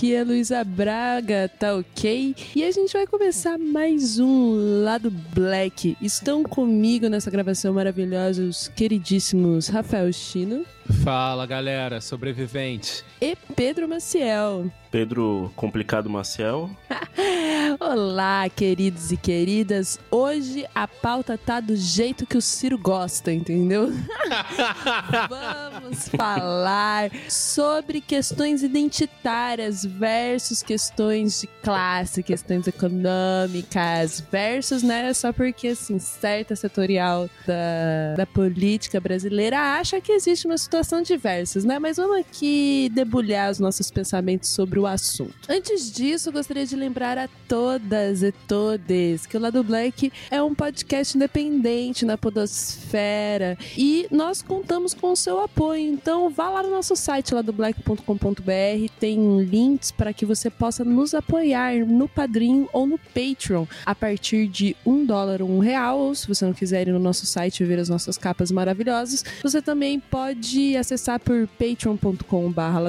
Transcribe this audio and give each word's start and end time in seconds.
Aqui 0.00 0.14
é 0.14 0.24
Luísa 0.24 0.64
Braga, 0.64 1.46
tá 1.58 1.76
ok? 1.76 2.34
E 2.56 2.64
a 2.64 2.70
gente 2.70 2.90
vai 2.90 3.06
começar 3.06 3.58
mais 3.58 4.18
um 4.18 4.82
Lado 4.82 5.10
Black. 5.10 5.94
Estão 6.00 6.42
comigo 6.42 7.06
nessa 7.10 7.30
gravação 7.30 7.74
maravilhosa 7.74 8.42
os 8.42 8.66
queridíssimos 8.68 9.68
Rafael 9.68 10.10
Chino. 10.10 10.64
Fala, 11.02 11.46
galera, 11.46 11.98
sobrevivente. 12.00 13.02
E 13.22 13.34
Pedro 13.56 13.88
Maciel. 13.88 14.70
Pedro 14.90 15.52
Complicado 15.54 16.10
Maciel. 16.10 16.68
Olá, 17.78 18.48
queridos 18.48 19.12
e 19.12 19.16
queridas. 19.16 20.00
Hoje 20.10 20.66
a 20.74 20.88
pauta 20.88 21.38
tá 21.38 21.60
do 21.60 21.76
jeito 21.76 22.26
que 22.26 22.36
o 22.36 22.42
Ciro 22.42 22.76
gosta, 22.76 23.32
entendeu? 23.32 23.92
Vamos 25.28 26.08
falar 26.08 27.10
sobre 27.28 28.00
questões 28.00 28.64
identitárias 28.64 29.84
versus 29.84 30.62
questões 30.62 31.42
de 31.42 31.46
classe, 31.62 32.22
questões 32.22 32.66
econômicas, 32.66 34.20
versus, 34.30 34.82
né? 34.82 35.12
Só 35.14 35.32
porque, 35.32 35.68
assim, 35.68 36.00
certa 36.00 36.56
setorial 36.56 37.30
da, 37.46 38.14
da 38.16 38.26
política 38.26 39.00
brasileira 39.00 39.78
acha 39.78 40.00
que 40.00 40.10
existe 40.10 40.46
uma 40.46 40.58
situação 40.58 40.89
diversa, 41.02 41.60
né? 41.60 41.78
Mas 41.78 41.96
vamos 41.96 42.18
aqui 42.18 42.90
debulhar 42.92 43.50
os 43.50 43.58
nossos 43.58 43.90
pensamentos 43.90 44.48
sobre 44.48 44.78
o 44.78 44.86
assunto. 44.86 45.34
Antes 45.48 45.90
disso, 45.90 46.32
gostaria 46.32 46.66
de 46.66 46.74
lembrar 46.74 47.16
a 47.16 47.28
todas 47.46 48.22
e 48.22 48.32
todes 48.46 49.26
que 49.26 49.36
o 49.36 49.40
Lado 49.40 49.62
Black 49.62 50.12
é 50.30 50.42
um 50.42 50.54
podcast 50.54 51.16
independente 51.16 52.04
na 52.04 52.18
podosfera 52.18 53.56
e 53.76 54.06
nós 54.10 54.42
contamos 54.42 54.92
com 54.92 55.12
o 55.12 55.16
seu 55.16 55.40
apoio. 55.40 55.80
Então 55.80 56.28
vá 56.30 56.48
lá 56.48 56.62
no 56.62 56.70
nosso 56.70 56.96
site 56.96 57.34
ladoblack.com.br, 57.34 58.92
tem 58.98 59.40
links 59.42 59.90
para 59.90 60.12
que 60.12 60.26
você 60.26 60.50
possa 60.50 60.84
nos 60.84 61.14
apoiar 61.14 61.86
no 61.86 62.08
Padrim 62.08 62.68
ou 62.72 62.86
no 62.86 62.98
Patreon 62.98 63.66
a 63.84 63.94
partir 63.94 64.46
de 64.46 64.76
um 64.84 65.04
dólar 65.04 65.42
ou 65.42 65.50
um 65.50 65.58
real. 65.58 65.98
Ou 65.98 66.14
se 66.14 66.26
você 66.26 66.44
não 66.44 66.52
quiser 66.52 66.88
ir 66.88 66.92
no 66.92 66.98
nosso 66.98 67.26
site 67.26 67.64
ver 67.64 67.78
as 67.78 67.88
nossas 67.88 68.16
capas 68.16 68.50
maravilhosas, 68.50 69.24
você 69.42 69.60
também 69.60 70.00
pode 70.00 70.76
acessar 70.80 71.20
por 71.20 71.46
patreon.com/barra 71.46 72.80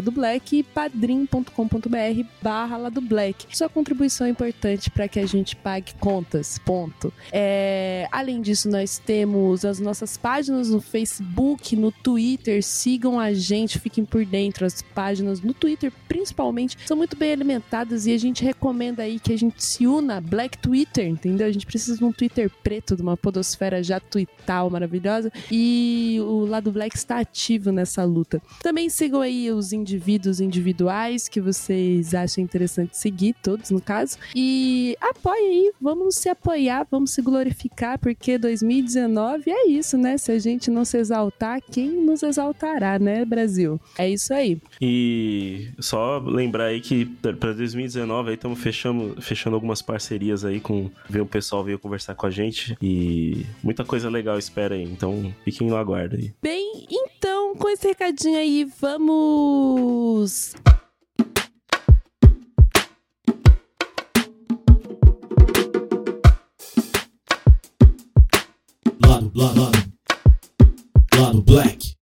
e 0.51 0.63
padrim.com.br 0.63 2.23
barra 2.41 2.77
Sua 3.51 3.69
contribuição 3.69 4.27
é 4.27 4.29
importante 4.29 4.89
para 4.89 5.07
que 5.07 5.19
a 5.19 5.25
gente 5.25 5.55
pague 5.55 5.93
contas, 5.99 6.57
ponto. 6.59 7.13
É, 7.31 8.07
além 8.11 8.41
disso, 8.41 8.69
nós 8.69 8.97
temos 8.97 9.65
as 9.65 9.79
nossas 9.79 10.17
páginas 10.17 10.69
no 10.69 10.81
Facebook, 10.81 11.75
no 11.75 11.91
Twitter, 11.91 12.63
sigam 12.63 13.19
a 13.19 13.33
gente, 13.33 13.79
fiquem 13.79 14.05
por 14.05 14.25
dentro. 14.25 14.65
As 14.65 14.81
páginas 14.81 15.41
no 15.41 15.53
Twitter, 15.53 15.91
principalmente, 16.07 16.77
são 16.85 16.97
muito 16.97 17.15
bem 17.15 17.31
alimentadas 17.31 18.05
e 18.05 18.13
a 18.13 18.17
gente 18.17 18.43
recomenda 18.43 19.03
aí 19.03 19.19
que 19.19 19.33
a 19.33 19.37
gente 19.37 19.63
se 19.63 19.87
una 19.87 20.19
Black 20.19 20.57
Twitter, 20.57 21.07
entendeu? 21.07 21.47
A 21.47 21.51
gente 21.51 21.65
precisa 21.65 21.97
de 21.97 22.03
um 22.03 22.11
Twitter 22.11 22.49
preto, 22.63 22.95
de 22.95 23.01
uma 23.01 23.17
podosfera 23.17 23.83
já 23.83 23.99
tuital 23.99 24.69
maravilhosa 24.69 25.31
e 25.51 26.17
o 26.21 26.45
lado 26.45 26.71
Black 26.71 26.95
está 26.95 27.19
ativo 27.19 27.71
nessa 27.81 28.03
luta. 28.03 28.41
Também 28.61 28.89
sigam 28.89 29.21
aí 29.21 29.51
os 29.51 29.73
indivíduos 29.73 30.39
individuais 30.39 31.27
que 31.27 31.41
vocês 31.41 32.13
acham 32.13 32.43
interessante 32.43 32.97
seguir, 32.97 33.35
todos 33.41 33.71
no 33.71 33.81
caso, 33.81 34.17
e 34.35 34.95
apoie 35.01 35.41
aí, 35.41 35.71
vamos 35.81 36.15
se 36.15 36.29
apoiar, 36.29 36.87
vamos 36.89 37.11
se 37.11 37.21
glorificar, 37.21 37.97
porque 37.99 38.37
2019 38.37 39.49
é 39.51 39.67
isso, 39.67 39.97
né? 39.97 40.17
Se 40.17 40.31
a 40.31 40.39
gente 40.39 40.69
não 40.69 40.85
se 40.85 40.97
exaltar, 40.97 41.59
quem 41.71 41.89
nos 41.89 42.23
exaltará, 42.23 42.99
né, 42.99 43.25
Brasil? 43.25 43.79
É 43.97 44.07
isso 44.09 44.33
aí. 44.33 44.61
E 44.79 45.69
só 45.79 46.19
lembrar 46.19 46.65
aí 46.65 46.79
que 46.79 47.05
para 47.05 47.53
2019 47.53 48.29
aí 48.29 48.35
estamos 48.35 48.59
fechando, 48.59 49.19
fechando 49.21 49.55
algumas 49.55 49.81
parcerias 49.81 50.45
aí 50.45 50.59
com 50.59 50.89
ver 51.09 51.21
o 51.21 51.25
pessoal 51.25 51.63
veio 51.63 51.79
conversar 51.79 52.15
com 52.15 52.27
a 52.27 52.29
gente 52.29 52.77
e 52.81 53.45
muita 53.63 53.83
coisa 53.83 54.09
legal 54.09 54.37
espera 54.37 54.75
aí. 54.75 54.83
Então, 54.83 55.33
fiquem 55.43 55.67
no 55.67 55.75
aguardo 55.75 56.15
aí. 56.15 56.33
Bem, 56.41 56.85
então, 56.89 57.55
com 57.55 57.69
esse 57.71 57.87
recadinho 57.87 58.37
aí, 58.37 58.65
vamos 58.81 60.53
lado, 69.01 69.31
lado, 69.33 69.61
lado, 69.61 69.93
lado 71.15 71.41
black. 71.43 72.00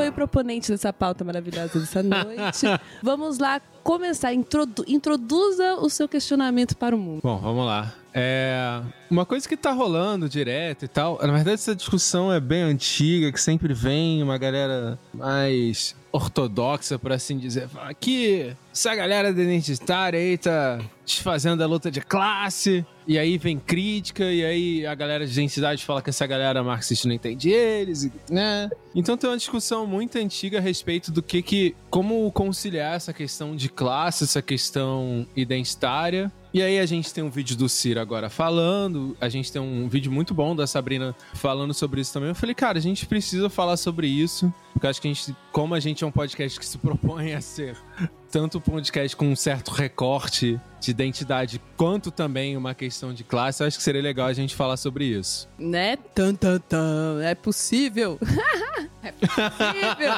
Foi 0.00 0.08
o 0.08 0.12
proponente 0.12 0.70
dessa 0.70 0.92
pauta 0.92 1.22
maravilhosa 1.24 1.78
dessa 1.78 2.02
noite. 2.02 2.66
Vamos 3.02 3.38
lá 3.38 3.60
começar. 3.82 4.32
Introdu 4.32 4.82
introduza 4.86 5.74
o 5.74 5.90
seu 5.90 6.08
questionamento 6.08 6.76
para 6.76 6.96
o 6.96 6.98
mundo. 6.98 7.20
Bom, 7.22 7.38
vamos 7.38 7.66
lá. 7.66 7.92
É, 8.12 8.80
uma 9.10 9.24
coisa 9.24 9.48
que 9.48 9.56
tá 9.56 9.72
rolando 9.72 10.28
direto 10.28 10.84
e 10.84 10.88
tal, 10.88 11.18
na 11.22 11.32
verdade 11.32 11.54
essa 11.54 11.76
discussão 11.76 12.32
é 12.32 12.40
bem 12.40 12.62
antiga, 12.62 13.30
que 13.30 13.40
sempre 13.40 13.72
vem 13.72 14.20
uma 14.20 14.36
galera 14.36 14.98
mais 15.14 15.94
ortodoxa, 16.10 16.98
por 16.98 17.12
assim 17.12 17.38
dizer. 17.38 17.68
Que 18.00 18.56
essa 18.72 18.94
galera 18.94 19.30
identitária 19.30 20.18
aí 20.18 20.36
tá 20.36 20.80
desfazendo 21.04 21.62
a 21.62 21.66
luta 21.66 21.90
de 21.90 22.00
classe, 22.00 22.84
e 23.10 23.18
aí 23.18 23.36
vem 23.38 23.58
crítica, 23.58 24.22
e 24.22 24.44
aí 24.44 24.86
a 24.86 24.94
galera 24.94 25.26
de 25.26 25.32
identidade 25.32 25.84
fala 25.84 26.00
que 26.00 26.10
essa 26.10 26.24
galera 26.28 26.62
marxista 26.62 27.08
não 27.08 27.14
entende 27.16 27.50
eles, 27.50 28.08
né? 28.30 28.70
Então 28.94 29.16
tem 29.16 29.28
uma 29.28 29.36
discussão 29.36 29.84
muito 29.84 30.16
antiga 30.16 30.58
a 30.58 30.60
respeito 30.60 31.10
do 31.10 31.20
que 31.20 31.42
que... 31.42 31.74
Como 31.90 32.30
conciliar 32.30 32.94
essa 32.94 33.12
questão 33.12 33.56
de 33.56 33.68
classe, 33.68 34.22
essa 34.22 34.40
questão 34.40 35.26
identitária, 35.34 36.30
e 36.52 36.62
aí 36.62 36.78
a 36.78 36.86
gente 36.86 37.12
tem 37.12 37.22
um 37.22 37.30
vídeo 37.30 37.56
do 37.56 37.68
Ciro 37.68 38.00
agora 38.00 38.28
falando, 38.28 39.16
a 39.20 39.28
gente 39.28 39.50
tem 39.52 39.60
um 39.60 39.88
vídeo 39.88 40.10
muito 40.10 40.34
bom 40.34 40.54
da 40.54 40.66
Sabrina 40.66 41.14
falando 41.34 41.72
sobre 41.72 42.00
isso 42.00 42.12
também. 42.12 42.30
Eu 42.30 42.34
falei, 42.34 42.54
cara, 42.54 42.78
a 42.78 42.80
gente 42.80 43.06
precisa 43.06 43.48
falar 43.48 43.76
sobre 43.76 44.06
isso, 44.06 44.52
porque 44.72 44.86
acho 44.86 45.00
que 45.00 45.08
a 45.08 45.12
gente, 45.12 45.36
como 45.52 45.74
a 45.74 45.80
gente 45.80 46.04
é 46.04 46.06
um 46.06 46.12
podcast 46.12 46.58
que 46.58 46.66
se 46.66 46.78
propõe 46.78 47.34
a 47.34 47.40
ser 47.40 47.76
tanto 48.30 48.58
um 48.58 48.60
podcast 48.60 49.16
com 49.16 49.26
um 49.26 49.36
certo 49.36 49.72
recorte 49.72 50.58
de 50.80 50.90
identidade, 50.90 51.60
quanto 51.76 52.10
também 52.10 52.56
uma 52.56 52.74
questão 52.74 53.12
de 53.12 53.24
classe, 53.24 53.62
eu 53.62 53.66
acho 53.66 53.76
que 53.76 53.82
seria 53.82 54.00
legal 54.00 54.28
a 54.28 54.32
gente 54.32 54.54
falar 54.54 54.76
sobre 54.76 55.04
isso. 55.04 55.48
Né? 55.58 55.96
Tan, 55.96 56.34
tan, 56.34 56.58
tan. 56.58 57.20
É 57.22 57.34
possível. 57.34 58.18
é 59.02 59.12
possível 59.12 60.12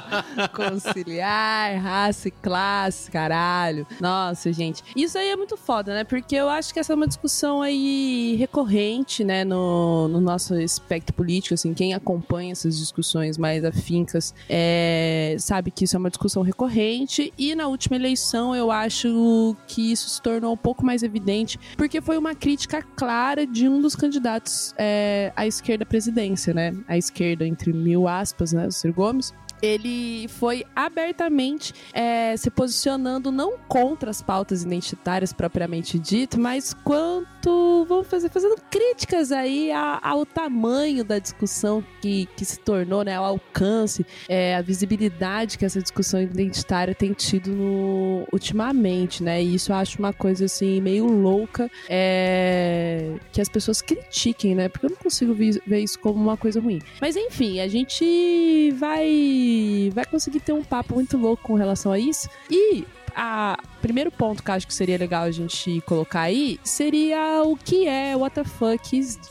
conciliar 0.55 1.81
raça 1.81 2.29
e 2.29 2.31
classe, 2.31 3.11
caralho. 3.11 3.87
Nossa, 4.01 4.53
gente. 4.53 4.83
Isso 4.97 5.19
aí 5.19 5.29
é 5.29 5.37
muito 5.37 5.57
foda, 5.57 5.95
né? 5.95 6.05
Porque 6.05 6.35
eu 6.35 6.49
acho 6.49 6.73
que 6.73 6.81
essa 6.81 6.93
é 6.93 6.97
uma 6.97 7.07
discussão 7.07 7.63
aí 7.63 8.37
recorrente, 8.39 9.25
né, 9.25 9.45
no, 9.45 10.09
no 10.09 10.21
nosso 10.21 10.55
espectro 10.59 11.15
político, 11.15 11.55
assim, 11.55 11.75
quem 11.75 11.95
acompanha 11.95 12.53
essas 12.53 12.79
discussões 12.79 13.39
mais 13.39 13.65
afincas 13.65 14.35
é, 14.49 15.37
sabe 15.39 15.71
que 15.71 15.85
isso 15.85 15.97
é 15.97 15.99
uma 15.99 16.11
discussão 16.11 16.43
recorrente 16.43 17.33
e 17.39 17.55
na 17.55 17.67
última 17.69 17.97
eleição 17.97 18.55
eu 18.55 18.71
acho 18.71 19.57
que 19.67 19.93
isso 19.93 20.09
se 20.09 20.23
tornou 20.23 20.53
um 20.53 20.57
pouco 20.57 20.85
mais 20.85 21.03
evidente, 21.03 21.59
porque 21.77 22.01
foi 22.01 22.19
uma 22.19 22.35
crítica 22.35 22.83
clara 22.83 23.47
de 23.47 23.69
um 23.69 23.81
dos 23.81 23.95
candidatos 23.95 24.75
é, 24.77 25.33
à 25.37 25.47
esquerda 25.47 25.85
à 25.85 25.87
presidência, 25.87 26.53
né? 26.55 26.75
À 26.89 26.97
esquerda, 26.97 27.47
entre 27.47 27.73
mil 27.73 28.09
aspas, 28.09 28.53
né? 28.53 28.69
Ciro 28.73 28.95
Gomes 28.95 29.33
ele 29.63 30.27
foi 30.29 30.65
abertamente 30.75 31.73
é, 31.93 32.37
se 32.37 32.51
posicionando 32.51 33.31
não 33.31 33.57
contra 33.69 34.11
as 34.11 34.21
pautas 34.21 34.65
identitárias 34.65 35.33
propriamente 35.33 35.99
dito, 35.99 36.39
mas 36.39 36.75
quanto 36.75 37.87
vamos 37.89 38.09
fazer 38.09 38.29
fazendo 38.29 38.57
críticas 38.71 39.31
aí 39.31 39.71
ao 39.73 40.27
tamanho 40.27 41.05
da 41.05 41.19
discussão 41.19 41.85
que, 42.01 42.27
que 42.37 42.45
se 42.45 42.59
tornou, 42.59 43.05
né, 43.05 43.17
ao 43.17 43.25
alcance, 43.25 44.05
é, 44.29 44.57
a 44.57 44.63
visibilidade 44.63 45.57
que 45.57 45.65
essa 45.65 45.81
discussão 45.81 46.21
identitária 46.21 46.95
tem 46.95 47.13
tido 47.13 47.51
no, 47.51 48.27
ultimamente, 48.33 49.23
né? 49.23 49.43
E 49.43 49.55
isso 49.55 49.71
eu 49.73 49.77
acho 49.77 49.99
uma 49.99 50.13
coisa 50.13 50.47
assim 50.47 50.81
meio 50.81 51.07
louca 51.07 51.71
é, 51.89 53.15
que 53.33 53.41
as 53.41 53.49
pessoas 53.49 53.81
critiquem, 53.81 54.55
né? 54.55 54.69
Porque 54.69 54.87
eu 54.87 54.91
não 54.91 54.97
consigo 54.97 55.35
ver 55.35 55.81
isso 55.81 55.99
como 56.01 56.21
uma 56.21 56.37
coisa 56.37 56.61
ruim. 56.61 56.81
Mas 57.01 57.17
enfim, 57.17 57.61
a 57.61 57.69
gente 57.69 58.73
vai 58.79 59.52
vai 59.95 60.05
conseguir 60.05 60.41
ter 60.41 60.53
um 60.53 60.63
papo 60.63 60.95
muito 60.95 61.17
louco 61.17 61.43
com 61.43 61.55
relação 61.55 61.93
a 61.93 61.99
isso. 61.99 62.29
E 62.51 62.85
a 63.15 63.59
primeiro 63.83 64.11
ponto 64.11 64.43
que 64.43 64.51
eu 64.51 64.55
acho 64.55 64.67
que 64.67 64.75
seria 64.75 64.97
legal 64.97 65.25
a 65.25 65.31
gente 65.31 65.83
colocar 65.83 66.23
aí 66.23 66.59
seria 66.63 67.43
o 67.45 67.57
que 67.57 67.87
é 67.87 68.15
the 68.33 68.45
fuck, 68.45 68.83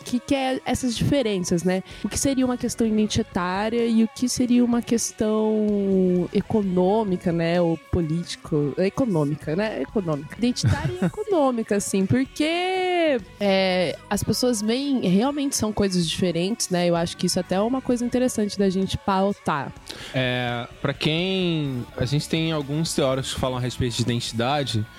que, 0.04 0.20
que 0.20 0.36
é 0.36 0.60
essas 0.66 0.96
diferenças, 0.96 1.64
né? 1.64 1.84
O 2.04 2.10
que 2.10 2.20
seria 2.20 2.46
uma 2.46 2.58
questão 2.58 2.86
identitária 2.86 3.86
e 3.86 4.04
o 4.04 4.08
que 4.08 4.30
seria 4.30 4.64
uma 4.64 4.82
questão 4.82 6.30
econômica, 6.34 7.32
né? 7.32 7.62
Ou 7.62 7.78
político, 7.92 8.74
econômica, 8.78 9.56
né? 9.56 9.82
Econômica. 9.82 10.36
Identitária 10.38 10.94
e 11.02 11.06
econômica, 11.06 11.78
assim, 11.78 12.06
porque 12.06 13.20
é, 13.40 13.98
as 14.10 14.24
pessoas 14.24 14.62
veem, 14.62 15.02
realmente 15.08 15.56
são 15.56 15.74
coisas 15.74 16.08
diferentes, 16.08 16.70
né? 16.70 16.88
Eu 16.88 16.96
acho 16.96 17.18
que 17.18 17.26
isso 17.26 17.40
até 17.40 17.56
é 17.56 17.62
uma 17.62 17.82
coisa 17.82 18.06
interessante 18.06 18.58
da 18.58 18.70
gente 18.70 18.98
pautar. 18.98 19.72
É, 20.14 20.68
para 20.82 20.94
quem. 20.94 21.86
A 21.98 22.06
gente 22.06 22.28
tem 22.30 22.52
alguns 22.52 22.94
teóricos 22.94 23.34
que 23.34 23.40
falam 23.40 23.58
a 23.58 23.62
respeito 23.62 23.96
de 23.96 24.02
identidade, 24.02 24.41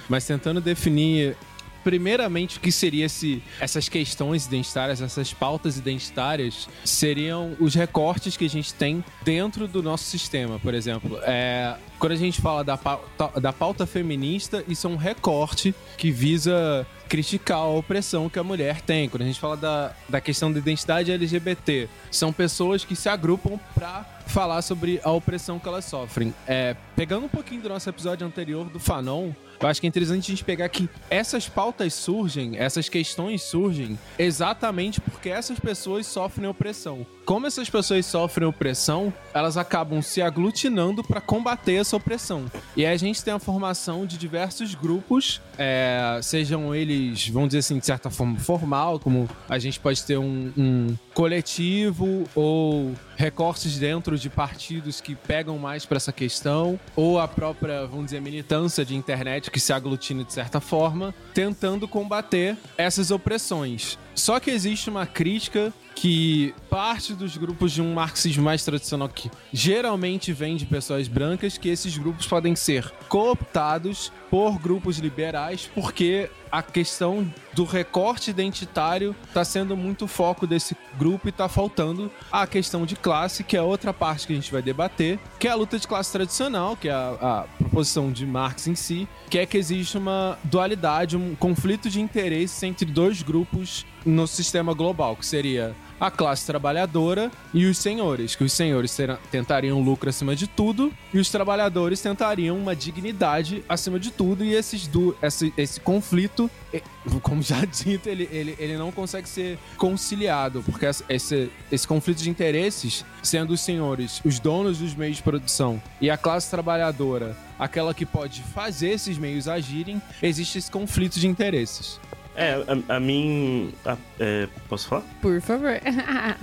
mas 0.08 0.26
tentando 0.26 0.60
definir 0.60 1.36
primeiramente, 1.82 2.58
o 2.58 2.60
que 2.60 2.70
seria 2.70 3.06
esse, 3.06 3.42
essas 3.60 3.88
questões 3.88 4.46
identitárias, 4.46 5.00
essas 5.00 5.32
pautas 5.32 5.76
identitárias, 5.76 6.68
seriam 6.84 7.56
os 7.58 7.74
recortes 7.74 8.36
que 8.36 8.44
a 8.44 8.48
gente 8.48 8.72
tem 8.74 9.04
dentro 9.22 9.66
do 9.66 9.82
nosso 9.82 10.04
sistema, 10.04 10.58
por 10.58 10.74
exemplo. 10.74 11.18
É, 11.22 11.76
quando 11.98 12.12
a 12.12 12.16
gente 12.16 12.40
fala 12.40 12.64
da 12.64 12.76
pauta, 12.76 13.40
da 13.40 13.52
pauta 13.52 13.86
feminista, 13.86 14.64
isso 14.68 14.86
é 14.86 14.90
um 14.90 14.96
recorte 14.96 15.74
que 15.96 16.10
visa 16.10 16.86
criticar 17.08 17.58
a 17.58 17.68
opressão 17.68 18.28
que 18.28 18.38
a 18.38 18.44
mulher 18.44 18.80
tem. 18.80 19.08
Quando 19.08 19.22
a 19.22 19.26
gente 19.26 19.38
fala 19.38 19.56
da, 19.56 19.92
da 20.08 20.20
questão 20.20 20.50
da 20.50 20.58
identidade 20.58 21.12
LGBT, 21.12 21.88
são 22.10 22.32
pessoas 22.32 22.84
que 22.84 22.96
se 22.96 23.08
agrupam 23.08 23.58
para 23.74 24.04
falar 24.26 24.62
sobre 24.62 25.00
a 25.02 25.10
opressão 25.10 25.58
que 25.58 25.68
elas 25.68 25.84
sofrem. 25.84 26.34
É, 26.46 26.76
pegando 26.96 27.26
um 27.26 27.28
pouquinho 27.28 27.62
do 27.62 27.68
nosso 27.68 27.88
episódio 27.88 28.26
anterior 28.26 28.68
do 28.68 28.78
Fanon, 28.80 29.32
eu 29.62 29.68
acho 29.68 29.80
que 29.80 29.86
é 29.86 29.88
interessante 29.88 30.24
a 30.24 30.34
gente 30.34 30.44
pegar 30.44 30.68
que 30.68 30.88
essas 31.08 31.48
pautas 31.48 31.94
surgem, 31.94 32.56
essas 32.58 32.88
questões 32.88 33.42
surgem 33.42 33.98
exatamente 34.18 35.00
porque 35.00 35.28
essas 35.28 35.58
pessoas 35.58 36.06
sofrem 36.06 36.48
opressão. 36.48 37.06
Como 37.24 37.46
essas 37.46 37.70
pessoas 37.70 38.04
sofrem 38.04 38.48
opressão, 38.48 39.14
elas 39.32 39.56
acabam 39.56 40.02
se 40.02 40.20
aglutinando 40.20 41.04
para 41.04 41.20
combater 41.20 41.74
essa 41.74 41.96
opressão. 41.96 42.50
E 42.76 42.84
aí 42.84 42.92
a 42.92 42.96
gente 42.96 43.22
tem 43.22 43.32
a 43.32 43.38
formação 43.38 44.04
de 44.04 44.18
diversos 44.18 44.74
grupos, 44.74 45.40
é, 45.56 46.18
sejam 46.22 46.74
eles, 46.74 47.28
vamos 47.28 47.50
dizer 47.50 47.60
assim, 47.60 47.78
de 47.78 47.86
certa 47.86 48.10
forma 48.10 48.38
formal, 48.40 48.98
como 48.98 49.28
a 49.48 49.58
gente 49.58 49.78
pode 49.78 50.02
ter 50.02 50.18
um, 50.18 50.52
um 50.56 50.96
coletivo 51.14 52.24
ou 52.34 52.92
recortes 53.16 53.78
dentro 53.78 54.18
de 54.18 54.28
partidos 54.28 55.00
que 55.00 55.14
pegam 55.14 55.56
mais 55.58 55.86
para 55.86 55.98
essa 55.98 56.12
questão, 56.12 56.78
ou 56.96 57.20
a 57.20 57.28
própria, 57.28 57.86
vamos 57.86 58.06
dizer, 58.06 58.20
militância 58.20 58.84
de 58.84 58.96
internet 58.96 59.48
que 59.52 59.60
se 59.60 59.72
aglutina 59.72 60.24
de 60.24 60.32
certa 60.32 60.60
forma, 60.60 61.14
tentando 61.34 61.86
combater 61.86 62.56
essas 62.76 63.10
opressões. 63.10 63.98
Só 64.14 64.40
que 64.40 64.50
existe 64.50 64.88
uma 64.88 65.06
crítica 65.06 65.72
que 65.94 66.54
parte 66.70 67.14
dos 67.14 67.36
grupos 67.36 67.70
de 67.70 67.82
um 67.82 67.92
marxismo 67.94 68.42
mais 68.42 68.64
tradicional 68.64 69.08
que 69.08 69.30
geralmente 69.52 70.32
vem 70.32 70.56
de 70.56 70.64
pessoas 70.64 71.06
brancas, 71.06 71.58
que 71.58 71.68
esses 71.68 71.96
grupos 71.96 72.26
podem 72.26 72.56
ser 72.56 72.90
cooptados 73.08 74.10
por 74.32 74.58
grupos 74.58 74.96
liberais, 74.96 75.70
porque 75.74 76.30
a 76.50 76.62
questão 76.62 77.30
do 77.52 77.64
recorte 77.64 78.30
identitário 78.30 79.14
está 79.28 79.44
sendo 79.44 79.76
muito 79.76 80.06
foco 80.06 80.46
desse 80.46 80.74
grupo 80.98 81.28
e 81.28 81.30
está 81.30 81.50
faltando 81.50 82.10
a 82.30 82.46
questão 82.46 82.86
de 82.86 82.96
classe, 82.96 83.44
que 83.44 83.58
é 83.58 83.60
outra 83.60 83.92
parte 83.92 84.26
que 84.26 84.32
a 84.32 84.36
gente 84.36 84.50
vai 84.50 84.62
debater, 84.62 85.18
que 85.38 85.46
é 85.46 85.50
a 85.50 85.54
luta 85.54 85.78
de 85.78 85.86
classe 85.86 86.10
tradicional, 86.10 86.74
que 86.78 86.88
é 86.88 86.92
a, 86.92 87.10
a 87.20 87.44
proposição 87.58 88.10
de 88.10 88.24
Marx 88.24 88.66
em 88.66 88.74
si, 88.74 89.06
que 89.28 89.38
é 89.38 89.44
que 89.44 89.58
existe 89.58 89.98
uma 89.98 90.38
dualidade, 90.44 91.14
um 91.14 91.34
conflito 91.34 91.90
de 91.90 92.00
interesses 92.00 92.62
entre 92.62 92.86
dois 92.86 93.20
grupos 93.22 93.84
no 94.02 94.26
sistema 94.26 94.72
global, 94.72 95.14
que 95.14 95.26
seria 95.26 95.76
a 96.02 96.10
classe 96.10 96.44
trabalhadora 96.44 97.30
e 97.54 97.64
os 97.64 97.78
senhores, 97.78 98.34
que 98.34 98.42
os 98.42 98.52
senhores 98.52 98.98
tentariam 99.30 99.80
lucro 99.80 100.10
acima 100.10 100.34
de 100.34 100.48
tudo 100.48 100.92
e 101.14 101.18
os 101.20 101.30
trabalhadores 101.30 102.00
tentariam 102.00 102.58
uma 102.58 102.74
dignidade 102.74 103.64
acima 103.68 104.00
de 104.00 104.10
tudo 104.10 104.44
e 104.44 104.52
esses 104.52 104.88
do, 104.88 105.16
esse, 105.22 105.54
esse 105.56 105.78
conflito, 105.78 106.50
como 107.22 107.40
já 107.40 107.64
dito, 107.64 108.08
ele, 108.08 108.28
ele, 108.32 108.56
ele 108.58 108.76
não 108.76 108.90
consegue 108.90 109.28
ser 109.28 109.56
conciliado, 109.76 110.64
porque 110.64 110.86
esse, 111.08 111.48
esse 111.70 111.86
conflito 111.86 112.20
de 112.20 112.28
interesses, 112.28 113.04
sendo 113.22 113.52
os 113.52 113.60
senhores 113.60 114.20
os 114.24 114.40
donos 114.40 114.78
dos 114.78 114.96
meios 114.96 115.18
de 115.18 115.22
produção 115.22 115.80
e 116.00 116.10
a 116.10 116.16
classe 116.16 116.50
trabalhadora 116.50 117.36
aquela 117.56 117.94
que 117.94 118.04
pode 118.04 118.42
fazer 118.42 118.90
esses 118.90 119.16
meios 119.16 119.46
agirem, 119.46 120.02
existe 120.20 120.58
esse 120.58 120.68
conflito 120.68 121.20
de 121.20 121.28
interesses. 121.28 122.00
É, 122.34 122.52
a, 122.88 122.96
a 122.96 123.00
mim. 123.00 123.72
A, 123.84 123.96
é, 124.18 124.48
posso 124.68 124.88
falar? 124.88 125.02
Por 125.20 125.40
favor. 125.40 125.70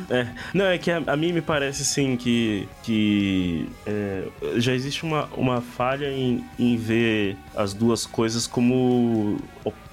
é, 0.09 0.27
não, 0.53 0.65
é 0.65 0.77
que 0.77 0.91
a, 0.91 1.01
a, 1.07 1.15
mim 1.15 1.33
me 1.33 1.41
parece 1.41 1.81
assim 1.81 2.15
que. 2.15 2.68
que 2.83 3.68
é, 3.86 4.27
já 4.57 4.74
existe 4.74 5.03
uma, 5.03 5.25
uma 5.36 5.62
falha 5.62 6.12
em, 6.12 6.45
em 6.57 6.77
ver 6.77 7.38
as 7.56 7.74
duas 7.74 8.06
coisas 8.06 8.45
como 8.45 9.38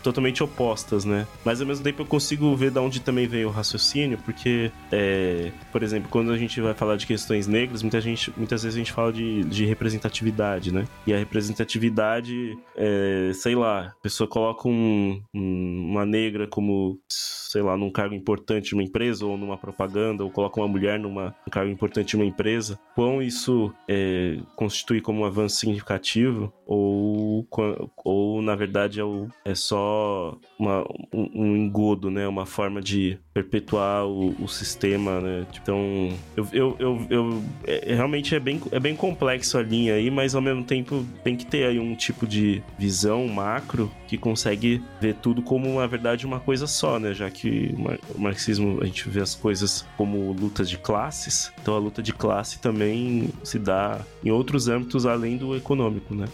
totalmente 0.07 0.41
opostas, 0.41 1.05
né? 1.05 1.27
Mas 1.45 1.61
ao 1.61 1.67
mesmo 1.67 1.83
tempo 1.83 2.03
eu 2.03 2.07
consigo 2.07 2.55
ver 2.55 2.71
de 2.71 2.79
onde 2.79 3.01
também 3.01 3.27
veio 3.27 3.49
o 3.49 3.51
raciocínio, 3.51 4.17
porque, 4.19 4.71
é, 4.93 5.51
por 5.73 5.83
exemplo, 5.83 6.09
quando 6.09 6.31
a 6.31 6.39
gente 6.39 6.61
vai 6.61 6.75
falar 6.75 6.97
de 6.97 7.07
questões 7.07 7.49
negras, 7.49 7.83
muita 7.83 8.01
gente, 8.01 8.33
muitas 8.37 8.63
vezes 8.63 8.77
a 8.77 8.79
gente 8.79 8.93
fala 8.93 9.13
de, 9.13 9.43
de 9.45 9.65
representatividade, 9.65 10.73
né? 10.73 10.87
E 11.05 11.13
a 11.13 11.19
representatividade, 11.19 12.57
é, 12.77 13.33
sei 13.35 13.57
lá, 13.57 13.95
a 13.99 14.03
pessoa 14.03 14.29
coloca 14.29 14.69
um, 14.69 15.21
um, 15.35 15.89
uma 15.91 16.07
negra 16.07 16.47
como, 16.47 17.01
sei 17.09 17.63
lá, 17.63 17.77
num 17.77 17.91
cargo 17.91 18.15
importante 18.15 18.69
de 18.69 18.75
uma 18.75 18.85
empresa 18.85 19.27
ou 19.27 19.37
numa 19.37 19.59
propaganda, 19.59 20.23
ou 20.23 20.31
coloca 20.31 20.61
uma 20.61 20.69
mulher 20.69 21.01
numa, 21.01 21.35
num 21.45 21.51
cargo 21.51 21.71
importante 21.71 22.11
de 22.11 22.17
uma 22.17 22.25
empresa, 22.25 22.79
quão 22.95 23.21
isso 23.21 23.75
é, 23.89 24.39
constitui 24.55 25.01
como 25.01 25.23
um 25.23 25.25
avanço 25.25 25.57
significativo, 25.57 26.53
ou, 26.65 27.47
ou 28.05 28.41
na 28.41 28.55
verdade 28.55 29.01
é, 29.01 29.05
o, 29.05 29.29
é 29.45 29.55
só 29.55 29.96
uma, 30.59 30.83
um, 31.13 31.31
um, 31.35 31.57
engodo, 31.57 32.11
né? 32.11 32.27
Uma 32.27 32.47
forma 32.47 32.81
de 32.81 33.19
perpetuar 33.33 34.07
o, 34.07 34.35
o 34.43 34.49
sistema, 34.49 35.21
né? 35.21 35.47
Então, 35.61 36.13
eu, 36.37 36.49
eu, 36.53 36.77
eu, 36.79 37.07
eu 37.11 37.43
é, 37.65 37.95
realmente 37.95 38.35
é 38.35 38.41
bem, 38.41 38.61
é 38.71 38.81
bem 38.81 38.97
complexo 38.97 39.59
a 39.59 39.63
linha 39.63 39.95
aí, 39.95 40.11
mas 40.11 40.35
ao 40.35 40.43
mesmo 40.43 40.65
tempo 40.65 41.05
tem 41.23 41.37
que 41.37 41.47
ter 41.47 41.67
aí 41.67 41.79
um 41.79 41.95
tipo 41.95 42.27
de 42.27 42.63
visão 42.79 43.27
macro 43.29 43.91
que 44.07 44.17
consegue 44.17 44.83
ver 45.01 45.15
tudo 45.15 45.43
como, 45.43 45.79
na 45.79 45.87
verdade, 45.87 46.27
uma 46.27 46.41
coisa 46.41 46.67
só, 46.67 46.99
né? 46.99 47.13
Já 47.13 47.31
que 47.31 47.75
o 48.15 48.21
marxismo, 48.21 48.79
a 48.81 48.87
gente 48.87 49.09
vê 49.09 49.21
as 49.21 49.35
coisas 49.35 49.87
como 49.97 50.33
lutas 50.33 50.69
de 50.69 50.79
classes, 50.79 51.53
então 51.61 51.75
a 51.75 51.79
luta 51.79 52.03
de 52.03 52.13
classe 52.13 52.61
também 52.61 53.31
se 53.43 53.59
dá 53.59 54.01
em 54.25 54.31
outros 54.31 54.69
âmbitos 54.69 55.07
além 55.07 55.37
do 55.37 55.57
econômico, 55.57 56.15
né? 56.15 56.27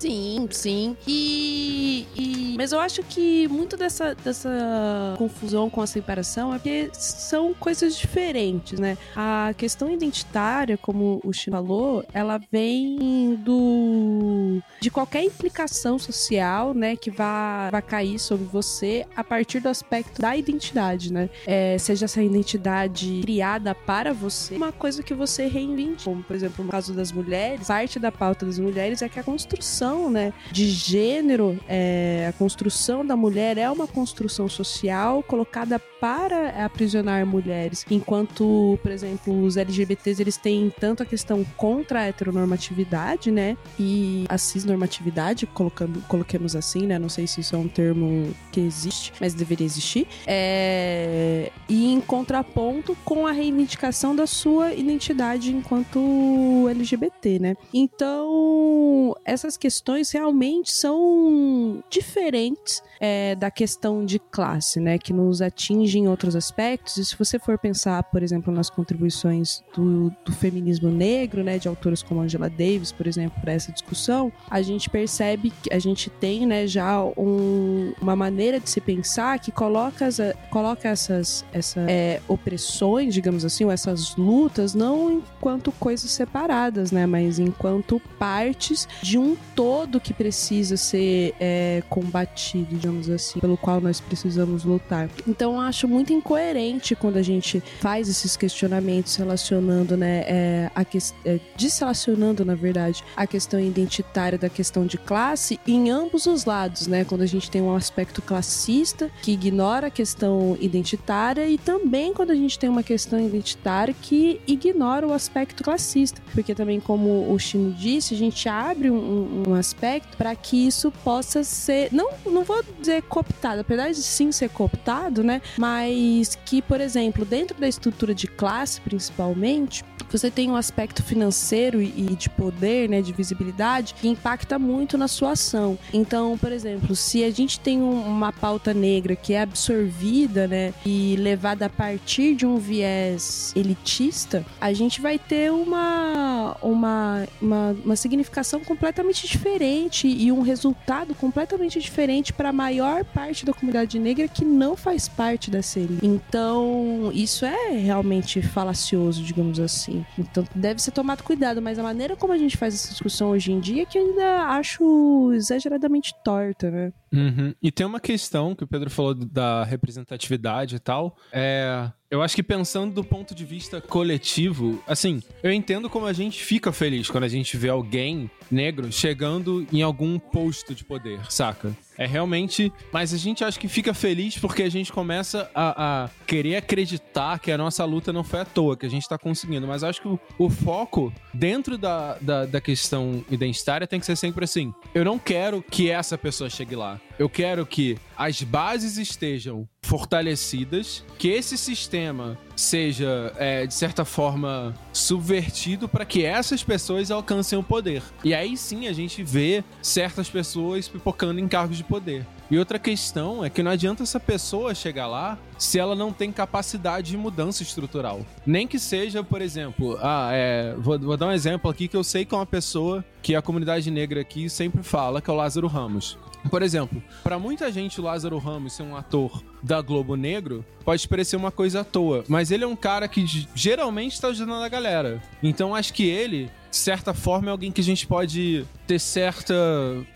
Sim, 0.00 0.48
sim. 0.50 0.96
E, 1.06 2.06
e, 2.16 2.54
Mas 2.56 2.72
eu 2.72 2.80
acho 2.80 3.02
que 3.02 3.46
muito 3.48 3.76
dessa, 3.76 4.14
dessa 4.14 5.14
confusão 5.18 5.68
com 5.68 5.82
a 5.82 5.86
separação 5.86 6.54
é 6.54 6.58
porque 6.58 6.88
são 6.94 7.52
coisas 7.52 7.96
diferentes, 7.96 8.78
né? 8.78 8.96
A 9.14 9.52
questão 9.56 9.90
identitária, 9.90 10.78
como 10.78 11.20
o 11.22 11.32
Chico 11.32 11.50
falou, 11.50 12.02
ela 12.14 12.40
vem 12.50 13.34
do 13.44 14.62
de 14.80 14.90
qualquer 14.90 15.22
implicação 15.22 15.98
social, 15.98 16.72
né, 16.72 16.96
que 16.96 17.10
vá, 17.10 17.68
vá 17.70 17.82
cair 17.82 18.18
sobre 18.18 18.46
você 18.46 19.04
a 19.14 19.22
partir 19.22 19.60
do 19.60 19.68
aspecto 19.68 20.22
da 20.22 20.34
identidade, 20.34 21.12
né? 21.12 21.28
É, 21.46 21.76
seja 21.76 22.06
essa 22.06 22.22
identidade 22.22 23.20
criada 23.22 23.74
para 23.74 24.14
você, 24.14 24.54
uma 24.56 24.72
coisa 24.72 25.02
que 25.02 25.12
você 25.12 25.46
reinvente. 25.46 26.04
Como, 26.04 26.22
por 26.22 26.34
exemplo, 26.34 26.64
no 26.64 26.70
caso 26.70 26.94
das 26.94 27.12
mulheres, 27.12 27.66
parte 27.66 27.98
da 27.98 28.10
pauta 28.10 28.46
das 28.46 28.58
mulheres 28.58 29.02
é 29.02 29.08
que 29.08 29.18
a 29.18 29.22
construção 29.22 29.89
né, 30.10 30.32
de 30.52 30.68
gênero, 30.68 31.58
é, 31.68 32.26
a 32.28 32.32
construção 32.32 33.04
da 33.04 33.16
mulher 33.16 33.58
é 33.58 33.70
uma 33.70 33.86
construção 33.86 34.48
social 34.48 35.22
colocada 35.22 35.80
para 36.00 36.64
aprisionar 36.64 37.26
mulheres, 37.26 37.84
enquanto, 37.90 38.78
por 38.82 38.90
exemplo, 38.90 39.42
os 39.42 39.56
LGBTs 39.56 40.20
eles 40.20 40.36
têm 40.36 40.72
tanto 40.80 41.02
a 41.02 41.06
questão 41.06 41.44
contra 41.56 42.00
a 42.00 42.06
heteronormatividade, 42.06 43.30
né, 43.30 43.56
e 43.78 44.24
a 44.28 44.38
cisnormatividade, 44.38 45.46
colocando, 45.46 46.00
coloquemos 46.08 46.56
assim, 46.56 46.86
né, 46.86 46.98
não 46.98 47.08
sei 47.08 47.26
se 47.26 47.40
isso 47.40 47.54
é 47.54 47.58
um 47.58 47.68
termo 47.68 48.34
que 48.50 48.60
existe, 48.60 49.12
mas 49.20 49.34
deveria 49.34 49.66
existir, 49.66 50.06
é, 50.26 51.52
e 51.68 51.92
em 51.92 52.00
contraponto 52.00 52.96
com 53.04 53.26
a 53.26 53.32
reivindicação 53.32 54.16
da 54.16 54.26
sua 54.26 54.72
identidade 54.72 55.54
enquanto 55.54 56.66
LGBT, 56.70 57.38
né. 57.38 57.56
Então, 57.74 59.14
essas 59.24 59.56
questões 59.56 60.10
realmente 60.10 60.72
são 60.72 61.82
diferentes 61.90 62.82
é, 63.00 63.34
da 63.34 63.50
questão 63.50 64.04
de 64.04 64.18
classe, 64.18 64.78
né? 64.78 64.98
Que 64.98 65.12
nos 65.12 65.40
atinge 65.40 65.98
em 65.98 66.06
outros 66.06 66.36
aspectos, 66.36 66.98
e 66.98 67.04
se 67.04 67.16
você 67.16 67.38
for 67.38 67.58
pensar, 67.58 68.02
por 68.04 68.22
exemplo, 68.22 68.52
nas 68.52 68.68
contribuições 68.68 69.62
do, 69.74 70.14
do 70.24 70.32
feminismo 70.32 70.90
negro, 70.90 71.42
né, 71.42 71.58
de 71.58 71.66
autores 71.66 72.02
como 72.02 72.20
Angela 72.20 72.50
Davis, 72.50 72.92
por 72.92 73.06
exemplo, 73.06 73.40
para 73.40 73.52
essa 73.52 73.72
discussão, 73.72 74.30
a 74.50 74.60
gente 74.60 74.90
percebe 74.90 75.50
que 75.62 75.72
a 75.72 75.78
gente 75.78 76.10
tem, 76.10 76.44
né, 76.44 76.66
já 76.66 77.02
um, 77.16 77.94
uma 78.00 78.14
maneira 78.14 78.60
de 78.60 78.68
se 78.68 78.80
pensar 78.80 79.38
que 79.38 79.50
coloca, 79.50 80.06
as, 80.06 80.18
coloca 80.50 80.88
essas, 80.88 81.44
essas 81.52 81.88
é, 81.88 82.20
opressões, 82.28 83.14
digamos 83.14 83.44
assim, 83.44 83.64
ou 83.64 83.70
essas 83.70 84.14
lutas, 84.16 84.74
não 84.74 85.10
enquanto 85.12 85.72
coisas 85.72 86.10
separadas, 86.10 86.92
né, 86.92 87.06
mas 87.06 87.38
enquanto 87.38 88.00
partes 88.18 88.86
de 89.02 89.16
um 89.16 89.36
todo 89.54 90.00
que 90.00 90.12
precisa 90.12 90.76
ser 90.76 91.34
é, 91.40 91.82
combatido, 91.88 92.76
digamos 92.90 93.08
assim, 93.08 93.40
pelo 93.40 93.56
qual 93.56 93.80
nós 93.80 94.00
precisamos 94.00 94.64
lutar. 94.64 95.08
Então, 95.26 95.60
acho 95.60 95.86
muito 95.86 96.12
incoerente 96.12 96.96
quando 96.96 97.16
a 97.16 97.22
gente 97.22 97.62
faz 97.80 98.08
esses 98.08 98.36
questionamentos 98.36 99.14
relacionando, 99.16 99.96
né, 99.96 100.24
é, 100.26 100.70
a 100.74 100.84
que, 100.84 100.98
é, 101.24 101.38
desrelacionando, 101.56 102.44
na 102.44 102.54
verdade, 102.54 103.04
a 103.16 103.26
questão 103.26 103.60
identitária 103.60 104.36
da 104.36 104.48
questão 104.48 104.84
de 104.84 104.98
classe 104.98 105.58
em 105.66 105.90
ambos 105.90 106.26
os 106.26 106.44
lados, 106.44 106.86
né? 106.86 107.04
Quando 107.04 107.22
a 107.22 107.26
gente 107.26 107.50
tem 107.50 107.62
um 107.62 107.74
aspecto 107.74 108.20
classista 108.20 109.10
que 109.22 109.32
ignora 109.32 109.86
a 109.86 109.90
questão 109.90 110.56
identitária 110.60 111.48
e 111.48 111.56
também 111.56 112.12
quando 112.12 112.30
a 112.30 112.34
gente 112.34 112.58
tem 112.58 112.68
uma 112.68 112.82
questão 112.82 113.20
identitária 113.20 113.94
que 113.94 114.40
ignora 114.46 115.06
o 115.06 115.12
aspecto 115.12 115.62
classista, 115.62 116.20
porque 116.32 116.54
também, 116.54 116.80
como 116.80 117.32
o 117.32 117.38
Chino 117.38 117.72
disse, 117.72 118.14
a 118.14 118.16
gente 118.16 118.48
abre 118.48 118.90
um, 118.90 119.44
um 119.48 119.54
aspecto 119.54 120.16
para 120.16 120.34
que 120.34 120.66
isso 120.66 120.90
possa 121.04 121.44
ser, 121.44 121.88
não, 121.92 122.10
não 122.26 122.44
vou 122.44 122.62
dizer 122.80 123.02
cooptado, 123.02 123.60
apesar 123.60 123.90
de 123.90 124.02
sim 124.02 124.32
ser 124.32 124.50
cooptado, 124.50 125.22
né? 125.22 125.40
Mas 125.58 126.36
que, 126.44 126.60
por 126.62 126.80
exemplo, 126.80 127.24
dentro 127.24 127.58
da 127.60 127.68
estrutura 127.68 128.14
de 128.14 128.26
classe, 128.26 128.80
principalmente, 128.80 129.84
você 130.18 130.30
tem 130.30 130.50
um 130.50 130.56
aspecto 130.56 131.02
financeiro 131.02 131.80
e 131.80 132.16
de 132.16 132.28
poder, 132.28 132.88
né, 132.88 133.00
de 133.00 133.12
visibilidade, 133.12 133.94
que 133.94 134.08
impacta 134.08 134.58
muito 134.58 134.96
na 134.98 135.08
sua 135.08 135.32
ação. 135.32 135.78
Então, 135.92 136.36
por 136.38 136.52
exemplo, 136.52 136.94
se 136.94 137.24
a 137.24 137.30
gente 137.30 137.60
tem 137.60 137.80
um, 137.80 138.00
uma 138.06 138.32
pauta 138.32 138.74
negra 138.74 139.16
que 139.16 139.32
é 139.32 139.42
absorvida, 139.42 140.46
né, 140.46 140.72
e 140.84 141.16
levada 141.16 141.66
a 141.66 141.68
partir 141.68 142.34
de 142.34 142.46
um 142.46 142.56
viés 142.56 143.52
elitista, 143.56 144.44
a 144.60 144.72
gente 144.72 145.00
vai 145.00 145.18
ter 145.18 145.50
uma, 145.52 146.56
uma, 146.62 147.26
uma, 147.40 147.76
uma 147.84 147.96
significação 147.96 148.60
completamente 148.60 149.26
diferente 149.26 150.06
e 150.08 150.30
um 150.32 150.42
resultado 150.42 151.14
completamente 151.14 151.80
diferente 151.80 152.32
para 152.32 152.50
a 152.50 152.52
maior 152.52 153.04
parte 153.04 153.44
da 153.44 153.52
comunidade 153.52 153.98
negra 153.98 154.28
que 154.28 154.44
não 154.44 154.76
faz 154.76 155.08
parte 155.08 155.50
dessa 155.50 155.78
elite. 155.78 156.06
Então, 156.06 157.10
isso 157.14 157.44
é 157.44 157.70
realmente 157.70 158.42
falacioso, 158.42 159.22
digamos 159.22 159.60
assim. 159.60 159.99
Então, 160.18 160.44
deve 160.54 160.80
ser 160.82 160.90
tomado 160.90 161.22
cuidado, 161.22 161.60
mas 161.62 161.78
a 161.78 161.82
maneira 161.82 162.16
como 162.16 162.32
a 162.32 162.38
gente 162.38 162.56
faz 162.56 162.74
essa 162.74 162.90
discussão 162.90 163.30
hoje 163.30 163.52
em 163.52 163.60
dia 163.60 163.82
é 163.82 163.86
que 163.86 163.98
eu 163.98 164.06
ainda 164.06 164.46
acho 164.48 165.32
exageradamente 165.32 166.14
torta, 166.24 166.70
né? 166.70 166.92
Uhum. 167.12 167.54
E 167.62 167.72
tem 167.72 167.86
uma 167.86 168.00
questão 168.00 168.54
que 168.54 168.64
o 168.64 168.66
Pedro 168.66 168.90
falou 168.90 169.14
da 169.14 169.64
representatividade 169.64 170.76
e 170.76 170.78
tal. 170.78 171.16
É 171.32 171.90
eu 172.10 172.22
acho 172.22 172.34
que 172.34 172.42
pensando 172.42 172.92
do 172.92 173.04
ponto 173.04 173.36
de 173.36 173.44
vista 173.44 173.80
coletivo, 173.80 174.82
assim, 174.84 175.22
eu 175.44 175.52
entendo 175.52 175.88
como 175.88 176.06
a 176.06 176.12
gente 176.12 176.42
fica 176.42 176.72
feliz 176.72 177.08
quando 177.08 177.22
a 177.22 177.28
gente 177.28 177.56
vê 177.56 177.68
alguém 177.68 178.28
negro 178.50 178.90
chegando 178.90 179.64
em 179.72 179.80
algum 179.80 180.18
posto 180.18 180.74
de 180.74 180.84
poder, 180.84 181.20
saca? 181.30 181.72
É 181.96 182.06
realmente. 182.06 182.72
Mas 182.92 183.14
a 183.14 183.16
gente 183.16 183.44
acha 183.44 183.60
que 183.60 183.68
fica 183.68 183.94
feliz 183.94 184.36
porque 184.36 184.64
a 184.64 184.68
gente 184.68 184.92
começa 184.92 185.48
a, 185.54 186.04
a, 186.04 186.10
querer 186.26 186.56
acreditar 186.56 187.38
que 187.38 187.52
a 187.52 187.58
nossa 187.58 187.84
luta 187.84 188.12
não 188.12 188.24
foi 188.24 188.40
à 188.40 188.44
toa, 188.44 188.76
que 188.76 188.86
a 188.86 188.90
gente 188.90 189.08
tá 189.08 189.16
conseguindo. 189.16 189.68
Mas 189.68 189.84
acho 189.84 190.02
que 190.02 190.08
o, 190.08 190.18
o 190.36 190.50
foco 190.50 191.12
dentro 191.32 191.78
da, 191.78 192.16
da, 192.20 192.44
da 192.44 192.60
questão 192.60 193.24
identitária 193.30 193.86
tem 193.86 194.00
que 194.00 194.06
ser 194.06 194.16
sempre 194.16 194.44
assim. 194.44 194.74
Eu 194.92 195.04
não 195.04 195.18
quero 195.18 195.62
que 195.62 195.90
essa 195.90 196.18
pessoa 196.18 196.50
chegue 196.50 196.74
lá. 196.74 196.99
Eu 197.18 197.28
quero 197.28 197.66
que 197.66 197.98
as 198.16 198.42
bases 198.42 198.96
estejam 198.96 199.68
fortalecidas, 199.82 201.04
que 201.18 201.28
esse 201.28 201.58
sistema 201.58 202.38
seja, 202.56 203.32
é, 203.36 203.66
de 203.66 203.74
certa 203.74 204.06
forma, 204.06 204.74
subvertido 204.90 205.86
para 205.86 206.06
que 206.06 206.24
essas 206.24 206.62
pessoas 206.62 207.10
alcancem 207.10 207.58
o 207.58 207.62
poder. 207.62 208.02
E 208.24 208.32
aí 208.32 208.56
sim 208.56 208.88
a 208.88 208.92
gente 208.94 209.22
vê 209.22 209.62
certas 209.82 210.30
pessoas 210.30 210.88
pipocando 210.88 211.38
em 211.40 211.46
cargos 211.46 211.76
de 211.76 211.84
poder. 211.84 212.26
E 212.50 212.58
outra 212.58 212.78
questão 212.78 213.44
é 213.44 213.50
que 213.50 213.62
não 213.62 213.70
adianta 213.70 214.02
essa 214.02 214.18
pessoa 214.18 214.74
chegar 214.74 215.06
lá 215.06 215.38
se 215.60 215.78
ela 215.78 215.94
não 215.94 216.10
tem 216.10 216.32
capacidade 216.32 217.10
de 217.10 217.16
mudança 217.18 217.62
estrutural. 217.62 218.24
Nem 218.46 218.66
que 218.66 218.78
seja, 218.78 219.22
por 219.22 219.42
exemplo, 219.42 219.98
ah, 220.00 220.30
é, 220.32 220.74
vou, 220.78 220.98
vou 220.98 221.16
dar 221.18 221.26
um 221.26 221.32
exemplo 221.32 221.70
aqui 221.70 221.86
que 221.86 221.96
eu 221.96 222.02
sei 222.02 222.24
que 222.24 222.34
é 222.34 222.38
uma 222.38 222.46
pessoa 222.46 223.04
que 223.22 223.36
a 223.36 223.42
comunidade 223.42 223.90
negra 223.90 224.22
aqui 224.22 224.48
sempre 224.48 224.82
fala, 224.82 225.20
que 225.20 225.30
é 225.30 225.32
o 225.32 225.36
Lázaro 225.36 225.66
Ramos. 225.66 226.16
Por 226.48 226.62
exemplo, 226.62 227.02
para 227.22 227.38
muita 227.38 227.70
gente 227.70 228.00
o 228.00 228.04
Lázaro 228.04 228.38
Ramos 228.38 228.72
ser 228.72 228.82
um 228.82 228.96
ator 228.96 229.42
da 229.62 229.82
Globo 229.82 230.16
Negro 230.16 230.64
pode 230.84 231.06
parecer 231.06 231.36
uma 231.36 231.50
coisa 231.50 231.80
à 231.80 231.84
toa, 231.84 232.24
mas 232.26 232.50
ele 232.50 232.64
é 232.64 232.66
um 232.66 232.76
cara 232.76 233.06
que 233.06 233.24
geralmente 233.54 234.14
está 234.14 234.28
ajudando 234.28 234.62
a 234.62 234.68
galera. 234.68 235.22
Então 235.42 235.74
acho 235.74 235.92
que 235.92 236.04
ele, 236.04 236.50
de 236.70 236.76
certa 236.76 237.12
forma, 237.12 237.48
é 237.48 237.50
alguém 237.50 237.70
que 237.70 237.82
a 237.82 237.84
gente 237.84 238.06
pode 238.06 238.64
ter 238.86 238.98
certa, 238.98 239.54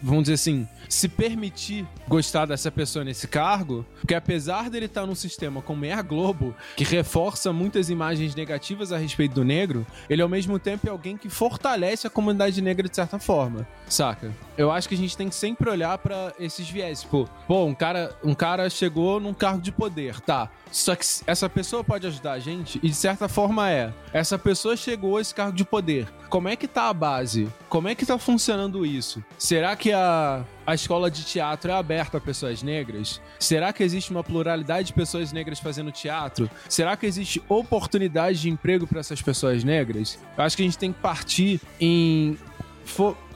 vamos 0.03 0.23
dizer 0.23 0.35
assim, 0.35 0.67
se 0.89 1.09
permitir 1.09 1.87
gostar 2.09 2.47
dessa 2.47 2.71
pessoa 2.71 3.05
nesse 3.05 3.29
cargo, 3.29 3.85
porque 4.01 4.15
apesar 4.15 4.71
dele 4.71 4.87
estar 4.87 5.07
num 5.07 5.15
sistema 5.15 5.34
como 5.63 5.85
é 5.85 5.93
a 5.93 6.03
Globo, 6.03 6.55
que 6.77 6.85
reforça 6.85 7.53
muitas 7.53 7.89
imagens 7.91 8.35
negativas 8.35 8.93
a 8.93 8.99
respeito 8.99 9.35
do 9.35 9.45
negro, 9.45 9.87
ele 10.09 10.23
ao 10.23 10.29
mesmo 10.29 10.59
tempo 10.59 10.87
é 10.87 10.91
alguém 10.91 11.17
que 11.17 11.29
fortalece 11.29 12.07
a 12.07 12.11
comunidade 12.11 12.61
negra 12.61 12.89
de 12.89 12.97
certa 12.97 13.19
forma, 13.19 13.67
saca? 13.89 14.33
Eu 14.57 14.71
acho 14.71 14.89
que 14.89 14.95
a 14.95 14.99
gente 14.99 15.17
tem 15.17 15.29
que 15.29 15.35
sempre 15.35 15.69
olhar 15.69 15.97
para 15.99 16.33
esses 16.39 16.69
viés, 16.69 17.03
tipo, 17.03 17.29
pô, 17.47 17.65
um 17.65 17.75
cara, 17.75 18.17
um 18.23 18.35
cara 18.35 18.71
chegou 18.71 19.19
num 19.19 19.35
cargo 19.35 19.61
de 19.61 19.73
poder, 19.73 20.21
tá? 20.21 20.49
Só 20.71 20.95
que 20.95 21.05
essa 21.27 21.49
pessoa 21.49 21.85
pode 21.85 22.07
ajudar 22.07 22.33
a 22.33 22.39
gente 22.39 22.79
e 22.83 22.89
de 22.89 22.95
certa 22.95 23.29
forma 23.29 23.71
é, 23.71 23.93
essa 24.13 24.39
pessoa 24.39 24.77
chegou 24.77 25.17
a 25.17 25.21
esse 25.21 25.35
cargo 25.35 25.57
de 25.57 25.65
poder. 25.65 26.09
Como 26.29 26.49
é 26.49 26.57
que 26.57 26.67
tá 26.67 26.89
a 26.89 26.93
base? 26.95 27.49
Como 27.69 27.89
é 27.89 27.95
que 27.95 28.05
tá 28.05 28.19
funcionando 28.19 28.85
isso? 28.85 29.23
Será 29.39 29.77
que 29.77 29.93
a 29.93 30.45
a 30.67 30.75
escola 30.75 31.11
de 31.11 31.25
teatro 31.25 31.71
é 31.71 31.75
aberta 31.75 32.19
a 32.19 32.21
pessoas 32.21 32.63
negras? 32.63 33.21
Será 33.39 33.73
que 33.73 33.83
existe 33.83 34.11
uma 34.11 34.25
pluralidade 34.25 34.89
de 34.89 34.93
pessoas 34.95 35.33
negras 35.33 35.59
fazendo 35.59 35.93
teatro? 35.93 36.51
Será 36.69 36.97
que 36.97 37.07
existe 37.07 37.43
oportunidade 37.49 38.41
de 38.41 38.51
emprego 38.51 38.87
para 38.87 39.01
essas 39.01 39.21
pessoas 39.21 39.63
negras? 39.63 40.19
Eu 40.37 40.45
acho 40.45 40.57
que 40.57 40.63
a 40.63 40.65
gente 40.65 40.79
tem 40.79 40.93
que 40.93 41.01
partir 41.01 41.61
em 41.79 42.39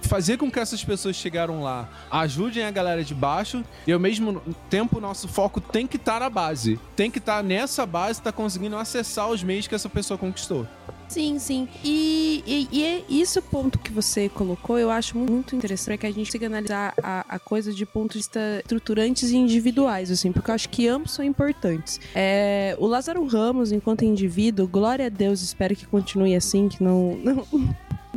fazer 0.02 0.36
com 0.36 0.50
que 0.50 0.58
essas 0.58 0.82
pessoas 0.84 1.16
chegaram 1.16 1.62
lá 1.62 1.88
ajudem 2.10 2.64
a 2.64 2.70
galera 2.70 3.04
de 3.04 3.14
baixo 3.14 3.64
e 3.86 3.92
ao 3.92 4.00
mesmo 4.00 4.40
tempo 4.70 5.00
nosso 5.00 5.28
foco 5.28 5.60
tem 5.60 5.86
que 5.86 5.96
estar 5.96 6.14
tá 6.14 6.20
na 6.20 6.30
base. 6.30 6.78
Tem 6.96 7.10
que 7.10 7.18
estar 7.18 7.38
tá 7.38 7.42
nessa 7.42 7.84
base, 7.84 8.22
tá 8.22 8.32
conseguindo 8.32 8.76
acessar 8.76 9.28
os 9.28 9.42
meios 9.42 9.66
que 9.66 9.74
essa 9.74 9.88
pessoa 9.88 10.16
conquistou. 10.16 10.66
Sim, 11.08 11.38
sim. 11.38 11.66
E, 11.82 12.44
e, 12.46 12.68
e 12.70 12.84
é 12.84 13.02
isso 13.08 13.40
ponto 13.40 13.78
que 13.78 13.90
você 13.90 14.28
colocou, 14.28 14.78
eu 14.78 14.90
acho 14.90 15.16
muito 15.16 15.56
interessante 15.56 15.86
para 15.86 15.98
que 15.98 16.06
a 16.06 16.10
gente 16.10 16.26
consiga 16.26 16.46
analisar 16.46 16.94
a, 17.02 17.24
a, 17.28 17.38
coisa 17.38 17.72
de 17.72 17.86
pontos 17.86 18.12
de 18.12 18.18
vista 18.18 18.40
estruturantes 18.60 19.30
e 19.30 19.36
individuais, 19.36 20.10
assim, 20.10 20.30
porque 20.30 20.50
eu 20.50 20.54
acho 20.54 20.68
que 20.68 20.86
ambos 20.86 21.12
são 21.12 21.24
importantes. 21.24 21.98
É, 22.14 22.76
o 22.78 22.86
Lázaro 22.86 23.24
Ramos, 23.26 23.72
enquanto 23.72 24.04
indivíduo, 24.04 24.68
glória 24.68 25.06
a 25.06 25.08
Deus, 25.08 25.40
espero 25.40 25.74
que 25.74 25.86
continue 25.86 26.36
assim, 26.36 26.68
que 26.68 26.82
não, 26.82 27.16
não 27.16 27.46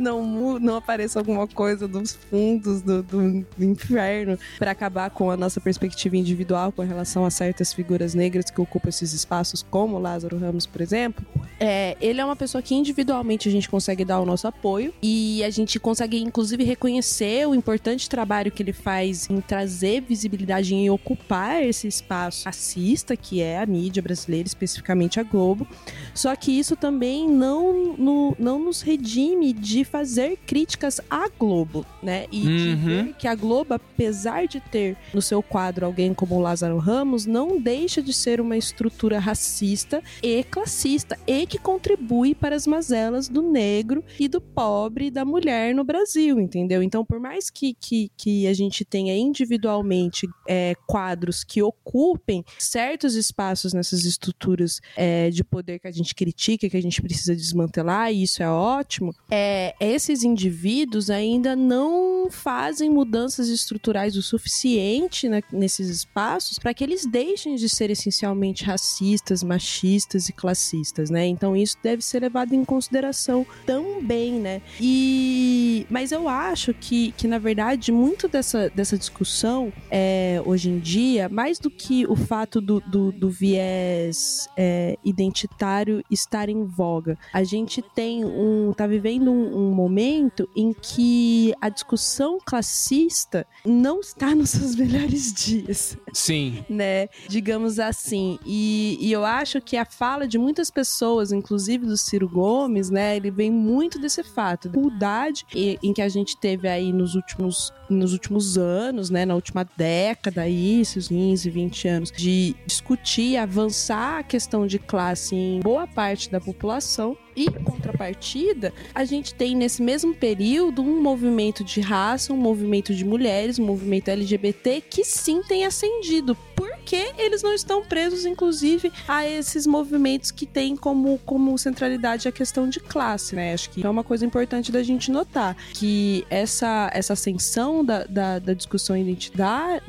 não, 0.02 0.58
não 0.58 0.76
apareça 0.76 1.18
alguma 1.18 1.46
coisa 1.46 1.86
dos 1.86 2.14
fundos 2.14 2.82
do, 2.82 3.02
do, 3.02 3.46
inferno 3.58 4.38
para 4.58 4.72
acabar 4.72 5.10
com 5.10 5.30
a 5.30 5.36
nossa 5.36 5.60
perspectiva 5.60 6.16
individual 6.16 6.72
com 6.72 6.82
relação 6.82 7.24
a 7.24 7.30
certas 7.30 7.72
figuras 7.72 8.14
negras 8.14 8.50
que 8.50 8.60
ocupam 8.60 8.88
esses 8.88 9.12
espaços, 9.12 9.62
como 9.62 9.98
Lázaro 9.98 10.38
Ramos, 10.38 10.66
por 10.66 10.80
exemplo. 10.80 11.24
É, 11.60 11.96
ele 12.00 12.20
é 12.20 12.24
uma 12.24 12.34
pessoa 12.34 12.60
que 12.60 12.74
individualmente 12.74 13.48
a 13.48 13.52
gente 13.52 13.68
consegue 13.68 14.04
dar 14.04 14.20
o 14.20 14.26
nosso 14.26 14.48
apoio 14.48 14.92
e 15.00 15.44
a 15.44 15.50
gente 15.50 15.78
consegue, 15.78 16.20
inclusive, 16.20 16.64
reconhecer 16.64 17.46
o 17.46 17.54
importante 17.54 18.08
trabalho 18.08 18.50
que 18.50 18.62
ele 18.62 18.72
faz 18.72 19.30
em 19.30 19.40
trazer 19.40 20.00
visibilidade 20.00 20.74
em 20.74 20.90
ocupar 20.90 21.62
esse 21.62 21.86
espaço 21.86 22.44
racista, 22.46 23.16
que 23.16 23.40
é 23.40 23.60
a 23.60 23.66
mídia 23.66 24.02
brasileira, 24.02 24.46
especificamente 24.46 25.20
a 25.20 25.22
Globo. 25.22 25.66
Só 26.14 26.34
que 26.34 26.58
isso 26.58 26.74
também 26.74 27.28
não, 27.28 27.94
no, 27.96 28.36
não 28.38 28.58
nos 28.58 28.82
redime 28.82 29.52
de 29.52 29.84
fazer 29.92 30.38
críticas 30.46 31.02
à 31.10 31.28
Globo, 31.38 31.84
né? 32.02 32.24
E 32.32 32.40
de 32.40 32.48
Uhum. 32.72 32.76
ver 32.86 33.14
que 33.18 33.28
a 33.28 33.34
Globo, 33.34 33.74
apesar 33.74 34.46
de 34.48 34.58
ter 34.58 34.96
no 35.12 35.20
seu 35.20 35.42
quadro 35.42 35.84
alguém 35.84 36.14
como 36.14 36.34
o 36.36 36.40
Lázaro 36.40 36.78
Ramos, 36.78 37.26
não 37.26 37.60
deixa 37.60 38.00
de 38.00 38.12
ser 38.14 38.40
uma 38.40 38.56
estrutura 38.56 39.18
racista 39.18 40.02
e 40.22 40.42
classista 40.44 41.18
e 41.26 41.46
que 41.46 41.58
contribui 41.58 42.34
para 42.34 42.56
as 42.56 42.66
mazelas 42.66 43.28
do 43.28 43.42
negro 43.42 44.02
e 44.18 44.28
do 44.28 44.40
pobre 44.40 45.06
e 45.06 45.10
da 45.10 45.24
mulher 45.26 45.74
no 45.74 45.84
Brasil, 45.84 46.40
entendeu? 46.40 46.82
Então, 46.82 47.04
por 47.04 47.20
mais 47.20 47.50
que, 47.50 47.74
que, 47.74 48.10
que 48.16 48.46
a 48.46 48.54
gente 48.54 48.84
tenha 48.86 49.14
individualmente 49.14 50.26
é, 50.48 50.74
quadros 50.86 51.44
que 51.44 51.62
ocupem 51.62 52.42
certos 52.58 53.14
espaços 53.14 53.74
nessas 53.74 54.04
estruturas 54.06 54.80
é, 54.96 55.28
de 55.28 55.44
poder 55.44 55.78
que 55.78 55.88
a 55.88 55.92
gente 55.92 56.14
critica, 56.14 56.68
que 56.70 56.76
a 56.76 56.82
gente 56.82 57.02
precisa 57.02 57.36
desmantelar, 57.36 58.10
e 58.10 58.22
isso 58.22 58.42
é 58.42 58.48
ótimo, 58.48 59.14
é, 59.30 59.71
esses 59.80 60.22
indivíduos 60.22 61.10
ainda 61.10 61.54
não 61.54 62.30
fazem 62.30 62.90
mudanças 62.90 63.48
estruturais 63.48 64.16
o 64.16 64.22
suficiente 64.22 65.28
né, 65.28 65.42
nesses 65.52 65.88
espaços 65.88 66.58
para 66.58 66.72
que 66.72 66.82
eles 66.82 67.06
deixem 67.06 67.54
de 67.54 67.68
ser 67.68 67.90
essencialmente 67.90 68.64
racistas, 68.64 69.42
machistas 69.42 70.28
e 70.28 70.32
classistas, 70.32 71.10
né? 71.10 71.26
Então 71.26 71.56
isso 71.56 71.76
deve 71.82 72.02
ser 72.02 72.20
levado 72.20 72.54
em 72.54 72.64
consideração 72.64 73.46
também, 73.66 74.32
né? 74.32 74.62
E 74.80 75.86
mas 75.90 76.12
eu 76.12 76.28
acho 76.28 76.72
que, 76.74 77.12
que 77.12 77.26
na 77.26 77.38
verdade 77.38 77.92
muito 77.92 78.28
dessa, 78.28 78.70
dessa 78.70 78.96
discussão 78.96 79.72
é, 79.90 80.42
hoje 80.44 80.70
em 80.70 80.78
dia, 80.78 81.28
mais 81.28 81.58
do 81.58 81.70
que 81.70 82.06
o 82.06 82.16
fato 82.16 82.60
do, 82.60 82.80
do, 82.80 83.12
do 83.12 83.30
viés 83.30 84.48
é, 84.56 84.96
identitário 85.04 86.02
estar 86.10 86.48
em 86.48 86.64
voga, 86.64 87.18
a 87.32 87.42
gente 87.42 87.82
tem 87.94 88.24
um 88.24 88.72
tá 88.72 88.86
vivendo 88.86 89.30
um, 89.30 89.61
um 89.61 89.61
momento 89.70 90.48
em 90.54 90.72
que 90.72 91.54
a 91.60 91.68
discussão 91.68 92.38
classista 92.44 93.46
não 93.64 94.00
está 94.00 94.34
nos 94.34 94.50
seus 94.50 94.74
melhores 94.74 95.32
dias 95.32 95.96
Sim. 96.12 96.64
né? 96.68 97.08
Digamos 97.28 97.78
assim. 97.78 98.38
E, 98.44 98.98
e 99.00 99.12
eu 99.12 99.24
acho 99.24 99.60
que 99.60 99.76
a 99.76 99.84
fala 99.84 100.26
de 100.26 100.38
muitas 100.38 100.70
pessoas, 100.70 101.32
inclusive 101.32 101.86
do 101.86 101.96
Ciro 101.96 102.28
Gomes, 102.28 102.90
né? 102.90 103.16
Ele 103.16 103.30
vem 103.30 103.50
muito 103.50 103.98
desse 103.98 104.22
fato, 104.22 104.68
da 104.68 105.30
dificuldade 105.30 105.46
em 105.82 105.92
que 105.92 106.02
a 106.02 106.08
gente 106.08 106.36
teve 106.36 106.68
aí 106.68 106.92
nos 106.92 107.14
últimos, 107.14 107.72
nos 107.92 108.12
últimos 108.12 108.58
anos, 108.58 109.10
né? 109.10 109.24
Na 109.24 109.34
última 109.34 109.66
década 109.76 110.48
esses 110.48 111.08
15, 111.08 111.50
20 111.50 111.88
anos, 111.88 112.12
de 112.12 112.54
discutir, 112.66 113.36
avançar 113.36 114.18
a 114.18 114.22
questão 114.22 114.66
de 114.66 114.78
classe 114.78 115.34
em 115.34 115.60
boa 115.60 115.86
parte 115.86 116.30
da 116.30 116.40
população. 116.40 117.16
E, 117.34 117.46
em 117.46 117.64
contrapartida, 117.64 118.74
a 118.94 119.04
gente 119.04 119.34
tem 119.34 119.56
nesse 119.56 119.82
mesmo 119.82 120.14
período 120.14 120.82
um 120.82 121.00
movimento 121.00 121.64
de 121.64 121.80
raça, 121.80 122.32
um 122.32 122.36
movimento 122.36 122.94
de 122.94 123.04
mulheres, 123.06 123.58
um 123.58 123.64
movimento 123.64 124.08
LGBT 124.10 124.82
que 124.82 125.02
sim 125.02 125.42
tem 125.42 125.64
ascendido. 125.64 126.36
Porque 126.54 127.12
eles 127.16 127.42
não 127.42 127.54
estão 127.54 127.82
presos, 127.82 128.26
inclusive, 128.26 128.92
a 129.08 129.26
esses 129.26 129.66
movimentos 129.66 130.30
que 130.30 130.44
têm 130.44 130.76
como, 130.76 131.18
como 131.24 131.56
centralidade 131.56 132.28
a 132.28 132.32
questão 132.32 132.68
de 132.68 132.80
classe, 132.80 133.34
né? 133.34 133.54
Acho 133.54 133.70
que 133.70 133.84
é 133.84 133.88
uma 133.88 134.04
coisa 134.04 134.26
importante 134.26 134.70
da 134.70 134.82
gente 134.82 135.10
notar 135.10 135.56
que 135.72 136.26
essa, 136.28 136.90
essa 136.92 137.14
ascensão 137.14 137.81
da, 137.84 138.04
da, 138.04 138.38
da 138.38 138.54
discussão 138.54 138.96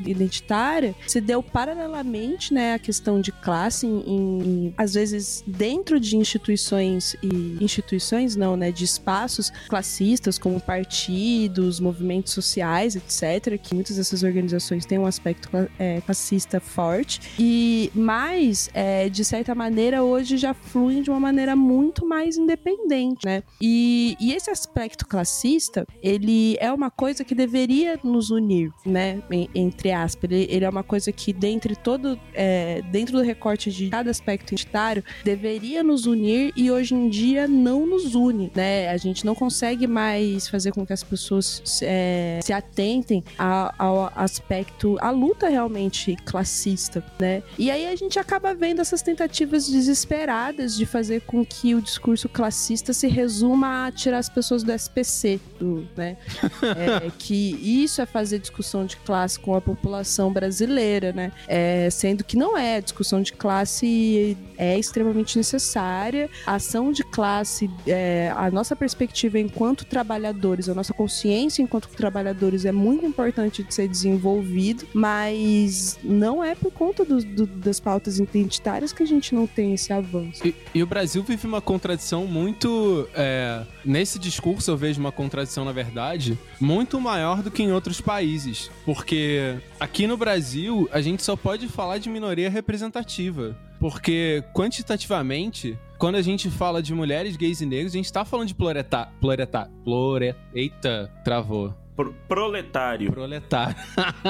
identitária 0.05 0.95
se 1.07 1.19
deu 1.21 1.41
paralelamente, 1.41 2.53
né, 2.53 2.73
à 2.75 2.79
questão 2.79 3.19
de 3.21 3.31
classe, 3.31 3.85
em, 3.87 3.99
em- 4.07 4.73
às 4.77 4.93
vezes 4.93 5.43
dentro 5.45 5.99
de 5.99 6.17
instituições 6.17 7.15
e 7.21 7.57
instituições 7.63 8.35
não, 8.35 8.55
né, 8.55 8.71
de 8.71 8.83
espaços 8.83 9.51
classistas 9.67 10.37
como 10.37 10.59
partidos, 10.59 11.79
movimentos 11.79 12.33
sociais, 12.33 12.95
etc, 12.95 13.57
que 13.61 13.73
muitas 13.75 13.97
dessas 13.97 14.23
organizações 14.23 14.85
têm 14.85 14.97
um 14.99 15.05
aspecto 15.05 15.49
é, 15.79 16.01
classista 16.01 16.59
forte 16.59 17.21
e 17.39 17.91
mais 17.93 18.69
é, 18.73 19.09
de 19.09 19.23
certa 19.25 19.53
maneira 19.55 20.03
hoje 20.03 20.37
já 20.37 20.53
fluem 20.53 21.01
de 21.01 21.09
uma 21.09 21.19
maneira 21.19 21.55
muito 21.55 22.05
mais 22.05 22.37
independente, 22.37 23.25
né? 23.25 23.43
E, 23.61 24.15
e 24.19 24.33
esse 24.33 24.49
aspecto 24.49 25.05
classista 25.07 25.85
ele 26.01 26.57
é 26.59 26.71
uma 26.71 26.89
coisa 26.89 27.23
que 27.23 27.35
deveria 27.35 27.72
nos 28.03 28.29
unir, 28.29 28.71
né? 28.85 29.21
En- 29.31 29.49
Entre 29.55 29.91
aspas, 29.91 30.29
ele, 30.31 30.47
ele 30.49 30.65
é 30.65 30.69
uma 30.69 30.83
coisa 30.83 31.11
que 31.11 31.31
dentre 31.33 31.75
todo 31.75 32.19
é, 32.33 32.81
dentro 32.91 33.17
do 33.17 33.23
recorte 33.23 33.71
de 33.71 33.89
cada 33.89 34.09
aspecto 34.11 34.49
identitário 34.53 35.03
deveria 35.23 35.83
nos 35.83 36.05
unir 36.05 36.51
e 36.55 36.69
hoje 36.71 36.93
em 36.93 37.09
dia 37.09 37.47
não 37.47 37.85
nos 37.85 38.13
une, 38.15 38.51
né? 38.55 38.89
A 38.89 38.97
gente 38.97 39.25
não 39.25 39.33
consegue 39.35 39.87
mais 39.87 40.47
fazer 40.47 40.71
com 40.71 40.85
que 40.85 40.93
as 40.93 41.03
pessoas 41.03 41.61
se, 41.65 41.85
é, 41.87 42.39
se 42.43 42.51
atentem 42.53 43.23
a- 43.37 43.73
ao 43.77 44.11
aspecto, 44.15 44.97
à 44.99 45.09
luta 45.09 45.47
realmente 45.49 46.15
classista, 46.25 47.03
né? 47.19 47.41
E 47.57 47.69
aí 47.71 47.87
a 47.87 47.95
gente 47.95 48.19
acaba 48.19 48.53
vendo 48.53 48.81
essas 48.81 49.01
tentativas 49.01 49.67
desesperadas 49.69 50.75
de 50.75 50.85
fazer 50.85 51.21
com 51.21 51.45
que 51.45 51.73
o 51.75 51.81
discurso 51.81 52.27
classista 52.29 52.93
se 52.93 53.07
resuma 53.07 53.87
a 53.87 53.91
tirar 53.91 54.17
as 54.19 54.29
pessoas 54.29 54.63
do 54.63 54.71
SPC, 54.71 55.39
do, 55.59 55.87
né? 55.95 56.17
É, 57.05 57.11
que 57.17 57.57
isso 57.63 58.01
é 58.01 58.05
fazer 58.05 58.39
discussão 58.39 58.85
de 58.85 58.97
classe 58.97 59.39
com 59.39 59.55
a 59.55 59.61
população 59.61 60.31
brasileira, 60.31 61.11
né? 61.13 61.31
É, 61.47 61.89
sendo 61.89 62.23
que 62.23 62.35
não 62.37 62.57
é. 62.57 62.81
Discussão 62.81 63.21
de 63.21 63.33
classe 63.33 64.37
é 64.57 64.77
extremamente 64.77 65.37
necessária. 65.37 66.29
A 66.45 66.55
ação 66.55 66.91
de 66.91 67.03
classe, 67.03 67.69
é, 67.87 68.31
a 68.35 68.49
nossa 68.51 68.75
perspectiva 68.75 69.39
enquanto 69.39 69.85
trabalhadores, 69.85 70.67
a 70.69 70.73
nossa 70.73 70.93
consciência 70.93 71.61
enquanto 71.61 71.87
trabalhadores 71.89 72.65
é 72.65 72.71
muito 72.71 73.05
importante 73.05 73.63
de 73.63 73.73
ser 73.73 73.87
desenvolvido, 73.87 74.85
mas 74.93 75.97
não 76.03 76.43
é 76.43 76.55
por 76.55 76.71
conta 76.71 77.03
do- 77.05 77.23
do- 77.23 77.45
das 77.45 77.79
pautas 77.79 78.19
identitárias 78.19 78.91
que 78.91 79.03
a 79.03 79.05
gente 79.05 79.33
não 79.33 79.45
tem 79.47 79.73
esse 79.73 79.91
avanço. 79.93 80.45
E, 80.45 80.55
e 80.73 80.83
o 80.83 80.87
Brasil 80.87 81.23
vive 81.23 81.45
uma 81.47 81.61
contradição 81.61 82.25
muito. 82.25 83.07
é, 83.15 83.63
nesse 83.85 84.17
discurso 84.19 84.71
eu 84.71 84.77
vejo 84.77 84.99
uma 84.99 85.11
contradição, 85.11 85.63
na 85.65 85.71
verdade, 85.71 86.37
muito 86.59 86.99
maior 86.99 87.41
do 87.43 87.51
que 87.53 87.63
em 87.63 87.71
outros 87.71 88.01
países. 88.01 88.69
Porque 88.85 89.55
aqui 89.79 90.07
no 90.07 90.17
Brasil 90.17 90.89
a 90.91 90.99
gente 91.01 91.23
só 91.23 91.35
pode 91.35 91.67
falar 91.67 91.99
de 91.99 92.09
minoria 92.09 92.49
representativa. 92.49 93.55
Porque 93.79 94.43
quantitativamente. 94.53 95.77
Quando 95.97 96.15
a 96.15 96.21
gente 96.21 96.49
fala 96.49 96.81
de 96.83 96.93
mulheres, 96.93 97.37
gays 97.37 97.61
e 97.61 97.65
negros, 97.65 97.93
a 97.93 97.97
gente 97.97 98.11
tá 98.11 98.25
falando 98.25 98.47
de 98.47 98.55
ploreta... 98.55 99.07
Ploreta... 99.21 99.71
Plore... 99.85 100.35
Eita, 100.53 101.09
travou. 101.23 101.73
Pro- 101.95 102.13
proletário. 102.27 103.11
Proletário. 103.11 103.75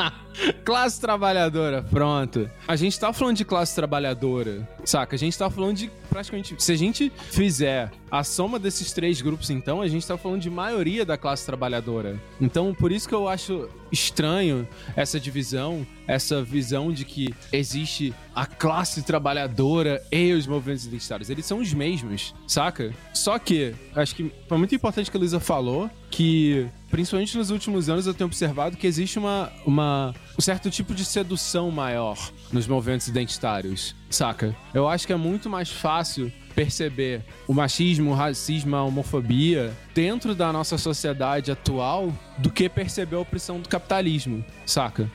classe 0.64 1.00
trabalhadora, 1.00 1.82
pronto. 1.82 2.50
A 2.68 2.76
gente 2.76 3.00
tá 3.00 3.12
falando 3.14 3.38
de 3.38 3.46
classe 3.46 3.74
trabalhadora, 3.74 4.68
saca? 4.86 5.16
A 5.16 5.20
gente 5.20 5.38
tá 5.38 5.50
falando 5.50 5.78
de 5.78 5.92
praticamente. 6.10 6.56
Se 6.60 6.72
a 6.72 6.76
gente 6.76 7.12
fizer 7.32 7.92
a 8.12 8.24
soma 8.24 8.60
desses 8.60 8.92
três 8.92 9.20
grupos, 9.22 9.50
então, 9.50 9.82
a 9.82 9.88
gente 9.88 10.06
tá 10.06 10.16
falando 10.16 10.42
de 10.42 10.50
maioria 10.50 11.04
da 11.04 11.18
classe 11.18 11.46
trabalhadora. 11.46 12.22
Então, 12.40 12.74
por 12.74 12.92
isso 12.92 13.08
que 13.10 13.16
eu 13.16 13.28
acho 13.28 13.68
estranho 13.92 14.68
essa 14.96 15.20
divisão, 15.20 15.86
essa 16.08 16.44
visão 16.44 16.92
de 16.92 17.06
que 17.06 17.34
existe 17.52 18.14
a 18.36 18.46
classe 18.46 19.02
trabalhadora 19.04 20.04
e 20.12 20.32
os 20.34 20.46
movimentos 20.46 20.86
identitários. 20.86 21.30
Eles 21.30 21.46
são 21.46 21.60
os 21.60 21.74
mesmos, 21.74 22.36
saca? 22.48 22.94
Só 23.14 23.40
que, 23.40 23.74
acho 23.96 24.16
que 24.16 24.32
foi 24.48 24.58
muito 24.58 24.76
importante 24.76 25.10
que 25.10 25.18
a 25.18 25.20
Luísa 25.20 25.40
falou 25.40 25.90
que, 26.12 26.68
principalmente 26.92 27.36
nos 27.36 27.50
últimos 27.50 27.90
anos, 27.90 28.06
eu 28.06 28.14
tenho 28.14 28.28
observado 28.28 28.78
que 28.78 28.86
existe 28.86 29.18
uma, 29.18 29.52
uma, 29.66 30.14
um 30.38 30.42
certo 30.42 30.70
tipo 30.70 30.94
de 30.94 31.04
sedução 31.04 31.72
maior 31.72 32.18
nos 32.52 32.68
movimentos 32.68 33.08
identitários, 33.08 33.96
saca? 34.16 34.56
Eu 34.74 34.88
acho 34.88 35.06
que 35.08 35.14
é 35.14 35.16
muito 35.16 35.50
mais 35.50 35.70
fácil 35.70 36.32
perceber 36.56 37.22
o 37.48 37.54
machismo, 37.54 38.12
o 38.12 38.14
racismo, 38.14 38.76
a 38.76 38.84
homofobia 38.84 39.74
dentro 39.94 40.34
da 40.34 40.52
nossa 40.52 40.78
sociedade 40.78 41.52
atual 41.52 42.12
do 42.38 42.50
que 42.50 42.68
perceber 42.68 43.16
a 43.16 43.20
opressão 43.20 43.60
do 43.60 43.70
capitalismo, 43.70 44.44
saca? 44.66 45.10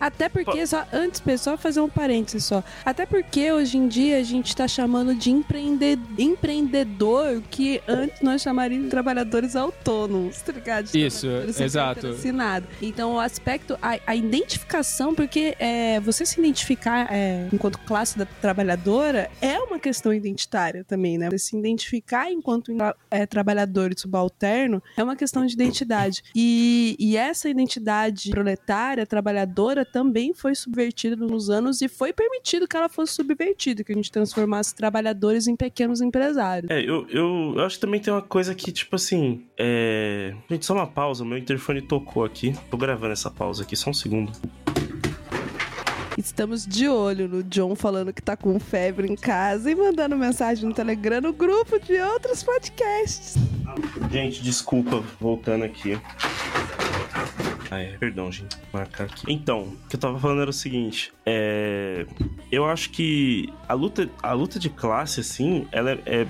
Até 0.00 0.28
porque, 0.28 0.66
só, 0.66 0.84
antes, 0.92 1.20
pessoal, 1.20 1.56
fazer 1.56 1.80
um 1.80 1.88
parênteses 1.88 2.44
só. 2.44 2.64
Até 2.84 3.06
porque 3.06 3.52
hoje 3.52 3.78
em 3.78 3.86
dia 3.86 4.18
a 4.18 4.22
gente 4.22 4.54
tá 4.54 4.66
chamando 4.66 5.14
de 5.14 5.30
empreende, 5.30 5.98
empreendedor 6.18 7.36
o 7.36 7.42
que 7.42 7.80
antes 7.86 8.20
nós 8.20 8.42
chamaríamos 8.42 8.86
de 8.86 8.90
trabalhadores 8.90 9.54
autônomos, 9.54 10.42
tá 10.42 10.52
ligado? 10.52 10.86
De 10.86 11.06
Isso, 11.06 11.28
exato. 11.28 12.08
assinada. 12.08 12.66
Então, 12.80 13.14
o 13.14 13.20
aspecto, 13.20 13.78
a, 13.80 13.98
a 14.04 14.16
identificação, 14.16 15.14
porque 15.14 15.54
é, 15.58 16.00
você 16.00 16.26
se 16.26 16.40
identificar 16.40 17.08
é, 17.12 17.48
enquanto 17.52 17.78
classe 17.80 18.18
da 18.18 18.26
trabalhadora 18.26 19.30
é 19.40 19.58
uma 19.60 19.78
questão 19.78 20.12
identitária. 20.12 20.42
identitária 20.42 20.84
também, 20.84 21.18
né? 21.18 21.30
Você 21.30 21.38
se 21.38 21.56
identificar 21.56 22.30
enquanto 22.30 22.72
é, 23.10 23.26
trabalhador 23.26 23.91
e 23.92 24.00
subalterno 24.00 24.82
é 24.96 25.02
uma 25.02 25.16
questão 25.16 25.44
de 25.44 25.54
identidade. 25.54 26.22
E, 26.34 26.96
e 26.98 27.16
essa 27.16 27.48
identidade 27.48 28.30
proletária, 28.30 29.06
trabalhadora, 29.06 29.84
também 29.84 30.34
foi 30.34 30.54
subvertida 30.54 31.16
nos 31.16 31.50
anos 31.50 31.80
e 31.82 31.88
foi 31.88 32.12
permitido 32.12 32.66
que 32.66 32.76
ela 32.76 32.88
fosse 32.88 33.14
subvertida, 33.14 33.84
que 33.84 33.92
a 33.92 33.94
gente 33.94 34.10
transformasse 34.10 34.74
trabalhadores 34.74 35.46
em 35.46 35.56
pequenos 35.56 36.00
empresários. 36.00 36.70
É, 36.70 36.80
eu, 36.80 37.06
eu, 37.08 37.60
acho 37.64 37.76
que 37.76 37.80
também 37.80 38.00
tem 38.00 38.12
uma 38.12 38.22
coisa 38.22 38.54
que, 38.54 38.72
tipo 38.72 38.96
assim, 38.96 39.44
é... 39.58 40.34
Gente, 40.50 40.66
só 40.66 40.74
uma 40.74 40.86
pausa, 40.86 41.24
meu 41.24 41.38
interfone 41.38 41.82
tocou 41.82 42.24
aqui. 42.24 42.54
Tô 42.70 42.76
gravando 42.76 43.12
essa 43.12 43.30
pausa 43.30 43.62
aqui, 43.62 43.76
só 43.76 43.90
um 43.90 43.94
segundo. 43.94 44.32
Estamos 46.16 46.66
de 46.66 46.88
olho 46.88 47.26
no 47.26 47.42
John 47.42 47.74
falando 47.74 48.12
que 48.12 48.22
tá 48.22 48.36
com 48.36 48.58
febre 48.60 49.10
em 49.10 49.16
casa 49.16 49.70
e 49.70 49.74
mandando 49.74 50.16
mensagem 50.16 50.68
no 50.68 50.74
Telegram 50.74 51.20
no 51.20 51.32
grupo 51.32 51.78
de 51.78 51.98
outros 52.00 52.42
podcasts. 52.42 53.36
Gente, 54.10 54.42
desculpa, 54.42 55.02
voltando 55.18 55.64
aqui. 55.64 55.98
Ah, 57.72 57.80
é. 57.80 57.96
Perdão, 57.96 58.30
gente. 58.30 58.54
Marcar 58.70 59.04
aqui. 59.04 59.24
Então, 59.26 59.62
o 59.62 59.88
que 59.88 59.96
eu 59.96 60.00
tava 60.00 60.20
falando 60.20 60.42
era 60.42 60.50
o 60.50 60.52
seguinte. 60.52 61.10
É... 61.24 62.04
Eu 62.50 62.66
acho 62.66 62.90
que 62.90 63.50
a 63.66 63.72
luta, 63.72 64.10
a 64.22 64.34
luta 64.34 64.58
de 64.58 64.68
classe, 64.68 65.20
assim, 65.20 65.66
ela 65.72 65.92
é, 65.92 65.98
é 66.04 66.26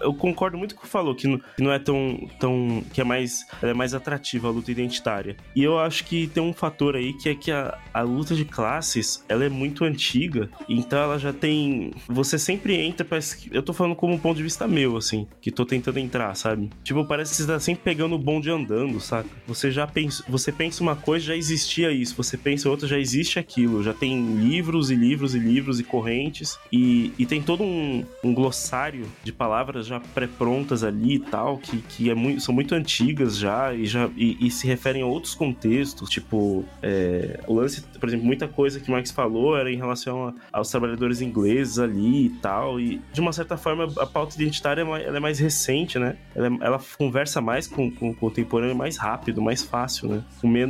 Eu 0.00 0.12
concordo 0.12 0.58
muito 0.58 0.74
com 0.74 0.80
o 0.80 0.84
que 0.84 0.90
falou, 0.90 1.14
que 1.14 1.28
não, 1.28 1.38
que 1.38 1.62
não 1.62 1.70
é 1.70 1.78
tão, 1.78 2.28
tão. 2.40 2.82
que 2.92 3.00
é 3.00 3.04
mais. 3.04 3.46
É 3.62 3.72
mais 3.72 3.94
atrativa 3.94 4.48
a 4.48 4.50
luta 4.50 4.72
identitária. 4.72 5.36
E 5.54 5.62
eu 5.62 5.78
acho 5.78 6.04
que 6.04 6.26
tem 6.26 6.42
um 6.42 6.52
fator 6.52 6.96
aí 6.96 7.12
que 7.12 7.28
é 7.28 7.36
que 7.36 7.52
a, 7.52 7.78
a 7.94 8.00
luta 8.00 8.34
de 8.34 8.44
classes 8.44 9.24
ela 9.28 9.44
é 9.44 9.48
muito 9.48 9.84
antiga. 9.84 10.50
Então 10.68 10.98
ela 10.98 11.20
já 11.20 11.32
tem. 11.32 11.92
Você 12.08 12.36
sempre 12.36 12.74
entra. 12.74 13.06
Parece 13.06 13.36
que, 13.36 13.56
eu 13.56 13.62
tô 13.62 13.72
falando 13.72 13.94
como 13.94 14.12
um 14.12 14.18
ponto 14.18 14.38
de 14.38 14.42
vista 14.42 14.66
meu, 14.66 14.96
assim. 14.96 15.28
Que 15.40 15.52
tô 15.52 15.64
tentando 15.64 16.00
entrar, 16.00 16.34
sabe? 16.34 16.68
Tipo, 16.82 17.04
parece 17.04 17.30
que 17.30 17.36
você 17.42 17.46
tá 17.46 17.60
sempre 17.60 17.84
pegando 17.84 18.16
o 18.16 18.18
bonde 18.18 18.50
andando, 18.50 18.98
saca? 18.98 19.28
Você 19.46 19.70
já 19.70 19.86
pensa. 19.86 20.24
Você 20.28 20.50
pensa 20.50 20.79
uma 20.80 20.96
coisa, 20.96 21.26
já 21.26 21.36
existia 21.36 21.90
isso. 21.90 22.14
Você 22.16 22.36
pensa 22.36 22.68
outra, 22.68 22.86
já 22.86 22.98
existe 22.98 23.38
aquilo. 23.38 23.82
Já 23.82 23.92
tem 23.92 24.36
livros 24.36 24.90
e 24.90 24.94
livros 24.94 25.34
e 25.34 25.38
livros 25.38 25.80
e 25.80 25.84
correntes. 25.84 26.58
E, 26.72 27.12
e 27.18 27.26
tem 27.26 27.42
todo 27.42 27.62
um, 27.62 28.04
um 28.22 28.34
glossário 28.34 29.06
de 29.22 29.32
palavras 29.32 29.86
já 29.86 30.00
pré-prontas 30.00 30.82
ali 30.84 31.14
e 31.14 31.18
tal, 31.18 31.58
que, 31.58 31.78
que 31.78 32.10
é 32.10 32.14
muito, 32.14 32.40
são 32.40 32.54
muito 32.54 32.74
antigas 32.74 33.36
já 33.36 33.74
e, 33.74 33.86
já 33.86 34.08
e, 34.16 34.46
e 34.46 34.50
se 34.50 34.66
referem 34.66 35.02
a 35.02 35.06
outros 35.06 35.34
contextos. 35.34 36.08
Tipo, 36.08 36.64
é, 36.82 37.40
o 37.46 37.54
lance, 37.54 37.82
por 37.82 38.08
exemplo, 38.08 38.26
muita 38.26 38.48
coisa 38.48 38.80
que 38.80 38.90
Marx 38.90 39.10
falou 39.10 39.56
era 39.56 39.70
em 39.70 39.76
relação 39.76 40.28
a, 40.28 40.34
aos 40.52 40.70
trabalhadores 40.70 41.20
ingleses 41.20 41.78
ali 41.78 42.26
e 42.26 42.30
tal. 42.30 42.80
E 42.80 43.00
de 43.12 43.20
uma 43.20 43.32
certa 43.32 43.56
forma, 43.56 43.88
a 43.98 44.06
pauta 44.06 44.34
identitária 44.34 44.82
ela 44.82 45.16
é 45.16 45.20
mais 45.20 45.38
recente, 45.38 45.98
né? 45.98 46.16
Ela, 46.34 46.50
ela 46.60 46.80
conversa 46.98 47.40
mais 47.40 47.66
com, 47.66 47.90
com 47.90 48.10
o 48.10 48.14
contemporâneo 48.14 48.76
mais 48.76 48.96
rápido, 48.96 49.42
mais 49.42 49.62
fácil, 49.62 50.08
né? 50.08 50.24
Com 50.40 50.48
menos, 50.48 50.69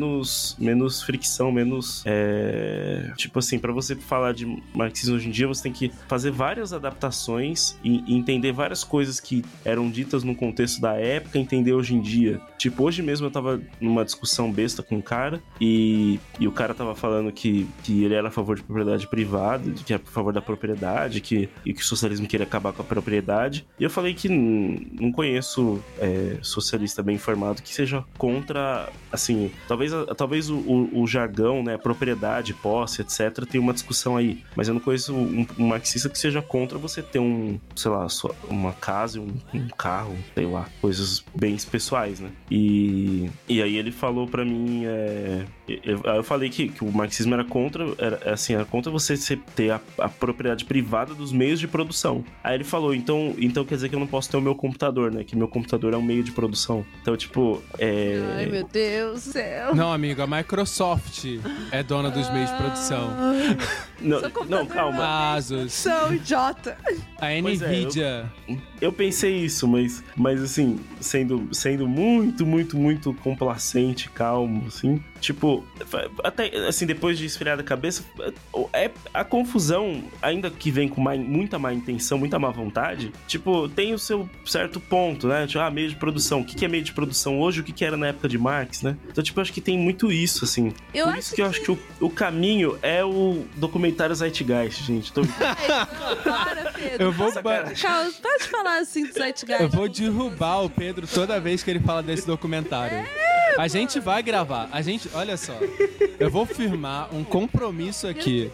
menos 0.59 1.03
fricção, 1.03 1.51
menos. 1.51 2.03
É... 2.07 3.13
Tipo 3.17 3.39
assim, 3.39 3.59
para 3.59 3.73
você 3.73 3.95
falar 3.95 4.33
de 4.33 4.47
marxismo 4.75 5.17
hoje 5.17 5.29
em 5.29 5.31
dia, 5.31 5.47
você 5.47 5.63
tem 5.63 5.73
que 5.73 5.91
fazer 6.09 6.31
várias 6.31 6.73
adaptações 6.73 7.77
e, 7.85 8.01
entender 8.15 8.53
várias 8.53 8.85
coisas 8.85 9.21
que 9.21 9.45
eram 9.65 9.91
ditas 9.91 10.23
no 10.23 10.35
contexto 10.35 10.81
da 10.81 10.95
época, 10.95 11.39
entender 11.39 11.73
hoje 11.73 11.95
em 11.95 12.01
dia. 12.01 12.41
Tipo, 12.59 12.85
hoje 12.85 13.03
mesmo 13.03 13.27
eu 13.27 13.31
tava 13.31 13.61
numa 13.81 14.05
discussão 14.05 14.51
besta 14.51 14.83
com 14.83 14.97
um 14.97 15.01
cara 15.01 15.43
e, 15.61 16.21
e 16.39 16.47
o 16.47 16.53
cara 16.53 16.75
tava 16.75 16.95
falando 16.95 17.33
que, 17.33 17.67
que 17.83 18.05
ele 18.05 18.15
era 18.15 18.29
a 18.29 18.31
favor 18.31 18.57
de 18.57 18.63
propriedade 18.63 19.07
privada, 19.09 19.71
que 19.71 19.93
era 19.93 20.03
a 20.03 20.11
favor 20.11 20.33
da 20.33 20.43
propriedade, 20.43 21.21
que, 21.21 21.49
e 21.65 21.73
que 21.73 21.81
o 21.81 21.85
socialismo 21.85 22.27
queria 22.27 22.47
acabar 22.47 22.73
com 22.73 22.83
a 22.83 22.85
propriedade. 22.85 23.67
E 23.79 23.85
eu 23.85 23.91
falei 23.91 24.15
que 24.15 24.29
não 24.29 25.11
conheço 25.13 25.83
é, 25.99 26.39
socialista 26.43 27.03
bem 27.03 27.17
informado 27.17 27.63
que 27.63 27.75
seja 27.75 28.05
contra, 28.19 28.89
assim, 29.11 29.51
talvez, 29.81 29.93
talvez 30.17 30.51
o, 30.51 30.57
o, 30.57 31.03
o, 31.03 31.07
jargão, 31.07 31.63
né, 31.63 31.77
propriedade, 31.77 32.53
posse, 32.55 33.03
etc, 33.03 33.47
tenha 33.49 33.63
uma 33.63 33.73
discussão 33.73 34.17
aí. 34.17 34.43
Mas 34.55 34.69
eu 34.69 34.75
não 34.75 34.81
conheço 34.81 35.15
um, 35.15 35.47
um 35.59 35.67
marxista 35.67 36.09
que 36.09 36.19
seja 36.19 36.43
contra 36.43 36.79
você 36.79 37.03
ter 37.03 37.19
um, 37.19 37.59
sei 37.75 37.91
lá, 37.91 38.07
uma 38.49 38.73
casa, 38.73 39.21
um, 39.21 39.33
um 39.55 39.69
carro, 39.69 40.17
sei 40.35 40.47
lá, 40.47 40.69
coisas 40.81 41.25
bem 41.35 41.57
pessoais, 41.71 42.21
né? 42.21 42.31
E, 42.51 43.31
e 43.49 43.63
aí 43.63 43.77
ele 43.77 43.93
falou 43.93 44.27
para 44.27 44.45
mim, 44.45 44.85
é, 44.85 45.45
eu, 45.85 46.01
eu 46.05 46.25
falei 46.25 46.49
que, 46.49 46.69
que, 46.69 46.85
o 46.85 46.93
marxismo 46.93 47.35
era 47.35 47.45
contra, 47.45 47.87
era 47.99 48.33
assim, 48.33 48.55
era 48.55 48.65
contra 48.65 48.91
você 48.91 49.17
ter 49.55 49.71
a, 49.71 49.81
a, 49.99 50.09
propriedade 50.09 50.65
privada 50.65 51.15
dos 51.15 51.33
meios 51.33 51.61
de 51.61 51.69
produção. 51.69 52.25
Aí 52.43 52.55
ele 52.55 52.65
falou, 52.65 52.95
então, 52.95 53.35
então 53.39 53.65
quer 53.65 53.77
dizer 53.77 53.89
que 53.89 53.95
eu 53.95 54.01
não 54.01 54.07
posso 54.07 54.31
ter 54.31 54.37
o 54.37 54.41
meu 54.41 54.55
computador, 54.55 55.13
né? 55.13 55.25
Que 55.25 55.37
meu 55.37 55.49
computador 55.49 55.95
é 55.95 55.97
um 55.97 56.03
meio 56.03 56.23
de 56.23 56.33
produção. 56.33 56.85
Então, 57.01 57.17
tipo, 57.17 57.63
é... 57.79 58.21
Ai, 58.37 58.47
meu 58.47 58.65
Deus 58.65 59.25
do 59.25 59.33
céu. 59.33 59.70
Não, 59.75 59.93
amigo, 59.93 60.23
a 60.23 60.27
Microsoft 60.27 61.25
é 61.71 61.83
dona 61.83 62.11
dos 62.11 62.29
meios 62.31 62.51
de 62.51 62.57
produção. 62.57 63.11
Não, 64.01 64.21
não, 64.49 64.67
calma. 64.67 65.35
Asus. 65.35 65.73
São 65.73 66.15
idiota. 66.15 66.77
A 67.21 67.31
é, 67.31 67.41
Nvidia. 67.41 68.31
É, 68.49 68.53
eu, 68.53 68.59
eu, 68.81 68.93
pensei 68.93 69.37
isso, 69.37 69.67
mas, 69.67 70.03
mas 70.17 70.43
assim, 70.43 70.79
sendo, 71.01 71.49
sendo 71.53 71.89
muito, 71.89 72.47
muito, 72.47 72.77
muito 72.77 73.15
complacente, 73.15 74.09
calmo, 74.11 74.65
assim, 74.67 75.01
Tipo, 75.21 75.63
até 76.25 76.49
assim, 76.67 76.87
depois 76.87 77.19
de 77.19 77.27
esfriar 77.27 77.61
a 77.61 77.63
cabeça, 77.63 78.03
é 78.73 78.91
a 79.13 79.23
confusão, 79.23 80.03
ainda 80.23 80.51
que 80.51 80.71
vem 80.71 80.89
com 80.89 81.01
má, 81.01 81.15
muita 81.15 81.59
má 81.59 81.75
intenção, 81.75 82.17
muita 82.17 82.39
má 82.39 82.51
vontade, 82.51 83.13
tipo, 83.29 83.69
tem 83.69 83.93
o 83.93 83.99
seu 83.99 84.29
certo 84.47 84.81
ponto, 84.81 85.29
né? 85.29 85.47
Tipo, 85.47 85.61
ah, 85.61 85.71
meio 85.71 85.91
de 85.91 85.97
produção. 85.97 86.41
O 86.41 86.45
que 86.45 86.65
é 86.65 86.69
meio 86.69 86.83
de 86.83 86.93
produção 86.93 87.39
hoje? 87.39 87.61
O 87.61 87.65
que 87.65 87.85
era 87.85 87.97
na 87.97 88.09
época 88.09 88.29
de 88.29 88.39
Marx, 88.39 88.83
né? 88.83 88.97
Então, 89.11 89.23
tipo, 89.23 89.41
acho 89.41 89.53
que 89.53 89.61
tem 89.61 89.79
muito 89.79 90.11
isso, 90.11 90.45
assim. 90.45 90.73
Eu 90.95 91.07
Por 91.07 91.19
isso 91.19 91.31
que, 91.31 91.37
que, 91.37 91.43
eu 91.43 91.47
acho 91.47 91.61
que 91.61 91.71
o, 91.71 91.79
o, 92.01 92.11
caminho 92.11 92.79
é 92.81 93.05
o 93.05 93.45
documentário 93.57 94.15
Zeitgeist, 94.15 94.83
gente. 94.85 95.13
Tô... 95.13 95.23
Para, 96.25 96.73
Pedro. 96.73 97.03
Eu 97.05 97.13
vou... 97.13 97.31
Calma, 97.33 98.11
pode 98.23 98.45
falar 98.45 98.70
assim 98.79 99.07
do 99.07 99.13
Zeitgeist. 99.13 99.63
Eu 99.63 99.69
vou 99.69 99.89
derrubar 99.89 100.65
o 100.65 100.71
Pedro 100.71 101.07
toda 101.07 101.41
vez 101.41 101.63
que 101.63 101.71
ele 101.71 101.81
fala 101.81 102.03
desse 102.03 102.27
documentário. 102.27 102.99
É. 102.99 103.31
A 103.59 103.69
gente 103.69 103.99
vai 103.99 104.23
gravar. 104.23 104.69
A 104.73 104.81
gente, 104.81 105.09
olha 105.13 105.37
só. 105.37 105.55
Eu 106.19 106.31
vou 106.31 106.47
firmar 106.47 107.15
um 107.15 107.25
compromisso 107.25 108.07
aqui. 108.07 108.51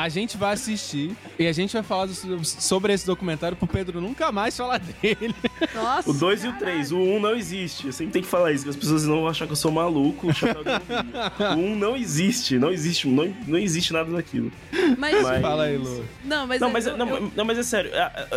A 0.00 0.08
gente 0.08 0.38
vai 0.38 0.54
assistir 0.54 1.14
e 1.38 1.46
a 1.46 1.52
gente 1.52 1.74
vai 1.74 1.82
falar 1.82 2.08
sobre 2.08 2.94
esse 2.94 3.04
documentário 3.04 3.54
pro 3.54 3.66
Pedro 3.66 4.00
nunca 4.00 4.32
mais 4.32 4.56
falar 4.56 4.78
dele. 4.78 5.34
Nossa. 5.74 6.10
O 6.10 6.14
2 6.14 6.44
e 6.44 6.48
o 6.48 6.52
3. 6.54 6.92
O 6.92 6.96
1 6.96 7.16
um 7.16 7.20
não 7.20 7.36
existe. 7.36 7.86
Eu 7.86 7.92
sempre 7.92 8.14
tenho 8.14 8.24
que 8.24 8.30
falar 8.30 8.50
isso, 8.50 8.64
que 8.64 8.70
as 8.70 8.76
pessoas 8.76 9.04
não 9.04 9.16
vão 9.16 9.28
achar 9.28 9.44
que 9.44 9.52
eu 9.52 9.56
sou 9.56 9.70
maluco. 9.70 10.26
O 10.26 11.58
1 11.58 11.58
um 11.58 11.76
não 11.76 11.94
existe. 11.94 12.58
Não 12.58 12.72
existe. 12.72 13.06
Não, 13.08 13.34
não 13.46 13.58
existe 13.58 13.92
nada 13.92 14.10
daquilo. 14.10 14.50
Mas, 14.96 15.22
mas... 15.22 15.42
Fala 15.42 15.64
aí, 15.64 15.76
Lu. 15.76 16.02
Não, 16.24 16.46
mas, 16.46 16.60
não, 16.62 16.70
mas, 16.70 16.86
eu, 16.86 16.96
não, 16.96 17.08
eu... 17.08 17.32
não, 17.36 17.44
mas 17.44 17.58
é 17.58 17.62
sério. 17.62 17.90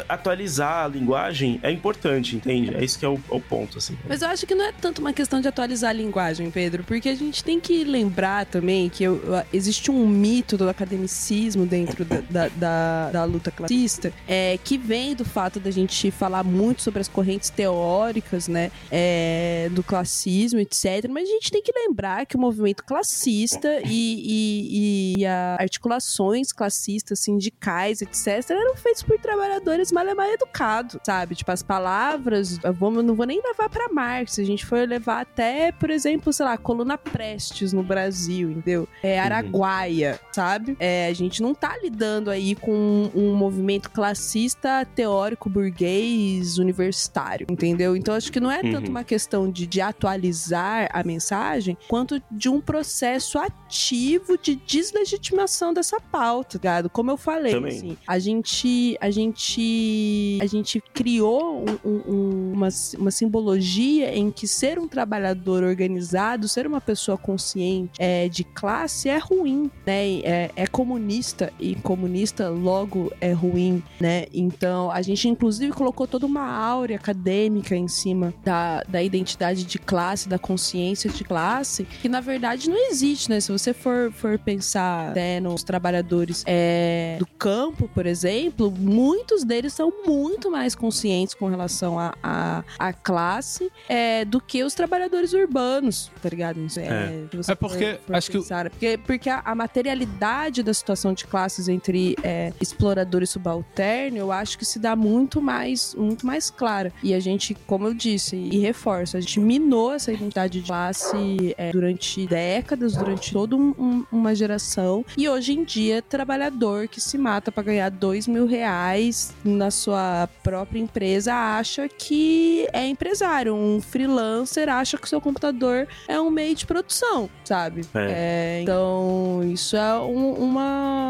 Atualizar 0.09 0.83
a 0.83 0.87
linguagem 0.89 1.61
é 1.63 1.71
importante, 1.71 2.35
entende? 2.35 2.75
É 2.75 2.83
isso 2.83 2.99
que 2.99 3.05
é 3.05 3.09
o, 3.09 3.15
é 3.15 3.35
o 3.35 3.39
ponto, 3.39 3.77
assim. 3.77 3.97
Mas 4.05 4.21
eu 4.21 4.27
acho 4.27 4.45
que 4.45 4.53
não 4.53 4.65
é 4.65 4.73
tanto 4.73 4.99
uma 4.99 5.13
questão 5.13 5.39
de 5.39 5.47
atualizar 5.47 5.91
a 5.91 5.93
linguagem, 5.93 6.51
Pedro, 6.51 6.83
porque 6.83 7.07
a 7.07 7.15
gente 7.15 7.41
tem 7.41 7.57
que 7.57 7.85
lembrar 7.85 8.45
também 8.45 8.89
que 8.89 9.05
eu, 9.05 9.21
existe 9.53 9.89
um 9.89 10.05
mito 10.05 10.57
do 10.57 10.67
academicismo 10.67 11.52
dentro 11.61 12.03
da, 12.03 12.21
da, 12.29 12.47
da, 12.49 13.11
da 13.11 13.23
luta 13.23 13.51
classista 13.51 14.13
é, 14.27 14.57
que 14.63 14.77
vem 14.77 15.15
do 15.15 15.25
fato 15.25 15.59
da 15.59 15.71
gente 15.71 16.09
falar 16.11 16.43
muito 16.43 16.81
sobre 16.81 17.01
as 17.01 17.07
correntes 17.07 17.49
teóricas, 17.49 18.47
né, 18.47 18.71
é, 18.91 19.69
do 19.71 19.83
classismo, 19.83 20.59
etc. 20.59 21.07
Mas 21.09 21.29
a 21.29 21.31
gente 21.31 21.51
tem 21.51 21.61
que 21.61 21.71
lembrar 21.71 22.25
que 22.25 22.35
o 22.35 22.39
movimento 22.39 22.83
classista 22.83 23.81
e, 23.85 25.13
e, 25.15 25.19
e 25.19 25.25
as 25.25 25.59
articulações 25.59 26.51
classistas, 26.51 27.19
sindicais, 27.19 28.01
etc., 28.01 28.49
eram 28.51 28.75
feitos 28.75 29.03
por 29.03 29.19
trabalhadores 29.19 29.91
mal 29.91 30.07
e 30.07 30.13
mal 30.13 30.27
educados, 30.27 30.97
sabe? 31.03 31.35
Tipo, 31.35 31.51
as 31.51 31.63
palavras, 31.63 32.59
eu 32.63 32.73
vou, 32.73 32.91
não 32.91 33.15
vou 33.15 33.25
nem 33.25 33.41
levar 33.41 33.69
para 33.69 33.91
Marx, 33.91 34.39
a 34.39 34.43
gente 34.43 34.65
foi 34.65 34.85
levar 34.85 35.21
até, 35.21 35.71
por 35.71 35.89
exemplo, 35.89 36.31
sei 36.31 36.45
lá, 36.45 36.57
coluna 36.57 36.97
Prestes 36.97 37.73
no 37.73 37.83
Brasil, 37.83 38.51
entendeu? 38.51 38.87
É 39.01 39.17
uhum. 39.17 39.25
Araguaia, 39.25 40.19
sabe? 40.31 40.75
É, 40.79 41.07
a 41.07 41.13
gente 41.13 41.41
não 41.43 41.53
tá 41.53 41.77
lidando 41.77 42.29
aí 42.29 42.55
com 42.55 42.71
um, 42.71 43.11
um 43.13 43.35
movimento 43.35 43.89
classista 43.91 44.85
teórico 44.95 45.49
burguês 45.49 46.57
universitário, 46.57 47.45
entendeu? 47.49 47.97
Então 47.97 48.15
acho 48.15 48.31
que 48.31 48.39
não 48.39 48.49
é 48.49 48.61
uhum. 48.61 48.71
tanto 48.71 48.89
uma 48.89 49.03
questão 49.03 49.51
de, 49.51 49.67
de 49.67 49.81
atualizar 49.81 50.89
a 50.93 51.03
mensagem, 51.03 51.77
quanto 51.89 52.21
de 52.31 52.47
um 52.47 52.61
processo 52.61 53.37
ativo 53.37 54.37
de 54.41 54.55
deslegitimação 54.55 55.73
dessa 55.73 55.99
pauta, 55.99 56.57
tá 56.57 56.69
ligado? 56.69 56.89
Como 56.89 57.11
eu 57.11 57.17
falei, 57.17 57.55
assim, 57.67 57.97
a 58.07 58.17
gente, 58.19 58.97
a 59.01 59.09
gente, 59.09 60.39
a 60.41 60.45
gente 60.45 60.81
criou 60.93 61.65
um, 61.83 61.89
um, 61.91 62.53
uma, 62.53 62.69
uma 62.97 63.11
simbologia 63.11 64.15
em 64.15 64.31
que 64.31 64.47
ser 64.47 64.79
um 64.79 64.87
trabalhador 64.87 65.63
organizado, 65.63 66.47
ser 66.47 66.65
uma 66.65 66.79
pessoa 66.79 67.17
consciente 67.17 67.91
é, 67.99 68.29
de 68.29 68.45
classe 68.45 69.09
é 69.09 69.17
ruim, 69.17 69.69
né? 69.85 70.19
É, 70.19 70.51
é 70.55 70.67
comunista 70.67 71.22
comunista 71.23 71.53
e 71.59 71.75
comunista 71.75 72.49
logo 72.49 73.11
é 73.21 73.31
ruim, 73.31 73.81
né? 73.99 74.25
Então 74.33 74.91
a 74.91 75.01
gente 75.01 75.27
inclusive 75.29 75.71
colocou 75.71 76.05
toda 76.05 76.25
uma 76.25 76.45
áurea 76.45 76.97
acadêmica 76.97 77.75
em 77.75 77.87
cima 77.87 78.33
da, 78.43 78.83
da 78.83 79.01
identidade 79.01 79.63
de 79.63 79.79
classe, 79.79 80.27
da 80.27 80.37
consciência 80.37 81.09
de 81.09 81.23
classe, 81.23 81.85
que 81.85 82.09
na 82.09 82.19
verdade 82.19 82.69
não 82.69 82.89
existe, 82.89 83.29
né? 83.29 83.39
Se 83.39 83.51
você 83.51 83.73
for, 83.73 84.11
for 84.11 84.37
pensar 84.37 85.13
né, 85.15 85.39
nos 85.39 85.63
trabalhadores 85.63 86.43
é, 86.45 87.15
do 87.19 87.25
campo, 87.25 87.89
por 87.93 88.05
exemplo, 88.05 88.71
muitos 88.71 89.43
deles 89.43 89.73
são 89.73 89.91
muito 90.05 90.51
mais 90.51 90.75
conscientes 90.75 91.33
com 91.33 91.47
relação 91.47 91.97
à 91.97 92.13
a, 92.21 92.63
a, 92.79 92.87
a, 92.89 92.93
classe 92.93 93.71
é, 93.87 94.25
do 94.25 94.41
que 94.41 94.63
os 94.63 94.73
trabalhadores 94.73 95.33
urbanos, 95.33 96.11
tá 96.21 96.29
ligado? 96.29 96.59
É, 96.77 96.81
é. 96.81 97.27
é 97.51 97.55
porque 97.55 97.93
for, 97.93 98.07
for 98.07 98.15
acho 98.15 98.31
pensar. 98.31 98.69
que 98.69 98.73
porque, 98.73 98.97
porque 98.97 99.29
a, 99.29 99.39
a, 99.45 99.55
materialidade 99.55 100.63
da 100.63 100.73
situação 100.73 101.12
de 101.13 101.25
classes 101.25 101.67
entre 101.67 102.15
é, 102.23 102.51
explorador 102.61 103.21
e 103.21 103.27
subalterno, 103.27 104.17
eu 104.17 104.31
acho 104.31 104.57
que 104.57 104.65
se 104.65 104.79
dá 104.79 104.95
muito 104.95 105.41
mais, 105.41 105.95
muito 105.95 106.25
mais 106.25 106.49
clara. 106.49 106.91
E 107.01 107.13
a 107.13 107.19
gente, 107.19 107.53
como 107.67 107.87
eu 107.87 107.93
disse, 107.93 108.35
e 108.35 108.57
reforço, 108.59 109.17
a 109.17 109.21
gente 109.21 109.39
minou 109.39 109.93
essa 109.93 110.11
identidade 110.11 110.61
de 110.61 110.67
classe 110.67 111.55
é, 111.57 111.71
durante 111.71 112.25
décadas, 112.27 112.95
durante 112.95 113.31
toda 113.31 113.55
um, 113.55 114.05
uma 114.11 114.35
geração. 114.35 115.05
E 115.17 115.27
hoje 115.27 115.53
em 115.53 115.63
dia, 115.63 116.01
trabalhador 116.01 116.87
que 116.87 117.01
se 117.01 117.17
mata 117.17 117.51
para 117.51 117.63
ganhar 117.63 117.89
dois 117.89 118.27
mil 118.27 118.45
reais 118.45 119.33
na 119.43 119.71
sua 119.71 120.29
própria 120.43 120.79
empresa 120.79 121.33
acha 121.33 121.87
que 121.87 122.67
é 122.73 122.85
empresário. 122.87 123.53
Um 123.53 123.81
freelancer 123.81 124.69
acha 124.69 124.97
que 124.97 125.05
o 125.05 125.09
seu 125.09 125.21
computador 125.21 125.87
é 126.07 126.19
um 126.19 126.29
meio 126.29 126.55
de 126.55 126.65
produção, 126.65 127.29
sabe? 127.43 127.81
É. 127.93 128.13
É, 128.15 128.61
então, 128.61 129.41
isso 129.51 129.75
é 129.75 129.99
um, 129.99 130.33
uma. 130.33 131.02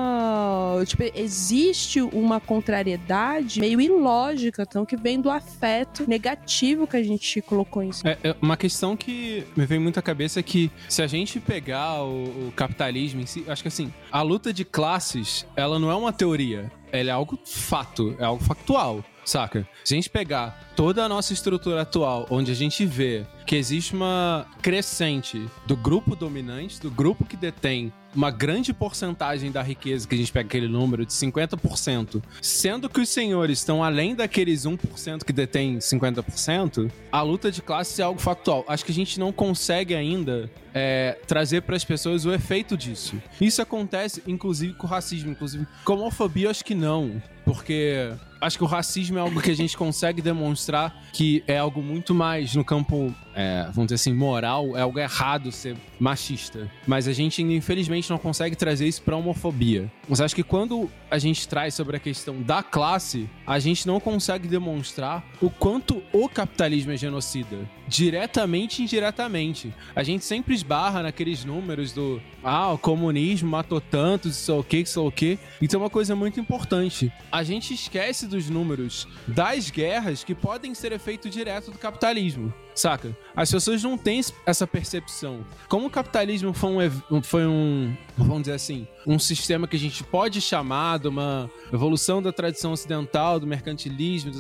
Tipo, 0.86 1.04
existe 1.16 2.02
uma 2.02 2.40
contrariedade 2.40 3.60
meio 3.60 3.80
ilógica, 3.80 4.64
então, 4.64 4.86
que 4.86 4.98
vem 4.98 5.22
do 5.22 5.30
afeto 5.30 6.04
negativo 6.08 6.86
que 6.86 6.98
a 6.98 7.04
gente 7.04 7.42
colocou 7.42 7.82
em 7.82 7.92
cima. 7.92 8.12
É, 8.12 8.30
é 8.30 8.36
uma 8.42 8.58
questão 8.58 8.98
que 8.98 9.46
me 9.56 9.66
vem 9.66 9.80
muito 9.80 9.98
à 9.98 10.02
cabeça 10.02 10.40
é 10.40 10.44
que 10.44 10.70
se 10.90 11.02
a 11.02 11.08
gente 11.08 11.40
pegar 11.40 12.04
o, 12.04 12.48
o 12.48 12.54
capitalismo 12.56 13.22
em 13.22 13.26
si, 13.26 13.46
acho 13.48 13.62
que 13.62 13.68
assim, 13.68 13.94
a 14.12 14.22
luta 14.22 14.52
de 14.52 14.66
classes, 14.66 15.46
ela 15.56 15.80
não 15.80 15.90
é 15.90 15.96
uma 15.96 16.12
teoria 16.12 16.72
ela 16.94 17.10
é 17.10 17.12
algo 17.12 17.40
fato, 17.44 18.16
é 18.20 18.24
algo 18.24 18.44
factual. 18.44 19.04
Saca? 19.26 19.68
Se 19.84 19.94
a 19.94 19.98
gente 19.98 20.10
pegar 20.10 20.72
toda 20.76 21.04
a 21.04 21.10
nossa 21.10 21.34
estrutura 21.34 21.82
atual, 21.82 22.26
onde 22.30 22.52
a 22.52 22.56
gente 22.56 22.86
vê 22.86 23.26
que 23.46 23.56
existe 23.56 23.94
uma 23.94 24.46
crescente 24.62 25.46
do 25.66 25.76
grupo 25.76 26.16
dominante, 26.16 26.80
do 26.80 26.90
grupo 26.90 27.26
que 27.26 27.36
detém 27.36 27.92
uma 28.16 28.30
grande 28.30 28.74
porcentagem 28.74 29.52
da 29.52 29.62
riqueza, 29.62 30.08
que 30.08 30.16
a 30.16 30.18
gente 30.18 30.32
pega 30.32 30.48
aquele 30.48 30.68
número 30.68 31.06
de 31.06 31.12
50%, 31.12 32.22
sendo 32.42 32.90
que 32.90 33.02
os 33.02 33.10
senhores 33.10 33.60
estão 33.60 33.84
além 33.84 34.16
daqueles 34.16 34.66
1% 34.66 35.24
que 35.24 35.34
detém 35.34 35.80
50%, 35.80 36.92
a 37.12 37.22
luta 37.22 37.52
de 37.52 37.62
classes 37.62 37.98
é 38.00 38.04
algo 38.04 38.22
factual. 38.22 38.64
Acho 38.68 38.86
que 38.86 38.92
a 38.92 38.96
gente 38.96 39.20
não 39.20 39.32
consegue 39.32 39.96
ainda 39.96 40.50
é, 40.74 41.18
trazer 41.28 41.62
para 41.62 41.76
as 41.76 41.84
pessoas 41.84 42.26
o 42.26 42.32
efeito 42.32 42.78
disso. 42.78 43.22
Isso 43.42 43.62
acontece, 43.62 44.22
inclusive, 44.28 44.74
com 44.74 44.86
o 44.86 44.90
racismo. 44.90 45.32
Inclusive, 45.32 45.66
com 45.84 45.94
a 45.94 45.96
homofobia, 45.96 46.50
acho 46.50 46.64
que 46.64 46.76
não. 46.76 47.22
Porque 47.46 48.12
acho 48.44 48.58
que 48.58 48.64
o 48.64 48.68
racismo 48.68 49.18
é 49.18 49.22
algo 49.22 49.42
que 49.42 49.52
a 49.52 49.56
gente 49.56 49.76
consegue 49.78 50.22
demonstrar 50.22 50.94
que 51.14 51.44
é 51.48 51.58
algo 51.58 51.82
muito 51.82 52.14
mais 52.14 52.56
no 52.56 52.64
campo, 52.64 53.14
é, 53.36 53.64
vamos 53.74 53.86
dizer 53.86 53.96
assim, 53.96 54.14
moral, 54.14 54.78
é 54.78 54.82
algo 54.82 55.00
errado 55.00 55.52
ser 55.52 55.76
machista. 56.00 56.70
Mas 56.86 57.08
a 57.08 57.14
gente, 57.14 57.42
infelizmente, 57.42 58.10
não 58.10 58.18
consegue 58.18 58.56
trazer 58.56 58.88
isso 58.88 59.02
pra 59.02 59.16
homofobia. 59.16 59.92
Mas 60.08 60.22
acho 60.22 60.36
que 60.36 60.44
quando 60.44 60.90
a 61.10 61.18
gente 61.18 61.48
traz 61.48 61.74
sobre 61.74 61.98
a 61.98 62.00
questão 62.00 62.42
da 62.42 62.62
classe, 62.62 63.30
a 63.46 63.60
gente 63.60 63.88
não 63.88 64.00
consegue 64.00 64.48
demonstrar 64.48 65.24
o 65.42 65.50
quanto 65.50 66.02
o 66.12 66.28
capitalismo 66.28 66.92
é 66.92 66.98
genocida. 66.98 67.58
Diretamente 67.88 68.82
e 68.82 68.86
indiretamente. 68.86 69.74
A 69.96 70.04
gente 70.04 70.26
sempre 70.26 70.54
esbarra 70.54 71.04
naqueles 71.04 71.46
números 71.46 71.92
do 71.92 72.22
ah, 72.44 72.74
o 72.74 72.78
comunismo 72.78 73.50
matou 73.50 73.80
tantos, 73.80 74.38
isso 74.38 74.60
o 74.60 74.64
que, 74.64 74.78
isso 74.80 75.06
o 75.06 75.12
que. 75.12 75.40
Então 75.62 75.80
é 75.80 75.84
uma 75.84 75.90
coisa 75.90 76.16
muito 76.16 76.40
importante. 76.40 77.12
A 77.32 77.44
gente 77.44 77.74
esquece 77.74 78.28
dos 78.28 78.50
números 78.50 79.08
das 79.28 79.70
guerras 79.70 80.24
que 80.24 80.36
podem 80.36 80.74
ser 80.74 80.92
efeito 80.92 81.30
direto 81.30 81.72
do 81.72 81.78
capitalismo. 81.78 82.54
Saca? 82.76 83.16
As 83.36 83.52
pessoas 83.52 83.84
não 83.84 83.98
têm 83.98 84.22
essa 84.46 84.66
percepção. 84.66 85.46
Como 85.68 85.88
o 85.88 85.90
capitalismo 85.90 86.54
foi 86.54 86.90
um, 87.12 87.22
foi 87.22 87.46
um, 87.46 87.96
vamos 88.18 88.44
dizer 88.44 88.54
assim, 88.54 88.88
um 89.06 89.18
sistema 89.18 89.68
que 89.68 89.76
a 89.76 89.80
gente 89.80 90.04
pode 90.04 90.40
chamar 90.42 91.00
de 91.00 91.08
uma 91.08 91.50
evolução 91.72 92.22
da 92.22 92.32
tradição 92.32 92.72
ocidental, 92.72 93.40
do 93.40 93.48
mercantilismo, 93.48 94.32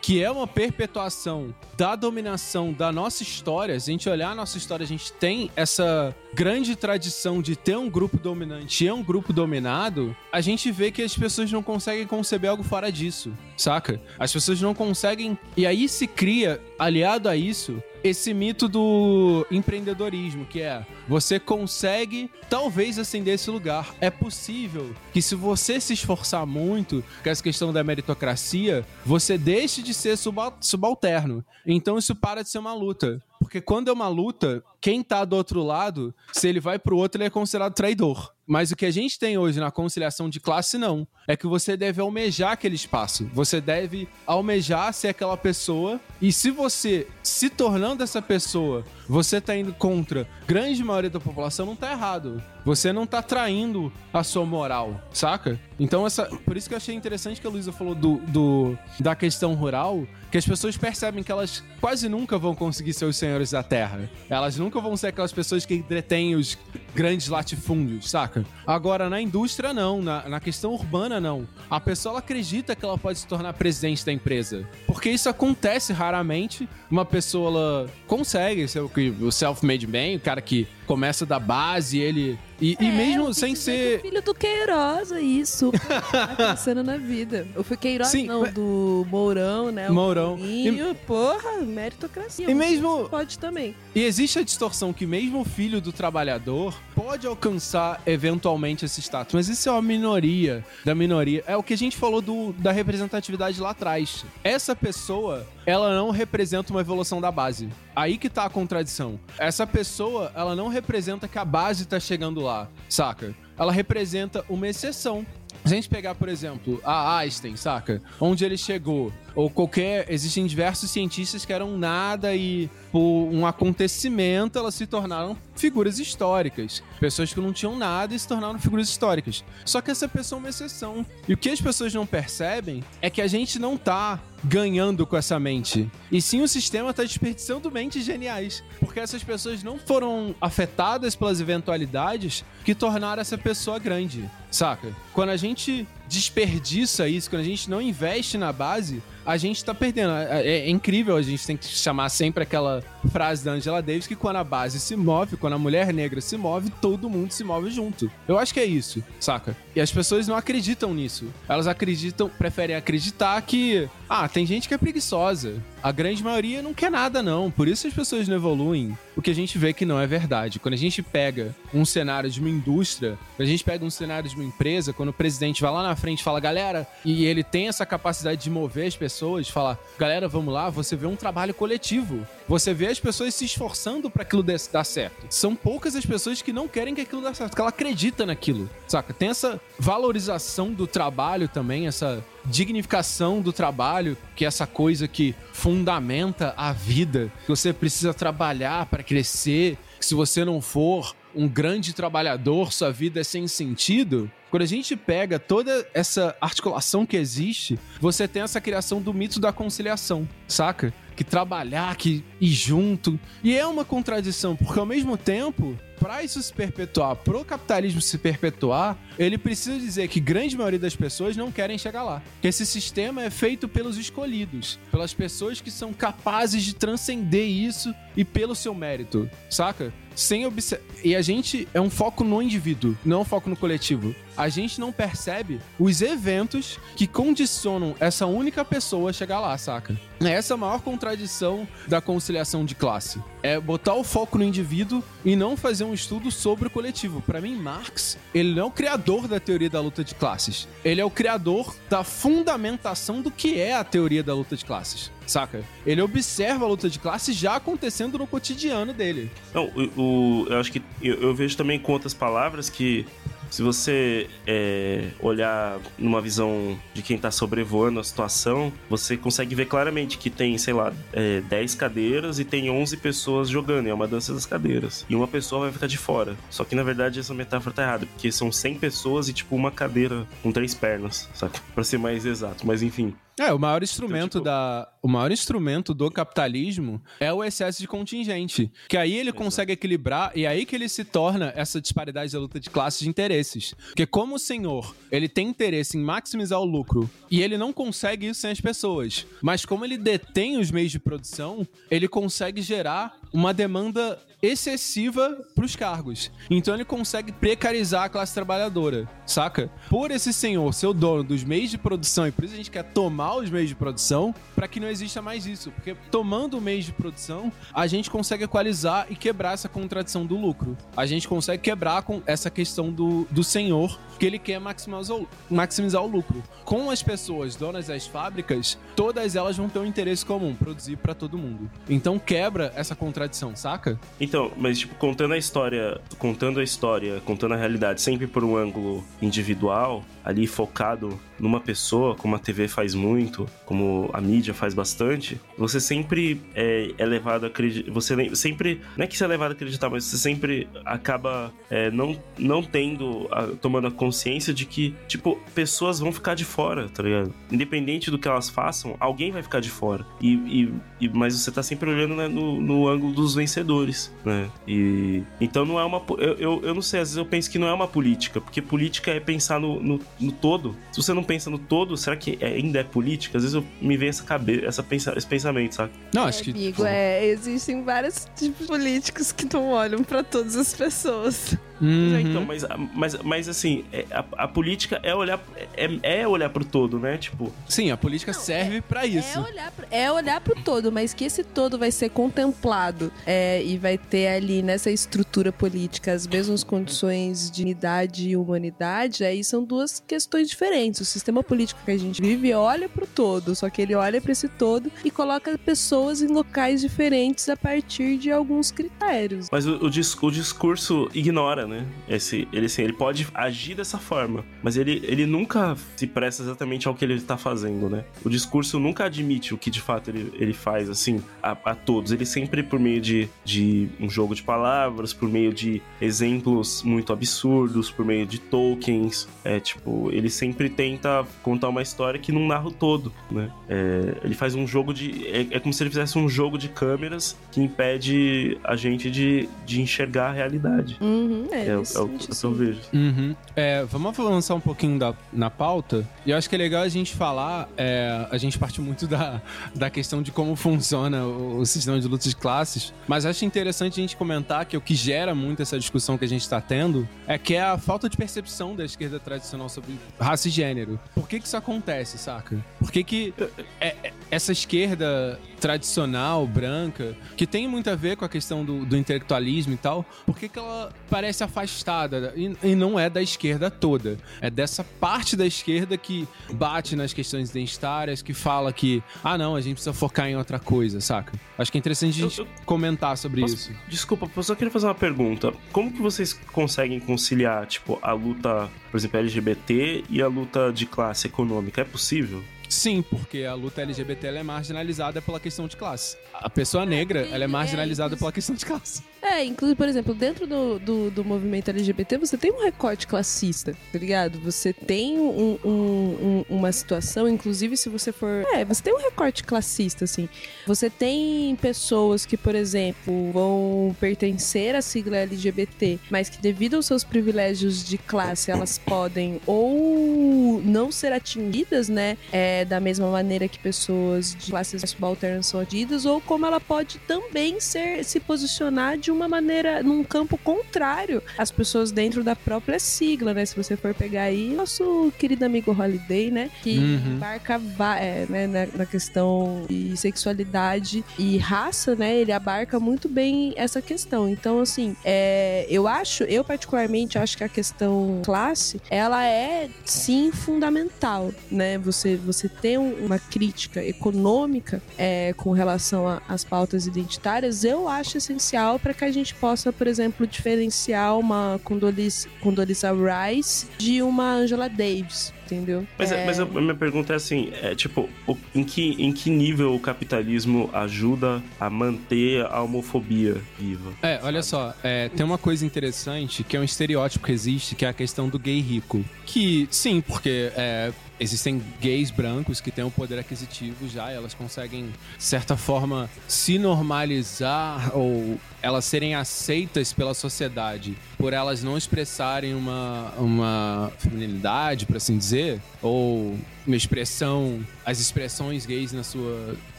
que 0.00 0.22
é 0.22 0.30
uma 0.30 0.46
perpetuação 0.46 1.54
da 1.76 1.94
dominação 1.96 2.72
da 2.72 2.90
nossa 2.92 3.22
história. 3.22 3.78
Se 3.78 3.90
a 3.90 3.92
gente 3.92 4.08
olhar 4.08 4.30
a 4.30 4.34
nossa 4.34 4.58
história, 4.58 4.84
a 4.84 4.86
gente 4.86 5.12
tem 5.12 5.50
essa 5.56 6.14
grande 6.32 6.74
tradição 6.74 7.40
de 7.40 7.54
ter 7.56 7.76
um 7.76 7.88
grupo 7.88 8.16
dominante 8.16 8.84
e 8.84 8.90
um 8.90 9.02
grupo 9.02 9.32
dominado. 9.32 10.16
A 10.32 10.40
gente 10.40 10.70
vê 10.70 10.90
que 10.90 11.02
as 11.02 11.16
pessoas 11.16 11.50
não 11.52 11.62
conseguem 11.62 12.06
conceber 12.06 12.50
algo 12.50 12.62
fora 12.62 12.90
disso, 12.90 13.32
saca? 13.56 14.00
As 14.18 14.32
pessoas 14.32 14.60
não 14.60 14.74
conseguem. 14.74 15.38
E 15.56 15.66
aí 15.66 15.88
se 15.88 16.06
cria, 16.06 16.60
aliado 16.78 17.28
a 17.28 17.36
isso, 17.36 17.82
esse 18.04 18.34
mito 18.34 18.68
do 18.68 19.46
empreendedorismo, 19.50 20.44
que 20.44 20.60
é 20.60 20.86
você 21.08 21.40
consegue 21.40 22.30
talvez 22.50 22.98
ascender 22.98 23.34
esse 23.34 23.50
lugar. 23.50 23.94
É 23.98 24.10
possível 24.10 24.94
que 25.12 25.22
se 25.22 25.34
você 25.34 25.80
se 25.80 25.94
esforçar 25.94 26.46
muito, 26.46 27.02
com 27.22 27.30
essa 27.30 27.42
questão 27.42 27.72
da 27.72 27.82
meritocracia, 27.82 28.86
você 29.06 29.38
deixe 29.38 29.82
de 29.82 29.94
ser 29.94 30.18
subalterno. 30.60 31.42
Então 31.66 31.96
isso 31.96 32.14
para 32.14 32.42
de 32.42 32.50
ser 32.50 32.58
uma 32.58 32.74
luta. 32.74 33.22
Porque 33.40 33.60
quando 33.60 33.88
é 33.88 33.92
uma 33.92 34.08
luta, 34.08 34.62
quem 34.80 35.02
tá 35.02 35.24
do 35.24 35.36
outro 35.36 35.62
lado, 35.62 36.14
se 36.32 36.46
ele 36.46 36.60
vai 36.60 36.78
pro 36.78 36.96
outro, 36.96 37.18
ele 37.18 37.26
é 37.26 37.30
considerado 37.30 37.74
traidor. 37.74 38.33
Mas 38.46 38.70
o 38.70 38.76
que 38.76 38.86
a 38.86 38.90
gente 38.90 39.18
tem 39.18 39.38
hoje 39.38 39.58
na 39.58 39.70
conciliação 39.70 40.28
de 40.28 40.40
classe, 40.40 40.76
não. 40.76 41.06
É 41.26 41.36
que 41.36 41.46
você 41.46 41.76
deve 41.76 42.00
almejar 42.00 42.52
aquele 42.52 42.74
espaço. 42.74 43.28
Você 43.32 43.60
deve 43.60 44.06
almejar 44.26 44.92
ser 44.92 45.08
aquela 45.08 45.36
pessoa. 45.36 45.98
E 46.20 46.30
se 46.30 46.50
você, 46.50 47.06
se 47.22 47.48
tornando 47.48 48.02
essa 48.02 48.20
pessoa, 48.20 48.84
você 49.08 49.40
tá 49.40 49.56
indo 49.56 49.72
contra 49.72 50.28
grande 50.46 50.82
maioria 50.84 51.10
da 51.10 51.20
população, 51.20 51.66
não 51.66 51.76
tá 51.76 51.92
errado. 51.92 52.42
Você 52.64 52.92
não 52.92 53.06
tá 53.06 53.22
traindo 53.22 53.92
a 54.12 54.22
sua 54.24 54.44
moral, 54.46 55.00
saca? 55.12 55.60
Então, 55.78 56.06
essa, 56.06 56.24
por 56.24 56.56
isso 56.56 56.68
que 56.68 56.74
eu 56.74 56.78
achei 56.78 56.94
interessante 56.94 57.40
que 57.40 57.46
a 57.46 57.50
Luísa 57.50 57.72
falou 57.72 57.94
do, 57.94 58.16
do, 58.28 58.78
da 59.00 59.14
questão 59.14 59.54
rural, 59.54 60.06
que 60.30 60.38
as 60.38 60.46
pessoas 60.46 60.76
percebem 60.76 61.22
que 61.22 61.30
elas 61.30 61.62
quase 61.80 62.08
nunca 62.08 62.38
vão 62.38 62.54
conseguir 62.54 62.94
ser 62.94 63.04
os 63.04 63.16
senhores 63.16 63.50
da 63.50 63.62
terra. 63.62 64.08
Elas 64.30 64.56
nunca 64.56 64.80
vão 64.80 64.96
ser 64.96 65.08
aquelas 65.08 65.32
pessoas 65.32 65.66
que 65.66 65.82
detêm 65.82 66.34
os 66.34 66.56
grandes 66.94 67.28
latifúndios, 67.28 68.10
saca? 68.10 68.33
Agora, 68.66 69.10
na 69.10 69.20
indústria, 69.20 69.72
não. 69.72 70.00
Na, 70.00 70.28
na 70.28 70.40
questão 70.40 70.72
urbana, 70.72 71.20
não. 71.20 71.46
A 71.70 71.78
pessoa 71.80 72.18
acredita 72.18 72.74
que 72.74 72.84
ela 72.84 72.96
pode 72.98 73.18
se 73.18 73.26
tornar 73.26 73.52
presidente 73.52 74.04
da 74.04 74.12
empresa. 74.12 74.68
Porque 74.86 75.10
isso 75.10 75.28
acontece 75.28 75.92
raramente. 75.92 76.68
Uma 76.90 77.04
pessoa 77.04 77.50
ela 77.50 77.90
consegue 78.06 78.66
ser 78.68 78.80
o 78.80 79.30
self-made 79.30 79.86
man, 79.86 80.16
o 80.16 80.20
cara 80.20 80.40
que 80.40 80.66
começa 80.86 81.24
da 81.26 81.38
base, 81.38 81.98
ele 81.98 82.38
e, 82.60 82.76
é, 82.78 82.84
e 82.84 82.92
mesmo 82.92 83.34
sem 83.34 83.54
ser. 83.54 84.00
Filho 84.00 84.22
do 84.22 84.34
Queiroz, 84.34 85.12
é 85.12 85.20
isso. 85.20 85.72
tá 86.10 86.34
pensando 86.54 86.82
na 86.82 86.96
vida. 86.96 87.46
Eu 87.54 87.64
fui 87.64 87.76
Queiroz, 87.76 88.08
Sim, 88.08 88.26
não, 88.26 88.42
mas... 88.42 88.54
do 88.54 89.06
Mourão, 89.10 89.70
né? 89.70 89.88
Mourão. 89.88 90.38
E... 90.38 90.94
Porra, 91.06 91.58
meritocracia. 91.62 92.48
E 92.48 92.54
mesmo. 92.54 93.08
Pode 93.08 93.38
também. 93.38 93.74
E 93.94 94.02
existe 94.02 94.38
a 94.38 94.42
distorção 94.42 94.92
que 94.92 95.06
mesmo 95.06 95.40
o 95.40 95.44
filho 95.44 95.80
do 95.80 95.92
trabalhador 95.92 96.74
pode 96.94 97.26
alcançar 97.26 98.00
eventualmente 98.06 98.84
esse 98.84 99.00
status. 99.00 99.34
Mas 99.34 99.48
isso 99.48 99.68
é 99.68 99.72
uma 99.72 99.82
minoria 99.82 100.64
da 100.84 100.94
minoria. 100.94 101.42
É 101.46 101.56
o 101.56 101.62
que 101.62 101.74
a 101.74 101.78
gente 101.78 101.96
falou 101.96 102.20
do, 102.20 102.52
da 102.54 102.72
representatividade 102.72 103.60
lá 103.60 103.70
atrás. 103.70 104.24
Essa 104.42 104.76
pessoa, 104.76 105.46
ela 105.66 105.94
não 105.94 106.10
representa 106.10 106.72
uma 106.72 106.80
evolução 106.80 107.20
da 107.20 107.30
base. 107.30 107.68
Aí 107.94 108.18
que 108.18 108.28
tá 108.28 108.44
a 108.44 108.50
contradição. 108.50 109.18
Essa 109.38 109.66
pessoa, 109.66 110.30
ela 110.34 110.54
não 110.54 110.68
representa 110.68 111.28
que 111.28 111.38
a 111.38 111.44
base 111.44 111.86
tá 111.86 111.98
chegando 111.98 112.40
lá, 112.40 112.68
saca? 112.88 113.34
Ela 113.58 113.72
representa 113.72 114.44
uma 114.48 114.68
exceção. 114.68 115.24
Se 115.64 115.72
a 115.72 115.76
gente 115.76 115.88
pegar, 115.88 116.14
por 116.14 116.28
exemplo, 116.28 116.80
a 116.84 117.16
Einstein, 117.18 117.56
saca? 117.56 118.02
Onde 118.20 118.44
ele 118.44 118.58
chegou, 118.58 119.12
ou 119.34 119.48
qualquer. 119.48 120.10
Existem 120.10 120.46
diversos 120.46 120.90
cientistas 120.90 121.44
que 121.44 121.52
eram 121.52 121.78
nada 121.78 122.34
e 122.34 122.68
por 122.94 123.28
um 123.32 123.44
acontecimento 123.44 124.56
elas 124.56 124.76
se 124.76 124.86
tornaram 124.86 125.36
figuras 125.56 125.98
históricas. 125.98 126.80
Pessoas 127.00 127.34
que 127.34 127.40
não 127.40 127.52
tinham 127.52 127.76
nada 127.76 128.14
e 128.14 128.18
se 128.20 128.28
tornaram 128.28 128.56
figuras 128.56 128.88
históricas. 128.88 129.42
Só 129.64 129.80
que 129.80 129.90
essa 129.90 130.06
pessoa 130.06 130.38
é 130.38 130.40
uma 130.40 130.48
exceção. 130.48 131.04
E 131.26 131.34
o 131.34 131.36
que 131.36 131.50
as 131.50 131.60
pessoas 131.60 131.92
não 131.92 132.06
percebem 132.06 132.84
é 133.02 133.10
que 133.10 133.20
a 133.20 133.26
gente 133.26 133.58
não 133.58 133.76
tá 133.76 134.20
ganhando 134.44 135.04
com 135.08 135.16
essa 135.16 135.40
mente. 135.40 135.90
E 136.12 136.22
sim 136.22 136.40
o 136.40 136.46
sistema 136.46 136.94
tá 136.94 137.02
desperdiçando 137.02 137.68
mentes 137.68 138.04
geniais. 138.04 138.62
Porque 138.78 139.00
essas 139.00 139.24
pessoas 139.24 139.64
não 139.64 139.76
foram 139.76 140.32
afetadas 140.40 141.16
pelas 141.16 141.40
eventualidades 141.40 142.44
que 142.64 142.76
tornaram 142.76 143.20
essa 143.20 143.36
pessoa 143.36 143.80
grande, 143.80 144.30
saca? 144.52 144.94
Quando 145.12 145.30
a 145.30 145.36
gente 145.36 145.84
desperdiça 146.08 147.08
isso, 147.08 147.28
quando 147.30 147.42
a 147.42 147.44
gente 147.44 147.68
não 147.70 147.80
investe 147.80 148.36
na 148.38 148.52
base, 148.52 149.02
a 149.24 149.36
gente 149.36 149.64
tá 149.64 149.74
perdendo. 149.74 150.12
É, 150.12 150.42
é, 150.42 150.58
é, 150.60 150.70
incrível, 150.70 151.16
a 151.16 151.22
gente 151.22 151.46
tem 151.46 151.56
que 151.56 151.66
chamar 151.66 152.08
sempre 152.08 152.42
aquela 152.42 152.82
frase 153.10 153.44
da 153.44 153.52
Angela 153.52 153.80
Davis 153.80 154.06
que 154.06 154.16
quando 154.16 154.36
a 154.36 154.44
base 154.44 154.78
se 154.78 154.96
move, 154.96 155.36
quando 155.36 155.54
a 155.54 155.58
mulher 155.58 155.92
negra 155.92 156.20
se 156.20 156.36
move, 156.36 156.70
todo 156.80 157.08
mundo 157.08 157.32
se 157.32 157.42
move 157.42 157.70
junto. 157.70 158.10
Eu 158.28 158.38
acho 158.38 158.52
que 158.52 158.60
é 158.60 158.64
isso, 158.64 159.02
saca? 159.18 159.56
E 159.74 159.80
as 159.80 159.90
pessoas 159.90 160.28
não 160.28 160.36
acreditam 160.36 160.92
nisso. 160.92 161.26
Elas 161.48 161.66
acreditam, 161.66 162.28
preferem 162.28 162.76
acreditar 162.76 163.40
que, 163.42 163.88
ah, 164.08 164.28
tem 164.28 164.46
gente 164.46 164.68
que 164.68 164.74
é 164.74 164.78
preguiçosa. 164.78 165.54
A 165.84 165.92
grande 165.92 166.24
maioria 166.24 166.62
não 166.62 166.72
quer 166.72 166.90
nada, 166.90 167.22
não. 167.22 167.50
Por 167.50 167.68
isso 167.68 167.86
as 167.86 167.92
pessoas 167.92 168.26
não 168.26 168.36
evoluem. 168.36 168.96
O 169.14 169.20
que 169.20 169.30
a 169.30 169.34
gente 169.34 169.58
vê 169.58 169.74
que 169.74 169.84
não 169.84 170.00
é 170.00 170.06
verdade. 170.06 170.58
Quando 170.58 170.72
a 170.72 170.78
gente 170.78 171.02
pega 171.02 171.54
um 171.74 171.84
cenário 171.84 172.30
de 172.30 172.40
uma 172.40 172.48
indústria, 172.48 173.18
quando 173.36 173.46
a 173.46 173.50
gente 173.50 173.62
pega 173.62 173.84
um 173.84 173.90
cenário 173.90 174.26
de 174.26 174.34
uma 174.34 174.46
empresa, 174.46 174.94
quando 174.94 175.10
o 175.10 175.12
presidente 175.12 175.60
vai 175.60 175.70
lá 175.70 175.82
na 175.82 175.94
frente 175.94 176.20
e 176.20 176.24
fala, 176.24 176.40
galera, 176.40 176.88
e 177.04 177.26
ele 177.26 177.44
tem 177.44 177.68
essa 177.68 177.84
capacidade 177.84 178.42
de 178.42 178.48
mover 178.48 178.86
as 178.86 178.96
pessoas, 178.96 179.50
falar, 179.50 179.78
galera, 179.98 180.26
vamos 180.26 180.54
lá, 180.54 180.70
você 180.70 180.96
vê 180.96 181.06
um 181.06 181.16
trabalho 181.16 181.52
coletivo. 181.52 182.26
Você 182.48 182.72
vê 182.72 182.86
as 182.86 182.98
pessoas 182.98 183.34
se 183.34 183.44
esforçando 183.44 184.08
para 184.08 184.22
aquilo 184.22 184.42
dar 184.42 184.84
certo. 184.84 185.26
São 185.28 185.54
poucas 185.54 185.94
as 185.94 186.06
pessoas 186.06 186.40
que 186.40 186.50
não 186.50 186.66
querem 186.66 186.94
que 186.94 187.02
aquilo 187.02 187.20
dê 187.20 187.34
certo, 187.34 187.54
que 187.54 187.60
ela 187.60 187.68
acredita 187.68 188.24
naquilo, 188.24 188.70
saca? 188.88 189.12
Tem 189.12 189.28
essa 189.28 189.60
valorização 189.78 190.72
do 190.72 190.86
trabalho 190.86 191.46
também, 191.46 191.86
essa 191.86 192.24
dignificação 192.46 193.40
do 193.40 193.52
trabalho, 193.52 194.16
que 194.36 194.44
é 194.44 194.48
essa 194.48 194.66
coisa 194.66 195.08
que 195.08 195.34
fundamenta 195.52 196.54
a 196.56 196.72
vida, 196.72 197.30
que 197.42 197.48
você 197.48 197.72
precisa 197.72 198.12
trabalhar 198.12 198.86
para 198.86 199.02
crescer, 199.02 199.78
que 199.98 200.04
se 200.04 200.14
você 200.14 200.44
não 200.44 200.60
for 200.60 201.14
um 201.34 201.48
grande 201.48 201.92
trabalhador, 201.92 202.72
sua 202.72 202.92
vida 202.92 203.20
é 203.20 203.24
sem 203.24 203.48
sentido. 203.48 204.30
Quando 204.50 204.62
a 204.62 204.66
gente 204.66 204.94
pega 204.94 205.36
toda 205.38 205.84
essa 205.92 206.36
articulação 206.40 207.04
que 207.04 207.16
existe, 207.16 207.76
você 208.00 208.28
tem 208.28 208.42
essa 208.42 208.60
criação 208.60 209.02
do 209.02 209.12
mito 209.12 209.40
da 209.40 209.52
conciliação, 209.52 210.28
saca? 210.46 210.94
Que 211.16 211.24
trabalhar, 211.24 211.96
que 211.96 212.24
ir 212.40 212.52
junto. 212.52 213.18
E 213.42 213.56
é 213.56 213.66
uma 213.66 213.84
contradição, 213.84 214.54
porque 214.54 214.78
ao 214.78 214.86
mesmo 214.86 215.16
tempo, 215.16 215.76
para 216.04 216.22
isso 216.22 216.42
se 216.42 216.52
perpetuar, 216.52 217.16
pro 217.16 217.42
capitalismo 217.46 217.98
se 217.98 218.18
perpetuar, 218.18 218.98
ele 219.18 219.38
precisa 219.38 219.78
dizer 219.78 220.06
que 220.06 220.20
grande 220.20 220.54
maioria 220.54 220.78
das 220.78 220.94
pessoas 220.94 221.34
não 221.34 221.50
querem 221.50 221.78
chegar 221.78 222.02
lá. 222.02 222.22
Que 222.42 222.48
esse 222.48 222.66
sistema 222.66 223.22
é 223.22 223.30
feito 223.30 223.66
pelos 223.66 223.96
escolhidos, 223.96 224.78
pelas 224.90 225.14
pessoas 225.14 225.62
que 225.62 225.70
são 225.70 225.94
capazes 225.94 226.62
de 226.62 226.74
transcender 226.74 227.48
isso 227.48 227.94
e 228.14 228.22
pelo 228.22 228.54
seu 228.54 228.74
mérito, 228.74 229.30
saca? 229.48 229.94
Sem 230.14 230.46
observar. 230.46 230.84
E 231.02 231.14
a 231.14 231.20
gente 231.20 231.68
é 231.74 231.80
um 231.80 231.90
foco 231.90 232.24
no 232.24 232.40
indivíduo, 232.40 232.96
não 233.04 233.20
um 233.22 233.24
foco 233.24 233.50
no 233.50 233.56
coletivo. 233.56 234.14
A 234.36 234.48
gente 234.48 234.80
não 234.80 234.90
percebe 234.90 235.60
os 235.78 236.00
eventos 236.00 236.78
que 236.96 237.06
condicionam 237.06 237.94
essa 238.00 238.26
única 238.26 238.64
pessoa 238.64 239.10
a 239.10 239.12
chegar 239.12 239.38
lá, 239.38 239.56
saca? 239.58 239.98
Essa 240.20 240.54
é 240.54 240.56
a 240.56 240.58
maior 240.58 240.80
contradição 240.80 241.68
da 241.86 242.00
conciliação 242.00 242.64
de 242.64 242.74
classe. 242.74 243.22
É 243.42 243.60
botar 243.60 243.94
o 243.94 244.02
foco 244.02 244.38
no 244.38 244.44
indivíduo 244.44 245.04
e 245.24 245.36
não 245.36 245.56
fazer 245.56 245.84
um 245.84 245.92
estudo 245.92 246.30
sobre 246.30 246.68
o 246.68 246.70
coletivo. 246.70 247.20
Para 247.20 247.40
mim, 247.40 247.54
Marx, 247.56 248.16
ele 248.34 248.54
não 248.54 248.62
é 248.62 248.64
o 248.64 248.70
criador 248.70 249.28
da 249.28 249.38
teoria 249.38 249.68
da 249.70 249.80
luta 249.80 250.02
de 250.02 250.14
classes. 250.14 250.66
Ele 250.84 251.00
é 251.00 251.04
o 251.04 251.10
criador 251.10 251.76
da 251.90 252.02
fundamentação 252.02 253.20
do 253.20 253.30
que 253.30 253.60
é 253.60 253.74
a 253.74 253.84
teoria 253.84 254.22
da 254.22 254.34
luta 254.34 254.56
de 254.56 254.64
classes 254.64 255.12
saca? 255.26 255.62
Ele 255.86 256.02
observa 256.02 256.64
a 256.64 256.68
luta 256.68 256.88
de 256.88 256.98
classe 256.98 257.32
já 257.32 257.56
acontecendo 257.56 258.18
no 258.18 258.26
cotidiano 258.26 258.92
dele. 258.92 259.30
Não, 259.52 259.66
o, 259.66 260.00
o 260.00 260.46
eu 260.48 260.58
acho 260.58 260.72
que 260.72 260.82
eu, 261.02 261.14
eu, 261.14 261.34
vejo 261.34 261.56
também 261.56 261.78
com 261.78 261.92
outras 261.92 262.14
palavras 262.14 262.68
que 262.68 263.06
se 263.54 263.62
você 263.62 264.28
é, 264.44 265.10
olhar 265.20 265.78
numa 265.96 266.20
visão 266.20 266.76
de 266.92 267.02
quem 267.02 267.16
tá 267.16 267.30
sobrevoando 267.30 268.00
a 268.00 268.04
situação, 268.04 268.72
você 268.90 269.16
consegue 269.16 269.54
ver 269.54 269.66
claramente 269.66 270.18
que 270.18 270.28
tem, 270.28 270.58
sei 270.58 270.74
lá, 270.74 270.92
é, 271.12 271.40
10 271.40 271.76
cadeiras 271.76 272.40
e 272.40 272.44
tem 272.44 272.68
11 272.68 272.96
pessoas 272.96 273.48
jogando. 273.48 273.86
É 273.86 273.94
uma 273.94 274.08
dança 274.08 274.34
das 274.34 274.44
cadeiras. 274.44 275.06
E 275.08 275.14
uma 275.14 275.28
pessoa 275.28 275.62
vai 275.62 275.72
ficar 275.72 275.86
de 275.86 275.96
fora. 275.96 276.36
Só 276.50 276.64
que 276.64 276.74
na 276.74 276.82
verdade 276.82 277.20
essa 277.20 277.32
metáfora 277.32 277.72
tá 277.72 277.82
errada, 277.84 278.06
porque 278.06 278.32
são 278.32 278.50
100 278.50 278.76
pessoas 278.80 279.28
e 279.28 279.32
tipo 279.32 279.54
uma 279.54 279.70
cadeira 279.70 280.26
com 280.42 280.50
três 280.50 280.74
pernas, 280.74 281.28
saca? 281.32 281.60
Pra 281.76 281.84
ser 281.84 281.98
mais 281.98 282.26
exato. 282.26 282.66
Mas 282.66 282.82
enfim. 282.82 283.14
É, 283.38 283.52
o 283.52 283.58
maior 283.58 283.82
instrumento 283.82 284.38
então, 284.38 284.40
tipo... 284.40 284.44
da. 284.44 284.88
O 285.02 285.08
maior 285.08 285.30
instrumento 285.30 285.92
do 285.92 286.10
capitalismo 286.10 287.02
é 287.20 287.32
o 287.32 287.44
excesso 287.44 287.80
de 287.80 287.88
contingente. 287.88 288.70
Que 288.88 288.96
aí 288.96 289.12
ele 289.12 289.30
Exato. 289.30 289.44
consegue 289.44 289.72
equilibrar 289.72 290.32
e 290.34 290.46
aí 290.46 290.64
que 290.64 290.74
ele 290.74 290.88
se 290.88 291.04
torna 291.04 291.52
essa 291.54 291.80
disparidade 291.80 292.32
da 292.32 292.38
luta 292.38 292.58
de 292.58 292.70
classes 292.70 293.00
de 293.00 293.08
interesses. 293.08 293.74
Porque 293.88 294.06
como 294.06 294.36
o 294.36 294.38
senhor, 294.38 294.94
ele 295.10 295.28
tem 295.28 295.48
interesse 295.48 295.98
em 295.98 296.00
maximizar 296.00 296.58
o 296.58 296.64
lucro 296.64 297.10
e 297.30 297.42
ele 297.42 297.58
não 297.58 297.72
consegue 297.72 298.28
isso 298.28 298.40
sem 298.40 298.50
as 298.50 298.60
pessoas. 298.60 299.26
Mas 299.42 299.66
como 299.66 299.84
ele 299.84 299.98
detém 299.98 300.56
os 300.56 300.70
meios 300.70 300.92
de 300.92 300.98
produção, 300.98 301.66
ele 301.90 302.08
consegue 302.08 302.62
gerar 302.62 303.18
uma 303.32 303.52
demanda 303.52 304.18
excessiva 304.44 305.38
para 305.54 305.64
os 305.64 305.74
cargos. 305.74 306.30
Então 306.50 306.74
ele 306.74 306.84
consegue 306.84 307.32
precarizar 307.32 308.04
a 308.04 308.08
classe 308.08 308.34
trabalhadora, 308.34 309.08
saca? 309.26 309.70
Por 309.88 310.10
esse 310.10 310.32
senhor 310.32 310.72
ser 310.74 310.86
o 310.86 310.92
dono 310.92 311.24
dos 311.24 311.42
meios 311.42 311.70
de 311.70 311.78
produção 311.78 312.26
e 312.26 312.32
por 312.32 312.44
isso 312.44 312.54
a 312.54 312.56
gente 312.56 312.70
quer 312.70 312.82
tomar 312.82 313.36
os 313.36 313.50
meios 313.50 313.68
de 313.68 313.74
produção 313.74 314.34
para 314.54 314.68
que 314.68 314.78
não 314.78 314.88
exista 314.88 315.22
mais 315.22 315.46
isso, 315.46 315.70
porque 315.72 315.96
tomando 316.10 316.58
o 316.58 316.60
meio 316.60 316.82
de 316.82 316.92
produção, 316.92 317.50
a 317.72 317.86
gente 317.86 318.10
consegue 318.10 318.44
equalizar 318.44 319.06
e 319.10 319.16
quebrar 319.16 319.54
essa 319.54 319.68
contradição 319.68 320.26
do 320.26 320.36
lucro. 320.36 320.76
A 320.96 321.06
gente 321.06 321.26
consegue 321.26 321.62
quebrar 321.62 322.02
com 322.02 322.22
essa 322.26 322.50
questão 322.50 322.92
do, 322.92 323.26
do 323.30 323.42
senhor 323.42 323.98
que 324.18 324.26
ele 324.26 324.38
quer 324.38 324.60
maximizar 324.60 325.16
o, 325.16 325.28
maximizar 325.50 326.02
o 326.02 326.06
lucro. 326.06 326.42
Com 326.64 326.90
as 326.90 327.02
pessoas 327.02 327.56
donas 327.56 327.86
das 327.86 328.06
fábricas, 328.06 328.78
todas 328.94 329.36
elas 329.36 329.56
vão 329.56 329.68
ter 329.68 329.78
um 329.78 329.86
interesse 329.86 330.24
comum, 330.24 330.54
produzir 330.54 330.96
para 330.96 331.14
todo 331.14 331.38
mundo. 331.38 331.70
Então 331.88 332.18
quebra 332.18 332.72
essa 332.76 332.94
contradição, 332.94 333.56
saca? 333.56 333.98
Então, 334.34 334.50
mas 334.56 334.80
tipo, 334.80 334.96
contando 334.96 335.32
a 335.32 335.38
história, 335.38 336.00
contando 336.18 336.58
a 336.58 336.64
história, 336.64 337.22
contando 337.24 337.54
a 337.54 337.56
realidade 337.56 338.02
sempre 338.02 338.26
por 338.26 338.42
um 338.42 338.56
ângulo 338.56 339.04
individual, 339.22 340.04
ali 340.24 340.44
focado 340.48 341.20
numa 341.38 341.60
pessoa, 341.60 342.14
como 342.14 342.34
a 342.34 342.38
TV 342.38 342.68
faz 342.68 342.94
muito, 342.94 343.46
como 343.66 344.08
a 344.12 344.20
mídia 344.20 344.54
faz 344.54 344.72
bastante, 344.72 345.40
você 345.58 345.80
sempre 345.80 346.40
é, 346.54 346.90
é 346.96 347.04
levado 347.04 347.44
a 347.44 347.46
acreditar. 347.48 347.90
Você 347.92 348.34
sempre. 348.34 348.80
Não 348.96 349.04
é 349.04 349.06
que 349.06 349.16
você 349.16 349.24
é 349.24 349.26
levado 349.26 349.50
a 349.50 349.54
acreditar, 349.54 349.90
mas 349.90 350.04
você 350.04 350.16
sempre 350.16 350.68
acaba 350.84 351.52
é, 351.70 351.90
não, 351.90 352.18
não 352.38 352.62
tendo. 352.62 353.28
A, 353.30 353.48
tomando 353.60 353.88
a 353.88 353.90
consciência 353.90 354.54
de 354.54 354.64
que, 354.64 354.94
tipo, 355.06 355.38
pessoas 355.54 355.98
vão 356.00 356.12
ficar 356.12 356.34
de 356.34 356.44
fora, 356.44 356.88
tá 356.88 357.02
ligado? 357.02 357.32
Independente 357.50 358.10
do 358.10 358.18
que 358.18 358.28
elas 358.28 358.48
façam, 358.48 358.96
alguém 358.98 359.30
vai 359.30 359.42
ficar 359.42 359.60
de 359.60 359.70
fora. 359.70 360.06
E, 360.20 360.34
e, 360.34 360.74
e 361.00 361.08
mas 361.08 361.38
você 361.38 361.50
tá 361.50 361.62
sempre 361.62 361.90
olhando 361.90 362.14
né, 362.14 362.28
no, 362.28 362.60
no 362.60 362.88
ângulo 362.88 363.12
dos 363.12 363.34
vencedores, 363.34 364.12
né? 364.24 364.50
E. 364.66 365.22
Então 365.40 365.64
não 365.64 365.78
é 365.78 365.84
uma. 365.84 366.02
Eu, 366.18 366.34
eu, 366.34 366.60
eu 366.64 366.74
não 366.74 366.82
sei, 366.82 367.00
às 367.00 367.08
vezes 367.08 367.16
eu 367.16 367.26
penso 367.26 367.50
que 367.50 367.58
não 367.58 367.68
é 367.68 367.72
uma 367.72 367.86
política, 367.86 368.40
porque 368.40 368.62
política 368.62 369.10
é 369.10 369.20
pensar 369.20 369.60
no, 369.60 369.80
no, 369.80 370.00
no 370.18 370.32
todo. 370.32 370.76
Se 370.92 371.02
você 371.02 371.12
não 371.12 371.22
pensa 371.22 371.50
no 371.50 371.58
todo, 371.58 371.96
será 371.96 372.16
que 372.16 372.38
ainda 372.42 372.80
é 372.80 372.84
política? 372.84 373.38
Às 373.38 373.44
vezes 373.44 373.54
eu, 373.54 373.64
me 373.80 373.96
vem 373.96 374.08
essa 374.08 374.24
cabeça, 374.24 374.66
essa 374.66 374.82
pensa, 374.82 375.14
esse 375.16 375.26
pensamento, 375.26 375.74
sabe? 375.74 375.92
Não, 376.12 376.24
acho 376.24 376.40
é, 376.40 376.44
que. 376.44 376.50
Amigo, 376.50 376.84
é, 376.84 377.26
existem 377.26 377.82
vários 377.82 378.26
tipos 378.36 378.60
de 378.60 378.66
políticos 378.66 379.32
que 379.32 379.46
não 379.52 379.70
olham 379.70 380.02
para 380.02 380.22
todas 380.22 380.56
as 380.56 380.74
pessoas. 380.74 381.56
Uhum. 381.80 382.14
É, 382.14 382.20
então, 382.20 382.44
mas, 382.44 382.64
mas, 382.94 383.22
mas 383.22 383.48
assim, 383.48 383.84
é, 383.92 384.06
a, 384.10 384.24
a 384.44 384.48
política 384.48 385.00
é 385.02 385.14
olhar, 385.14 385.40
é, 385.76 386.20
é 386.20 386.28
olhar 386.28 386.48
pro 386.50 386.64
todo, 386.64 386.98
né? 386.98 387.18
Tipo. 387.18 387.52
Sim, 387.68 387.90
a 387.90 387.96
política 387.96 388.32
não, 388.32 388.40
serve 388.40 388.76
é, 388.76 388.80
para 388.80 389.06
isso. 389.06 389.38
É 389.38 389.40
olhar, 389.40 389.72
pro, 389.72 389.86
é 389.90 390.12
olhar 390.12 390.40
pro 390.40 390.54
todo, 390.62 390.92
mas 390.92 391.12
que 391.12 391.24
esse 391.24 391.42
todo 391.42 391.78
vai 391.78 391.90
ser 391.90 392.10
contemplado 392.10 393.12
é, 393.26 393.62
e 393.62 393.76
vai 393.76 393.98
ter 393.98 394.28
ali 394.28 394.62
nessa 394.62 394.90
estrutura 394.90 395.52
política 395.52 396.12
as 396.12 396.26
mesmas 396.26 396.62
condições 396.62 397.50
de 397.50 397.62
unidade 397.62 398.28
e 398.28 398.36
humanidade, 398.36 399.24
aí 399.24 399.42
são 399.42 399.64
duas 399.64 400.02
questões 400.06 400.48
diferentes. 400.48 401.00
O 401.00 401.04
sistema 401.04 401.42
político 401.42 401.80
que 401.84 401.90
a 401.90 401.98
gente 401.98 402.22
vive 402.22 402.52
olha 402.54 402.88
pro 402.88 403.06
todo, 403.06 403.54
só 403.54 403.68
que 403.68 403.82
ele 403.82 403.94
olha 403.94 404.20
para 404.20 404.32
esse 404.32 404.48
todo 404.48 404.90
e 405.04 405.10
coloca 405.10 405.56
pessoas 405.58 406.22
em 406.22 406.28
locais 406.28 406.80
diferentes 406.80 407.48
a 407.48 407.56
partir 407.56 408.16
de 408.16 408.30
alguns 408.30 408.70
critérios. 408.70 409.48
Mas 409.50 409.66
o, 409.66 409.76
o, 409.76 409.86
o 409.86 410.30
discurso 410.30 411.10
ignora 411.14 411.63
cara, 411.64 411.66
né? 411.66 411.86
Esse, 412.08 412.46
ele, 412.52 412.66
assim, 412.66 412.82
ele 412.82 412.92
pode 412.92 413.26
agir 413.34 413.74
dessa 413.74 413.98
forma, 413.98 414.44
mas 414.62 414.76
ele, 414.76 415.02
ele 415.04 415.26
nunca 415.26 415.76
se 415.96 416.06
presta 416.06 416.42
exatamente 416.42 416.86
ao 416.86 416.94
que 416.94 417.04
ele 417.04 417.14
está 417.14 417.36
fazendo, 417.36 417.88
né? 417.88 418.04
O 418.24 418.28
discurso 418.28 418.78
nunca 418.78 419.04
admite 419.04 419.54
o 419.54 419.58
que 419.58 419.70
de 419.70 419.80
fato 419.80 420.10
ele, 420.10 420.32
ele 420.34 420.52
faz, 420.52 420.88
assim, 420.88 421.22
a, 421.42 421.52
a 421.64 421.74
todos. 421.74 422.12
Ele 422.12 422.26
sempre, 422.26 422.62
por 422.62 422.78
meio 422.78 423.00
de, 423.00 423.28
de 423.44 423.88
um 423.98 424.08
jogo 424.08 424.34
de 424.34 424.42
palavras, 424.42 425.12
por 425.12 425.28
meio 425.28 425.52
de 425.52 425.82
exemplos 426.00 426.82
muito 426.82 427.12
absurdos, 427.12 427.90
por 427.90 428.04
meio 428.04 428.26
de 428.26 428.38
tokens, 428.38 429.28
é 429.44 429.58
tipo, 429.58 430.10
ele 430.12 430.30
sempre 430.30 430.68
tenta 430.68 431.26
contar 431.42 431.68
uma 431.68 431.82
história 431.82 432.20
que 432.20 432.32
não 432.32 432.46
narra 432.46 432.68
o 432.68 432.72
todo, 432.72 433.12
né? 433.30 433.50
É, 433.68 434.16
ele 434.22 434.34
faz 434.34 434.54
um 434.54 434.66
jogo 434.66 434.92
de. 434.92 435.26
É, 435.26 435.46
é 435.56 435.60
como 435.60 435.72
se 435.72 435.82
ele 435.82 435.90
fizesse 435.90 436.18
um 436.18 436.28
jogo 436.28 436.58
de 436.58 436.68
câmeras 436.68 437.36
que 437.50 437.60
impede 437.60 438.58
a 438.64 438.76
gente 438.76 439.10
de, 439.10 439.48
de 439.64 439.80
enxergar 439.80 440.28
a 440.28 440.32
realidade. 440.32 440.98
Uhum, 441.00 441.46
é, 441.54 441.66
É, 441.66 441.68
é, 441.70 441.76
o- 441.76 441.82
é 441.82 442.18
que 442.18 442.44
eu 442.44 442.54
vejo. 442.54 442.80
Uhum. 442.92 443.34
É, 443.56 443.84
vamos 443.84 444.18
avançar 444.18 444.54
um 444.54 444.60
pouquinho 444.60 444.98
da, 444.98 445.14
na 445.32 445.50
pauta. 445.50 446.06
E 446.26 446.30
eu 446.30 446.36
acho 446.36 446.48
que 446.48 446.54
é 446.54 446.58
legal 446.58 446.82
a 446.82 446.88
gente 446.88 447.14
falar. 447.14 447.68
é, 447.76 448.26
a 448.30 448.36
gente 448.38 448.58
parte 448.58 448.80
muito 448.80 449.06
da, 449.06 449.40
da 449.74 449.88
questão 449.90 450.22
de 450.22 450.30
como 450.32 450.56
funciona 450.56 451.24
o, 451.24 451.58
o 451.58 451.66
sistema 451.66 452.00
de 452.00 452.08
lutas 452.08 452.28
de 452.28 452.36
classes. 452.36 452.92
Mas 453.06 453.24
acho 453.26 453.44
interessante 453.44 453.92
a 454.00 454.02
gente 454.02 454.16
comentar 454.16 454.64
que 454.66 454.76
o 454.76 454.80
que 454.80 454.94
gera 454.94 455.34
muito 455.34 455.62
essa 455.62 455.78
discussão 455.78 456.16
que 456.18 456.24
a 456.24 456.28
gente 456.28 456.42
está 456.42 456.60
tendo 456.60 457.08
é 457.26 457.38
que 457.38 457.54
é 457.54 457.62
a 457.62 457.78
falta 457.78 458.08
de 458.08 458.16
percepção 458.16 458.74
da 458.74 458.84
esquerda 458.84 459.20
tradicional 459.20 459.68
sobre 459.68 459.98
raça 460.18 460.48
e 460.48 460.50
gênero. 460.50 460.98
Por 461.14 461.28
que, 461.28 461.38
que 461.38 461.46
isso 461.46 461.56
acontece, 461.56 462.18
saca? 462.18 462.56
Por 462.78 462.90
que, 462.90 463.04
que 463.04 463.34
é- 463.80 463.96
é- 464.02 464.12
essa 464.30 464.52
esquerda 464.52 465.38
tradicional, 465.60 466.46
branca, 466.46 467.16
que 467.36 467.46
tem 467.46 467.68
muito 467.68 467.88
a 467.90 467.94
ver 467.94 468.16
com 468.16 468.24
a 468.24 468.28
questão 468.28 468.64
do, 468.64 468.84
do 468.84 468.96
intelectualismo 468.96 469.74
e 469.74 469.76
tal, 469.76 470.04
por 470.26 470.36
que, 470.38 470.48
que 470.48 470.58
ela 470.58 470.92
parece 471.08 471.43
afastada? 471.44 472.32
E, 472.36 472.56
e 472.62 472.74
não 472.74 472.98
é 472.98 473.08
da 473.08 473.22
esquerda 473.22 473.70
toda. 473.70 474.16
É 474.40 474.50
dessa 474.50 474.82
parte 474.84 475.36
da 475.36 475.46
esquerda 475.46 475.96
que 475.96 476.26
bate 476.52 476.96
nas 476.96 477.12
questões 477.12 477.50
identitárias, 477.50 478.22
que 478.22 478.34
fala 478.34 478.72
que, 478.72 479.02
ah, 479.22 479.38
não, 479.38 479.54
a 479.56 479.60
gente 479.60 479.74
precisa 479.74 479.92
focar 479.92 480.28
em 480.28 480.36
outra 480.36 480.58
coisa, 480.58 481.00
saca? 481.00 481.32
Acho 481.56 481.70
que 481.70 481.78
é 481.78 481.80
interessante 481.80 482.18
a 482.18 482.28
gente 482.28 482.38
Eu- 482.40 482.48
comentar 482.66 483.16
sobre 483.16 483.40
Posso- 483.42 483.54
isso. 483.54 483.72
Desculpa, 483.88 484.28
eu 484.36 484.42
só 484.42 484.54
queria 484.54 484.70
fazer 484.70 484.86
uma 484.86 484.94
pergunta. 484.94 485.52
Como 485.72 485.92
que 485.92 486.00
vocês 486.02 486.32
conseguem 486.52 486.98
conciliar, 487.00 487.66
tipo, 487.66 487.98
a 488.02 488.12
luta, 488.12 488.68
por 488.90 488.96
exemplo, 488.96 489.20
LGBT 489.20 490.04
e 490.10 490.20
a 490.22 490.26
luta 490.26 490.72
de 490.72 490.86
classe 490.86 491.26
econômica? 491.26 491.80
É 491.80 491.84
possível? 491.84 492.42
Sim, 492.68 493.02
porque 493.02 493.44
a 493.44 493.54
luta 493.54 493.82
LGBT 493.82 494.26
ela 494.26 494.38
é 494.38 494.42
marginalizada 494.42 495.22
pela 495.22 495.38
questão 495.38 495.68
de 495.68 495.76
classe. 495.76 496.16
A 496.32 496.50
pessoa 496.50 496.84
negra, 496.84 497.20
ela 497.30 497.44
é 497.44 497.46
é, 497.46 497.46
marginalizada 497.46 498.16
pela 498.16 498.32
questão 498.32 498.56
de 498.56 498.66
classe. 498.66 499.02
É, 499.26 499.42
inclusive, 499.42 499.74
por 499.76 499.88
exemplo, 499.88 500.12
dentro 500.12 500.46
do, 500.46 500.78
do, 500.78 501.10
do 501.10 501.24
movimento 501.24 501.70
LGBT, 501.70 502.18
você 502.18 502.36
tem 502.36 502.52
um 502.52 502.62
recorte 502.62 503.06
classista, 503.06 503.74
tá 503.90 503.98
ligado? 503.98 504.38
Você 504.40 504.70
tem 504.70 505.18
um- 505.18 505.58
um- 505.64 505.68
um- 505.70 506.44
uma 506.50 506.70
situação, 506.70 507.26
inclusive 507.26 507.74
se 507.74 507.88
você 507.88 508.12
for. 508.12 508.44
É, 508.52 508.66
você 508.66 508.82
tem 508.82 508.92
um 508.92 508.98
recorte 508.98 509.42
classista, 509.42 510.04
assim. 510.04 510.28
Você 510.66 510.90
tem 510.90 511.56
pessoas 511.56 512.26
que, 512.26 512.36
por 512.36 512.54
exemplo, 512.54 513.32
vão 513.32 513.96
pertencer 513.98 514.74
à 514.74 514.82
sigla 514.82 515.16
LGBT, 515.16 515.98
mas 516.10 516.28
que 516.28 516.36
devido 516.42 516.74
aos 516.74 516.84
seus 516.84 517.02
privilégios 517.02 517.82
de 517.82 517.96
classe, 517.96 518.50
elas 518.50 518.76
podem 518.76 519.40
ou 519.46 520.60
não 520.62 520.92
ser 520.92 521.12
atingidas, 521.14 521.88
né? 521.88 522.18
É, 522.30 522.66
da 522.66 522.78
mesma 522.78 523.10
maneira 523.10 523.48
que 523.48 523.58
pessoas 523.58 524.34
de 524.38 524.50
classes 524.50 524.82
subalternas 524.90 525.46
são 525.46 525.60
atingidas, 525.60 526.04
ou 526.04 526.20
como 526.20 526.44
ela 526.44 526.60
pode 526.60 526.98
também 527.08 527.58
ser 527.58 528.04
se 528.04 528.20
posicionar 528.20 528.98
de 528.98 529.13
uma 529.14 529.28
maneira, 529.28 529.82
num 529.82 530.02
campo 530.04 530.36
contrário 530.38 531.22
às 531.38 531.50
pessoas 531.50 531.90
dentro 531.92 532.22
da 532.24 532.34
própria 532.36 532.78
sigla, 532.78 533.32
né? 533.34 533.44
Se 533.46 533.56
você 533.56 533.76
for 533.76 533.94
pegar 533.94 534.22
aí, 534.24 534.48
nosso 534.54 535.12
querido 535.18 535.44
amigo 535.44 535.70
Holiday, 535.72 536.30
né? 536.30 536.50
Que 536.62 536.78
Uhum. 536.78 537.14
embarca 537.14 537.60
é, 538.00 538.26
né, 538.28 538.46
na, 538.46 538.66
na 538.78 538.86
questão 538.86 539.64
de 539.68 539.96
sexualidade 539.96 541.04
e 541.18 541.36
raça, 541.38 541.94
né? 541.94 542.16
Ele 542.16 542.32
abarca 542.32 542.80
muito 542.80 543.08
bem 543.08 543.52
essa 543.56 543.80
questão. 543.80 544.28
Então, 544.28 544.60
assim, 544.60 544.96
é, 545.04 545.66
eu 545.68 545.86
acho, 545.86 546.24
eu 546.24 546.42
particularmente 546.44 547.18
acho 547.18 547.36
que 547.36 547.44
a 547.44 547.48
questão 547.48 548.20
classe, 548.24 548.80
ela 548.90 549.24
é 549.26 549.68
sim 549.84 550.32
fundamental, 550.32 551.32
né? 551.50 551.78
Você, 551.78 552.16
você 552.16 552.48
ter 552.48 552.78
um- 552.78 553.04
uma 553.04 553.18
crítica 553.18 553.82
econômica 553.84 554.82
é, 554.98 555.32
com 555.36 555.52
relação 555.52 556.20
às 556.28 556.44
pautas 556.44 556.86
identitárias, 556.86 557.64
eu 557.64 557.88
acho 557.88 558.18
essencial 558.18 558.78
para 558.78 558.94
que 558.94 559.03
a 559.04 559.10
gente 559.12 559.34
possa, 559.34 559.72
por 559.72 559.86
exemplo, 559.86 560.26
diferenciar 560.26 561.18
uma 561.18 561.60
Condoleezza, 561.64 562.28
Condoleezza 562.40 562.90
Rice 562.92 563.66
de 563.78 564.02
uma 564.02 564.32
Angela 564.32 564.68
Davis, 564.68 565.32
entendeu? 565.44 565.86
Mas, 565.98 566.10
É, 566.12 566.24
mas 566.26 566.40
a 566.40 566.44
minha 566.44 566.74
pergunta 566.74 567.12
é 567.12 567.16
assim, 567.16 567.50
é 567.62 567.74
tipo, 567.74 568.08
o- 568.26 568.36
em, 568.54 568.64
que, 568.64 568.90
em 569.02 569.12
que 569.12 569.30
nível 569.30 569.74
o 569.74 569.80
capitalismo 569.80 570.70
ajuda 570.72 571.42
a 571.60 571.68
manter 571.70 572.44
a 572.46 572.60
homofobia 572.62 573.36
viva? 573.58 573.92
É, 574.02 574.20
olha 574.22 574.42
só, 574.42 574.74
é, 574.82 575.08
tem 575.10 575.24
uma 575.24 575.38
coisa 575.38 575.64
interessante 575.66 576.42
que 576.44 576.56
é 576.56 576.60
um 576.60 576.64
estereótipo 576.64 577.26
que 577.26 577.32
existe, 577.32 577.74
que 577.74 577.84
é 577.84 577.88
a 577.88 577.92
questão 577.92 578.28
do 578.28 578.38
gay 578.38 578.60
rico. 578.60 579.04
Que, 579.26 579.66
sim, 579.70 580.00
porque 580.00 580.50
é, 580.56 580.92
existem 581.18 581.62
gays 581.80 582.10
brancos 582.10 582.60
que 582.60 582.70
têm 582.70 582.84
um 582.84 582.90
poder 582.90 583.18
aquisitivo 583.18 583.88
já, 583.88 584.12
e 584.12 584.16
elas 584.16 584.34
conseguem, 584.34 584.86
de 585.16 585.24
certa 585.24 585.56
forma, 585.56 586.08
se 586.28 586.58
normalizar 586.58 587.90
ou 587.96 588.38
elas 588.64 588.84
serem 588.86 589.14
aceitas 589.14 589.92
pela 589.92 590.14
sociedade 590.14 590.96
por 591.18 591.32
elas 591.32 591.62
não 591.62 591.76
expressarem 591.78 592.54
uma, 592.54 593.12
uma 593.18 593.92
feminilidade, 593.98 594.84
por 594.84 594.96
assim 594.96 595.16
dizer, 595.16 595.60
ou 595.80 596.36
uma 596.66 596.76
expressão, 596.76 597.60
as 597.84 597.98
expressões 597.98 598.66
gays 598.66 598.92
na 598.92 599.02
sua 599.02 599.54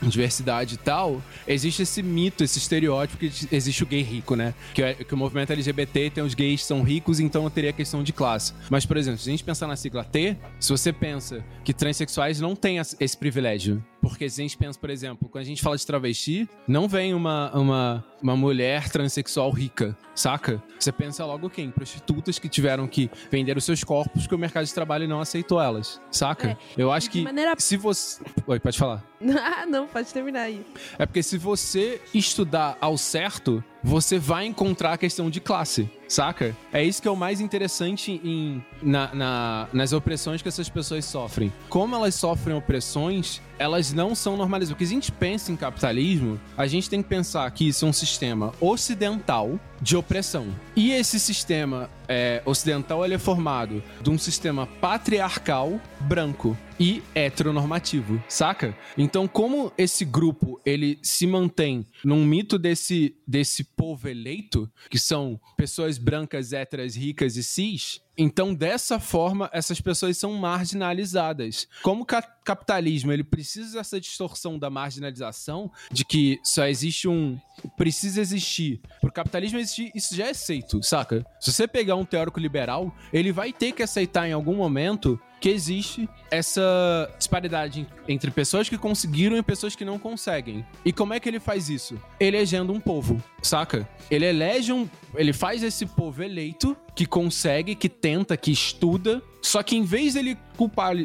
diversidade 0.01 0.75
e 0.75 0.77
tal, 0.77 1.21
existe 1.47 1.81
esse 1.81 2.01
mito, 2.01 2.43
esse 2.43 2.57
estereótipo 2.57 3.17
que 3.17 3.31
existe 3.51 3.83
o 3.83 3.85
gay 3.85 4.01
rico, 4.01 4.35
né? 4.35 4.53
Que, 4.73 4.81
é- 4.81 4.93
que 4.95 5.13
o 5.13 5.17
movimento 5.17 5.51
LGBT 5.51 6.09
tem 6.11 6.23
os 6.23 6.33
gays 6.33 6.61
que 6.61 6.67
são 6.67 6.81
ricos, 6.83 7.19
então 7.19 7.47
teria 7.49 7.69
a 7.71 7.73
questão 7.73 8.01
de 8.03 8.13
classe. 8.13 8.53
Mas, 8.69 8.85
por 8.85 8.97
exemplo, 8.97 9.19
se 9.19 9.29
a 9.29 9.31
gente 9.31 9.43
pensar 9.43 9.67
na 9.67 9.75
sigla 9.75 10.03
T, 10.03 10.35
se 10.59 10.69
você 10.71 10.91
pensa 10.93 11.43
que 11.63 11.73
transexuais 11.73 12.39
não 12.39 12.55
têm 12.55 12.77
esse 12.77 13.17
privilégio, 13.17 13.83
porque 14.09 14.29
se 14.29 14.41
a 14.41 14.43
gente 14.43 14.57
pensa, 14.57 14.79
por 14.79 14.89
exemplo, 14.89 15.27
quando 15.29 15.41
a 15.43 15.45
gente 15.47 15.61
fala 15.61 15.77
de 15.77 15.85
travesti, 15.85 16.47
não 16.67 16.87
vem 16.87 17.13
uma, 17.13 17.51
uma, 17.55 18.05
uma 18.21 18.35
mulher 18.35 18.89
transexual 18.89 19.49
rica, 19.51 19.97
saca? 20.13 20.61
Você 20.79 20.91
pensa 20.91 21.25
logo 21.25 21.49
quem? 21.49 21.71
Prostitutas 21.71 22.37
que 22.39 22.47
tiveram 22.49 22.87
que 22.87 23.09
vender 23.31 23.57
os 23.57 23.63
seus 23.63 23.83
corpos 23.83 24.23
porque 24.23 24.35
o 24.35 24.37
mercado 24.37 24.65
de 24.65 24.73
trabalho 24.73 25.07
não 25.07 25.19
aceitou 25.19 25.61
elas, 25.61 26.01
saca? 26.11 26.49
É, 26.51 26.57
Eu 26.77 26.91
acho 26.91 27.09
que 27.09 27.21
maneira- 27.21 27.55
se 27.57 27.77
você... 27.77 28.23
Oi, 28.47 28.59
pode 28.59 28.77
falar. 28.77 29.03
ah, 29.39 29.65
não, 29.65 29.87
pode 29.87 30.13
terminar 30.13 30.41
aí. 30.41 30.65
É 30.99 31.05
porque 31.05 31.23
se 31.23 31.37
você 31.37 32.01
estudar 32.13 32.77
ao 32.81 32.97
certo, 32.97 33.63
você 33.83 34.17
vai 34.19 34.45
encontrar 34.45 34.93
a 34.93 34.97
questão 34.97 35.29
de 35.29 35.39
classe, 35.39 35.89
saca? 36.07 36.55
É 36.73 36.83
isso 36.83 37.01
que 37.01 37.07
é 37.07 37.11
o 37.11 37.15
mais 37.15 37.39
interessante 37.39 38.19
em, 38.23 38.63
na- 38.81 39.13
na- 39.13 39.67
nas 39.71 39.93
opressões 39.93 40.41
que 40.41 40.47
essas 40.47 40.67
pessoas 40.69 41.05
sofrem. 41.05 41.53
Como 41.69 41.95
elas 41.95 42.15
sofrem 42.15 42.55
opressões, 42.57 43.41
elas 43.59 43.93
não 43.93 44.15
são 44.15 44.35
normalizadas. 44.35 44.73
Porque 44.73 44.85
se 44.85 44.91
a 44.91 44.95
gente 44.95 45.11
pensa 45.11 45.51
em 45.51 45.55
capitalismo, 45.55 46.39
a 46.57 46.65
gente 46.67 46.89
tem 46.89 47.01
que 47.03 47.07
pensar 47.09 47.49
que 47.51 47.67
isso 47.67 47.85
é 47.85 47.87
um 47.87 47.93
sistema 47.93 48.51
ocidental 48.59 49.59
de 49.85 49.95
opressão. 49.95 50.47
E 50.75 50.91
esse 50.91 51.19
sistema 51.19 51.91
é, 52.07 52.41
ocidental 52.43 53.05
ele 53.05 53.13
é 53.13 53.19
formado 53.19 53.83
de 54.01 54.09
um 54.09 54.17
sistema 54.17 54.65
patriarcal 54.65 55.79
branco 55.99 56.57
e 56.79 57.03
heteronormativo, 57.13 58.21
saca? 58.27 58.75
Então, 58.97 59.27
como 59.27 59.71
esse 59.77 60.03
grupo 60.03 60.59
ele 60.65 60.97
se 61.03 61.27
mantém 61.27 61.85
num 62.03 62.25
mito 62.25 62.57
desse, 62.57 63.15
desse 63.27 63.63
povo 63.63 64.09
eleito, 64.09 64.67
que 64.89 64.97
são 64.97 65.39
pessoas 65.55 65.99
brancas, 65.99 66.51
héteras, 66.51 66.95
ricas 66.95 67.37
e 67.37 67.43
cis, 67.43 68.01
então 68.17 68.53
dessa 68.53 68.99
forma 68.99 69.49
essas 69.53 69.79
pessoas 69.81 70.17
são 70.17 70.33
marginalizadas. 70.33 71.67
Como 71.81 72.03
o 72.03 72.05
ca- 72.05 72.21
capitalismo 72.21 73.11
ele 73.11 73.23
precisa 73.23 73.77
dessa 73.77 73.99
distorção 73.99 74.57
da 74.57 74.69
marginalização, 74.69 75.71
de 75.91 76.05
que 76.05 76.39
só 76.43 76.65
existe 76.67 77.07
um 77.07 77.39
precisa 77.77 78.21
existir. 78.21 78.79
Pro 79.01 79.11
capitalismo 79.11 79.57
existir, 79.59 79.91
isso 79.95 80.15
já 80.15 80.27
é 80.27 80.29
aceito, 80.31 80.81
saca? 80.83 81.25
Se 81.39 81.51
você 81.51 81.67
pegar 81.67 81.95
um 81.95 82.05
teórico 82.05 82.39
liberal, 82.39 82.93
ele 83.11 83.31
vai 83.31 83.51
ter 83.51 83.71
que 83.71 83.81
aceitar 83.83 84.27
em 84.27 84.33
algum 84.33 84.55
momento 84.55 85.19
que 85.39 85.49
existe 85.49 86.09
essa 86.31 87.09
disparidade 87.17 87.81
en- 87.81 87.87
entre 88.13 88.31
pessoas 88.31 88.67
que 88.69 88.77
conseguiram 88.77 89.37
e 89.37 89.43
pessoas 89.43 89.75
que 89.75 89.85
não 89.85 89.99
conseguem. 89.99 90.65
E 90.83 90.91
como 90.91 91.13
é 91.13 91.19
que 91.19 91.29
ele 91.29 91.39
faz 91.39 91.69
isso? 91.69 91.99
Elegendo 92.19 92.73
um 92.73 92.79
povo, 92.79 93.21
saca? 93.41 93.87
Ele 94.09 94.25
elege 94.25 94.71
um. 94.73 94.87
Ele 95.15 95.33
faz 95.33 95.63
esse 95.63 95.85
povo 95.85 96.23
eleito 96.23 96.75
que 96.95 97.05
consegue, 97.05 97.75
que 97.75 97.89
tenta, 97.89 98.35
que 98.37 98.51
estuda, 98.51 99.21
Só 99.45 99.61
que 99.61 99.75
em 99.75 99.83
vez 99.83 100.15
dele 100.15 100.35
culpar, 100.57 100.95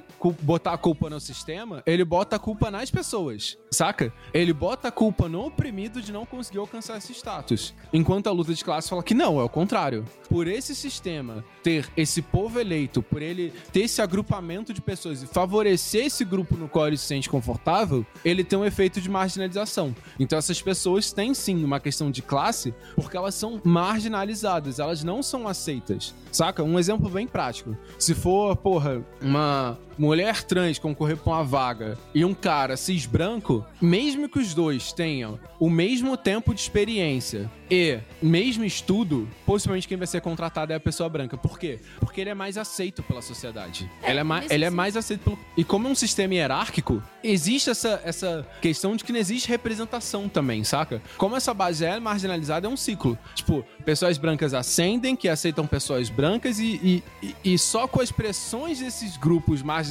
botar 0.41 0.72
a 0.72 0.78
culpa 0.78 1.11
no 1.11 1.20
sistema, 1.20 1.82
ele 1.84 2.05
bota 2.07 2.36
a 2.36 2.38
culpa 2.38 2.70
nas 2.70 2.91
pessoas, 2.91 3.59
saca? 3.70 4.11
Ele 4.32 4.53
bota 4.55 4.88
a 4.88 4.91
culpa 4.91 5.28
no 5.28 5.45
oprimido 5.45 6.01
de 6.01 6.11
não 6.11 6.24
conseguir 6.24 6.59
alcançar 6.59 6.97
esse 6.97 7.12
status. 7.12 7.74
Enquanto 7.93 8.28
a 8.28 8.32
luta 8.32 8.55
de 8.55 8.64
classe 8.64 8.88
fala 8.88 9.03
que 9.03 9.12
não, 9.12 9.38
é 9.38 9.45
o 9.45 9.49
contrário. 9.49 10.07
Por 10.26 10.49
esse 10.49 10.74
sistema 10.74 11.45
ter 11.62 11.86
esse 11.95 12.22
povo 12.22 12.59
eleito, 12.59 13.03
por 13.03 13.20
ele 13.20 13.53
ter 13.72 13.80
esse 13.80 14.01
agrupamento 14.01 14.72
de 14.72 14.80
pessoas 14.80 15.22
e 15.22 15.26
favorecer 15.26 16.07
esse 16.07 16.24
grupo 16.24 16.57
no 16.57 16.66
qual 16.66 16.86
ele 16.86 16.97
se 16.97 17.05
sente 17.05 17.28
confortável, 17.28 18.07
ele 18.24 18.43
tem 18.43 18.59
um 18.59 18.64
efeito 18.64 19.03
de 19.03 19.11
marginalização. 19.11 19.95
Então 20.18 20.38
essas 20.38 20.62
pessoas 20.62 21.12
têm 21.12 21.34
sim 21.34 21.62
uma 21.62 21.78
questão 21.78 22.11
de 22.11 22.22
classe, 22.22 22.72
porque 22.95 23.18
elas 23.18 23.34
são 23.34 23.61
marginalizadas, 23.62 24.78
elas 24.78 25.05
não 25.05 25.22
são 25.22 25.47
aceitas. 25.47 26.14
Saca? 26.32 26.62
Um 26.62 26.78
exemplo 26.78 27.11
bem 27.11 27.26
prático. 27.26 27.76
Se 27.99 28.14
for, 28.14 28.30
porra, 28.57 29.03
uma 29.20 29.76
mulher 30.01 30.43
trans 30.43 30.79
concorrer 30.79 31.17
pra 31.19 31.35
uma 31.35 31.45
vaga 31.45 31.99
e 32.15 32.25
um 32.25 32.33
cara 32.33 32.75
cis 32.75 33.05
branco, 33.05 33.67
mesmo 33.81 34.31
que 34.31 34.39
os 34.39 34.55
dois 34.55 34.93
tenham 34.93 35.39
o 35.59 35.69
mesmo 35.69 36.17
tempo 36.17 36.55
de 36.55 36.61
experiência 36.61 37.51
e 37.71 38.01
mesmo 38.21 38.65
estudo, 38.65 39.29
possivelmente 39.45 39.87
quem 39.87 39.99
vai 39.99 40.07
ser 40.07 40.21
contratado 40.23 40.73
é 40.73 40.77
a 40.77 40.81
pessoa 40.81 41.09
branca. 41.09 41.37
Por 41.37 41.59
quê? 41.59 41.79
Porque 42.01 42.21
ele 42.21 42.31
é 42.31 42.35
mais 42.35 42.57
aceito 42.57 43.03
pela 43.03 43.21
sociedade. 43.21 43.89
É, 44.03 44.11
ele, 44.11 44.21
é 44.21 44.25
mais, 44.25 44.51
ele 44.51 44.65
é 44.65 44.71
mais 44.71 44.97
aceito 44.97 45.21
pelo. 45.21 45.39
E 45.57 45.63
como 45.63 45.87
é 45.87 45.91
um 45.91 45.95
sistema 45.95 46.35
hierárquico, 46.35 47.03
existe 47.23 47.69
essa, 47.71 48.01
essa 48.03 48.47
questão 48.63 48.97
de 48.97 49.05
que 49.05 49.13
não 49.13 49.21
existe 49.21 49.49
representação 49.49 50.29
também, 50.29 50.65
saca? 50.65 51.03
Como 51.19 51.37
essa 51.37 51.53
base 51.53 51.85
é 51.85 52.01
marginalizada, 52.01 52.67
é 52.67 52.71
um 52.71 52.77
ciclo. 52.77 53.17
Tipo, 53.35 53.65
pessoas 53.85 54.17
brancas 54.17 54.55
ascendem, 54.55 55.15
que 55.15 55.29
aceitam 55.29 55.67
pessoas 55.67 56.09
brancas, 56.09 56.59
e, 56.59 57.05
e, 57.23 57.35
e 57.45 57.59
só 57.59 57.87
com 57.87 58.01
as 58.01 58.11
pressões 58.11 58.81
desses 58.81 59.17
grupos 59.17 59.63
marginalizados 59.63 59.89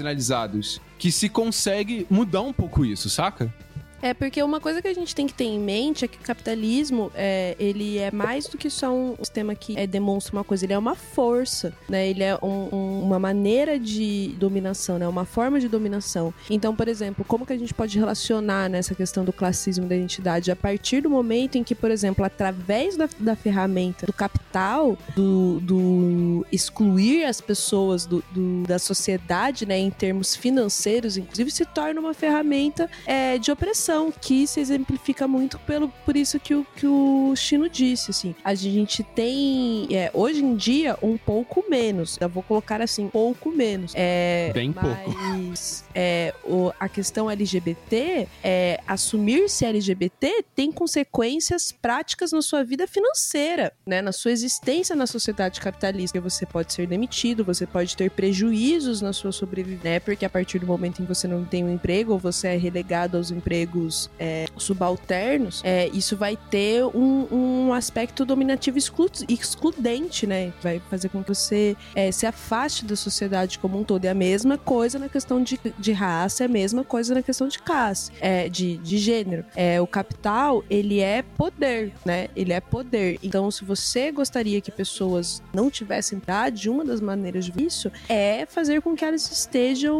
que 0.97 1.11
se 1.11 1.29
consegue 1.29 2.05
mudar 2.09 2.41
um 2.41 2.53
pouco 2.53 2.85
isso, 2.85 3.09
saca? 3.09 3.53
É, 4.01 4.13
porque 4.13 4.41
uma 4.41 4.59
coisa 4.59 4.81
que 4.81 4.87
a 4.87 4.93
gente 4.93 5.13
tem 5.13 5.27
que 5.27 5.33
ter 5.33 5.45
em 5.45 5.59
mente 5.59 6.05
é 6.05 6.07
que 6.07 6.17
o 6.17 6.21
capitalismo, 6.21 7.11
é, 7.13 7.55
ele 7.59 7.97
é 7.97 8.11
mais 8.11 8.47
do 8.47 8.57
que 8.57 8.69
só 8.69 8.91
um 8.91 9.15
sistema 9.17 9.53
que 9.55 9.77
é, 9.77 9.85
demonstra 9.85 10.33
uma 10.33 10.43
coisa, 10.43 10.65
ele 10.65 10.73
é 10.73 10.77
uma 10.77 10.95
força, 10.95 11.73
né? 11.87 12.07
Ele 12.07 12.23
é 12.23 12.35
um, 12.41 12.69
um, 12.71 13.03
uma 13.03 13.19
maneira 13.19 13.77
de 13.77 14.33
dominação, 14.37 14.97
né? 14.97 15.07
Uma 15.07 15.25
forma 15.25 15.59
de 15.59 15.67
dominação. 15.67 16.33
Então, 16.49 16.75
por 16.75 16.87
exemplo, 16.87 17.25
como 17.27 17.45
que 17.45 17.53
a 17.53 17.57
gente 17.57 17.73
pode 17.73 17.97
relacionar 17.97 18.69
nessa 18.69 18.95
questão 18.95 19.25
do 19.25 19.33
classismo 19.33 19.85
da 19.85 19.95
identidade? 19.95 20.49
A 20.51 20.55
partir 20.55 21.01
do 21.01 21.09
momento 21.09 21.57
em 21.57 21.63
que, 21.63 21.75
por 21.75 21.91
exemplo, 21.91 22.23
através 22.23 22.95
da, 22.95 23.09
da 23.19 23.35
ferramenta 23.35 24.05
do 24.05 24.13
capital, 24.13 24.97
do, 25.15 25.59
do 25.59 26.45
excluir 26.51 27.25
as 27.25 27.41
pessoas 27.41 28.05
do, 28.05 28.23
do, 28.31 28.63
da 28.63 28.79
sociedade, 28.79 29.65
né? 29.65 29.77
Em 29.77 29.91
termos 29.91 30.35
financeiros, 30.35 31.17
inclusive, 31.17 31.51
se 31.51 31.65
torna 31.65 31.99
uma 31.99 32.13
ferramenta 32.13 32.89
é, 33.05 33.37
de 33.37 33.51
opressão 33.51 33.88
que 34.11 34.45
se 34.45 34.59
exemplifica 34.59 35.27
muito 35.27 35.57
pelo, 35.59 35.89
por 36.05 36.15
isso 36.15 36.39
que 36.39 36.53
o, 36.53 36.65
que 36.75 36.85
o 36.85 37.33
Chino 37.35 37.69
disse, 37.69 38.11
assim. 38.11 38.35
A 38.43 38.53
gente 38.53 39.03
tem, 39.03 39.87
é, 39.91 40.11
hoje 40.13 40.43
em 40.43 40.55
dia, 40.55 40.97
um 41.01 41.17
pouco 41.17 41.63
menos. 41.69 42.17
Eu 42.21 42.29
vou 42.29 42.43
colocar 42.43 42.81
assim, 42.81 43.07
pouco 43.09 43.51
menos. 43.51 43.93
É, 43.95 44.51
Bem 44.53 44.73
mas, 44.75 45.03
pouco. 45.03 45.89
É, 45.95 46.33
o, 46.43 46.71
a 46.79 46.87
questão 46.87 47.29
LGBT, 47.29 48.27
é, 48.43 48.79
assumir-se 48.87 49.65
LGBT 49.65 50.43
tem 50.55 50.71
consequências 50.71 51.71
práticas 51.71 52.31
na 52.31 52.41
sua 52.41 52.63
vida 52.63 52.85
financeira, 52.85 53.73
né? 53.85 54.01
Na 54.01 54.11
sua 54.11 54.31
existência 54.31 54.95
na 54.95 55.07
sociedade 55.07 55.59
capitalista. 55.59 56.19
Você 56.21 56.45
pode 56.45 56.73
ser 56.73 56.85
demitido, 56.87 57.43
você 57.43 57.65
pode 57.65 57.95
ter 57.95 58.11
prejuízos 58.11 59.01
na 59.01 59.13
sua 59.13 59.31
sobrevivência, 59.31 59.89
né? 59.89 59.99
Porque 59.99 60.25
a 60.25 60.29
partir 60.29 60.59
do 60.59 60.67
momento 60.67 61.01
em 61.01 61.05
que 61.05 61.13
você 61.13 61.27
não 61.27 61.43
tem 61.43 61.63
um 61.63 61.73
emprego 61.73 62.13
ou 62.13 62.19
você 62.19 62.49
é 62.49 62.57
relegado 62.57 63.17
aos 63.17 63.31
empregos 63.31 63.78
é, 64.19 64.45
subalternos, 64.57 65.61
é, 65.63 65.87
isso 65.89 66.15
vai 66.15 66.37
ter 66.49 66.83
um, 66.85 67.27
um 67.31 67.73
aspecto 67.73 68.25
dominativo 68.25 68.77
exclu 68.77 69.09
excludente, 69.27 70.27
né? 70.27 70.53
Vai 70.61 70.79
fazer 70.89 71.09
com 71.09 71.23
que 71.23 71.29
você 71.29 71.75
é, 71.95 72.11
se 72.11 72.25
afaste 72.25 72.85
da 72.85 72.95
sociedade 72.95 73.57
como 73.59 73.79
um 73.79 73.83
todo. 73.83 74.05
É 74.05 74.09
a 74.09 74.13
mesma 74.13 74.57
coisa 74.57 74.99
na 74.99 75.09
questão 75.09 75.41
de, 75.41 75.59
de 75.77 75.91
raça, 75.91 76.43
é 76.43 76.45
a 76.45 76.49
mesma 76.49 76.83
coisa 76.83 77.15
na 77.15 77.21
questão 77.21 77.47
de 77.47 77.59
classe, 77.59 78.11
é, 78.19 78.49
de, 78.49 78.77
de 78.77 78.97
gênero. 78.97 79.45
É, 79.55 79.81
o 79.81 79.87
capital, 79.87 80.63
ele 80.69 80.99
é 80.99 81.21
poder, 81.21 81.93
né? 82.05 82.27
Ele 82.35 82.53
é 82.53 82.59
poder. 82.59 83.19
Então, 83.23 83.49
se 83.49 83.63
você 83.65 84.11
gostaria 84.11 84.61
que 84.61 84.71
pessoas 84.71 85.41
não 85.53 85.69
tivessem 85.69 86.17
idade, 86.17 86.69
uma 86.69 86.85
das 86.85 87.01
maneiras 87.01 87.45
de 87.45 87.63
isso 87.63 87.91
é 88.07 88.45
fazer 88.45 88.81
com 88.81 88.95
que 88.95 89.03
elas 89.03 89.29
estejam 89.31 89.99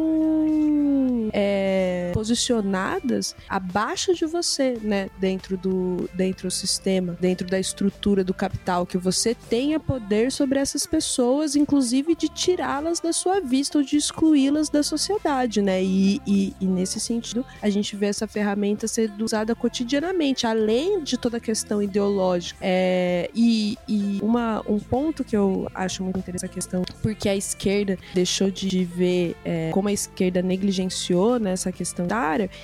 posicionadas 2.19 3.33
abaixo 3.47 4.13
de 4.13 4.25
você, 4.25 4.77
né? 4.81 5.09
Dentro 5.17 5.55
do, 5.55 6.09
dentro 6.13 6.49
do 6.49 6.51
sistema, 6.51 7.17
dentro 7.17 7.47
da 7.47 7.57
estrutura 7.57 8.25
do 8.25 8.33
capital, 8.33 8.85
que 8.85 8.97
você 8.97 9.33
tenha 9.33 9.79
poder 9.79 10.29
sobre 10.29 10.59
essas 10.59 10.85
pessoas, 10.85 11.55
inclusive 11.55 12.15
de 12.15 12.27
tirá-las 12.27 12.99
da 12.99 13.13
sua 13.13 13.39
vista 13.39 13.77
ou 13.77 13.83
de 13.85 13.95
excluí-las 13.95 14.67
da 14.67 14.83
sociedade, 14.83 15.61
né? 15.61 15.81
E, 15.81 16.21
e, 16.27 16.53
e, 16.59 16.65
nesse 16.65 16.99
sentido, 16.99 17.45
a 17.61 17.69
gente 17.69 17.95
vê 17.95 18.07
essa 18.07 18.27
ferramenta 18.27 18.85
sendo 18.85 19.23
usada 19.23 19.55
cotidianamente, 19.55 20.45
além 20.45 21.01
de 21.01 21.17
toda 21.17 21.37
a 21.37 21.39
questão 21.39 21.81
ideológica. 21.81 22.59
É, 22.61 23.29
e, 23.33 23.77
e 23.87 24.19
uma, 24.21 24.61
um 24.67 24.77
ponto 24.77 25.23
que 25.23 25.37
eu 25.37 25.69
acho 25.73 26.03
muito 26.03 26.19
interessante 26.19 26.51
a 26.51 26.53
questão, 26.53 26.83
porque 27.01 27.29
a 27.29 27.35
esquerda 27.35 27.97
deixou 28.13 28.51
de 28.51 28.83
ver 28.83 29.37
é, 29.45 29.69
como 29.71 29.87
a 29.87 29.93
esquerda 29.93 30.41
negligenciou 30.41 31.39
nessa 31.39 31.71
questão 31.71 32.08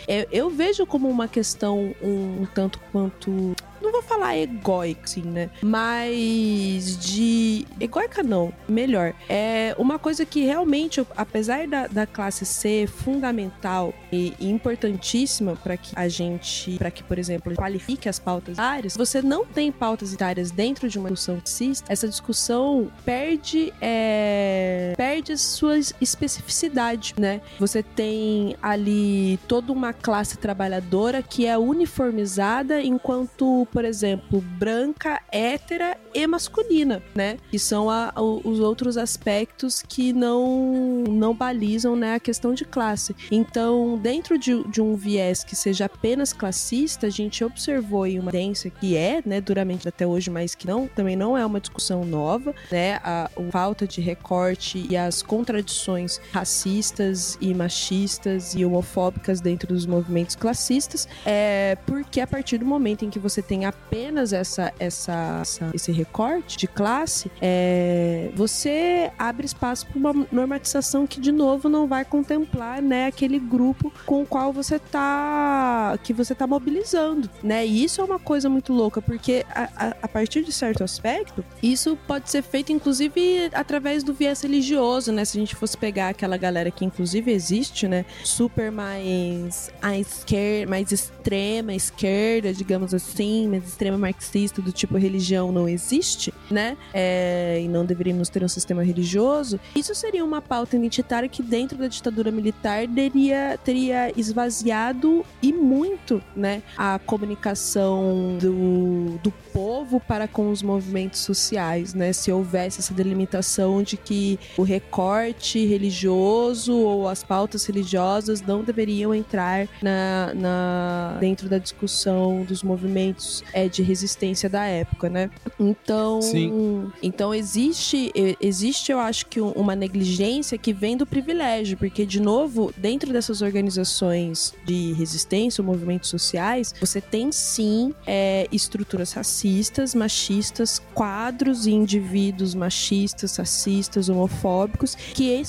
é, 0.08 0.28
eu 0.32 0.50
vejo 0.50 0.86
como 0.86 1.08
uma 1.08 1.28
questão 1.28 1.94
um, 2.02 2.42
um 2.42 2.48
tanto 2.54 2.80
quanto 2.92 3.56
não 3.86 3.92
vou 3.92 4.02
falar 4.02 4.38
egóica, 4.38 5.02
assim, 5.04 5.22
né? 5.22 5.50
Mas 5.62 6.98
de. 6.98 7.66
Egóica 7.80 8.24
não, 8.24 8.52
melhor. 8.68 9.14
É 9.30 9.76
uma 9.78 10.00
coisa 10.00 10.26
que 10.26 10.44
realmente, 10.44 11.06
apesar 11.16 11.68
da, 11.68 11.88
da 11.88 12.06
classe 12.06 12.46
ser 12.46 12.88
fundamental 12.88 13.94
e, 14.12 14.34
importantíssima 14.40 15.56
para 15.56 15.78
que 15.78 15.92
a 15.96 16.08
gente, 16.08 16.78
para 16.78 16.92
que, 16.92 17.04
por 17.04 17.18
exemplo, 17.18 17.56
qualifique 17.56 18.10
as 18.10 18.20
pautas 18.20 18.60
áreas, 18.60 18.96
você 18.96 19.22
não 19.22 19.46
tem 19.46 19.72
pautas 19.72 20.16
áreas 20.22 20.52
dentro 20.52 20.90
de 20.90 20.98
uma 20.98 21.10
discussão 21.10 21.42
cis, 21.46 21.84
essa 21.88 22.08
discussão 22.08 22.92
perde, 23.04 23.74
é, 23.82 24.94
perde 24.98 25.38
sua 25.38 25.78
especificidade, 25.78 27.14
né? 27.18 27.42
Você 27.60 27.84
tem 27.84 28.56
ali 28.62 29.40
toda 29.48 29.72
uma 29.72 29.94
classe 29.94 30.38
trabalhadora 30.38 31.22
que 31.22 31.46
é 31.46 31.58
uniformizada 31.58 32.82
enquanto 32.82 33.68
por 33.76 33.84
exemplo, 33.84 34.40
branca, 34.58 35.22
hétera 35.30 35.98
e 36.14 36.26
masculina, 36.26 37.04
né? 37.14 37.36
Que 37.52 37.60
são 37.60 37.90
a, 37.90 38.14
a, 38.16 38.22
os 38.22 38.62
outros 38.62 38.96
aspectos 38.96 39.82
que 39.82 40.14
não, 40.14 41.04
não 41.10 41.36
balizam 41.36 41.94
né, 41.94 42.16
a 42.16 42.20
questão 42.22 42.54
de 42.54 42.64
classe. 42.64 43.14
Então, 43.30 44.00
dentro 44.02 44.38
de, 44.38 44.64
de 44.70 44.82
um 44.82 44.96
viés 44.96 45.44
que 45.44 45.58
seja 45.58 45.88
apenas 45.88 46.32
classista, 46.32 47.08
a 47.08 47.10
gente 47.10 47.44
observou 47.44 48.08
em 48.08 48.18
uma 48.18 48.32
tendência 48.32 48.72
que 48.72 48.96
é, 48.96 49.22
né, 49.26 49.42
duramente 49.42 49.86
até 49.90 50.08
hoje, 50.08 50.30
mas 50.30 50.56
que 50.56 50.66
não, 50.66 50.88
também 50.88 51.18
não 51.18 51.38
é 51.38 51.46
uma 51.46 51.60
discussão 51.60 52.06
nova, 52.06 52.56
né? 52.72 53.02
A, 53.04 53.26
a 53.26 53.52
falta 53.52 53.86
de 53.86 54.00
recorte 54.00 54.88
e 54.90 54.96
as 54.96 55.22
contradições 55.22 56.22
racistas 56.32 57.38
e 57.42 57.54
machistas 57.54 58.56
e 58.56 58.64
homofóbicas 58.64 59.42
dentro 59.42 59.68
dos 59.68 59.86
movimentos 59.86 60.38
classistas, 60.38 61.10
é 61.26 61.78
porque 61.86 62.22
a 62.22 62.28
partir 62.28 62.58
do 62.58 62.66
momento 62.66 63.04
em 63.04 63.10
que 63.10 63.20
você 63.20 63.42
tem 63.42 63.55
apenas 63.64 64.34
essa, 64.34 64.74
essa, 64.80 65.40
essa 65.42 65.72
esse 65.74 65.92
recorte 65.92 66.58
de 66.58 66.68
classe, 66.68 67.32
é, 67.42 68.32
você 68.36 69.12
abre 69.18 69.46
espaço 69.46 69.86
para 69.88 69.98
uma 69.98 70.28
normatização 70.32 71.06
que, 71.06 71.20
de 71.20 71.32
novo, 71.32 71.70
não 71.70 71.88
vai 71.88 72.04
contemplar 72.04 72.82
né, 72.82 73.08
aquele 73.08 73.40
grupo 73.40 73.94
com 74.06 74.24
o 74.24 74.26
qual 74.26 74.52
você 74.52 74.80
tá 74.80 75.98
que 76.04 76.14
você 76.14 76.34
tá 76.34 76.48
mobilizando, 76.48 77.30
né? 77.44 77.66
E 77.66 77.84
isso 77.84 78.02
é 78.02 78.04
uma 78.04 78.20
coisa 78.20 78.50
muito 78.50 78.74
louca, 78.74 79.02
porque 79.02 79.46
a, 79.50 79.70
a, 79.76 79.96
a 80.04 80.08
partir 80.08 80.44
de 80.44 80.52
certo 80.52 80.84
aspecto, 80.84 81.46
isso 81.62 81.98
pode 82.08 82.30
ser 82.30 82.42
feito, 82.42 82.72
inclusive, 82.72 83.50
através 83.54 84.04
do 84.04 84.14
viés 84.14 84.42
religioso, 84.42 85.12
né? 85.12 85.24
Se 85.24 85.38
a 85.38 85.40
gente 85.40 85.56
fosse 85.56 85.78
pegar 85.78 86.10
aquela 86.10 86.38
galera 86.38 86.72
que, 86.72 86.84
inclusive, 86.84 87.32
existe, 87.32 87.88
né? 87.88 88.06
Super 88.24 88.72
mais 88.72 89.70
à 89.82 89.98
esquerda, 89.98 90.70
mais 90.70 90.92
extrema 90.92 91.74
esquerda, 91.74 92.54
digamos 92.54 92.94
assim, 92.94 93.45
mais 93.48 93.66
extrema 93.68 93.98
marxista, 93.98 94.62
do 94.62 94.72
tipo 94.72 94.98
religião 94.98 95.52
não 95.52 95.68
existe, 95.68 96.34
né? 96.50 96.78
É, 96.94 97.62
e 97.64 97.68
não 97.68 97.86
deveríamos 97.86 98.30
ter 98.30 98.44
um 98.44 98.48
sistema 98.48 98.84
religioso. 98.84 99.60
Isso 99.76 99.94
seria 99.96 100.24
uma 100.24 100.42
pauta 100.42 100.76
identitária 100.76 101.28
que 101.30 101.44
dentro 101.44 101.78
da 101.78 101.88
ditadura 101.88 102.32
militar 102.32 102.88
teria, 102.88 103.58
teria 103.64 104.12
esvaziado 104.18 105.26
e 105.42 105.52
muito, 105.54 106.22
né, 106.36 106.62
a 106.78 107.00
comunicação 107.00 108.38
do, 108.40 109.18
do 109.24 109.32
povo 109.54 110.00
para 110.00 110.28
com 110.28 110.52
os 110.52 110.62
movimentos 110.62 111.22
sociais, 111.22 111.94
né? 111.94 112.14
Se 112.14 112.32
houvesse 112.32 112.80
essa 112.80 112.94
delimitação 112.94 113.82
de 113.82 113.98
que 113.98 114.40
o 114.58 114.64
recorte 114.64 115.66
religioso 115.66 116.74
ou 116.76 117.08
as 117.08 117.24
pautas 117.24 117.66
religiosas 117.66 118.42
não 118.42 118.64
deveriam 118.64 119.14
entrar 119.14 119.68
na, 119.82 120.34
na 120.34 121.18
dentro 121.20 121.48
da 121.48 121.58
discussão 121.58 122.44
dos 122.44 122.64
movimentos 122.64 123.35
é, 123.54 123.68
de 123.68 123.82
resistência 123.82 124.50
da 124.50 124.66
época, 124.66 125.10
né? 125.10 125.30
Então, 125.60 126.22
Sim. 126.22 126.92
então 127.02 127.34
existe, 127.34 128.12
existe, 128.40 128.92
eu 128.92 129.00
acho 129.00 129.26
que 129.28 129.40
uma 129.40 129.76
negligência 129.76 130.58
que 130.58 130.74
vem 130.74 130.98
do 130.98 131.06
privilégio, 131.06 131.78
porque 131.78 132.06
de 132.06 132.20
novo, 132.20 132.74
dentro 132.78 133.12
dessas 133.12 133.42
organizações 133.42 134.54
de 134.66 134.94
resistência, 134.94 135.62
ou 135.62 135.66
movimentos 135.66 136.10
sociais, 136.10 136.74
você 136.80 137.00
tem 137.02 137.32
sim 137.32 137.94
é, 138.06 138.48
estruturas 138.52 139.14
racistas, 139.14 139.94
machistas, 139.96 140.82
quadros 140.94 141.66
e 141.66 141.72
indivíduos 141.72 142.56
machistas, 142.56 143.38
racistas, 143.38 144.10
homofóbicos, 144.10 144.96
que 144.96 145.42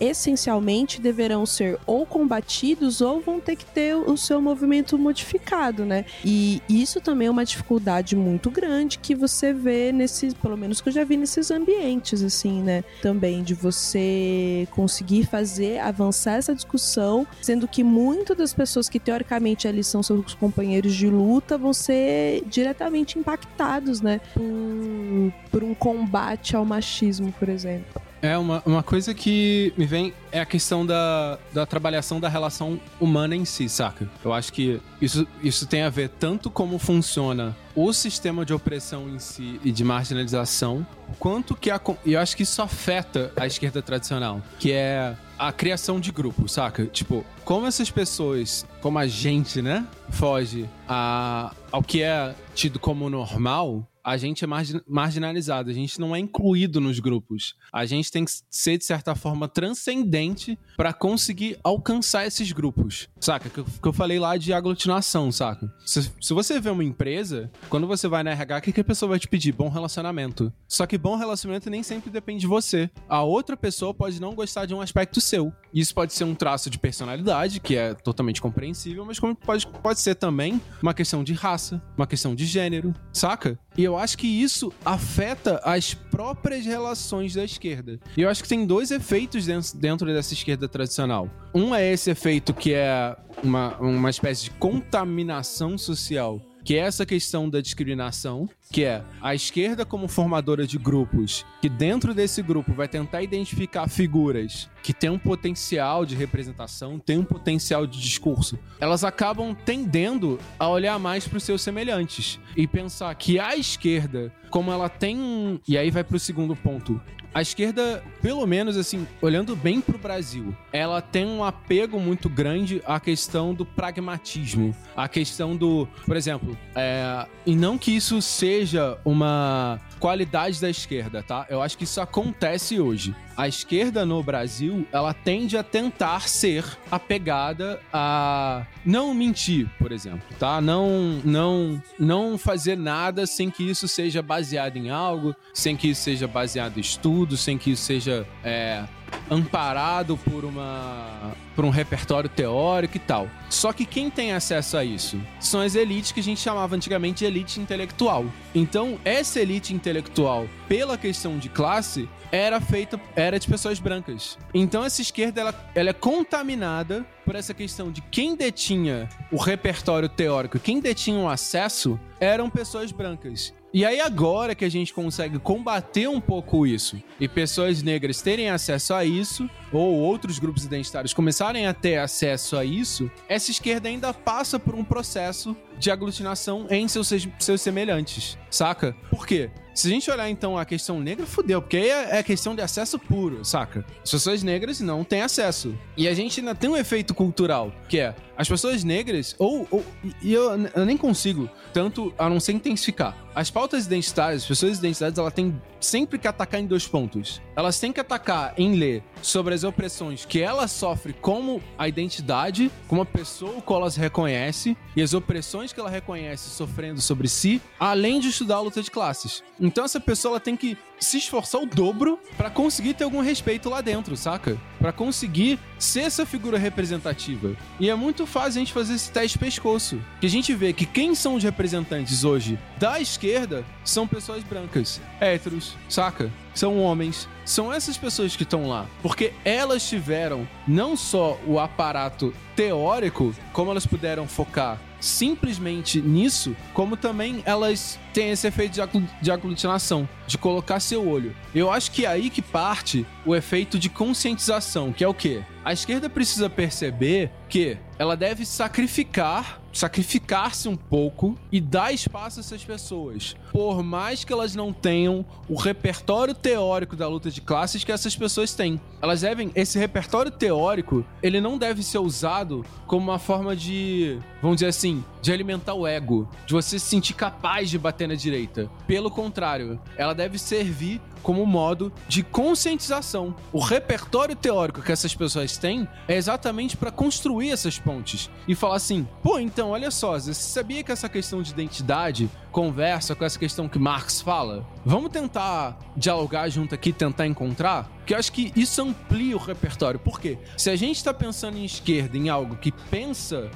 essencialmente 0.00 1.00
deverão 1.00 1.46
ser 1.46 1.78
ou 1.86 2.06
combatidos 2.06 3.00
ou 3.00 3.20
vão 3.20 3.40
ter 3.40 3.56
que 3.56 3.64
ter 3.64 3.94
o 3.94 4.16
seu 4.16 4.40
movimento 4.40 4.98
modificado, 4.98 5.84
né? 5.84 6.04
E 6.24 6.62
isso 6.68 7.00
também 7.00 7.15
é 7.24 7.30
uma 7.30 7.44
dificuldade 7.44 8.14
muito 8.14 8.50
grande 8.50 8.98
que 8.98 9.14
você 9.14 9.52
vê 9.52 9.92
nesses, 9.92 10.34
pelo 10.34 10.56
menos 10.56 10.80
que 10.80 10.88
eu 10.88 10.92
já 10.92 11.04
vi 11.04 11.16
nesses 11.16 11.50
ambientes, 11.50 12.22
assim, 12.22 12.62
né? 12.62 12.84
Também 13.02 13.42
de 13.42 13.54
você 13.54 14.68
conseguir 14.70 15.26
fazer 15.26 15.78
avançar 15.78 16.34
essa 16.34 16.54
discussão, 16.54 17.26
sendo 17.40 17.66
que 17.66 17.82
muitas 17.82 18.36
das 18.36 18.52
pessoas 18.54 18.88
que 18.88 19.00
teoricamente 19.00 19.66
ali 19.66 19.82
são 19.82 20.02
seus 20.02 20.34
companheiros 20.34 20.94
de 20.94 21.08
luta 21.08 21.56
vão 21.56 21.72
ser 21.72 22.44
diretamente 22.46 23.18
impactados, 23.18 24.00
né? 24.00 24.20
Por, 24.34 25.32
por 25.50 25.64
um 25.64 25.74
combate 25.74 26.56
ao 26.56 26.64
machismo, 26.64 27.32
por 27.32 27.48
exemplo. 27.48 28.05
É, 28.26 28.36
uma, 28.36 28.60
uma 28.66 28.82
coisa 28.82 29.14
que 29.14 29.72
me 29.76 29.86
vem 29.86 30.12
é 30.32 30.40
a 30.40 30.44
questão 30.44 30.84
da, 30.84 31.38
da 31.52 31.64
trabalhação 31.64 32.18
da 32.18 32.28
relação 32.28 32.80
humana 32.98 33.36
em 33.36 33.44
si, 33.44 33.68
saca? 33.68 34.08
Eu 34.24 34.32
acho 34.32 34.52
que 34.52 34.80
isso, 35.00 35.24
isso 35.44 35.64
tem 35.64 35.82
a 35.82 35.88
ver 35.88 36.08
tanto 36.08 36.50
como 36.50 36.76
funciona 36.76 37.56
o 37.72 37.92
sistema 37.92 38.44
de 38.44 38.52
opressão 38.52 39.08
em 39.08 39.20
si 39.20 39.60
e 39.62 39.70
de 39.70 39.84
marginalização, 39.84 40.84
quanto 41.20 41.54
que 41.54 41.70
a. 41.70 41.80
E 42.04 42.14
eu 42.14 42.20
acho 42.20 42.36
que 42.36 42.42
isso 42.42 42.60
afeta 42.60 43.32
a 43.36 43.46
esquerda 43.46 43.80
tradicional, 43.80 44.42
que 44.58 44.72
é 44.72 45.14
a 45.38 45.52
criação 45.52 46.00
de 46.00 46.10
grupos, 46.10 46.52
saca? 46.52 46.84
Tipo, 46.86 47.24
como 47.44 47.66
essas 47.66 47.90
pessoas, 47.90 48.66
como 48.80 48.98
a 48.98 49.06
gente, 49.06 49.62
né, 49.62 49.86
foge 50.10 50.68
a, 50.88 51.54
ao 51.70 51.82
que 51.82 52.02
é 52.02 52.34
tido 52.54 52.80
como 52.80 53.08
normal, 53.08 53.86
a 54.06 54.16
gente 54.16 54.44
é 54.44 54.48
marginalizado, 54.86 55.68
a 55.68 55.72
gente 55.72 56.00
não 56.00 56.14
é 56.14 56.20
incluído 56.20 56.80
nos 56.80 57.00
grupos. 57.00 57.56
A 57.72 57.84
gente 57.84 58.12
tem 58.12 58.24
que 58.24 58.30
ser, 58.48 58.78
de 58.78 58.84
certa 58.84 59.16
forma, 59.16 59.48
transcendente 59.48 60.56
para 60.76 60.92
conseguir 60.92 61.58
alcançar 61.64 62.24
esses 62.24 62.52
grupos. 62.52 63.08
Saca? 63.18 63.50
Que 63.50 63.58
eu, 63.58 63.64
que 63.64 63.88
eu 63.88 63.92
falei 63.92 64.20
lá 64.20 64.36
de 64.36 64.52
aglutinação, 64.52 65.32
saca? 65.32 65.74
Se, 65.84 66.08
se, 66.20 66.32
você 66.32 66.60
vê 66.60 66.70
uma 66.70 66.84
empresa, 66.84 67.50
quando 67.68 67.88
você 67.88 68.06
vai 68.06 68.22
na 68.22 68.30
RH, 68.30 68.58
o 68.58 68.62
que, 68.62 68.72
que 68.74 68.80
a 68.80 68.84
pessoa 68.84 69.10
vai 69.10 69.18
te 69.18 69.26
pedir? 69.26 69.50
Bom 69.50 69.68
relacionamento. 69.68 70.52
Só 70.68 70.86
que 70.86 70.96
bom 70.96 71.16
relacionamento 71.16 71.68
nem 71.68 71.82
sempre 71.82 72.08
depende 72.08 72.42
de 72.42 72.46
você. 72.46 72.88
A 73.08 73.24
outra 73.24 73.56
pessoa 73.56 73.92
pode 73.92 74.20
não 74.20 74.36
gostar 74.36 74.66
de 74.66 74.74
um 74.74 74.80
aspecto 74.80 75.20
seu. 75.20 75.52
Isso 75.74 75.92
pode 75.92 76.12
ser 76.12 76.22
um 76.22 76.34
traço 76.34 76.70
de 76.70 76.78
personalidade, 76.78 77.58
que 77.58 77.74
é 77.74 77.92
totalmente 77.92 78.40
compreensível, 78.40 79.04
mas 79.04 79.18
como 79.18 79.34
pode, 79.34 79.66
pode 79.66 79.98
ser 79.98 80.14
também 80.14 80.60
uma 80.80 80.94
questão 80.94 81.24
de 81.24 81.32
raça, 81.32 81.82
uma 81.96 82.06
questão 82.06 82.36
de 82.36 82.46
gênero, 82.46 82.94
saca? 83.12 83.58
E 83.76 83.84
eu 83.84 83.96
acho 83.98 84.16
que 84.16 84.26
isso 84.26 84.72
afeta 84.84 85.60
as 85.62 85.92
próprias 85.92 86.64
relações 86.64 87.34
da 87.34 87.44
esquerda. 87.44 88.00
E 88.16 88.22
eu 88.22 88.30
acho 88.30 88.42
que 88.42 88.48
tem 88.48 88.64
dois 88.64 88.90
efeitos 88.90 89.46
dentro 89.74 90.06
dessa 90.06 90.32
esquerda 90.32 90.66
tradicional. 90.66 91.30
Um 91.54 91.74
é 91.74 91.92
esse 91.92 92.10
efeito 92.10 92.54
que 92.54 92.72
é 92.72 93.14
uma, 93.42 93.76
uma 93.76 94.10
espécie 94.10 94.44
de 94.44 94.50
contaminação 94.52 95.76
social 95.76 96.40
que 96.66 96.74
é 96.74 96.78
essa 96.78 97.06
questão 97.06 97.48
da 97.48 97.60
discriminação, 97.60 98.50
que 98.72 98.82
é 98.82 99.00
a 99.22 99.36
esquerda 99.36 99.86
como 99.86 100.08
formadora 100.08 100.66
de 100.66 100.76
grupos, 100.76 101.46
que 101.62 101.68
dentro 101.68 102.12
desse 102.12 102.42
grupo 102.42 102.72
vai 102.72 102.88
tentar 102.88 103.22
identificar 103.22 103.88
figuras 103.88 104.68
que 104.82 104.92
têm 104.92 105.08
um 105.08 105.18
potencial 105.18 106.04
de 106.04 106.16
representação, 106.16 106.98
têm 106.98 107.18
um 107.18 107.24
potencial 107.24 107.86
de 107.86 108.00
discurso. 108.00 108.58
Elas 108.80 109.04
acabam 109.04 109.54
tendendo 109.54 110.40
a 110.58 110.68
olhar 110.68 110.98
mais 110.98 111.28
para 111.28 111.36
os 111.36 111.44
seus 111.44 111.62
semelhantes 111.62 112.40
e 112.56 112.66
pensar 112.66 113.14
que 113.14 113.38
a 113.38 113.56
esquerda, 113.56 114.32
como 114.50 114.72
ela 114.72 114.88
tem, 114.88 115.60
e 115.68 115.78
aí 115.78 115.92
vai 115.92 116.02
para 116.02 116.16
o 116.16 116.20
segundo 116.20 116.56
ponto, 116.56 117.00
a 117.36 117.42
esquerda, 117.42 118.02
pelo 118.22 118.46
menos 118.46 118.78
assim, 118.78 119.06
olhando 119.20 119.54
bem 119.54 119.78
pro 119.78 119.98
Brasil, 119.98 120.56
ela 120.72 121.02
tem 121.02 121.26
um 121.26 121.44
apego 121.44 122.00
muito 122.00 122.30
grande 122.30 122.80
à 122.86 122.98
questão 122.98 123.52
do 123.52 123.62
pragmatismo, 123.62 124.74
à 124.96 125.06
questão 125.06 125.54
do, 125.54 125.86
por 126.06 126.16
exemplo, 126.16 126.56
é, 126.74 127.26
e 127.44 127.54
não 127.54 127.76
que 127.76 127.94
isso 127.94 128.22
seja 128.22 128.96
uma 129.04 129.78
qualidade 130.00 130.58
da 130.62 130.70
esquerda, 130.70 131.22
tá? 131.22 131.46
Eu 131.50 131.60
acho 131.60 131.76
que 131.76 131.84
isso 131.84 132.00
acontece 132.00 132.80
hoje. 132.80 133.14
A 133.36 133.46
esquerda 133.46 134.06
no 134.06 134.22
Brasil, 134.22 134.86
ela 134.90 135.12
tende 135.12 135.56
a 135.56 135.62
tentar 135.62 136.28
ser 136.28 136.64
apegada 136.90 137.80
a 137.92 138.66
não 138.84 139.12
mentir, 139.12 139.68
por 139.78 139.92
exemplo, 139.92 140.22
tá? 140.38 140.60
Não 140.60 141.20
não 141.24 141.82
não 141.98 142.38
fazer 142.38 142.76
nada 142.76 143.26
sem 143.26 143.50
que 143.50 143.68
isso 143.68 143.86
seja 143.86 144.22
baseado 144.22 144.76
em 144.76 144.90
algo, 144.90 145.34
sem 145.52 145.76
que 145.76 145.88
isso 145.88 146.02
seja 146.02 146.26
baseado 146.26 146.78
em 146.78 146.80
estudo, 146.80 147.36
sem 147.36 147.58
que 147.58 147.72
isso 147.72 147.82
seja 147.82 148.26
é, 148.42 148.84
amparado 149.30 150.16
por 150.16 150.44
uma 150.44 151.32
por 151.54 151.64
um 151.64 151.70
repertório 151.70 152.28
teórico 152.28 152.96
e 152.96 153.00
tal. 153.00 153.30
Só 153.48 153.72
que 153.72 153.86
quem 153.86 154.10
tem 154.10 154.32
acesso 154.32 154.76
a 154.76 154.84
isso 154.84 155.18
são 155.40 155.60
as 155.60 155.74
elites 155.74 156.12
que 156.12 156.20
a 156.20 156.22
gente 156.22 156.40
chamava 156.40 156.76
antigamente 156.76 157.20
de 157.20 157.24
elite 157.24 157.58
intelectual. 157.58 158.26
Então, 158.54 158.98
essa 159.04 159.40
elite 159.40 159.72
intelectual, 159.72 160.46
pela 160.68 160.98
questão 160.98 161.38
de 161.38 161.48
classe, 161.48 162.06
era 162.30 162.60
feita 162.60 163.00
era 163.14 163.38
de 163.38 163.48
pessoas 163.48 163.78
brancas. 163.78 164.38
Então 164.52 164.84
essa 164.84 165.00
esquerda 165.00 165.40
ela, 165.40 165.70
ela 165.74 165.90
é 165.90 165.92
contaminada 165.92 167.06
por 167.24 167.34
essa 167.34 167.54
questão 167.54 167.90
de 167.90 168.00
quem 168.02 168.36
detinha 168.36 169.08
o 169.30 169.36
repertório 169.36 170.08
teórico, 170.08 170.58
quem 170.58 170.80
detinha 170.80 171.18
o 171.18 171.28
acesso 171.28 171.98
eram 172.20 172.50
pessoas 172.50 172.92
brancas. 172.92 173.54
E 173.76 173.84
aí 173.84 174.00
agora 174.00 174.54
que 174.54 174.64
a 174.64 174.70
gente 174.70 174.94
consegue 174.94 175.38
combater 175.38 176.08
um 176.08 176.18
pouco 176.18 176.66
isso 176.66 176.98
e 177.20 177.28
pessoas 177.28 177.82
negras 177.82 178.22
terem 178.22 178.48
acesso 178.48 178.94
a 178.94 179.04
isso, 179.04 179.50
ou 179.70 179.98
outros 179.98 180.38
grupos 180.38 180.64
identitários 180.64 181.12
começarem 181.12 181.66
a 181.66 181.74
ter 181.74 181.98
acesso 181.98 182.56
a 182.56 182.64
isso, 182.64 183.10
essa 183.28 183.50
esquerda 183.50 183.90
ainda 183.90 184.14
passa 184.14 184.58
por 184.58 184.74
um 184.74 184.82
processo 184.82 185.54
de 185.78 185.90
aglutinação 185.90 186.66
em 186.70 186.88
seus, 186.88 187.12
seus 187.38 187.60
semelhantes, 187.60 188.38
saca? 188.50 188.94
Por 189.10 189.26
quê? 189.26 189.50
Se 189.76 189.88
a 189.88 189.90
gente 189.90 190.10
olhar 190.10 190.30
então 190.30 190.56
a 190.56 190.64
questão 190.64 190.98
negra, 190.98 191.26
fudeu, 191.26 191.60
porque 191.60 191.76
aí 191.76 191.90
é, 191.90 192.16
é 192.16 192.22
questão 192.22 192.54
de 192.54 192.62
acesso 192.62 192.98
puro, 192.98 193.44
saca? 193.44 193.84
As 194.02 194.10
pessoas 194.10 194.42
negras 194.42 194.80
não 194.80 195.04
têm 195.04 195.20
acesso. 195.20 195.78
E 195.94 196.08
a 196.08 196.14
gente 196.14 196.40
ainda 196.40 196.54
tem 196.54 196.70
um 196.70 196.76
efeito 196.78 197.12
cultural, 197.12 197.70
que 197.86 197.98
é 197.98 198.14
as 198.38 198.48
pessoas 198.48 198.82
negras, 198.82 199.36
ou. 199.38 199.68
ou 199.70 199.84
e 200.22 200.32
eu, 200.32 200.66
eu, 200.74 200.86
nem 200.86 200.96
consigo 200.96 201.50
tanto 201.74 202.10
a 202.16 202.26
não 202.26 202.40
ser 202.40 202.52
intensificar. 202.52 203.14
As 203.34 203.50
pautas 203.50 203.84
identitárias, 203.84 204.42
as 204.42 204.48
pessoas 204.48 204.78
identitárias, 204.78 205.18
ela 205.18 205.30
tem 205.30 205.60
sempre 205.80 206.18
que 206.18 206.28
atacar 206.28 206.60
em 206.60 206.66
dois 206.66 206.86
pontos. 206.86 207.40
Elas 207.54 207.78
têm 207.78 207.92
que 207.92 208.00
atacar 208.00 208.54
em 208.56 208.74
ler 208.74 209.02
sobre 209.22 209.54
as 209.54 209.64
opressões 209.64 210.24
que 210.24 210.40
ela 210.40 210.68
sofre 210.68 211.12
como 211.12 211.62
a 211.78 211.88
identidade, 211.88 212.70
como 212.88 213.02
a 213.02 213.06
pessoa 213.06 213.60
que 213.60 213.72
ela 213.72 213.90
se 213.90 214.00
reconhece, 214.00 214.76
e 214.94 215.02
as 215.02 215.14
opressões 215.14 215.72
que 215.72 215.80
ela 215.80 215.90
reconhece 215.90 216.50
sofrendo 216.50 217.00
sobre 217.00 217.28
si, 217.28 217.60
além 217.78 218.20
de 218.20 218.28
estudar 218.28 218.56
a 218.56 218.60
luta 218.60 218.82
de 218.82 218.90
classes. 218.90 219.42
Então 219.60 219.84
essa 219.84 220.00
pessoa 220.00 220.32
ela 220.32 220.40
tem 220.40 220.56
que 220.56 220.76
se 220.98 221.18
esforçar 221.18 221.60
o 221.60 221.66
dobro 221.66 222.18
para 222.36 222.50
conseguir 222.50 222.94
ter 222.94 223.04
algum 223.04 223.20
respeito 223.20 223.68
lá 223.68 223.80
dentro, 223.80 224.16
saca? 224.16 224.58
Para 224.78 224.92
conseguir 224.92 225.58
ser 225.78 226.00
essa 226.00 226.26
figura 226.26 226.58
representativa. 226.58 227.56
E 227.78 227.90
é 227.90 227.94
muito 227.94 228.26
fácil 228.26 228.58
a 228.58 228.64
gente 228.64 228.72
fazer 228.72 228.94
esse 228.94 229.10
teste 229.10 229.38
pescoço. 229.38 230.00
Que 230.20 230.26
a 230.26 230.30
gente 230.30 230.54
vê 230.54 230.72
que 230.72 230.86
quem 230.86 231.14
são 231.14 231.34
os 231.34 231.42
representantes 231.42 232.24
hoje 232.24 232.58
da 232.78 233.00
esquerda 233.00 233.64
são 233.84 234.06
pessoas 234.06 234.42
brancas, 234.42 235.00
héteros, 235.20 235.74
saca? 235.88 236.30
são 236.56 236.78
homens, 236.78 237.28
são 237.44 237.72
essas 237.72 237.96
pessoas 237.96 238.34
que 238.34 238.42
estão 238.42 238.66
lá. 238.66 238.86
Porque 239.02 239.32
elas 239.44 239.86
tiveram 239.88 240.48
não 240.66 240.96
só 240.96 241.38
o 241.46 241.60
aparato 241.60 242.34
teórico, 242.54 243.34
como 243.52 243.70
elas 243.70 243.86
puderam 243.86 244.26
focar 244.26 244.80
simplesmente 245.00 246.00
nisso, 246.00 246.56
como 246.72 246.96
também 246.96 247.42
elas 247.44 247.98
têm 248.12 248.30
esse 248.30 248.46
efeito 248.46 248.72
de, 248.72 248.80
aglu 248.80 249.02
de 249.20 249.30
aglutinação, 249.30 250.08
de 250.26 250.38
colocar 250.38 250.80
seu 250.80 251.06
olho. 251.06 251.34
Eu 251.54 251.70
acho 251.70 251.90
que 251.90 252.04
é 252.04 252.08
aí 252.08 252.30
que 252.30 252.42
parte 252.42 253.06
o 253.24 253.34
efeito 253.34 253.78
de 253.78 253.88
conscientização, 253.88 254.92
que 254.92 255.04
é 255.04 255.08
o 255.08 255.14
quê? 255.14 255.42
A 255.64 255.72
esquerda 255.72 256.08
precisa 256.08 256.48
perceber 256.48 257.30
que 257.48 257.76
ela 257.98 258.16
deve 258.16 258.46
sacrificar 258.46 259.60
sacrificar-se 259.76 260.68
um 260.68 260.76
pouco 260.76 261.36
e 261.52 261.60
dar 261.60 261.92
espaço 261.92 262.40
a 262.40 262.42
essas 262.42 262.64
pessoas. 262.64 263.36
Por 263.52 263.82
mais 263.82 264.24
que 264.24 264.32
elas 264.32 264.54
não 264.54 264.72
tenham 264.72 265.24
o 265.48 265.54
repertório 265.54 266.34
teórico 266.34 266.96
da 266.96 267.06
luta 267.06 267.30
de 267.30 267.40
classes 267.40 267.84
que 267.84 267.92
essas 267.92 268.16
pessoas 268.16 268.54
têm. 268.54 268.80
Elas 269.02 269.20
devem. 269.20 269.50
Esse 269.54 269.78
repertório 269.78 270.30
teórico, 270.30 271.04
ele 271.22 271.40
não 271.40 271.58
deve 271.58 271.82
ser 271.82 271.98
usado 271.98 272.64
como 272.86 273.10
uma 273.10 273.18
forma 273.18 273.54
de. 273.54 274.18
Vamos 274.46 274.58
dizer 274.58 274.68
assim, 274.68 275.04
de 275.20 275.32
alimentar 275.32 275.74
o 275.74 275.88
ego, 275.88 276.28
de 276.46 276.54
você 276.54 276.78
se 276.78 276.86
sentir 276.86 277.14
capaz 277.14 277.68
de 277.68 277.76
bater 277.76 278.06
na 278.06 278.14
direita. 278.14 278.70
Pelo 278.86 279.10
contrário, 279.10 279.76
ela 279.96 280.14
deve 280.14 280.38
servir 280.38 281.00
como 281.20 281.44
modo 281.44 281.92
de 282.06 282.22
conscientização. 282.22 283.34
O 283.52 283.58
repertório 283.58 284.36
teórico 284.36 284.80
que 284.80 284.92
essas 284.92 285.12
pessoas 285.12 285.56
têm 285.56 285.88
é 286.06 286.14
exatamente 286.14 286.76
para 286.76 286.92
construir 286.92 287.50
essas 287.50 287.76
pontes 287.76 288.30
e 288.46 288.54
falar 288.54 288.76
assim: 288.76 289.08
pô, 289.20 289.40
então 289.40 289.70
olha 289.70 289.90
só, 289.90 290.16
você 290.16 290.32
sabia 290.32 290.84
que 290.84 290.92
essa 290.92 291.08
questão 291.08 291.42
de 291.42 291.50
identidade 291.50 292.30
conversa 292.56 293.14
com 293.14 293.22
essa 293.22 293.38
questão 293.38 293.68
que 293.68 293.78
Marx 293.78 294.22
fala? 294.22 294.66
Vamos 294.82 295.10
tentar 295.10 295.78
dialogar 295.94 296.48
junto 296.48 296.74
aqui, 296.74 296.90
tentar 296.90 297.26
encontrar? 297.26 297.86
Que 298.06 298.14
eu 298.14 298.18
acho 298.18 298.32
que 298.32 298.50
isso 298.56 298.80
amplia 298.80 299.36
o 299.36 299.38
repertório. 299.38 300.00
Por 300.00 300.18
quê? 300.18 300.38
Se 300.56 300.70
a 300.70 300.76
gente 300.76 300.96
está 300.96 301.12
pensando 301.12 301.58
em 301.58 301.66
esquerda, 301.66 302.16
em 302.16 302.30
algo 302.30 302.56
que 302.56 302.72
pensa, 302.72 303.50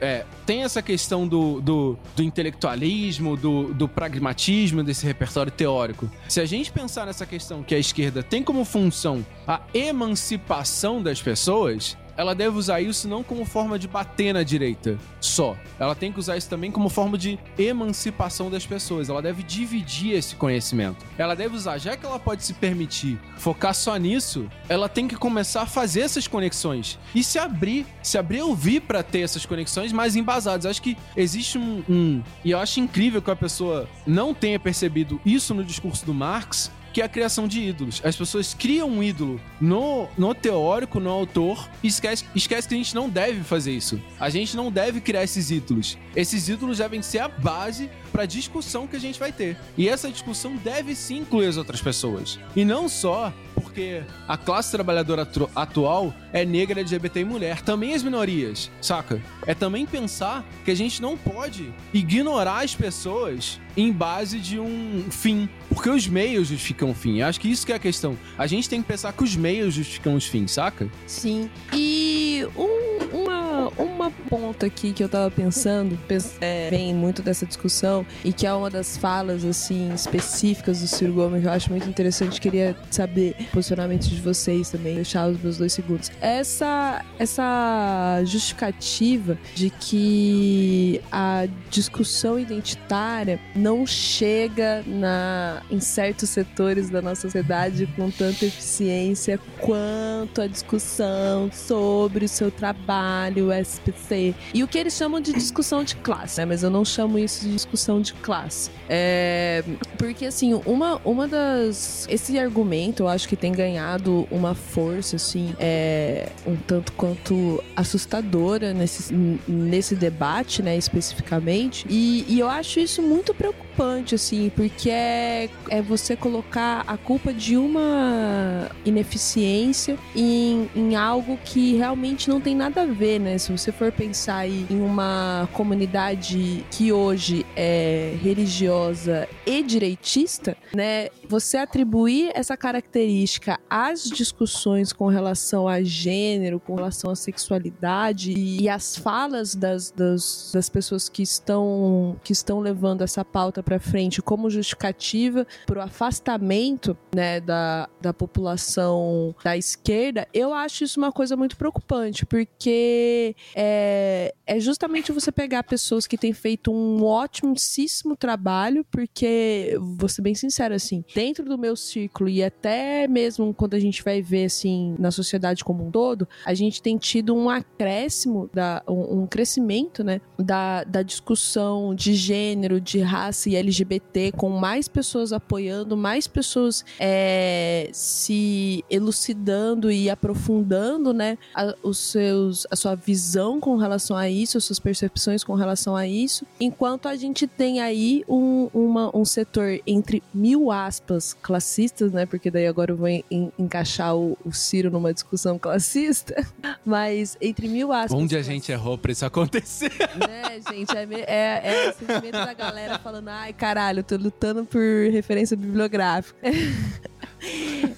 é, 0.00 0.24
tem 0.46 0.62
essa 0.62 0.80
questão 0.80 1.28
do, 1.28 1.60
do, 1.60 1.98
do 2.16 2.22
intelectualismo, 2.22 3.36
do, 3.36 3.74
do 3.74 3.86
pragmatismo 3.86 4.82
desse 4.82 5.04
repertório 5.04 5.52
teórico. 5.52 6.10
Se 6.26 6.40
a 6.40 6.46
gente 6.46 6.72
pensar 6.72 7.04
nessa 7.04 7.26
questão 7.26 7.62
que 7.62 7.74
a 7.74 7.78
esquerda 7.78 8.22
tem 8.22 8.42
como 8.42 8.64
função 8.64 9.26
a 9.46 9.60
emancipação 9.74 11.02
das 11.02 11.20
pessoas, 11.20 11.98
ela 12.18 12.34
deve 12.34 12.58
usar 12.58 12.80
isso 12.80 13.06
não 13.06 13.22
como 13.22 13.44
forma 13.44 13.78
de 13.78 13.86
bater 13.86 14.34
na 14.34 14.42
direita 14.42 14.98
só. 15.20 15.56
Ela 15.78 15.94
tem 15.94 16.12
que 16.12 16.18
usar 16.18 16.36
isso 16.36 16.50
também 16.50 16.68
como 16.68 16.88
forma 16.88 17.16
de 17.16 17.38
emancipação 17.56 18.50
das 18.50 18.66
pessoas. 18.66 19.08
Ela 19.08 19.22
deve 19.22 19.44
dividir 19.44 20.16
esse 20.16 20.34
conhecimento. 20.34 21.06
Ela 21.16 21.36
deve 21.36 21.54
usar, 21.54 21.78
já 21.78 21.96
que 21.96 22.04
ela 22.04 22.18
pode 22.18 22.44
se 22.44 22.54
permitir 22.54 23.20
focar 23.36 23.72
só 23.72 23.96
nisso, 23.96 24.48
ela 24.68 24.88
tem 24.88 25.06
que 25.06 25.14
começar 25.14 25.62
a 25.62 25.66
fazer 25.66 26.00
essas 26.00 26.26
conexões 26.26 26.98
e 27.14 27.22
se 27.22 27.38
abrir, 27.38 27.86
se 28.02 28.18
abrir 28.18 28.42
ouvir 28.42 28.80
para 28.80 29.00
ter 29.04 29.20
essas 29.20 29.46
conexões 29.46 29.92
mais 29.92 30.16
embasadas. 30.16 30.66
Acho 30.66 30.82
que 30.82 30.96
existe 31.16 31.56
um, 31.56 31.84
um, 31.88 32.22
e 32.44 32.50
eu 32.50 32.58
acho 32.58 32.80
incrível 32.80 33.22
que 33.22 33.30
a 33.30 33.36
pessoa 33.36 33.88
não 34.04 34.34
tenha 34.34 34.58
percebido 34.58 35.20
isso 35.24 35.54
no 35.54 35.62
discurso 35.62 36.04
do 36.04 36.12
Marx, 36.12 36.68
que 36.92 37.00
é 37.00 37.04
a 37.04 37.08
criação 37.08 37.46
de 37.46 37.60
ídolos. 37.60 38.00
As 38.04 38.16
pessoas 38.16 38.54
criam 38.54 38.88
um 38.88 39.02
ídolo 39.02 39.40
no, 39.60 40.08
no 40.16 40.34
teórico, 40.34 41.00
no 41.00 41.10
autor, 41.10 41.68
e 41.82 41.88
esquece, 41.88 42.24
esquece 42.34 42.68
que 42.68 42.74
a 42.74 42.78
gente 42.78 42.94
não 42.94 43.08
deve 43.08 43.42
fazer 43.42 43.72
isso. 43.72 44.00
A 44.18 44.30
gente 44.30 44.56
não 44.56 44.70
deve 44.70 45.00
criar 45.00 45.24
esses 45.24 45.50
ídolos. 45.50 45.96
Esses 46.14 46.48
ídolos 46.48 46.78
devem 46.78 47.02
ser 47.02 47.20
a 47.20 47.28
base 47.28 47.90
para 48.12 48.22
a 48.22 48.26
discussão 48.26 48.86
que 48.86 48.96
a 48.96 49.00
gente 49.00 49.18
vai 49.18 49.32
ter. 49.32 49.56
E 49.76 49.88
essa 49.88 50.10
discussão 50.10 50.56
deve 50.56 50.94
sim 50.94 51.18
incluir 51.18 51.46
as 51.46 51.56
outras 51.56 51.80
pessoas. 51.80 52.38
E 52.56 52.64
não 52.64 52.88
só 52.88 53.32
porque 53.60 54.02
a 54.26 54.36
classe 54.36 54.70
trabalhadora 54.70 55.22
atu 55.22 55.50
atual 55.54 56.14
é 56.32 56.44
negra, 56.44 56.80
LGBT 56.80 57.20
e 57.20 57.24
mulher, 57.24 57.62
também 57.62 57.94
as 57.94 58.02
minorias, 58.02 58.70
saca? 58.80 59.20
É 59.46 59.54
também 59.54 59.86
pensar 59.86 60.44
que 60.64 60.70
a 60.70 60.74
gente 60.74 61.00
não 61.00 61.16
pode 61.16 61.72
ignorar 61.92 62.64
as 62.64 62.74
pessoas 62.74 63.60
em 63.76 63.92
base 63.92 64.40
de 64.40 64.58
um 64.58 65.04
fim, 65.08 65.48
porque 65.68 65.88
os 65.88 66.08
meios 66.08 66.48
justificam 66.48 66.90
o 66.90 66.94
fim. 66.94 67.22
Acho 67.22 67.40
que 67.40 67.48
isso 67.48 67.64
que 67.64 67.72
é 67.72 67.76
a 67.76 67.78
questão. 67.78 68.18
A 68.36 68.46
gente 68.46 68.68
tem 68.68 68.82
que 68.82 68.88
pensar 68.88 69.12
que 69.12 69.22
os 69.22 69.36
meios 69.36 69.74
justificam 69.74 70.14
os 70.14 70.26
fins, 70.26 70.52
saca? 70.52 70.88
Sim. 71.06 71.48
E 71.72 72.44
um, 72.56 73.16
uma, 73.16 73.68
uma 73.78 74.10
ponta 74.28 74.66
aqui 74.66 74.92
que 74.92 75.02
eu 75.02 75.08
tava 75.08 75.30
pensando, 75.30 75.98
é, 76.40 76.68
vem 76.70 76.92
muito 76.92 77.22
dessa 77.22 77.46
discussão, 77.46 78.04
e 78.24 78.32
que 78.32 78.46
é 78.46 78.52
uma 78.52 78.68
das 78.68 78.96
falas, 78.96 79.44
assim, 79.44 79.92
específicas 79.94 80.80
do 80.80 80.88
Ciro 80.88 81.12
Gomes, 81.12 81.44
eu 81.44 81.52
acho 81.52 81.70
muito 81.70 81.88
interessante. 81.88 82.40
Queria 82.40 82.76
saber 82.90 83.36
posicionamento 83.48 84.08
de 84.08 84.20
vocês 84.20 84.70
também, 84.70 84.94
deixar 84.94 85.28
os 85.28 85.40
meus 85.40 85.58
dois 85.58 85.72
segundos. 85.72 86.10
Essa, 86.20 87.04
essa 87.18 88.22
justificativa 88.24 89.38
de 89.54 89.70
que 89.70 91.00
a 91.10 91.46
discussão 91.70 92.38
identitária 92.38 93.40
não 93.54 93.86
chega 93.86 94.82
na, 94.86 95.62
em 95.70 95.80
certos 95.80 96.30
setores 96.30 96.90
da 96.90 97.02
nossa 97.02 97.22
sociedade 97.22 97.86
com 97.96 98.10
tanta 98.10 98.46
eficiência 98.46 99.38
quanto 99.58 100.40
a 100.40 100.46
discussão 100.46 101.50
sobre 101.52 102.24
o 102.24 102.28
seu 102.28 102.50
trabalho, 102.50 103.52
SPC. 103.52 104.34
E 104.54 104.62
o 104.62 104.68
que 104.68 104.78
eles 104.78 104.94
chamam 104.94 105.20
de 105.20 105.32
discussão 105.32 105.84
de 105.84 105.96
classe, 105.96 106.38
né? 106.40 106.46
Mas 106.46 106.62
eu 106.62 106.70
não 106.70 106.84
chamo 106.84 107.18
isso 107.18 107.44
de 107.44 107.52
discussão 107.52 108.00
de 108.00 108.12
classe. 108.14 108.70
É, 108.88 109.62
porque, 109.96 110.26
assim, 110.26 110.54
uma, 110.66 111.00
uma 111.04 111.26
das. 111.26 112.06
Esse 112.08 112.38
argumento 112.38 113.02
eu 113.02 113.08
acho 113.08 113.28
que 113.28 113.36
tem 113.38 113.52
ganhado 113.52 114.26
uma 114.30 114.54
força, 114.54 115.16
assim, 115.16 115.54
é, 115.58 116.28
um 116.46 116.56
tanto 116.56 116.92
quanto 116.92 117.62
assustadora 117.76 118.72
nesse, 118.74 119.14
nesse 119.46 119.94
debate, 119.94 120.62
né, 120.62 120.76
especificamente. 120.76 121.86
E, 121.88 122.24
e 122.28 122.38
eu 122.38 122.48
acho 122.48 122.80
isso 122.80 123.00
muito 123.00 123.32
preocupante, 123.32 124.14
assim, 124.14 124.50
porque 124.54 124.90
é, 124.90 125.48
é 125.70 125.80
você 125.80 126.16
colocar 126.16 126.84
a 126.86 126.96
culpa 126.96 127.32
de 127.32 127.56
uma 127.56 128.70
ineficiência 128.84 129.96
em, 130.14 130.68
em 130.74 130.96
algo 130.96 131.38
que 131.44 131.76
realmente 131.76 132.28
não 132.28 132.40
tem 132.40 132.54
nada 132.54 132.82
a 132.82 132.86
ver, 132.86 133.20
né? 133.20 133.38
Se 133.38 133.52
você 133.52 133.70
for 133.70 133.92
pensar 133.92 134.38
aí 134.38 134.66
em 134.68 134.80
uma 134.80 135.48
comunidade 135.52 136.64
que 136.70 136.92
hoje 136.92 137.46
é 137.56 138.16
religiosa 138.20 139.28
e 139.46 139.62
direitista, 139.62 140.56
né? 140.74 141.08
Você 141.28 141.56
atribuir 141.56 142.30
essa 142.34 142.56
característica 142.56 143.27
às 143.68 144.04
discussões 144.04 144.92
com 144.92 145.06
relação 145.06 145.68
a 145.68 145.82
gênero, 145.82 146.60
com 146.60 146.74
relação 146.74 147.10
à 147.10 147.16
sexualidade 147.16 148.32
e, 148.32 148.68
as 148.68 148.96
falas 148.96 149.54
das, 149.54 149.90
das, 149.90 150.50
das 150.52 150.68
pessoas 150.68 151.08
que 151.08 151.22
estão, 151.22 152.16
que 152.22 152.32
estão 152.32 152.60
levando 152.60 153.02
essa 153.02 153.24
pauta 153.24 153.62
para 153.62 153.78
frente 153.80 154.20
como 154.20 154.50
justificativa 154.50 155.46
para 155.66 155.78
o 155.78 155.82
afastamento 155.82 156.96
né, 157.14 157.40
da, 157.40 157.88
da 158.00 158.12
população 158.12 159.34
da 159.42 159.56
esquerda, 159.56 160.28
eu 160.32 160.52
acho 160.52 160.84
isso 160.84 161.00
uma 161.00 161.12
coisa 161.12 161.36
muito 161.36 161.56
preocupante, 161.56 162.26
porque 162.26 163.34
é, 163.54 164.34
é 164.46 164.60
justamente 164.60 165.12
você 165.12 165.32
pegar 165.32 165.62
pessoas 165.62 166.06
que 166.06 166.18
têm 166.18 166.32
feito 166.32 166.72
um 166.72 167.04
ótimíssimo 167.04 168.16
trabalho, 168.16 168.84
porque, 168.90 169.76
vou 169.80 170.08
ser 170.08 170.22
bem 170.22 170.34
sincero, 170.34 170.74
assim, 170.74 171.04
dentro 171.14 171.44
do 171.44 171.58
meu 171.58 171.76
círculo 171.76 172.28
e 172.28 172.42
até 172.42 173.06
mesmo 173.18 173.52
quando 173.52 173.74
a 173.74 173.80
gente 173.80 174.02
vai 174.04 174.22
ver, 174.22 174.44
assim, 174.44 174.94
na 174.98 175.10
sociedade 175.10 175.64
como 175.64 175.86
um 175.86 175.90
todo, 175.90 176.28
a 176.44 176.54
gente 176.54 176.80
tem 176.80 176.96
tido 176.96 177.34
um 177.34 177.50
acréscimo, 177.50 178.48
da, 178.54 178.82
um, 178.86 179.22
um 179.22 179.26
crescimento, 179.26 180.04
né, 180.04 180.20
da, 180.38 180.84
da 180.84 181.02
discussão 181.02 181.94
de 181.94 182.14
gênero, 182.14 182.80
de 182.80 183.00
raça 183.00 183.50
e 183.50 183.56
LGBT, 183.56 184.32
com 184.32 184.50
mais 184.50 184.86
pessoas 184.86 185.32
apoiando, 185.32 185.96
mais 185.96 186.26
pessoas 186.26 186.84
é, 187.00 187.90
se 187.92 188.84
elucidando 188.88 189.90
e 189.90 190.08
aprofundando, 190.08 191.12
né, 191.12 191.36
a, 191.54 191.74
os 191.82 191.98
seus, 191.98 192.66
a 192.70 192.76
sua 192.76 192.94
visão 192.94 193.58
com 193.58 193.76
relação 193.76 194.16
a 194.16 194.30
isso, 194.30 194.56
as 194.56 194.64
suas 194.64 194.78
percepções 194.78 195.42
com 195.42 195.54
relação 195.54 195.96
a 195.96 196.06
isso, 196.06 196.46
enquanto 196.60 197.08
a 197.08 197.16
gente 197.16 197.46
tem 197.46 197.80
aí 197.80 198.24
um, 198.28 198.68
uma, 198.72 199.14
um 199.16 199.24
setor 199.24 199.80
entre 199.86 200.22
mil 200.32 200.70
aspas 200.70 201.34
classistas, 201.34 202.12
né, 202.12 202.26
porque 202.26 202.50
daí 202.50 202.66
agora 202.66 202.92
eu 202.92 202.96
vou 202.96 203.07
en, 203.08 203.24
encaixar 203.58 204.16
o, 204.16 204.36
o, 204.44 204.52
Ciro 204.52 204.90
numa 204.90 205.12
discussão 205.12 205.58
classista, 205.58 206.46
mas 206.84 207.36
entre 207.40 207.68
mil 207.68 207.92
aspas. 207.92 208.12
Onde 208.12 208.36
a 208.36 208.42
gente 208.42 208.70
errou 208.72 208.98
pra 208.98 209.12
isso 209.12 209.24
acontecer? 209.24 209.92
Né, 210.18 210.60
gente, 210.70 210.96
é, 210.96 211.06
é, 211.26 211.86
é 211.86 211.90
o 211.90 211.94
sentimento 211.94 212.32
da 212.32 212.52
galera 212.52 212.98
falando, 212.98 213.28
ai 213.28 213.52
caralho, 213.52 214.00
eu 214.00 214.04
tô 214.04 214.16
lutando 214.16 214.64
por 214.64 214.82
referência 215.10 215.56
bibliográfica. 215.56 216.38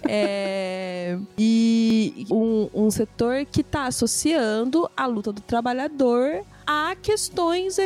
É, 0.07 1.17
e 1.39 2.27
um, 2.31 2.69
um, 2.75 2.91
setor 2.91 3.47
que 3.47 3.63
está 3.63 3.87
associando 3.87 4.91
a 4.95 5.07
luta 5.07 5.33
do 5.33 5.41
trabalhador 5.41 6.45
a 6.73 6.95
questões 6.95 7.79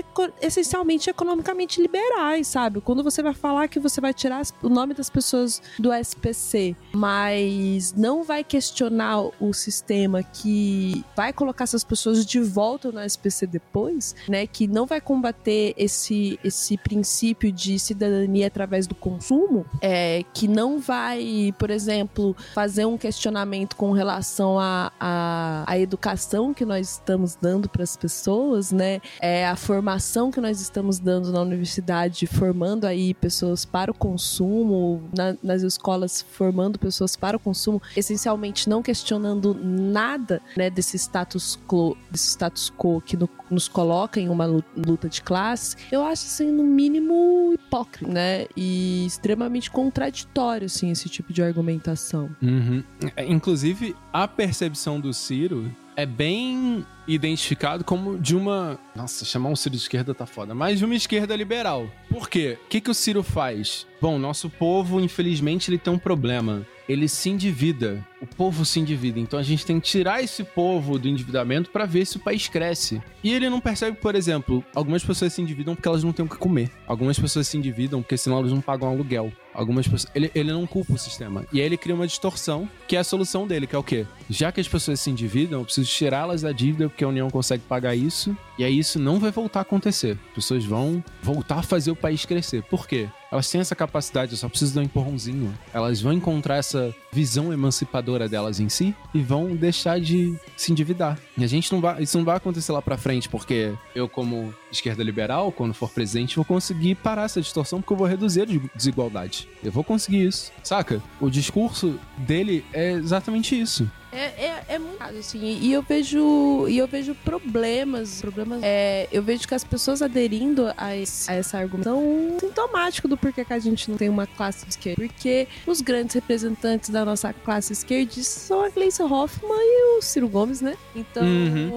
essencialmente 0.43 1.09
economicamente 1.09 1.80
liberais, 1.80 2.49
sabe? 2.49 2.82
Quando 2.82 3.03
você 3.03 3.22
vai 3.22 3.32
falar 3.32 3.66
que 3.66 3.80
você 3.80 3.99
vai 3.99 4.12
tirar 4.12 4.43
o 4.62 4.68
nome 4.68 4.93
das 4.93 5.09
pessoas 5.09 5.62
do 5.78 5.91
SPC, 5.91 6.76
mas 6.93 7.95
não 7.95 8.22
vai 8.22 8.45
questionar 8.45 9.22
o 9.41 9.55
sistema 9.55 10.22
que 10.22 11.03
vai 11.16 11.32
colocar 11.32 11.64
essas 11.64 11.82
pessoas 11.82 12.26
de 12.26 12.39
volta 12.41 12.93
no 12.93 13.01
SPC 13.01 13.47
depois, 13.47 14.14
né? 14.28 14.47
Que 14.47 14.66
não 14.66 14.85
vai 14.85 15.01
combater 15.01 15.72
esse, 15.78 16.39
esse 16.45 16.76
princípio 16.76 17.51
de 17.51 17.78
cidadania 17.78 18.49
através 18.49 18.87
do 18.87 18.95
consumo, 18.95 19.64
é, 19.80 20.22
que 20.35 20.47
não 20.47 20.78
vai, 20.78 21.55
por 21.59 21.70
exemplo, 21.70 22.37
fazer 22.55 22.85
um 22.85 22.99
questionamento 22.99 23.76
com 23.76 23.93
relação 23.93 24.59
à 24.59 24.93
a, 25.01 25.64
a, 25.64 25.64
a, 25.72 25.78
educação 25.78 26.53
que 26.53 26.66
nós 26.66 26.91
estamos 26.91 27.35
dando 27.41 27.66
para 27.66 27.82
as 27.82 27.97
pessoas, 27.97 28.74
né? 28.75 29.01
É, 29.20 29.47
a 29.47 29.57
formação 29.57 30.31
que 30.31 30.41
nós 30.41 30.61
estamos 30.61 30.99
dando 30.99 31.33
na 31.33 31.41
universidade, 31.41 32.27
formando 32.27 32.85
aí 32.85 33.14
pessoas 33.14 33.64
para 33.64 33.91
o 33.91 33.95
consumo, 33.95 35.03
na, 35.16 35.37
nas 35.43 35.62
escolas 35.62 36.22
formando 36.22 36.79
pessoas 36.79 37.16
para 37.16 37.37
o 37.37 37.41
consumo, 37.41 37.81
essencialmente 37.97 38.68
não 38.68 38.83
questionando 38.83 39.55
nada, 39.55 40.43
né, 40.57 40.70
desse 40.70 40.97
status 40.99 41.59
quo, 41.66 41.97
desse 42.11 42.29
status 42.29 42.70
quo 42.77 43.01
que 43.01 43.16
no, 43.16 43.29
nos 43.51 43.68
coloca 43.68 44.20
em 44.20 44.29
uma 44.29 44.47
luta 44.47 45.09
de 45.09 45.22
classe, 45.22 45.77
eu 45.91 46.03
acho 46.03 46.27
assim 46.27 46.51
no 46.51 46.64
mínimo 46.64 47.53
hipócrita, 47.55 48.11
né? 48.11 48.47
E 48.57 49.05
extremamente 49.07 49.70
contraditório 49.70 50.66
assim 50.66 50.91
esse 50.91 51.09
tipo 51.09 51.33
de 51.33 51.43
argumentação. 51.43 52.35
Uhum. 52.43 52.83
É, 53.16 53.25
inclusive 53.25 53.95
a 54.12 54.27
percepção 54.27 55.01
do 55.01 55.12
Ciro 55.12 55.70
é 55.97 56.07
bem 56.07 56.85
identificado 57.07 57.85
como 57.85 58.19
de 58.19 58.37
uma. 58.37 58.79
Nossa, 58.95 59.25
chamar 59.25 59.51
um 59.51 59.57
Ciro 59.57 59.75
de 59.75 59.83
esquerda 59.83 60.15
tá 60.15 60.27
foda. 60.27 60.55
Mas 60.55 60.79
de 60.79 60.85
uma 60.85 60.95
esquerda 60.95 61.37
liberal. 61.37 61.89
Por 62.09 62.29
quê? 62.29 62.59
O 62.65 62.69
que, 62.69 62.81
que 62.81 62.91
o 62.91 62.95
Ciro 62.95 63.23
faz? 63.23 63.87
Bom, 64.01 64.19
nosso 64.19 64.49
povo, 64.51 65.01
infelizmente, 65.01 65.71
ele 65.71 65.79
tem 65.79 65.93
um 65.93 65.99
problema. 65.99 66.67
Ele 66.89 67.09
se 67.09 67.31
endivida. 67.31 68.07
O 68.25 68.37
povo 68.37 68.64
se 68.64 68.81
endivida. 68.81 69.20
Então 69.20 69.39
a 69.39 69.43
gente 69.43 69.66
tem 69.66 69.79
que 69.79 69.87
tirar 69.87 70.22
esse 70.22 70.43
povo 70.43 70.99
do 70.99 71.07
endividamento 71.07 71.68
para 71.68 71.85
ver 71.85 72.07
se 72.07 72.16
o 72.16 72.20
país 72.20 72.49
cresce. 72.49 73.03
E 73.22 73.33
ele 73.33 73.51
não 73.51 73.61
percebe, 73.61 73.99
por 73.99 74.14
exemplo, 74.14 74.64
algumas 74.75 75.05
pessoas 75.05 75.35
se 75.35 75.43
endividam 75.43 75.75
porque 75.75 75.87
elas 75.87 76.03
não 76.03 76.12
têm 76.12 76.25
o 76.25 76.29
que 76.29 76.37
comer. 76.37 76.70
Algumas 76.87 77.18
pessoas 77.18 77.47
se 77.47 77.59
endividam 77.59 78.01
porque 78.01 78.16
senão 78.16 78.39
elas 78.39 78.51
não 78.51 78.62
pagam 78.62 78.89
aluguel. 78.89 79.31
Algumas 79.53 79.87
pessoas. 79.87 80.11
Ele, 80.14 80.31
ele 80.35 80.53
não 80.53 80.66
culpa 80.66 80.95
o 80.95 80.99
sistema. 80.99 81.45
E 81.53 81.61
aí 81.61 81.66
ele 81.66 81.77
cria 81.77 81.95
uma 81.95 82.07
distorção, 82.07 82.68
que 82.89 82.97
é 82.97 82.99
a 82.99 83.05
solução 83.05 83.47
dele, 83.47 83.66
que 83.66 83.77
é 83.77 83.79
o 83.79 83.85
quê? 83.85 84.07
Já 84.29 84.51
que 84.51 84.61
as 84.61 84.66
pessoas 84.66 85.01
se 85.01 85.11
endividam, 85.11 85.61
eu 85.61 85.64
preciso 85.64 85.89
tirá-las 85.89 86.43
da 86.43 86.51
dívida 86.51 86.89
porque 86.89 87.05
a 87.05 87.09
União 87.09 87.31
consegue 87.31 87.62
pagar 87.62 87.95
isso. 87.95 88.37
E 88.59 88.64
aí 88.64 88.79
isso 88.79 88.99
não 88.99 89.18
vai 89.18 89.31
voltar 89.31 89.61
a 89.61 89.62
acontecer. 89.62 90.18
As 90.29 90.35
pessoas 90.35 90.64
vão 90.64 91.03
voltar 91.22 91.57
a 91.57 91.62
fazer 91.62 91.91
o 91.91 91.97
país 91.97 92.25
crescer. 92.25 92.62
Por 92.64 92.87
quê? 92.87 93.09
Elas 93.35 93.51
têm 93.51 93.61
essa 93.61 93.75
capacidade, 93.75 94.31
eu 94.31 94.39
só 94.39 94.49
preciso 94.49 94.77
dar 94.77 94.81
um 94.81 94.85
empurrãozinho. 94.85 95.53
Elas 95.72 96.01
vão 96.01 96.12
encontrar 96.12 96.57
essa 96.59 96.95
visão 97.12 97.53
emancipadora 97.53 98.14
delas 98.29 98.61
em 98.61 98.69
si 98.69 98.95
e 99.12 99.21
vão 99.21 99.55
deixar 99.55 100.01
de 100.01 100.35
se 100.57 100.73
endividar. 100.73 101.19
E 101.37 101.45
a 101.45 101.47
gente 101.47 101.73
não 101.73 101.81
vai, 101.81 102.03
isso 102.03 102.17
não 102.17 102.25
vai 102.25 102.37
acontecer 102.37 102.73
lá 102.73 102.81
para 102.81 102.97
frente, 102.97 103.29
porque 103.29 103.73
eu 103.95 104.09
como 104.09 104.55
esquerda 104.71 105.03
liberal, 105.03 105.53
quando 105.53 105.75
for 105.75 105.91
presidente, 105.91 106.37
vou 106.37 106.45
conseguir 106.45 106.95
parar 106.97 107.25
essa 107.25 107.41
distorção 107.41 107.81
porque 107.81 107.93
eu 107.93 107.97
vou 107.97 108.07
reduzir 108.07 108.43
a 108.43 108.77
desigualdade. 108.77 109.49
Eu 109.62 109.73
vou 109.73 109.85
conseguir 109.85 110.27
isso, 110.27 110.53
saca? 110.62 111.03
O 111.21 111.31
discurso 111.31 111.99
dele 112.19 112.65
é 112.73 112.93
exatamente 112.93 113.59
isso. 113.59 113.91
É, 114.15 114.45
é, 114.47 114.65
é 114.69 114.79
muito 114.79 115.03
assim, 115.03 115.41
e 115.61 115.73
eu 115.73 115.83
vejo 115.83 116.67
e 116.69 116.79
eu 116.79 116.87
vejo 116.87 117.15
problemas, 117.17 118.21
problemas. 118.21 118.61
É, 118.62 119.09
eu 119.11 119.23
vejo 119.23 119.47
que 119.47 119.55
as 119.55 119.65
pessoas 119.65 120.01
aderindo 120.03 120.73
a, 120.77 120.97
esse, 120.97 121.31
a 121.31 121.35
essa 121.35 121.59
argumentação 121.59 122.37
sintomático 122.41 123.09
do 123.09 123.17
porquê 123.17 123.45
que 123.45 123.53
a 123.53 123.59
gente 123.59 123.91
não 123.91 123.97
tem 123.97 124.09
uma 124.09 124.27
classe 124.27 124.65
esquerda, 124.69 125.03
porque 125.03 125.49
os 125.67 125.81
grandes 125.81 126.15
representantes 126.15 126.91
da 126.91 127.05
nossa 127.05 127.33
classe 127.33 127.73
esquerdista 127.73 128.41
são 128.41 128.62
a 128.62 128.69
Gleice 128.69 129.03
Hoffmann 129.03 129.59
e 129.59 129.99
o 129.99 130.03
Ciro 130.03 130.29
Gomes, 130.29 130.61
né? 130.61 130.77
Então, 130.95 131.25
uhum. 131.25 131.71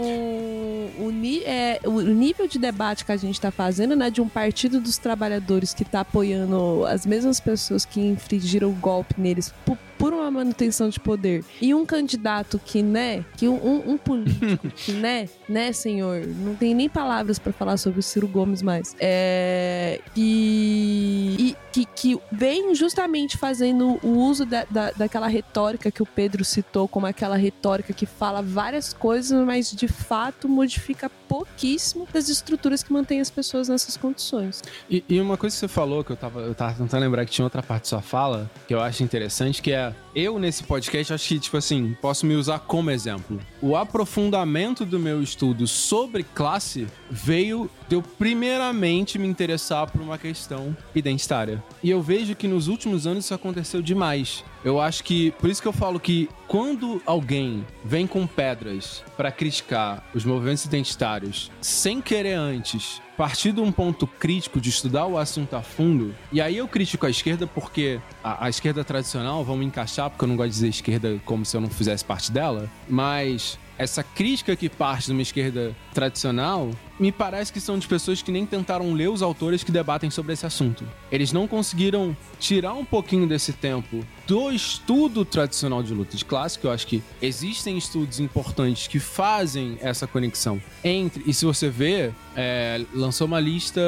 o, 1.00 1.08
o, 1.08 1.12
é, 1.44 1.80
o 1.86 2.02
nível 2.02 2.48
de 2.48 2.60
debate 2.60 3.04
que 3.04 3.12
a 3.12 3.18
gente 3.18 3.36
está 3.36 3.50
fazendo, 3.50 3.96
né, 3.96 4.10
de 4.10 4.22
um 4.22 4.30
partido 4.30 4.80
dos 4.80 4.98
trabalhadores 4.98 5.74
que 5.74 5.84
está 5.84 6.02
apoiando 6.02 6.86
as 6.86 7.06
mesmas 7.06 7.40
pessoas 7.40 7.86
que 7.86 8.00
infringiram 8.00 8.70
o 8.70 8.74
golpe 8.74 9.16
neles 9.18 9.54
por 9.98 10.14
uma 10.14 10.30
manutenção 10.30 10.90
de 10.90 11.00
poder 11.00 11.44
e 11.62 11.74
um 11.74 11.86
candidato 11.86 12.60
que, 12.64 12.82
né, 12.84 13.26
que 13.36 13.48
um, 13.48 13.92
um 13.92 13.98
político 13.98 14.68
que, 14.76 14.92
né, 14.92 15.28
né, 15.48 15.72
senhor, 15.72 16.26
não 16.26 16.56
tem 16.56 16.74
nem 16.74 16.88
palavras 16.88 17.40
para 17.40 17.52
falar 17.52 17.78
sobre 17.78 18.00
o 18.00 18.04
Ciro 18.04 18.28
Gomes 18.28 18.62
mais, 18.62 18.96
é, 19.00 20.00
que, 20.14 21.56
que, 21.72 21.86
que 21.86 22.20
vem 22.32 22.74
justamente 22.76 23.38
fazendo 23.38 24.00
o 24.04 24.10
uso 24.10 24.46
da, 24.46 24.66
da, 24.70 24.92
daquela 24.92 25.28
retórica 25.28 25.92
que 25.92 26.02
o 26.02 26.06
Pedro 26.06 26.44
citou, 26.46 26.88
como 26.88 27.06
aquela 27.06 27.36
retórica 27.36 27.94
que 27.94 28.06
fala 28.06 28.42
várias 28.42 28.94
coisas, 28.94 29.46
mas 29.46 29.72
de 29.72 29.88
fato 29.88 30.48
modifica 30.48 31.10
pouquíssimo 31.28 32.08
das 32.12 32.30
estruturas 32.30 32.84
que 32.84 32.92
mantêm 32.92 33.20
as 33.20 33.30
pessoas 33.30 33.68
nessas 33.68 33.98
condições. 33.98 34.64
E, 34.90 35.04
e 35.08 35.20
uma 35.20 35.38
coisa 35.38 35.56
que 35.56 35.60
você 35.60 35.68
falou, 35.68 36.04
que 36.04 36.12
eu 36.12 36.18
tava, 36.18 36.42
eu 36.42 36.56
tava 36.56 36.74
tentando 36.76 37.02
lembrar 37.02 37.26
que 37.26 37.32
tinha 37.32 37.46
outra 37.46 37.62
parte 37.62 37.84
da 37.84 37.90
sua 37.90 38.02
fala, 38.02 38.50
que 38.68 38.74
eu 38.74 38.82
acho 38.82 39.04
interessante, 39.04 39.62
que 39.62 39.72
é 39.72 39.87
eu 40.16 40.40
nesse 40.40 40.64
podcast 40.64 41.14
acho 41.14 41.28
que, 41.28 41.40
tipo 41.40 41.58
assim, 41.58 41.96
posso 42.02 42.26
me 42.26 42.36
usar 42.36 42.60
como 42.60 42.92
exemplo. 42.92 43.40
O 43.62 43.76
aprofundamento 43.76 44.86
do 44.86 45.00
meu 45.00 45.22
estudo 45.22 45.68
sobre 45.68 46.24
classe 46.24 46.88
veio 47.10 47.70
de 47.88 47.96
eu 47.96 48.02
primeiramente 48.02 49.18
me 49.18 49.28
interessar 49.28 49.90
por 49.90 50.02
uma 50.02 50.18
questão 50.18 50.76
identitária. 50.94 51.64
E 51.84 51.90
eu 51.90 52.02
vejo 52.02 52.36
que 52.36 52.48
nos 52.48 52.68
últimos 52.68 53.08
anos 53.08 53.26
isso 53.26 53.34
aconteceu 53.34 53.82
demais. 53.82 54.44
Eu 54.64 54.82
acho 54.82 55.04
que, 55.04 55.32
por 55.32 55.50
isso 55.50 55.62
que 55.62 55.68
eu 55.68 55.74
falo 55.74 56.00
que 56.00 56.30
quando 56.48 57.02
alguém 57.06 57.66
vem 57.86 58.06
com 58.06 58.28
pedras 58.28 59.04
para 59.16 59.32
criticar 59.32 60.04
os 60.14 60.26
movimentos 60.26 60.66
identitários 60.66 61.52
sem 61.62 62.02
querer 62.02 62.34
antes 62.34 63.02
partir 63.18 63.52
de 63.52 63.60
um 63.60 63.72
ponto 63.72 64.06
crítico 64.06 64.62
de 64.62 64.70
estudar 64.70 65.08
o 65.08 65.18
assunto 65.18 65.56
a 65.56 65.62
fundo, 65.64 66.14
e 66.32 66.40
aí 66.40 66.56
eu 66.56 66.68
critico 66.68 67.08
a 67.08 67.10
esquerda 67.10 67.48
porque 67.48 68.00
a, 68.24 68.46
a 68.46 68.50
esquerda 68.50 68.84
tradicional, 68.84 69.44
vamos 69.44 69.66
encaixar, 69.66 70.10
porque 70.10 70.24
eu 70.24 70.30
não 70.30 70.36
gosto 70.36 70.50
de 70.50 70.54
dizer 70.54 70.68
esquerda 70.68 71.20
como 71.26 71.44
se 71.44 71.58
eu 71.58 71.62
não 71.62 71.70
fizesse 71.70 72.06
parte 72.06 72.32
dela, 72.32 72.70
mas 72.88 73.58
essa 73.78 74.04
crítica 74.04 74.56
que 74.56 74.70
parte 74.70 75.08
de 75.08 75.12
uma 75.12 75.22
esquerda 75.22 75.76
tradicional, 75.94 76.72
me 77.00 77.12
parece 77.12 77.54
que 77.54 77.60
são 77.60 77.78
de 77.78 77.88
pessoas 77.88 78.22
que 78.22 78.32
nem 78.32 78.46
tentaram 78.46 78.94
ler 78.94 79.10
os 79.10 79.22
autores 79.22 79.64
que 79.64 79.72
debatem 79.72 80.10
sobre 80.10 80.34
esse 80.34 80.46
assunto. 80.46 80.84
Eles 81.12 81.32
não 81.32 81.48
conseguiram 81.48 82.16
tirar 82.40 82.74
um 82.74 82.86
pouquinho 82.86 83.28
desse 83.28 83.54
tempo 83.54 84.06
do 84.26 84.52
estudo 84.52 85.24
tradicional 85.24 85.84
de 85.84 85.94
luta 85.94 86.18
de 86.18 86.26
classe, 86.26 86.58
que 86.58 86.66
eu 86.66 86.72
acho 86.72 86.88
que 86.88 87.04
existem 87.22 87.78
estudos 87.78 88.20
importantes 88.20 88.88
que 88.88 89.00
fazem 89.00 89.78
essa 89.80 90.08
conexão 90.08 90.62
entre. 90.84 91.24
E 91.26 91.34
se 91.34 91.46
você 91.46 91.70
vê, 91.70 92.12
é, 92.40 92.86
lançou 92.94 93.26
uma 93.26 93.40
lista 93.40 93.82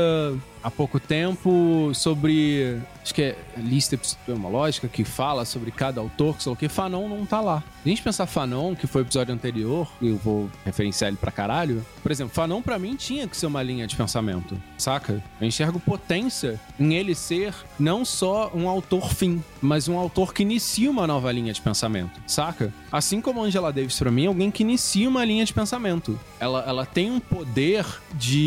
há 0.63 0.71
pouco 0.71 0.99
tempo 0.99 1.91
sobre. 1.93 2.81
Acho 3.03 3.13
que 3.13 3.21
é 3.21 3.35
lista 3.57 3.95
epistemológica 3.95 4.87
que 4.87 5.03
fala 5.03 5.45
sobre 5.45 5.71
cada 5.71 6.01
autor, 6.01 6.35
que 6.35 6.43
sei 6.43 6.49
lá 6.49 6.53
o 6.53 6.57
que. 6.57 6.67
Fanon 6.67 7.07
não 7.07 7.25
tá 7.25 7.41
lá. 7.41 7.63
Se 7.81 7.87
a 7.87 7.89
gente 7.89 8.01
pensar 8.01 8.25
Fanon, 8.25 8.75
que 8.75 8.85
foi 8.85 9.01
o 9.01 9.05
episódio 9.05 9.33
anterior, 9.33 9.87
eu 10.01 10.17
vou 10.17 10.49
referenciar 10.65 11.07
ele 11.07 11.17
pra 11.17 11.31
caralho. 11.31 11.85
Por 12.03 12.11
exemplo, 12.11 12.33
Fanon 12.33 12.61
pra 12.61 12.77
mim 12.77 12.95
tinha 12.95 13.27
que 13.27 13.37
ser 13.37 13.45
uma 13.45 13.63
linha 13.63 13.87
de 13.87 13.95
pensamento, 13.95 14.61
saca? 14.77 15.23
Eu 15.39 15.47
enxergo 15.47 15.79
potência 15.79 16.59
em 16.79 16.95
ele 16.95 17.15
ser 17.15 17.53
não 17.79 18.03
só 18.03 18.51
um 18.53 18.67
autor 18.67 19.13
fim, 19.13 19.43
mas 19.61 19.87
um 19.87 19.97
autor 19.97 20.33
que 20.33 20.43
inicia 20.43 20.91
uma 20.91 21.07
nova 21.07 21.31
linha 21.31 21.53
de 21.53 21.61
pensamento, 21.61 22.19
saca? 22.27 22.73
Assim 22.91 23.21
como 23.21 23.41
Angela 23.41 23.71
Davis 23.71 23.97
pra 23.97 24.11
mim 24.11 24.25
é 24.25 24.27
alguém 24.27 24.51
que 24.51 24.63
inicia 24.63 25.07
uma 25.07 25.23
linha 25.23 25.45
de 25.45 25.53
pensamento. 25.53 26.19
Ela, 26.39 26.63
ela 26.67 26.85
tem 26.85 27.09
um 27.09 27.19
poder 27.19 27.85
de 28.13 28.38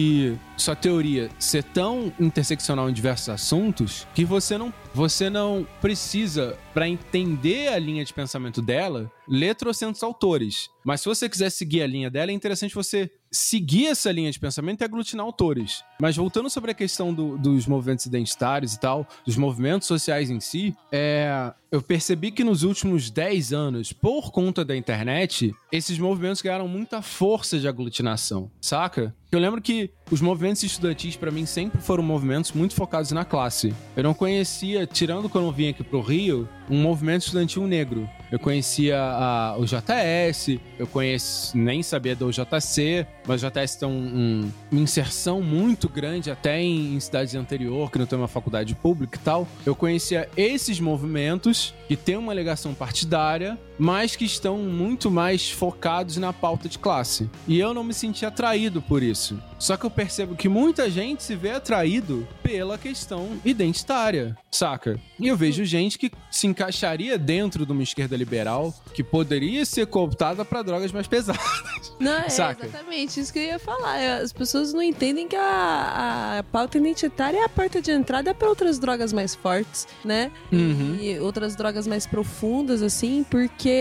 sua 0.57 0.76
teoria 0.76 1.28
ser 1.38 1.64
tão 1.64 2.12
interseccional 2.20 2.88
em 2.88 2.93
diversos 2.93 3.28
assuntos 3.28 4.07
que 4.14 4.24
você 4.24 4.57
não, 4.57 4.72
você 4.95 5.28
não 5.28 5.66
precisa, 5.80 6.57
para 6.72 6.88
entender 6.88 7.68
a 7.68 7.78
linha 7.78 8.05
de 8.05 8.12
pensamento 8.12 8.62
dela, 8.62 9.11
ler 9.28 9.55
trocentos 9.55 10.03
autores. 10.03 10.70
Mas 10.84 11.01
se 11.01 11.09
você 11.09 11.28
quiser 11.28 11.51
seguir 11.51 11.82
a 11.82 11.86
linha 11.86 12.11
dela, 12.11 12.30
é 12.30 12.34
interessante 12.34 12.74
você 12.74 13.11
seguir 13.30 13.86
essa 13.86 14.12
linha 14.12 14.30
de 14.30 14.38
pensamento 14.38 14.82
e 14.82 14.84
aglutinar 14.84 15.24
autores. 15.24 15.82
Mas 16.01 16.16
voltando 16.16 16.51
sobre 16.51 16.70
a 16.70 16.74
questão 16.74 17.12
do, 17.12 17.38
dos 17.38 17.66
movimentos 17.66 18.07
identitários 18.07 18.74
e 18.74 18.80
tal, 18.80 19.07
dos 19.24 19.36
movimentos 19.36 19.88
sociais 19.88 20.30
em 20.30 20.38
si, 20.38 20.76
é, 20.93 21.53
eu 21.72 21.80
percebi 21.80 22.30
que 22.30 22.44
nos 22.44 22.64
últimos 22.64 23.08
10 23.08 23.54
anos, 23.54 23.94
por 23.94 24.30
conta 24.30 24.62
da 24.62 24.76
internet, 24.76 25.54
esses 25.72 25.98
movimentos 25.98 26.42
ganharam 26.42 26.68
muita 26.68 27.00
força 27.00 27.58
de 27.58 27.66
aglutinação, 27.66 28.50
saca? 28.60 29.14
Eu 29.32 29.38
lembro 29.38 29.62
que 29.62 29.90
os 30.10 30.20
movimentos 30.20 30.62
estudantis, 30.62 31.16
para 31.16 31.30
mim, 31.30 31.46
sempre 31.46 31.80
foram 31.80 32.02
movimentos 32.02 32.52
muito 32.52 32.74
focados 32.74 33.12
na 33.12 33.24
classe. 33.24 33.74
Eu 33.96 34.02
não 34.02 34.12
conhecia, 34.12 34.86
tirando 34.86 35.26
quando 35.26 35.46
eu 35.46 35.52
vim 35.52 35.70
aqui 35.70 35.82
pro 35.82 36.02
Rio, 36.02 36.46
um 36.68 36.76
movimento 36.76 37.22
estudantil 37.22 37.66
negro. 37.66 38.06
Eu 38.30 38.38
conhecia 38.38 39.00
a, 39.00 39.56
o 39.58 39.64
JS, 39.64 40.58
eu 40.78 40.86
conheço, 40.86 41.56
nem 41.56 41.82
sabia 41.82 42.14
do 42.14 42.30
JC, 42.30 43.06
mas 43.26 43.42
o 43.42 43.46
JS 43.48 43.76
tem 43.76 43.88
um, 43.88 43.92
um, 43.92 44.52
uma 44.70 44.80
inserção 44.82 45.40
muito 45.40 45.88
grande 45.88 46.30
até 46.30 46.60
em, 46.60 46.94
em 46.94 47.00
cidades 47.00 47.34
anterior, 47.34 47.90
que 47.90 47.98
não 47.98 48.04
tem 48.04 48.18
uma 48.18 48.28
faculdade 48.28 48.74
pública 48.74 49.18
e 49.18 49.22
tal. 49.22 49.48
Eu 49.64 49.74
conhecia 49.74 50.28
esses 50.36 50.78
movimentos 50.78 51.61
que 51.88 51.96
têm 51.96 52.16
uma 52.16 52.34
ligação 52.34 52.74
partidária, 52.74 53.58
mas 53.78 54.16
que 54.16 54.24
estão 54.24 54.58
muito 54.58 55.10
mais 55.10 55.50
focados 55.50 56.16
na 56.16 56.32
pauta 56.32 56.68
de 56.68 56.78
classe. 56.78 57.30
E 57.46 57.58
eu 57.58 57.72
não 57.74 57.84
me 57.84 57.94
senti 57.94 58.24
atraído 58.24 58.80
por 58.82 59.02
isso. 59.02 59.40
Só 59.58 59.76
que 59.76 59.86
eu 59.86 59.90
percebo 59.90 60.34
que 60.34 60.48
muita 60.48 60.90
gente 60.90 61.22
se 61.22 61.36
vê 61.36 61.52
atraído 61.52 62.26
pela 62.42 62.76
questão 62.76 63.40
identitária, 63.44 64.36
saca? 64.50 64.98
E 65.20 65.28
eu 65.28 65.36
vejo 65.36 65.64
gente 65.64 65.96
que 65.96 66.10
se 66.32 66.48
encaixaria 66.48 67.16
dentro 67.16 67.64
de 67.64 67.70
uma 67.70 67.82
esquerda 67.82 68.16
liberal 68.16 68.74
que 68.92 69.04
poderia 69.04 69.64
ser 69.64 69.86
cooptada 69.86 70.44
para 70.44 70.62
drogas 70.62 70.90
mais 70.90 71.06
pesadas. 71.06 71.42
Não, 72.00 72.18
é 72.18 72.28
Saca? 72.28 72.66
exatamente 72.66 73.20
isso 73.20 73.32
que 73.32 73.38
eu 73.38 73.44
ia 73.44 73.58
falar. 73.60 74.20
As 74.20 74.32
pessoas 74.32 74.72
não 74.72 74.82
entendem 74.82 75.28
que 75.28 75.36
a, 75.36 76.38
a 76.38 76.42
pauta 76.42 76.78
identitária 76.78 77.38
é 77.38 77.44
a 77.44 77.48
porta 77.48 77.80
de 77.80 77.92
entrada 77.92 78.34
para 78.34 78.48
outras 78.48 78.80
drogas 78.80 79.12
mais 79.12 79.36
fortes, 79.36 79.86
né? 80.04 80.32
Uhum. 80.50 80.98
E 81.00 81.20
outras 81.20 81.54
drogas 81.54 81.86
mais 81.86 82.04
profundas, 82.04 82.82
assim, 82.82 83.24
porque 83.30 83.71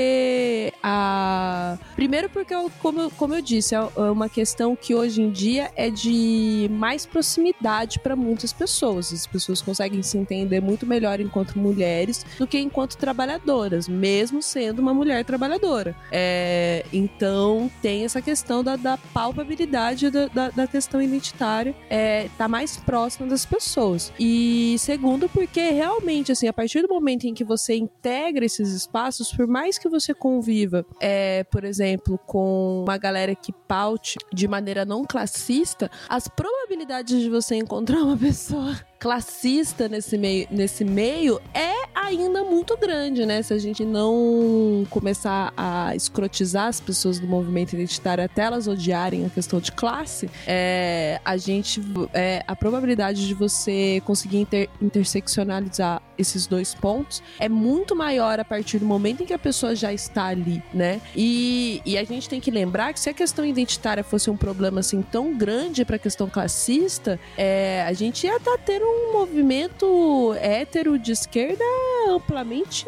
a. 0.83 1.77
Primeiro, 1.95 2.29
porque, 2.29 2.53
eu- 2.53 2.71
como, 2.81 3.09
como 3.11 3.35
eu 3.35 3.41
disse, 3.41 3.75
é 3.75 3.79
uma 4.11 4.29
questão 4.29 4.75
que 4.75 4.93
hoje 4.95 5.21
em 5.21 5.31
dia 5.31 5.71
é 5.75 5.89
de 5.89 6.69
mais 6.71 7.05
proximidade 7.05 7.99
para 7.99 8.15
muitas 8.15 8.51
pessoas. 8.53 9.11
As 9.13 9.27
pessoas 9.27 9.61
conseguem 9.61 10.01
se 10.03 10.17
entender 10.17 10.61
muito 10.61 10.85
melhor 10.85 11.19
enquanto 11.19 11.57
mulheres 11.57 12.25
do 12.37 12.47
que 12.47 12.57
enquanto 12.59 12.97
trabalhadoras, 12.97 13.87
mesmo 13.87 14.41
sendo 14.41 14.79
uma 14.79 14.93
mulher 14.93 15.23
trabalhadora. 15.25 15.95
É, 16.11 16.85
então, 16.91 17.69
tem 17.81 18.03
essa 18.05 18.21
questão 18.21 18.63
da, 18.63 18.75
da 18.75 18.97
palpabilidade 18.97 20.09
da, 20.09 20.27
da, 20.27 20.49
da 20.49 20.67
questão 20.67 21.01
identitária, 21.01 21.75
é, 21.89 22.29
tá 22.37 22.47
mais 22.47 22.77
próxima 22.77 23.27
das 23.27 23.45
pessoas. 23.45 24.11
E 24.19 24.75
segundo, 24.79 25.29
porque 25.29 25.69
realmente, 25.71 26.31
assim, 26.31 26.47
a 26.47 26.53
partir 26.53 26.81
do 26.81 26.87
momento 26.87 27.25
em 27.25 27.33
que 27.33 27.43
você 27.43 27.75
integra 27.75 28.45
esses 28.45 28.69
espaços, 28.73 29.31
por 29.31 29.47
mais 29.47 29.70
que 29.79 29.89
você 29.89 30.13
conviva, 30.13 30.85
é, 30.99 31.43
por 31.45 31.63
exemplo, 31.63 32.17
com 32.25 32.83
uma 32.83 32.97
galera 32.97 33.35
que 33.35 33.51
paute 33.51 34.17
de 34.33 34.47
maneira 34.47 34.85
não 34.85 35.05
classista, 35.05 35.89
as 36.09 36.27
probabilidades 36.27 37.21
de 37.21 37.29
você 37.29 37.55
encontrar 37.55 38.01
uma 38.03 38.17
pessoa 38.17 38.75
classista 39.01 39.89
nesse 39.89 40.15
meio, 40.15 40.47
nesse 40.51 40.85
meio 40.85 41.41
é 41.55 41.73
ainda 41.95 42.43
muito 42.43 42.77
grande, 42.77 43.25
né? 43.25 43.41
Se 43.41 43.51
a 43.51 43.57
gente 43.57 43.83
não 43.83 44.85
começar 44.91 45.51
a 45.57 45.95
escrotizar 45.95 46.67
as 46.67 46.79
pessoas 46.79 47.19
do 47.19 47.25
movimento 47.25 47.73
identitário 47.73 48.23
até 48.23 48.43
elas 48.43 48.67
odiarem 48.67 49.25
a 49.25 49.29
questão 49.29 49.59
de 49.59 49.71
classe, 49.71 50.29
é, 50.45 51.19
a 51.25 51.35
gente 51.35 51.81
é, 52.13 52.43
a 52.47 52.55
probabilidade 52.55 53.25
de 53.27 53.33
você 53.33 54.03
conseguir 54.05 54.37
inter- 54.37 54.69
interseccionalizar 54.79 55.99
esses 56.15 56.45
dois 56.45 56.75
pontos 56.75 57.23
é 57.39 57.49
muito 57.49 57.95
maior 57.95 58.39
a 58.39 58.45
partir 58.45 58.77
do 58.77 58.85
momento 58.85 59.23
em 59.23 59.25
que 59.25 59.33
a 59.33 59.39
pessoa 59.39 59.75
já 59.75 59.91
está 59.91 60.25
ali, 60.25 60.61
né? 60.71 61.01
E, 61.15 61.81
e 61.83 61.97
a 61.97 62.03
gente 62.03 62.29
tem 62.29 62.39
que 62.39 62.51
lembrar 62.51 62.93
que 62.93 62.99
se 62.99 63.09
a 63.09 63.13
questão 63.13 63.43
identitária 63.43 64.03
fosse 64.03 64.29
um 64.29 64.37
problema 64.37 64.81
assim 64.81 65.01
tão 65.01 65.35
grande 65.35 65.83
para 65.83 65.95
a 65.95 65.99
questão 65.99 66.29
classista, 66.29 67.19
é, 67.35 67.83
a 67.87 67.93
gente 67.93 68.27
ia 68.27 68.37
estar 68.37 68.59
tendo 68.59 68.90
um 68.91 69.13
movimento 69.13 70.33
hétero 70.39 70.99
de 70.99 71.11
esquerda 71.11 71.63
amplamente 72.09 72.85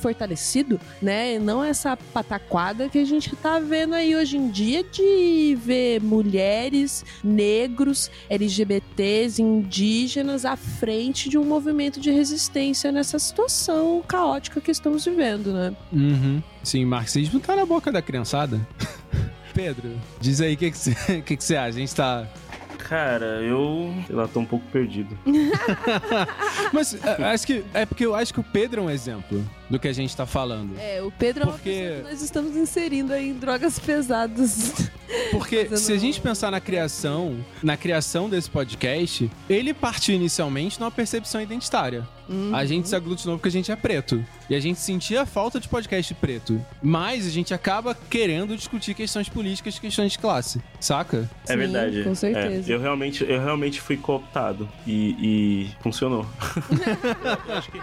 fortalecido, 0.00 0.80
né? 1.00 1.38
Não 1.38 1.62
essa 1.62 1.96
pataquada 1.96 2.88
que 2.88 2.98
a 2.98 3.04
gente 3.04 3.34
tá 3.36 3.58
vendo 3.58 3.94
aí 3.94 4.16
hoje 4.16 4.36
em 4.36 4.50
dia 4.50 4.82
de 4.82 5.56
ver 5.60 6.00
mulheres, 6.00 7.04
negros, 7.22 8.10
LGBTs, 8.30 9.42
indígenas 9.42 10.44
à 10.44 10.56
frente 10.56 11.28
de 11.28 11.36
um 11.36 11.44
movimento 11.44 12.00
de 12.00 12.10
resistência 12.10 12.90
nessa 12.90 13.18
situação 13.18 14.02
caótica 14.06 14.60
que 14.60 14.70
estamos 14.70 15.04
vivendo, 15.04 15.52
né? 15.52 15.74
Uhum. 15.92 16.42
Sim, 16.62 16.84
marxismo 16.84 17.40
tá 17.40 17.56
na 17.56 17.66
boca 17.66 17.92
da 17.92 18.00
criançada. 18.00 18.60
Pedro, 19.52 20.00
diz 20.20 20.40
aí 20.40 20.54
o 20.54 20.56
que 20.56 20.70
que 20.70 20.78
você 20.78 20.94
que 21.22 21.36
que 21.36 21.44
você 21.44 21.56
acha. 21.56 21.68
A 21.68 21.72
gente 21.72 21.94
tá. 21.94 22.26
Cara, 22.92 23.40
eu, 23.40 23.90
sei 24.06 24.14
lá, 24.14 24.28
tô 24.28 24.40
um 24.40 24.44
pouco 24.44 24.66
perdido. 24.70 25.16
Mas 26.74 26.92
é, 27.02 27.24
acho 27.32 27.46
que. 27.46 27.64
É 27.72 27.86
porque 27.86 28.04
eu 28.04 28.14
acho 28.14 28.34
que 28.34 28.40
o 28.40 28.44
Pedro 28.44 28.82
é 28.82 28.84
um 28.84 28.90
exemplo 28.90 29.42
do 29.72 29.78
que 29.78 29.88
a 29.88 29.92
gente 29.92 30.14
tá 30.14 30.26
falando. 30.26 30.78
É, 30.78 31.00
o 31.02 31.10
Pedro 31.10 31.44
é 31.44 31.46
uma 31.46 31.52
Porque- 31.54 31.70
pessoa 31.70 31.96
que 31.96 32.10
nós 32.10 32.22
estamos 32.22 32.56
inserindo 32.56 33.10
aí 33.14 33.30
em 33.30 33.34
drogas 33.34 33.78
pesadas. 33.78 34.90
Porque 35.30 35.64
Fazendo- 35.64 35.78
se 35.78 35.92
a 35.92 35.98
gente 35.98 36.20
pensar 36.20 36.50
na 36.50 36.60
criação, 36.60 37.42
na 37.62 37.76
criação 37.76 38.28
desse 38.28 38.50
podcast, 38.50 39.30
ele 39.48 39.72
partiu 39.74 40.14
inicialmente 40.14 40.78
numa 40.78 40.90
percepção 40.90 41.40
identitária. 41.40 42.06
A 42.54 42.64
gente 42.64 42.88
se 42.88 42.96
aglutinou 42.96 43.36
porque 43.36 43.48
a 43.48 43.52
gente 43.52 43.70
é 43.70 43.76
preto. 43.76 44.24
E 44.48 44.54
a 44.54 44.60
gente 44.60 44.80
sentia 44.80 45.26
falta 45.26 45.60
de 45.60 45.68
podcast 45.68 46.14
preto. 46.14 46.64
Mas 46.82 47.26
a 47.26 47.30
gente 47.30 47.52
acaba 47.52 47.94
querendo 47.94 48.56
discutir 48.56 48.94
questões 48.94 49.28
políticas, 49.28 49.78
questões 49.78 50.12
de 50.12 50.18
classe. 50.18 50.58
Saca? 50.80 51.28
É 51.44 51.52
Sim, 51.52 51.58
verdade. 51.58 52.02
com 52.04 52.14
certeza. 52.14 52.72
É, 52.72 52.74
eu, 52.74 52.80
realmente, 52.80 53.22
eu 53.22 53.38
realmente 53.38 53.82
fui 53.82 53.98
cooptado. 53.98 54.66
E, 54.86 55.16
e 55.20 55.70
funcionou. 55.82 56.24
Acho 57.54 57.70
que- 57.70 57.80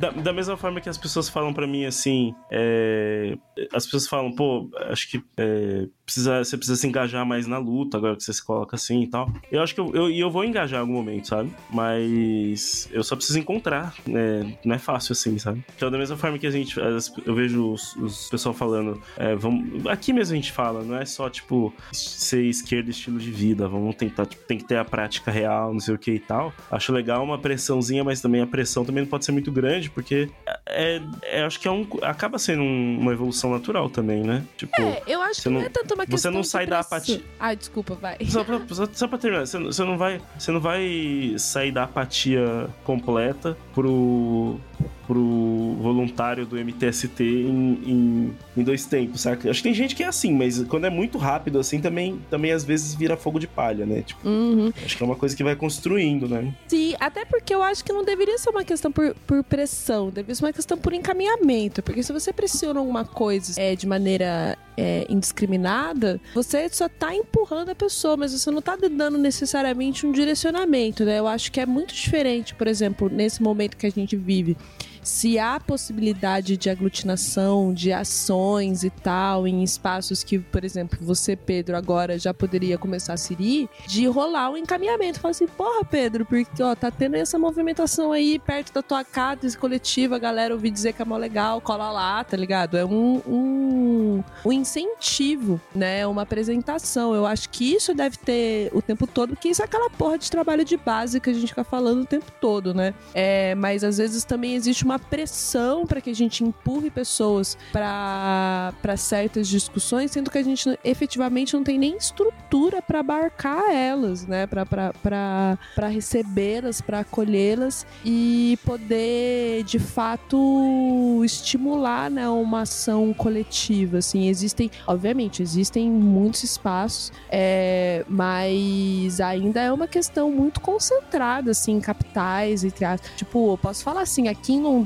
da, 0.00 0.10
da 0.10 0.32
mesma 0.32 0.56
forma 0.56 0.80
que 0.80 0.88
as 0.88 0.98
pessoas 0.98 1.28
falam 1.32 1.52
pra 1.52 1.66
mim 1.66 1.84
assim, 1.84 2.34
é, 2.50 3.36
as 3.72 3.84
pessoas 3.84 4.06
falam, 4.06 4.34
pô, 4.34 4.70
acho 4.90 5.10
que 5.10 5.22
é, 5.36 5.88
precisa, 6.14 6.44
você 6.44 6.56
precisa 6.56 6.76
se 6.76 6.86
engajar 6.86 7.24
mais 7.26 7.46
na 7.46 7.58
luta 7.58 7.96
agora 7.96 8.16
que 8.16 8.22
você 8.22 8.32
se 8.32 8.44
coloca 8.44 8.76
assim 8.76 9.02
e 9.02 9.06
tal. 9.06 9.30
Eu 9.50 9.62
acho 9.62 9.74
que 9.74 9.80
eu, 9.80 9.94
eu, 9.94 10.10
e 10.10 10.20
eu 10.20 10.30
vou 10.30 10.44
engajar 10.44 10.78
em 10.78 10.80
algum 10.80 10.92
momento, 10.94 11.28
sabe? 11.28 11.50
Mas 11.70 12.88
eu 12.92 13.02
só 13.02 13.16
preciso 13.16 13.38
encontrar. 13.38 13.94
né? 14.06 14.56
Não 14.64 14.74
é 14.74 14.78
fácil 14.78 15.12
assim, 15.12 15.38
sabe? 15.38 15.64
Então, 15.76 15.90
da 15.90 15.98
mesma 15.98 16.16
forma 16.16 16.38
que 16.38 16.46
a 16.46 16.50
gente. 16.50 16.76
Eu 17.24 17.34
vejo 17.34 17.72
os, 17.72 17.96
os 17.96 18.28
pessoal 18.28 18.54
falando. 18.54 19.00
é, 19.16 19.34
vamos, 19.34 19.86
aqui 19.86 20.12
mesmo 20.12 20.32
a 20.34 20.36
gente 20.36 20.52
fala, 20.52 20.82
não 20.82 20.96
é 20.96 21.04
só 21.04 21.28
tipo 21.30 21.72
ser 21.92 22.42
esquerda 22.44 22.90
estilo 22.90 23.18
de 23.18 23.30
vida. 23.30 23.68
Vamos 23.68 23.94
tentar, 23.96 24.26
tipo, 24.26 24.44
tem 24.44 24.58
que 24.58 24.64
ter 24.64 24.76
a 24.76 24.84
prática 24.84 25.30
real, 25.30 25.72
não 25.72 25.80
sei 25.80 25.94
o 25.94 25.98
que 25.98 26.12
e 26.12 26.18
tal. 26.20 26.52
Acho 26.70 26.92
legal 26.92 27.22
uma 27.24 27.38
pressãozinha, 27.38 28.04
mas 28.04 28.20
também 28.20 28.40
a 28.40 28.46
pressão 28.46 28.84
também 28.84 29.02
não 29.02 29.10
pode 29.10 29.24
ser 29.24 29.32
muito 29.32 29.50
grande, 29.50 29.90
porque 29.90 30.28
é, 30.66 31.00
é- 31.22 31.42
acho 31.44 31.58
que 31.60 31.68
é 31.68 31.70
um, 31.70 31.86
acaba 32.02 32.38
sendo 32.38 32.62
um- 32.62 32.98
uma 33.00 33.12
evolução 33.12 33.50
natural 33.50 33.88
também, 33.90 34.22
né? 34.22 34.44
Tipo. 34.56 34.80
É, 34.80 35.02
eu 35.06 35.20
acho 35.22 35.42
que 35.42 35.48
não, 35.48 35.60
não- 35.60 35.66
é 35.66 35.68
tanto 35.68 35.94
uma 35.94 36.01
você 36.06 36.10
questão 36.12 36.32
não 36.32 36.40
de 36.42 36.48
sai 36.48 36.66
da 36.66 36.80
apatia. 36.80 37.22
Ai, 37.38 37.56
desculpa, 37.56 37.94
vai. 37.94 38.16
Só 38.28 38.44
pra, 38.44 38.60
só, 38.68 38.86
só 38.92 39.08
pra 39.08 39.18
terminar, 39.18 39.46
você, 39.46 39.58
não- 39.58 39.66
você 39.72 39.84
não 39.84 39.98
vai, 39.98 40.20
você 40.38 40.50
não 40.52 40.60
vai 40.60 41.34
sair 41.38 41.72
da 41.72 41.84
apatia 41.84 42.68
completa 42.84 43.56
pro, 43.74 44.58
pro 45.06 45.76
voluntário 45.80 46.46
do 46.46 46.56
MTST 46.56 47.22
em, 47.22 47.80
em, 47.86 48.34
em 48.56 48.62
dois 48.62 48.84
tempos, 48.86 49.20
saca? 49.22 49.50
Acho 49.50 49.60
que 49.60 49.68
tem 49.68 49.74
gente 49.74 49.94
que 49.94 50.02
é 50.02 50.06
assim, 50.06 50.32
mas 50.32 50.62
quando 50.64 50.86
é 50.86 50.90
muito 50.90 51.18
rápido 51.18 51.58
assim, 51.58 51.80
também, 51.80 52.20
também 52.30 52.52
às 52.52 52.64
vezes 52.64 52.94
vira 52.94 53.16
fogo 53.16 53.38
de 53.38 53.46
palha, 53.46 53.84
né? 53.84 54.02
Tipo, 54.02 54.26
Uhum. 54.28 54.72
acho 54.84 54.96
que 54.96 55.02
é 55.02 55.06
uma 55.06 55.16
coisa 55.16 55.36
que 55.36 55.42
vai 55.44 55.56
construindo, 55.56 56.28
né? 56.28 56.54
Sim, 56.68 56.94
até 57.00 57.24
porque 57.24 57.54
eu 57.54 57.62
acho 57.62 57.84
que 57.84 57.92
não 57.92 58.04
deveria 58.04 58.38
ser 58.38 58.50
uma 58.50 58.64
questão 58.64 58.90
por, 58.92 59.14
por 59.26 59.42
pressão, 59.44 60.06
deveria 60.10 60.34
ser 60.34 60.44
uma 60.44 60.52
questão 60.52 60.78
por 60.78 60.92
encaminhamento. 60.92 61.82
Porque 61.82 62.02
se 62.02 62.12
você 62.12 62.32
pressiona 62.32 62.80
alguma 62.80 63.04
coisa 63.04 63.60
é, 63.60 63.74
de 63.74 63.86
maneira 63.86 64.56
é, 64.76 65.06
indiscriminada, 65.08 66.20
você 66.34 66.68
só 66.68 66.88
tá 66.88 67.14
empurrando 67.14 67.70
a 67.70 67.74
pessoa, 67.74 68.16
mas 68.16 68.32
você 68.32 68.50
não 68.50 68.62
tá 68.62 68.76
dando 68.76 69.18
necessariamente 69.18 70.06
um 70.06 70.12
direcionamento, 70.12 71.04
né? 71.04 71.18
Eu 71.18 71.26
acho 71.26 71.50
que 71.52 71.60
é 71.60 71.66
muito 71.66 71.94
diferente, 71.94 72.54
por 72.54 72.66
exemplo, 72.66 73.08
nesse 73.10 73.42
momento 73.42 73.76
que 73.76 73.86
a 73.86 73.90
gente 73.90 74.16
vive. 74.16 74.56
Se 75.02 75.38
há 75.38 75.58
possibilidade 75.58 76.56
de 76.56 76.70
aglutinação, 76.70 77.74
de 77.74 77.92
ações 77.92 78.84
e 78.84 78.90
tal, 78.90 79.46
em 79.46 79.62
espaços 79.62 80.22
que, 80.22 80.38
por 80.38 80.64
exemplo, 80.64 80.98
você, 81.00 81.34
Pedro, 81.34 81.76
agora 81.76 82.18
já 82.18 82.32
poderia 82.32 82.78
começar 82.78 83.14
a 83.14 83.16
se 83.16 83.34
ir, 83.38 83.68
de 83.86 84.06
rolar 84.06 84.50
um 84.50 84.56
encaminhamento. 84.56 85.20
Falar 85.20 85.32
assim, 85.32 85.46
porra, 85.46 85.84
Pedro, 85.84 86.24
porque 86.24 86.62
ó, 86.62 86.74
tá 86.74 86.90
tendo 86.90 87.16
essa 87.16 87.38
movimentação 87.38 88.12
aí 88.12 88.38
perto 88.38 88.72
da 88.72 88.82
tua 88.82 89.04
casa, 89.04 89.46
esse 89.46 89.58
coletivo, 89.58 90.14
a 90.14 90.18
galera 90.18 90.54
ouvir 90.54 90.70
dizer 90.70 90.92
que 90.92 91.02
é 91.02 91.04
mó 91.04 91.16
legal, 91.16 91.60
cola 91.60 91.90
lá, 91.90 92.22
tá 92.22 92.36
ligado? 92.36 92.76
É 92.76 92.84
um, 92.84 93.20
um, 93.26 94.24
um 94.44 94.52
incentivo, 94.52 95.60
né? 95.74 96.06
Uma 96.06 96.22
apresentação. 96.22 97.14
Eu 97.14 97.26
acho 97.26 97.48
que 97.50 97.74
isso 97.74 97.92
deve 97.94 98.16
ter 98.16 98.70
o 98.72 98.80
tempo 98.80 99.06
todo, 99.06 99.30
porque 99.30 99.48
isso 99.48 99.62
é 99.62 99.64
aquela 99.64 99.90
porra 99.90 100.18
de 100.18 100.30
trabalho 100.30 100.64
de 100.64 100.76
base 100.76 101.20
que 101.20 101.30
a 101.30 101.32
gente 101.32 101.48
fica 101.48 101.64
falando 101.64 102.02
o 102.02 102.06
tempo 102.06 102.30
todo, 102.40 102.72
né? 102.72 102.94
É, 103.14 103.54
mas 103.54 103.82
às 103.82 103.98
vezes 103.98 104.24
também 104.24 104.54
existe 104.54 104.84
uma 104.84 104.91
uma 104.92 104.98
pressão 104.98 105.86
para 105.86 106.00
que 106.00 106.10
a 106.10 106.14
gente 106.14 106.44
empurre 106.44 106.90
pessoas 106.90 107.56
para 107.72 108.96
certas 108.96 109.48
discussões, 109.48 110.10
sendo 110.10 110.30
que 110.30 110.38
a 110.38 110.42
gente 110.42 110.78
efetivamente 110.84 111.54
não 111.54 111.64
tem 111.64 111.78
nem 111.78 111.96
estrutura 111.96 112.82
para 112.82 113.00
abarcar 113.00 113.70
elas, 113.70 114.26
né? 114.26 114.46
Para 114.46 115.88
recebê-las, 115.88 116.80
para 116.80 117.00
acolhê-las 117.00 117.86
e 118.04 118.58
poder 118.64 119.64
de 119.64 119.78
fato 119.78 121.22
estimular 121.24 122.10
né, 122.10 122.28
uma 122.28 122.62
ação 122.62 123.14
coletiva. 123.14 123.98
Assim, 123.98 124.28
existem, 124.28 124.70
obviamente, 124.86 125.42
existem 125.42 125.90
muitos 125.90 126.44
espaços, 126.44 127.12
é, 127.30 128.04
mas 128.08 129.20
ainda 129.20 129.60
é 129.60 129.72
uma 129.72 129.86
questão 129.86 130.30
muito 130.30 130.60
concentrada 130.60 131.50
assim, 131.52 131.72
em 131.72 131.80
capitais, 131.80 132.64
as. 132.64 133.00
Tipo, 133.16 133.52
eu 133.52 133.58
posso 133.58 133.82
falar 133.82 134.02
assim, 134.02 134.28
aqui 134.28 134.52
em 134.52 134.60
Londrina, 134.60 134.81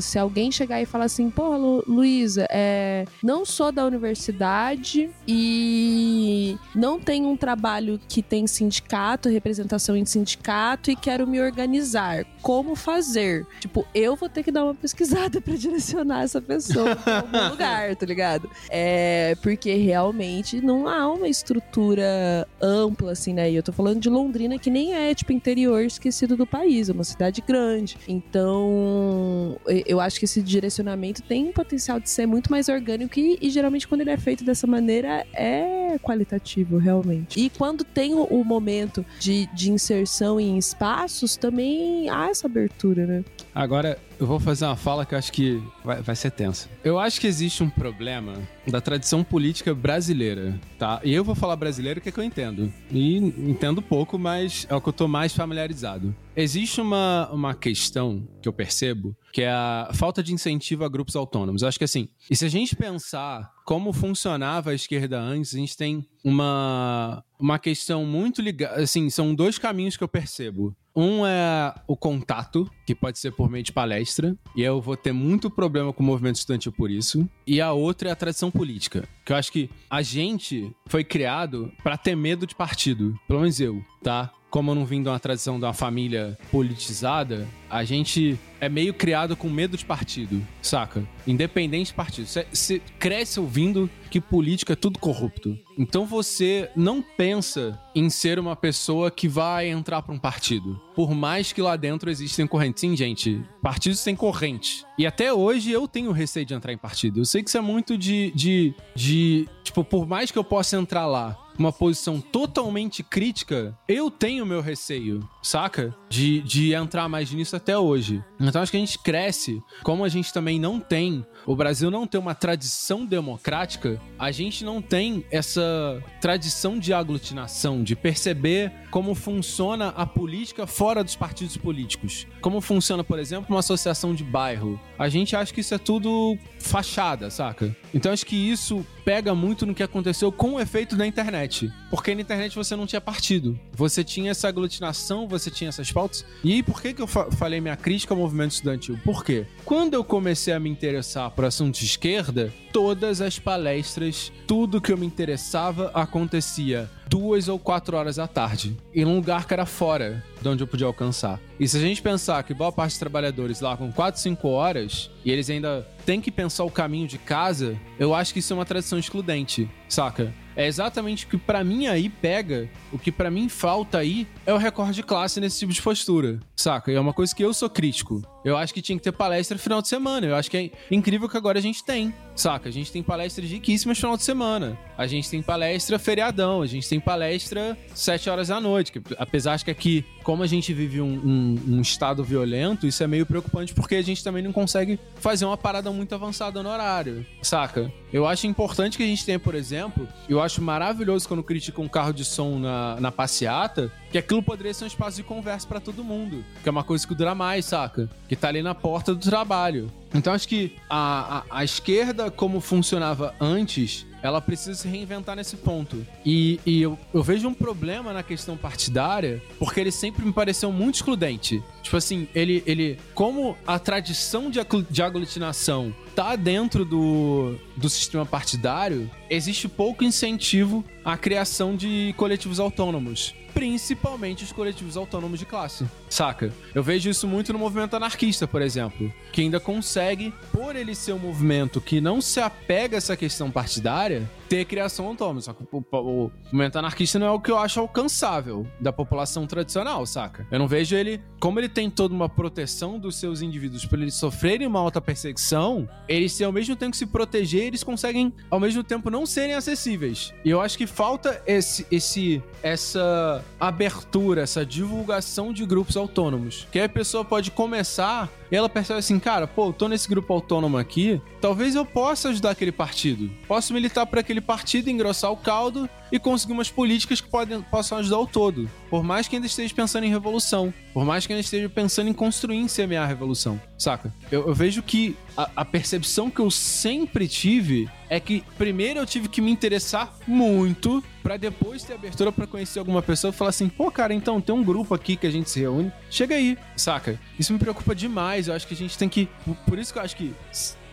se 0.00 0.18
alguém 0.18 0.50
chegar 0.50 0.80
e 0.80 0.86
falar 0.86 1.04
assim, 1.04 1.30
pô, 1.30 1.56
Lu, 1.56 1.84
Luísa, 1.86 2.46
é, 2.50 3.04
não 3.22 3.44
sou 3.44 3.72
da 3.72 3.84
universidade 3.84 5.10
e 5.26 6.56
não 6.74 6.98
tenho 6.98 7.28
um 7.28 7.36
trabalho 7.36 8.00
que 8.08 8.22
tem 8.22 8.46
sindicato, 8.46 9.28
representação 9.28 9.96
em 9.96 10.04
sindicato 10.04 10.90
e 10.90 10.96
quero 10.96 11.26
me 11.26 11.40
organizar. 11.40 12.24
Como 12.42 12.74
fazer? 12.74 13.46
Tipo, 13.60 13.86
eu 13.94 14.16
vou 14.16 14.28
ter 14.28 14.42
que 14.42 14.50
dar 14.50 14.64
uma 14.64 14.74
pesquisada 14.74 15.40
para 15.42 15.54
direcionar 15.54 16.22
essa 16.22 16.40
pessoa 16.40 16.96
pra 16.96 17.18
algum 17.20 17.48
lugar, 17.50 17.96
tá 17.96 18.04
ligado? 18.04 18.50
É, 18.68 19.34
porque 19.42 19.74
realmente 19.74 20.60
não 20.60 20.88
há 20.88 21.08
uma 21.10 21.28
estrutura 21.28 22.46
ampla, 22.60 23.12
assim, 23.12 23.32
né? 23.32 23.50
E 23.50 23.56
eu 23.56 23.62
tô 23.62 23.72
falando 23.72 24.00
de 24.00 24.10
Londrina, 24.10 24.58
que 24.58 24.70
nem 24.70 24.94
é, 24.94 25.14
tipo, 25.14 25.32
interior 25.32 25.82
esquecido 25.82 26.36
do 26.36 26.46
país, 26.46 26.88
é 26.88 26.92
uma 26.92 27.04
cidade 27.04 27.42
grande. 27.46 27.96
Então, 28.06 29.56
eu 29.86 30.00
acho 30.00 30.18
que 30.18 30.24
esse 30.24 30.42
direcionamento 30.42 31.22
tem 31.22 31.48
um 31.48 31.52
potencial 31.52 32.00
de 32.00 32.10
ser 32.10 32.26
muito 32.26 32.50
mais 32.50 32.68
orgânico 32.68 33.18
e, 33.18 33.38
e 33.40 33.50
geralmente 33.50 33.86
quando 33.86 34.00
ele 34.00 34.10
é 34.10 34.16
feito 34.16 34.44
dessa 34.44 34.66
maneira 34.66 35.24
é 35.32 35.98
qualitativo, 35.98 36.78
realmente. 36.78 37.38
E 37.38 37.50
quando 37.50 37.84
tem 37.84 38.14
o, 38.14 38.24
o 38.24 38.44
momento 38.44 39.04
de, 39.18 39.46
de 39.54 39.70
inserção 39.70 40.40
em 40.40 40.58
espaços, 40.58 41.36
também 41.36 42.08
há 42.08 42.31
essa 42.32 42.46
abertura, 42.46 43.06
né? 43.06 43.24
Agora, 43.54 43.98
eu 44.18 44.26
vou 44.26 44.40
fazer 44.40 44.64
uma 44.64 44.76
fala 44.76 45.06
que 45.06 45.14
eu 45.14 45.18
acho 45.18 45.32
que 45.32 45.62
vai, 45.84 46.02
vai 46.02 46.16
ser 46.16 46.30
tensa. 46.30 46.68
Eu 46.82 46.98
acho 46.98 47.20
que 47.20 47.26
existe 47.26 47.62
um 47.62 47.70
problema 47.70 48.34
da 48.66 48.80
tradição 48.80 49.22
política 49.22 49.74
brasileira, 49.74 50.58
tá? 50.78 51.00
E 51.04 51.12
eu 51.12 51.24
vou 51.24 51.34
falar 51.34 51.56
brasileiro 51.56 52.00
que 52.00 52.08
é 52.08 52.12
que 52.12 52.18
eu 52.18 52.24
entendo. 52.24 52.72
E 52.90 53.16
entendo 53.16 53.82
pouco, 53.82 54.18
mas 54.18 54.66
é 54.68 54.74
o 54.74 54.80
que 54.80 54.88
eu 54.88 54.92
tô 54.92 55.08
mais 55.08 55.34
familiarizado. 55.34 56.14
Existe 56.34 56.80
uma, 56.80 57.28
uma 57.30 57.54
questão 57.54 58.26
que 58.40 58.48
eu 58.48 58.52
percebo, 58.52 59.14
que 59.32 59.42
é 59.42 59.50
a 59.50 59.90
falta 59.92 60.22
de 60.22 60.32
incentivo 60.32 60.84
a 60.84 60.88
grupos 60.88 61.14
autônomos. 61.14 61.62
Eu 61.62 61.68
acho 61.68 61.78
que 61.78 61.84
assim, 61.84 62.08
e 62.30 62.36
se 62.36 62.44
a 62.44 62.48
gente 62.48 62.74
pensar 62.74 63.50
como 63.66 63.92
funcionava 63.92 64.70
a 64.70 64.74
esquerda 64.74 65.20
antes, 65.20 65.54
a 65.54 65.58
gente 65.58 65.76
tem 65.76 66.06
uma, 66.24 67.22
uma 67.38 67.58
questão 67.58 68.06
muito 68.06 68.40
ligada. 68.40 68.82
Assim, 68.82 69.10
são 69.10 69.34
dois 69.34 69.58
caminhos 69.58 69.96
que 69.96 70.04
eu 70.04 70.08
percebo. 70.08 70.74
Um 70.94 71.26
é 71.26 71.74
o 71.86 71.96
contato, 71.96 72.70
que 72.86 72.94
pode 72.94 73.18
ser 73.18 73.32
por 73.32 73.50
meio 73.50 73.64
de 73.64 73.72
palestra, 73.72 74.36
e 74.54 74.62
eu 74.62 74.80
vou 74.80 74.96
ter 74.96 75.12
muito 75.12 75.50
problema 75.50 75.92
com 75.92 76.02
o 76.02 76.06
movimento 76.06 76.36
estudantil 76.36 76.72
por 76.72 76.90
isso. 76.90 77.28
E 77.46 77.60
a 77.60 77.72
outra 77.72 78.10
é 78.10 78.12
a 78.12 78.16
tradição 78.16 78.50
política, 78.50 79.08
que 79.24 79.32
eu 79.32 79.36
acho 79.36 79.50
que 79.50 79.70
a 79.88 80.02
gente 80.02 80.70
foi 80.86 81.02
criado 81.02 81.72
para 81.82 81.96
ter 81.96 82.14
medo 82.14 82.46
de 82.46 82.54
partido, 82.54 83.18
pelo 83.26 83.40
menos 83.40 83.58
eu, 83.58 83.82
tá? 84.02 84.30
como 84.52 84.70
eu 84.70 84.74
não 84.74 84.84
vim 84.84 85.02
de 85.02 85.08
uma 85.08 85.18
tradição 85.18 85.58
de 85.58 85.64
uma 85.64 85.72
família 85.72 86.36
politizada, 86.50 87.48
a 87.72 87.84
gente 87.84 88.38
é 88.60 88.68
meio 88.68 88.92
criado 88.92 89.34
com 89.34 89.48
medo 89.48 89.78
de 89.78 89.84
partido, 89.84 90.46
saca? 90.60 91.08
Independente 91.26 91.86
de 91.86 91.94
partido. 91.94 92.28
Você 92.28 92.82
cresce 92.98 93.40
ouvindo 93.40 93.88
que 94.10 94.20
política 94.20 94.74
é 94.74 94.76
tudo 94.76 94.98
corrupto. 94.98 95.58
Então 95.78 96.04
você 96.04 96.70
não 96.76 97.00
pensa 97.00 97.80
em 97.94 98.10
ser 98.10 98.38
uma 98.38 98.54
pessoa 98.54 99.10
que 99.10 99.26
vai 99.26 99.68
entrar 99.68 100.02
para 100.02 100.14
um 100.14 100.18
partido. 100.18 100.78
Por 100.94 101.14
mais 101.14 101.50
que 101.50 101.62
lá 101.62 101.74
dentro 101.76 102.10
existem 102.10 102.46
correntes. 102.46 102.82
Sim, 102.82 102.94
gente, 102.94 103.42
partidos 103.62 104.04
têm 104.04 104.14
corrente. 104.14 104.84
E 104.98 105.06
até 105.06 105.32
hoje 105.32 105.72
eu 105.72 105.88
tenho 105.88 106.12
receio 106.12 106.44
de 106.44 106.52
entrar 106.52 106.74
em 106.74 106.78
partido. 106.78 107.20
Eu 107.20 107.24
sei 107.24 107.42
que 107.42 107.48
isso 107.48 107.58
é 107.58 107.62
muito 107.62 107.96
de. 107.96 108.30
de, 108.32 108.74
de 108.94 109.48
tipo, 109.64 109.82
por 109.82 110.06
mais 110.06 110.30
que 110.30 110.38
eu 110.38 110.44
possa 110.44 110.76
entrar 110.76 111.06
lá 111.06 111.38
uma 111.58 111.72
posição 111.72 112.20
totalmente 112.20 113.02
crítica, 113.02 113.76
eu 113.88 114.10
tenho 114.10 114.46
meu 114.46 114.60
receio, 114.60 115.20
saca? 115.42 115.94
De, 116.08 116.40
de 116.40 116.74
entrar 116.74 117.08
mais 117.08 117.30
nisso 117.30 117.56
até 117.62 117.78
hoje. 117.78 118.22
Então 118.38 118.60
acho 118.60 118.72
que 118.72 118.76
a 118.76 118.80
gente 118.80 118.98
cresce, 118.98 119.62
como 119.84 120.04
a 120.04 120.08
gente 120.08 120.32
também 120.32 120.58
não 120.58 120.80
tem, 120.80 121.24
o 121.46 121.56
Brasil 121.56 121.90
não 121.90 122.06
tem 122.06 122.20
uma 122.20 122.34
tradição 122.34 123.04
democrática, 123.04 124.00
a 124.18 124.30
gente 124.30 124.64
não 124.64 124.80
tem 124.80 125.24
essa 125.30 126.02
tradição 126.20 126.78
de 126.78 126.92
aglutinação, 126.92 127.82
de 127.82 127.96
perceber 127.96 128.72
como 128.90 129.14
funciona 129.14 129.88
a 129.88 130.06
política 130.06 130.66
fora 130.66 131.02
dos 131.02 131.16
partidos 131.16 131.56
políticos. 131.56 132.26
Como 132.40 132.60
funciona, 132.60 133.02
por 133.02 133.18
exemplo, 133.18 133.46
uma 133.48 133.60
associação 133.60 134.14
de 134.14 134.22
bairro. 134.22 134.78
A 134.98 135.08
gente 135.08 135.34
acha 135.34 135.52
que 135.52 135.60
isso 135.60 135.74
é 135.74 135.78
tudo 135.78 136.36
fachada, 136.58 137.30
saca? 137.30 137.74
Então 137.94 138.12
acho 138.12 138.26
que 138.26 138.36
isso 138.36 138.86
pega 139.04 139.34
muito 139.34 139.66
no 139.66 139.74
que 139.74 139.82
aconteceu 139.82 140.30
com 140.30 140.54
o 140.54 140.60
efeito 140.60 140.94
da 140.94 141.06
internet. 141.06 141.72
Porque 141.90 142.14
na 142.14 142.20
internet 142.20 142.54
você 142.54 142.76
não 142.76 142.86
tinha 142.86 143.00
partido. 143.00 143.58
Você 143.72 144.04
tinha 144.04 144.30
essa 144.30 144.48
aglutinação, 144.48 145.26
você 145.26 145.50
tinha 145.50 145.68
essas 145.68 145.90
pautas. 145.90 146.24
E 146.44 146.62
por 146.62 146.80
que, 146.80 146.94
que 146.94 147.02
eu 147.02 147.06
fa 147.06 147.30
falei 147.32 147.60
minha 147.60 147.76
crítica 147.76 148.14
ao 148.14 148.20
movimento 148.20 148.52
estudantil? 148.52 148.98
Por 149.04 149.24
quê? 149.24 149.46
Quando 149.64 149.94
eu 149.94 150.04
comecei 150.04 150.52
a 150.52 150.60
me 150.60 150.70
interessar 150.70 151.30
por 151.34 151.44
assuntos 151.44 151.80
de 151.80 151.86
esquerda, 151.86 152.52
todas 152.72 153.20
as 153.20 153.38
palestras, 153.38 154.32
tudo 154.46 154.80
que 154.80 154.92
eu 154.92 154.98
me 154.98 155.06
interessava 155.06 155.90
acontecia 155.94 156.88
duas 157.12 157.46
ou 157.46 157.58
quatro 157.58 157.94
horas 157.94 158.16
da 158.16 158.26
tarde, 158.26 158.74
em 158.94 159.04
um 159.04 159.16
lugar 159.16 159.46
que 159.46 159.52
era 159.52 159.66
fora 159.66 160.24
de 160.40 160.48
onde 160.48 160.62
eu 160.62 160.66
podia 160.66 160.86
alcançar. 160.86 161.38
E 161.60 161.68
se 161.68 161.76
a 161.76 161.80
gente 161.80 162.00
pensar 162.00 162.42
que 162.42 162.54
boa 162.54 162.72
parte 162.72 162.92
dos 162.92 162.98
trabalhadores 162.98 163.60
lá 163.60 163.76
com 163.76 163.92
4, 163.92 164.18
5 164.18 164.48
horas, 164.48 165.10
e 165.22 165.30
eles 165.30 165.50
ainda 165.50 165.86
têm 166.06 166.22
que 166.22 166.30
pensar 166.30 166.64
o 166.64 166.70
caminho 166.70 167.06
de 167.06 167.18
casa, 167.18 167.78
eu 167.98 168.14
acho 168.14 168.32
que 168.32 168.38
isso 168.38 168.54
é 168.54 168.56
uma 168.56 168.64
tradição 168.64 168.98
excludente, 168.98 169.68
saca? 169.88 170.32
É 170.56 170.66
exatamente 170.66 171.26
o 171.26 171.28
que 171.28 171.36
para 171.36 171.62
mim 171.62 171.86
aí 171.86 172.08
pega, 172.08 172.68
o 172.90 172.98
que 172.98 173.12
para 173.12 173.30
mim 173.30 173.48
falta 173.48 173.98
aí 173.98 174.26
é 174.46 174.52
o 174.52 174.58
recorde 174.58 174.94
de 174.94 175.02
classe 175.02 175.38
nesse 175.38 175.58
tipo 175.58 175.72
de 175.72 175.82
postura, 175.82 176.40
saca? 176.56 176.90
E 176.90 176.94
é 176.94 177.00
uma 177.00 177.12
coisa 177.12 177.34
que 177.34 177.44
eu 177.44 177.52
sou 177.52 177.68
crítico. 177.68 178.22
Eu 178.44 178.56
acho 178.56 178.74
que 178.74 178.82
tinha 178.82 178.98
que 178.98 179.04
ter 179.04 179.12
palestra 179.12 179.56
final 179.56 179.80
de 179.80 179.88
semana. 179.88 180.26
Eu 180.26 180.34
acho 180.34 180.50
que 180.50 180.56
é 180.56 180.70
incrível 180.94 181.28
que 181.28 181.36
agora 181.36 181.58
a 181.58 181.62
gente 181.62 181.84
tem, 181.84 182.12
saca? 182.34 182.68
A 182.68 182.72
gente 182.72 182.90
tem 182.90 183.02
palestras 183.02 183.48
riquíssimas 183.48 183.98
final 183.98 184.16
de 184.16 184.24
semana. 184.24 184.76
A 184.98 185.06
gente 185.06 185.30
tem 185.30 185.40
palestra 185.42 185.98
feriadão. 185.98 186.62
A 186.62 186.66
gente 186.66 186.88
tem 186.88 186.98
palestra 186.98 187.78
sete 187.94 188.28
horas 188.28 188.48
da 188.48 188.60
noite. 188.60 188.92
Que, 188.92 189.02
apesar 189.16 189.56
de 189.56 189.64
que 189.64 189.70
aqui, 189.70 190.04
como 190.24 190.42
a 190.42 190.46
gente 190.46 190.72
vive 190.72 191.00
um, 191.00 191.12
um, 191.12 191.74
um, 191.76 191.80
estado 191.80 192.24
violento, 192.24 192.86
isso 192.86 193.02
é 193.02 193.06
meio 193.06 193.24
preocupante 193.24 193.74
porque 193.74 193.94
a 193.94 194.02
gente 194.02 194.24
também 194.24 194.42
não 194.42 194.52
consegue 194.52 194.98
fazer 195.16 195.44
uma 195.44 195.56
parada 195.56 195.90
muito 195.92 196.14
avançada 196.14 196.62
no 196.62 196.68
horário, 196.68 197.24
saca? 197.40 197.92
Eu 198.12 198.26
acho 198.26 198.46
importante 198.46 198.96
que 198.96 199.02
a 199.02 199.06
gente 199.06 199.24
tenha, 199.24 199.38
por 199.38 199.54
exemplo, 199.54 200.06
eu 200.28 200.40
acho 200.40 200.60
maravilhoso 200.60 201.26
quando 201.26 201.42
critica 201.42 201.80
um 201.80 201.88
carro 201.88 202.12
de 202.12 202.24
som 202.24 202.58
na, 202.58 203.00
na 203.00 203.12
passeata, 203.12 203.90
que 204.12 204.18
aquilo 204.18 204.42
poderia 204.42 204.74
ser 204.74 204.84
um 204.84 204.88
espaço 204.88 205.16
de 205.16 205.22
conversa 205.22 205.66
para 205.66 205.80
todo 205.80 206.04
mundo. 206.04 206.44
Que 206.62 206.68
é 206.68 206.70
uma 206.70 206.84
coisa 206.84 207.08
que 207.08 207.14
dura 207.14 207.34
mais, 207.34 207.64
saca? 207.64 208.10
Que 208.28 208.36
tá 208.36 208.48
ali 208.48 208.62
na 208.62 208.74
porta 208.74 209.14
do 209.14 209.20
trabalho. 209.20 209.90
Então 210.14 210.34
acho 210.34 210.46
que 210.46 210.76
a, 210.88 211.44
a, 211.48 211.60
a 211.60 211.64
esquerda, 211.64 212.30
como 212.30 212.60
funcionava 212.60 213.34
antes, 213.40 214.06
ela 214.22 214.38
precisa 214.38 214.74
se 214.74 214.86
reinventar 214.86 215.34
nesse 215.34 215.56
ponto. 215.56 216.06
E, 216.24 216.60
e 216.66 216.82
eu, 216.82 216.98
eu, 217.12 217.22
vejo 217.22 217.48
um 217.48 217.54
problema 217.54 218.12
na 218.12 218.22
questão 218.22 218.54
partidária, 218.54 219.42
porque 219.58 219.80
ele 219.80 219.90
sempre 219.90 220.24
me 220.24 220.32
pareceu 220.32 220.70
muito 220.70 220.96
excludente. 220.96 221.62
Tipo 221.82 221.96
assim, 221.96 222.28
ele, 222.34 222.62
ele 222.66 222.98
como 223.14 223.56
a 223.66 223.78
tradição 223.78 224.50
de, 224.50 224.60
de 224.90 225.02
aglutinação 225.02 225.94
tá 226.14 226.36
dentro 226.36 226.84
do, 226.84 227.56
do 227.74 227.88
sistema 227.88 228.26
partidário, 228.26 229.10
existe 229.30 229.66
pouco 229.66 230.04
incentivo 230.04 230.84
à 231.02 231.16
criação 231.16 231.74
de 231.74 232.14
coletivos 232.18 232.60
autônomos 232.60 233.34
principalmente 233.54 234.44
os 234.44 234.52
coletivos 234.52 234.96
autônomos 234.96 235.38
de 235.38 235.46
classe, 235.46 235.86
saca? 236.08 236.52
Eu 236.74 236.82
vejo 236.82 237.10
isso 237.10 237.26
muito 237.28 237.52
no 237.52 237.58
movimento 237.58 237.94
anarquista, 237.94 238.46
por 238.46 238.62
exemplo, 238.62 239.12
que 239.32 239.42
ainda 239.42 239.60
consegue, 239.60 240.32
por 240.52 240.76
ele 240.76 240.94
ser 240.94 241.12
um 241.12 241.18
movimento 241.18 241.80
que 241.80 242.00
não 242.00 242.20
se 242.20 242.40
apega 242.40 242.96
a 242.96 242.98
essa 242.98 243.16
questão 243.16 243.50
partidária, 243.50 244.28
ter 244.52 244.66
criação 244.66 245.06
autônoma. 245.06 245.40
Só 245.40 245.54
que 245.54 245.62
o, 245.62 245.68
o, 245.72 245.96
o 245.96 246.32
movimento 246.44 246.78
anarquista 246.78 247.18
não 247.18 247.26
é 247.26 247.30
o 247.30 247.40
que 247.40 247.50
eu 247.50 247.56
acho 247.56 247.80
alcançável 247.80 248.66
da 248.78 248.92
população 248.92 249.46
tradicional, 249.46 250.04
saca? 250.04 250.46
Eu 250.50 250.58
não 250.58 250.68
vejo 250.68 250.94
ele, 250.94 251.22
como 251.40 251.58
ele 251.58 251.70
tem 251.70 251.88
toda 251.88 252.14
uma 252.14 252.28
proteção 252.28 252.98
dos 252.98 253.16
seus 253.16 253.40
indivíduos 253.40 253.86
por 253.86 253.98
eles 253.98 254.14
sofrerem 254.14 254.66
uma 254.66 254.78
alta 254.78 255.00
perseguição, 255.00 255.88
eles, 256.06 256.38
ao 256.42 256.52
mesmo 256.52 256.76
tempo 256.76 256.94
se 256.94 257.06
proteger, 257.06 257.62
eles 257.62 257.82
conseguem, 257.82 258.30
ao 258.50 258.60
mesmo 258.60 258.84
tempo, 258.84 259.08
não 259.08 259.24
serem 259.24 259.54
acessíveis. 259.54 260.34
E 260.44 260.50
eu 260.50 260.60
acho 260.60 260.76
que 260.76 260.86
falta 260.86 261.42
esse, 261.46 261.86
esse, 261.90 262.42
essa 262.62 263.42
abertura, 263.58 264.42
essa 264.42 264.66
divulgação 264.66 265.50
de 265.50 265.64
grupos 265.64 265.96
autônomos. 265.96 266.68
Que 266.70 266.80
a 266.80 266.88
pessoa 266.90 267.24
pode 267.24 267.50
começar 267.50 268.28
E 268.52 268.56
ela 268.56 268.68
percebe 268.68 268.98
assim, 268.98 269.18
cara, 269.18 269.46
pô, 269.46 269.68
eu 269.68 269.72
tô 269.72 269.88
nesse 269.88 270.06
grupo 270.06 270.30
autônomo 270.30 270.76
aqui, 270.76 271.22
talvez 271.40 271.74
eu 271.74 271.86
possa 271.86 272.28
ajudar 272.28 272.50
aquele 272.50 272.70
partido. 272.70 273.30
Posso 273.48 273.72
militar 273.72 274.04
para 274.04 274.20
aquele 274.20 274.42
partido, 274.42 274.90
engrossar 274.90 275.32
o 275.32 275.38
caldo 275.38 275.88
e 276.12 276.18
conseguir 276.18 276.52
umas 276.52 276.70
políticas 276.70 277.22
que 277.22 277.28
podem, 277.28 277.62
possam 277.62 277.96
ajudar 277.98 278.18
o 278.18 278.26
todo. 278.26 278.70
Por 278.90 279.02
mais 279.02 279.26
que 279.26 279.34
ainda 279.34 279.46
esteja 279.46 279.74
pensando 279.74 280.04
em 280.04 280.10
revolução. 280.10 280.72
Por 280.92 281.06
mais 281.06 281.26
que 281.26 281.32
ainda 281.32 281.40
esteja 281.40 281.70
pensando 281.70 282.10
em 282.10 282.12
construir, 282.12 282.58
em 282.58 282.68
semear 282.68 283.04
a 283.04 283.06
revolução. 283.06 283.58
Saca? 283.78 284.12
Eu, 284.30 284.46
eu 284.46 284.54
vejo 284.54 284.82
que 284.82 285.16
a, 285.36 285.50
a, 285.56 285.64
percepção 285.64 286.30
que 286.30 286.40
eu 286.40 286.50
sempre 286.50 287.26
tive 287.26 287.88
é 288.10 288.20
que 288.20 288.44
primeiro 288.58 289.00
eu 289.00 289.06
tive 289.06 289.28
que 289.28 289.40
me 289.40 289.50
interessar 289.50 290.14
muito 290.26 291.02
para 291.22 291.38
depois 291.38 291.82
ter 291.82 291.94
abertura 291.94 292.30
para 292.30 292.46
conhecer 292.46 292.78
alguma 292.78 293.00
pessoa 293.00 293.30
e 293.30 293.34
falar 293.34 293.50
assim, 293.50 293.68
pô, 293.68 293.90
cara, 293.90 294.12
então 294.12 294.40
tem 294.40 294.54
um 294.54 294.62
grupo 294.62 294.94
aqui 294.94 295.16
que 295.16 295.26
a 295.26 295.30
gente 295.30 295.48
se 295.48 295.60
reúne, 295.60 295.90
chega 296.10 296.34
aí, 296.34 296.58
saca? 296.76 297.18
Isso 297.38 297.52
me 297.52 297.58
preocupa 297.58 297.94
demais. 297.94 298.48
Eu 298.48 298.54
acho 298.54 298.66
que 298.66 298.74
a 298.74 298.76
gente 298.76 298.98
tem 298.98 299.08
que. 299.08 299.28
Por 299.66 299.78
isso 299.78 299.92
que 299.92 299.98
eu 299.98 300.02
acho 300.02 300.14
que 300.14 300.34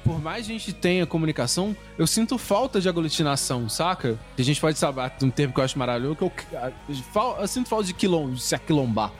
por 0.09 0.19
mais 0.19 0.45
a 0.45 0.47
gente 0.47 0.73
tenha 0.73 1.05
comunicação, 1.05 1.75
eu 1.95 2.07
sinto 2.07 2.35
falta 2.39 2.81
de 2.81 2.89
aglutinação, 2.89 3.69
saca? 3.69 4.17
A 4.35 4.41
gente 4.41 4.59
pode 4.59 4.79
saber 4.79 5.11
um 5.21 5.29
termo 5.29 5.53
que 5.53 5.59
eu 5.59 5.63
acho 5.63 5.77
maravilhoso, 5.77 6.15
que 6.15 6.23
eu, 6.23 6.31
eu, 6.89 7.37
eu 7.39 7.47
sinto 7.47 7.69
falta 7.69 7.85
de 7.85 7.93
quilombo, 7.93 8.33
de 8.33 8.41
se 8.41 8.55
aquilombar. 8.55 9.11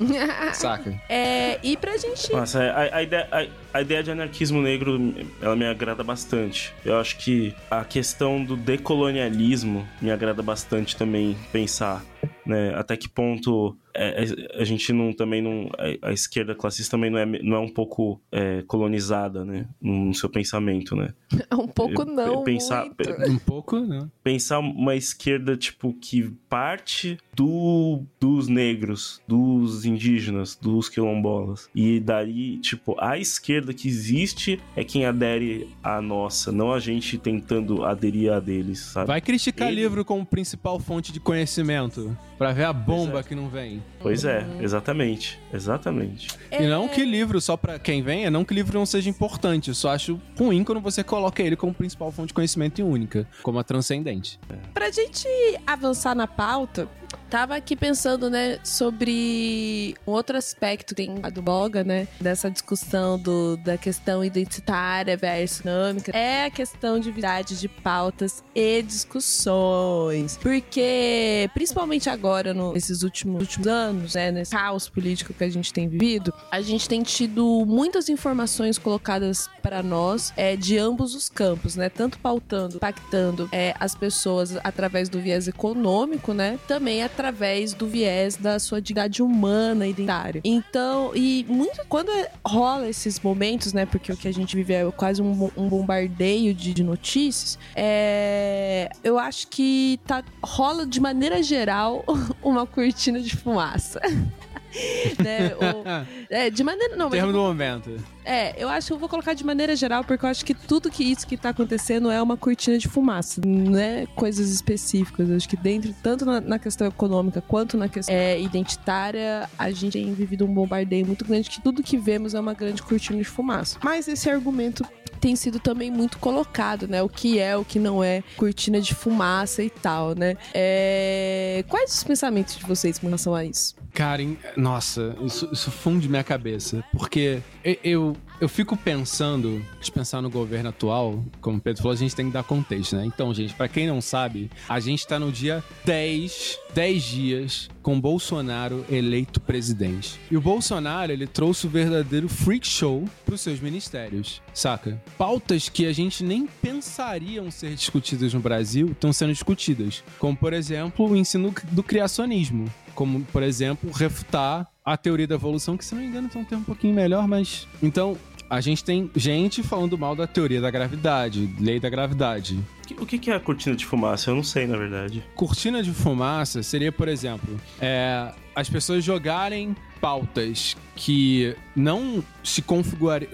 saca? 0.52 1.00
É, 1.08 1.60
e 1.62 1.76
pra 1.76 1.96
gente. 1.96 2.32
Nossa, 2.32 2.60
a, 2.60 2.96
a, 2.96 3.02
ideia, 3.04 3.28
a, 3.30 3.78
a, 3.78 3.82
ideia 3.82 4.02
de 4.02 4.10
anarquismo 4.10 4.60
negro, 4.60 5.14
ela 5.40 5.54
me 5.54 5.64
agrada 5.64 6.02
bastante. 6.02 6.74
Eu 6.84 6.98
acho 6.98 7.18
que 7.18 7.54
a 7.70 7.84
questão 7.84 8.44
do 8.44 8.56
decolonialismo 8.56 9.86
me 10.02 10.10
agrada 10.10 10.42
bastante 10.42 10.96
também 10.96 11.36
pensar. 11.52 12.04
Né? 12.44 12.74
Até 12.74 12.96
que 12.96 13.08
ponto 13.08 13.76
é, 13.96 14.24
é, 14.24 14.60
a 14.60 14.64
gente 14.64 14.92
não 14.92 15.12
também 15.12 15.42
não 15.42 15.68
a, 15.78 16.08
a, 16.08 16.12
esquerda 16.12 16.54
classista 16.54 16.96
também 16.96 17.10
não 17.10 17.18
é, 17.18 17.26
não 17.26 17.56
é 17.56 17.58
um 17.58 17.68
pouco 17.68 18.20
é, 18.30 18.62
colonizada, 18.66 19.44
né, 19.44 19.66
no 19.80 20.14
seu 20.14 20.28
pensamento, 20.28 20.94
né? 20.94 21.12
Um 21.56 21.68
pouco 21.68 22.04
não, 22.04 22.44
pensar 22.44 22.84
muito. 22.84 23.30
um 23.30 23.38
pouco, 23.38 23.80
né? 23.80 24.08
Pensar 24.22 24.58
uma 24.58 24.94
esquerda 24.94 25.56
tipo 25.56 25.92
que 25.94 26.30
parte 26.48 27.18
do 27.34 28.02
dos 28.20 28.46
negros, 28.46 29.20
dos 29.26 29.84
indígenas, 29.84 30.54
dos 30.54 30.88
quilombolas 30.88 31.68
e 31.74 31.98
daí 31.98 32.58
tipo 32.58 32.96
a 32.98 33.18
esquerda 33.18 33.74
que 33.74 33.88
existe 33.88 34.60
é 34.74 34.84
quem 34.84 35.06
adere 35.06 35.68
à 35.82 36.00
nossa, 36.00 36.52
não 36.52 36.72
a 36.72 36.78
gente 36.78 37.18
tentando 37.18 37.84
aderir 37.84 38.32
a 38.32 38.40
deles, 38.40 38.78
sabe? 38.78 39.08
Vai 39.08 39.20
criticar 39.20 39.68
Ele... 39.68 39.82
livro 39.82 40.04
como 40.04 40.24
principal 40.24 40.78
fonte 40.78 41.12
de 41.12 41.20
conhecimento 41.20 42.16
para 42.38 42.52
ver 42.52 42.64
a 42.64 42.72
bomba 42.72 43.20
é. 43.20 43.22
que 43.22 43.34
não 43.34 43.48
vem. 43.48 43.82
Pois 44.00 44.24
é, 44.24 44.46
exatamente. 44.60 45.40
Exatamente. 45.52 46.28
É... 46.50 46.62
E 46.62 46.66
não 46.66 46.86
que 46.88 47.04
livro, 47.04 47.40
só 47.40 47.56
para 47.56 47.78
quem 47.78 48.02
vem, 48.02 48.24
é 48.24 48.30
não 48.30 48.44
que 48.44 48.54
livro 48.54 48.78
não 48.78 48.86
seja 48.86 49.10
importante. 49.10 49.68
Eu 49.68 49.74
só 49.74 49.90
acho 49.90 50.20
ruim 50.38 50.62
quando 50.62 50.80
você 50.80 51.02
coloca 51.02 51.42
ele 51.42 51.56
como 51.56 51.74
principal 51.74 52.12
fonte 52.12 52.28
de 52.28 52.34
conhecimento 52.34 52.80
e 52.80 52.84
única, 52.84 53.26
como 53.42 53.58
a 53.58 53.64
transcendente. 53.64 54.38
É. 54.48 54.54
Pra 54.72 54.90
gente 54.90 55.26
avançar 55.66 56.14
na 56.14 56.26
pauta, 56.26 56.88
Tava 57.28 57.56
aqui 57.56 57.74
pensando, 57.74 58.30
né, 58.30 58.58
sobre 58.62 59.94
um 60.06 60.12
outro 60.12 60.36
aspecto 60.36 60.94
tem 60.94 61.14
do 61.32 61.42
Boga, 61.42 61.82
né, 61.82 62.06
dessa 62.20 62.50
discussão 62.50 63.18
do, 63.18 63.56
da 63.56 63.76
questão 63.76 64.24
identitária 64.24 65.16
versus 65.16 65.62
dinâmica, 65.62 66.16
é 66.16 66.44
a 66.44 66.50
questão 66.50 67.00
de 67.00 67.10
verdade 67.10 67.58
de 67.58 67.68
pautas 67.68 68.44
e 68.54 68.80
discussões. 68.82 70.36
Porque, 70.36 71.50
principalmente 71.52 72.08
agora, 72.08 72.54
no, 72.54 72.72
nesses 72.72 73.02
últimos, 73.02 73.40
últimos 73.40 73.66
anos, 73.66 74.14
né, 74.14 74.30
nesse 74.30 74.52
caos 74.52 74.88
político 74.88 75.34
que 75.34 75.44
a 75.44 75.50
gente 75.50 75.72
tem 75.72 75.88
vivido, 75.88 76.32
a 76.50 76.60
gente 76.60 76.88
tem 76.88 77.02
tido 77.02 77.64
muitas 77.66 78.08
informações 78.08 78.78
colocadas 78.78 79.48
para 79.62 79.82
nós 79.82 80.32
é, 80.36 80.56
de 80.56 80.78
ambos 80.78 81.14
os 81.14 81.28
campos, 81.28 81.74
né, 81.74 81.88
tanto 81.88 82.18
pautando, 82.18 82.76
impactando 82.76 83.48
é, 83.50 83.74
as 83.80 83.94
pessoas 83.94 84.56
através 84.62 85.08
do 85.08 85.20
viés 85.20 85.48
econômico, 85.48 86.32
né, 86.32 86.58
também 86.68 86.95
através 87.02 87.72
do 87.72 87.86
viés 87.86 88.36
da 88.36 88.58
sua 88.58 88.80
dignidade 88.80 89.22
humana 89.22 89.86
identitária. 89.86 90.40
Então, 90.44 91.12
e 91.14 91.44
muito 91.48 91.80
quando 91.88 92.10
rola 92.44 92.88
esses 92.88 93.20
momentos, 93.20 93.72
né? 93.72 93.86
Porque 93.86 94.12
o 94.12 94.16
que 94.16 94.28
a 94.28 94.32
gente 94.32 94.56
vive 94.56 94.74
é 94.74 94.90
quase 94.90 95.22
um, 95.22 95.50
um 95.56 95.68
bombardeio 95.68 96.54
de, 96.54 96.72
de, 96.72 96.82
notícias. 96.82 97.58
É, 97.74 98.90
eu 99.02 99.18
acho 99.18 99.48
que 99.48 99.98
tá, 100.06 100.24
rola 100.42 100.86
de 100.86 101.00
maneira 101.00 101.42
geral 101.42 102.04
uma 102.42 102.66
cortina 102.66 103.20
de 103.20 103.34
fumaça. 103.36 104.00
né? 105.22 105.54
Ou, 105.54 105.84
é, 106.30 106.50
de 106.50 106.62
maneira. 106.62 106.96
Não, 106.96 107.10
Termo 107.10 107.32
do 107.32 107.38
momento. 107.38 107.96
É, 108.24 108.60
eu 108.60 108.68
acho 108.68 108.88
que 108.88 108.92
eu 108.92 108.98
vou 108.98 109.08
colocar 109.08 109.34
de 109.34 109.44
maneira 109.44 109.76
geral, 109.76 110.02
porque 110.02 110.24
eu 110.24 110.28
acho 110.28 110.44
que 110.44 110.52
tudo 110.52 110.90
que 110.90 111.04
isso 111.04 111.26
que 111.26 111.36
tá 111.36 111.50
acontecendo 111.50 112.10
é 112.10 112.20
uma 112.20 112.36
cortina 112.36 112.76
de 112.76 112.88
fumaça, 112.88 113.40
não 113.44 113.78
é 113.78 114.06
coisas 114.16 114.50
específicas. 114.50 115.30
Eu 115.30 115.36
acho 115.36 115.48
que 115.48 115.56
dentro, 115.56 115.94
tanto 116.02 116.24
na, 116.24 116.40
na 116.40 116.58
questão 116.58 116.86
econômica 116.86 117.40
quanto 117.40 117.76
na 117.76 117.88
questão 117.88 118.14
é, 118.14 118.40
identitária, 118.40 119.48
a 119.58 119.70
gente 119.70 119.92
tem 119.92 120.12
vivido 120.12 120.44
um 120.44 120.52
bombardeio 120.52 121.06
muito 121.06 121.24
grande, 121.24 121.48
que 121.48 121.62
tudo 121.62 121.82
que 121.82 121.96
vemos 121.96 122.34
é 122.34 122.40
uma 122.40 122.54
grande 122.54 122.82
cortina 122.82 123.18
de 123.18 123.24
fumaça. 123.24 123.78
Mas 123.82 124.08
esse 124.08 124.28
argumento 124.28 124.84
tem 125.16 125.36
sido 125.36 125.58
também 125.58 125.90
muito 125.90 126.18
colocado, 126.18 126.86
né? 126.86 127.02
O 127.02 127.08
que 127.08 127.38
é, 127.38 127.56
o 127.56 127.64
que 127.64 127.78
não 127.78 128.02
é 128.02 128.22
cortina 128.36 128.80
de 128.80 128.94
fumaça 128.94 129.62
e 129.62 129.70
tal, 129.70 130.14
né? 130.14 130.36
É... 130.54 131.64
Quais 131.68 131.94
os 131.94 132.04
pensamentos 132.04 132.56
de 132.56 132.64
vocês 132.64 132.98
com 132.98 133.06
relação 133.06 133.34
a 133.34 133.44
isso? 133.44 133.74
Karen, 133.92 134.36
nossa, 134.56 135.16
isso, 135.22 135.48
isso 135.50 135.70
funde 135.70 136.08
minha 136.08 136.22
cabeça. 136.22 136.84
Porque 136.92 137.40
eu, 137.82 138.14
eu 138.40 138.48
fico 138.48 138.76
pensando, 138.76 139.64
de 139.80 139.90
pensar 139.90 140.20
no 140.20 140.28
governo 140.28 140.68
atual, 140.68 141.24
como 141.40 141.58
o 141.58 141.60
Pedro 141.60 141.82
falou, 141.82 141.94
a 141.94 141.98
gente 141.98 142.14
tem 142.14 142.26
que 142.26 142.32
dar 142.32 142.42
contexto, 142.42 142.96
né? 142.96 143.04
Então, 143.06 143.32
gente, 143.32 143.54
para 143.54 143.68
quem 143.68 143.86
não 143.86 144.00
sabe, 144.00 144.50
a 144.68 144.78
gente 144.78 145.06
tá 145.06 145.18
no 145.18 145.32
dia 145.32 145.64
10, 145.84 146.58
10 146.74 147.02
dias 147.02 147.70
com 147.82 148.00
Bolsonaro 148.00 148.84
eleito 148.90 149.40
presidente. 149.40 150.20
E 150.30 150.36
o 150.36 150.40
Bolsonaro, 150.40 151.12
ele 151.12 151.26
trouxe 151.26 151.66
o 151.66 151.70
verdadeiro 151.70 152.28
freak 152.28 152.66
show 152.66 153.08
pros 153.24 153.40
seus 153.40 153.60
ministérios, 153.60 154.42
saca? 154.52 155.00
Pautas 155.16 155.68
que 155.68 155.86
a 155.86 155.92
gente 155.92 156.22
nem 156.22 156.46
pensariam 156.46 157.50
ser 157.50 157.74
discutidas 157.74 158.34
no 158.34 158.40
Brasil 158.40 158.88
estão 158.88 159.12
sendo 159.12 159.32
discutidas. 159.32 160.04
Como, 160.18 160.36
por 160.36 160.52
exemplo, 160.52 161.08
o 161.08 161.16
ensino 161.16 161.54
do 161.70 161.82
criacionismo 161.82 162.70
como, 162.96 163.22
por 163.26 163.42
exemplo, 163.42 163.92
refutar 163.92 164.66
a 164.86 164.96
teoria 164.96 165.26
da 165.26 165.34
evolução, 165.34 165.76
que 165.76 165.84
se 165.84 165.96
não 165.96 166.00
me 166.00 166.06
engano 166.06 166.28
tem 166.28 166.40
um 166.40 166.44
termo 166.44 166.62
um 166.62 166.64
pouquinho 166.64 166.94
melhor, 166.94 167.26
mas. 167.26 167.66
Então, 167.82 168.16
a 168.48 168.60
gente 168.60 168.84
tem 168.84 169.10
gente 169.16 169.60
falando 169.64 169.98
mal 169.98 170.14
da 170.14 170.28
teoria 170.28 170.60
da 170.60 170.70
gravidade, 170.70 171.52
lei 171.58 171.80
da 171.80 171.90
gravidade. 171.90 172.56
O 173.00 173.04
que 173.04 173.28
é 173.28 173.34
a 173.34 173.40
cortina 173.40 173.74
de 173.74 173.84
fumaça? 173.84 174.30
Eu 174.30 174.36
não 174.36 174.44
sei, 174.44 174.68
na 174.68 174.76
verdade. 174.76 175.24
Cortina 175.34 175.82
de 175.82 175.92
fumaça 175.92 176.62
seria, 176.62 176.92
por 176.92 177.08
exemplo, 177.08 177.60
é, 177.80 178.32
as 178.54 178.70
pessoas 178.70 179.02
jogarem 179.02 179.74
pautas 180.00 180.76
que 180.94 181.56
não 181.74 182.22
se, 182.44 182.62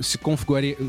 se, 0.00 0.18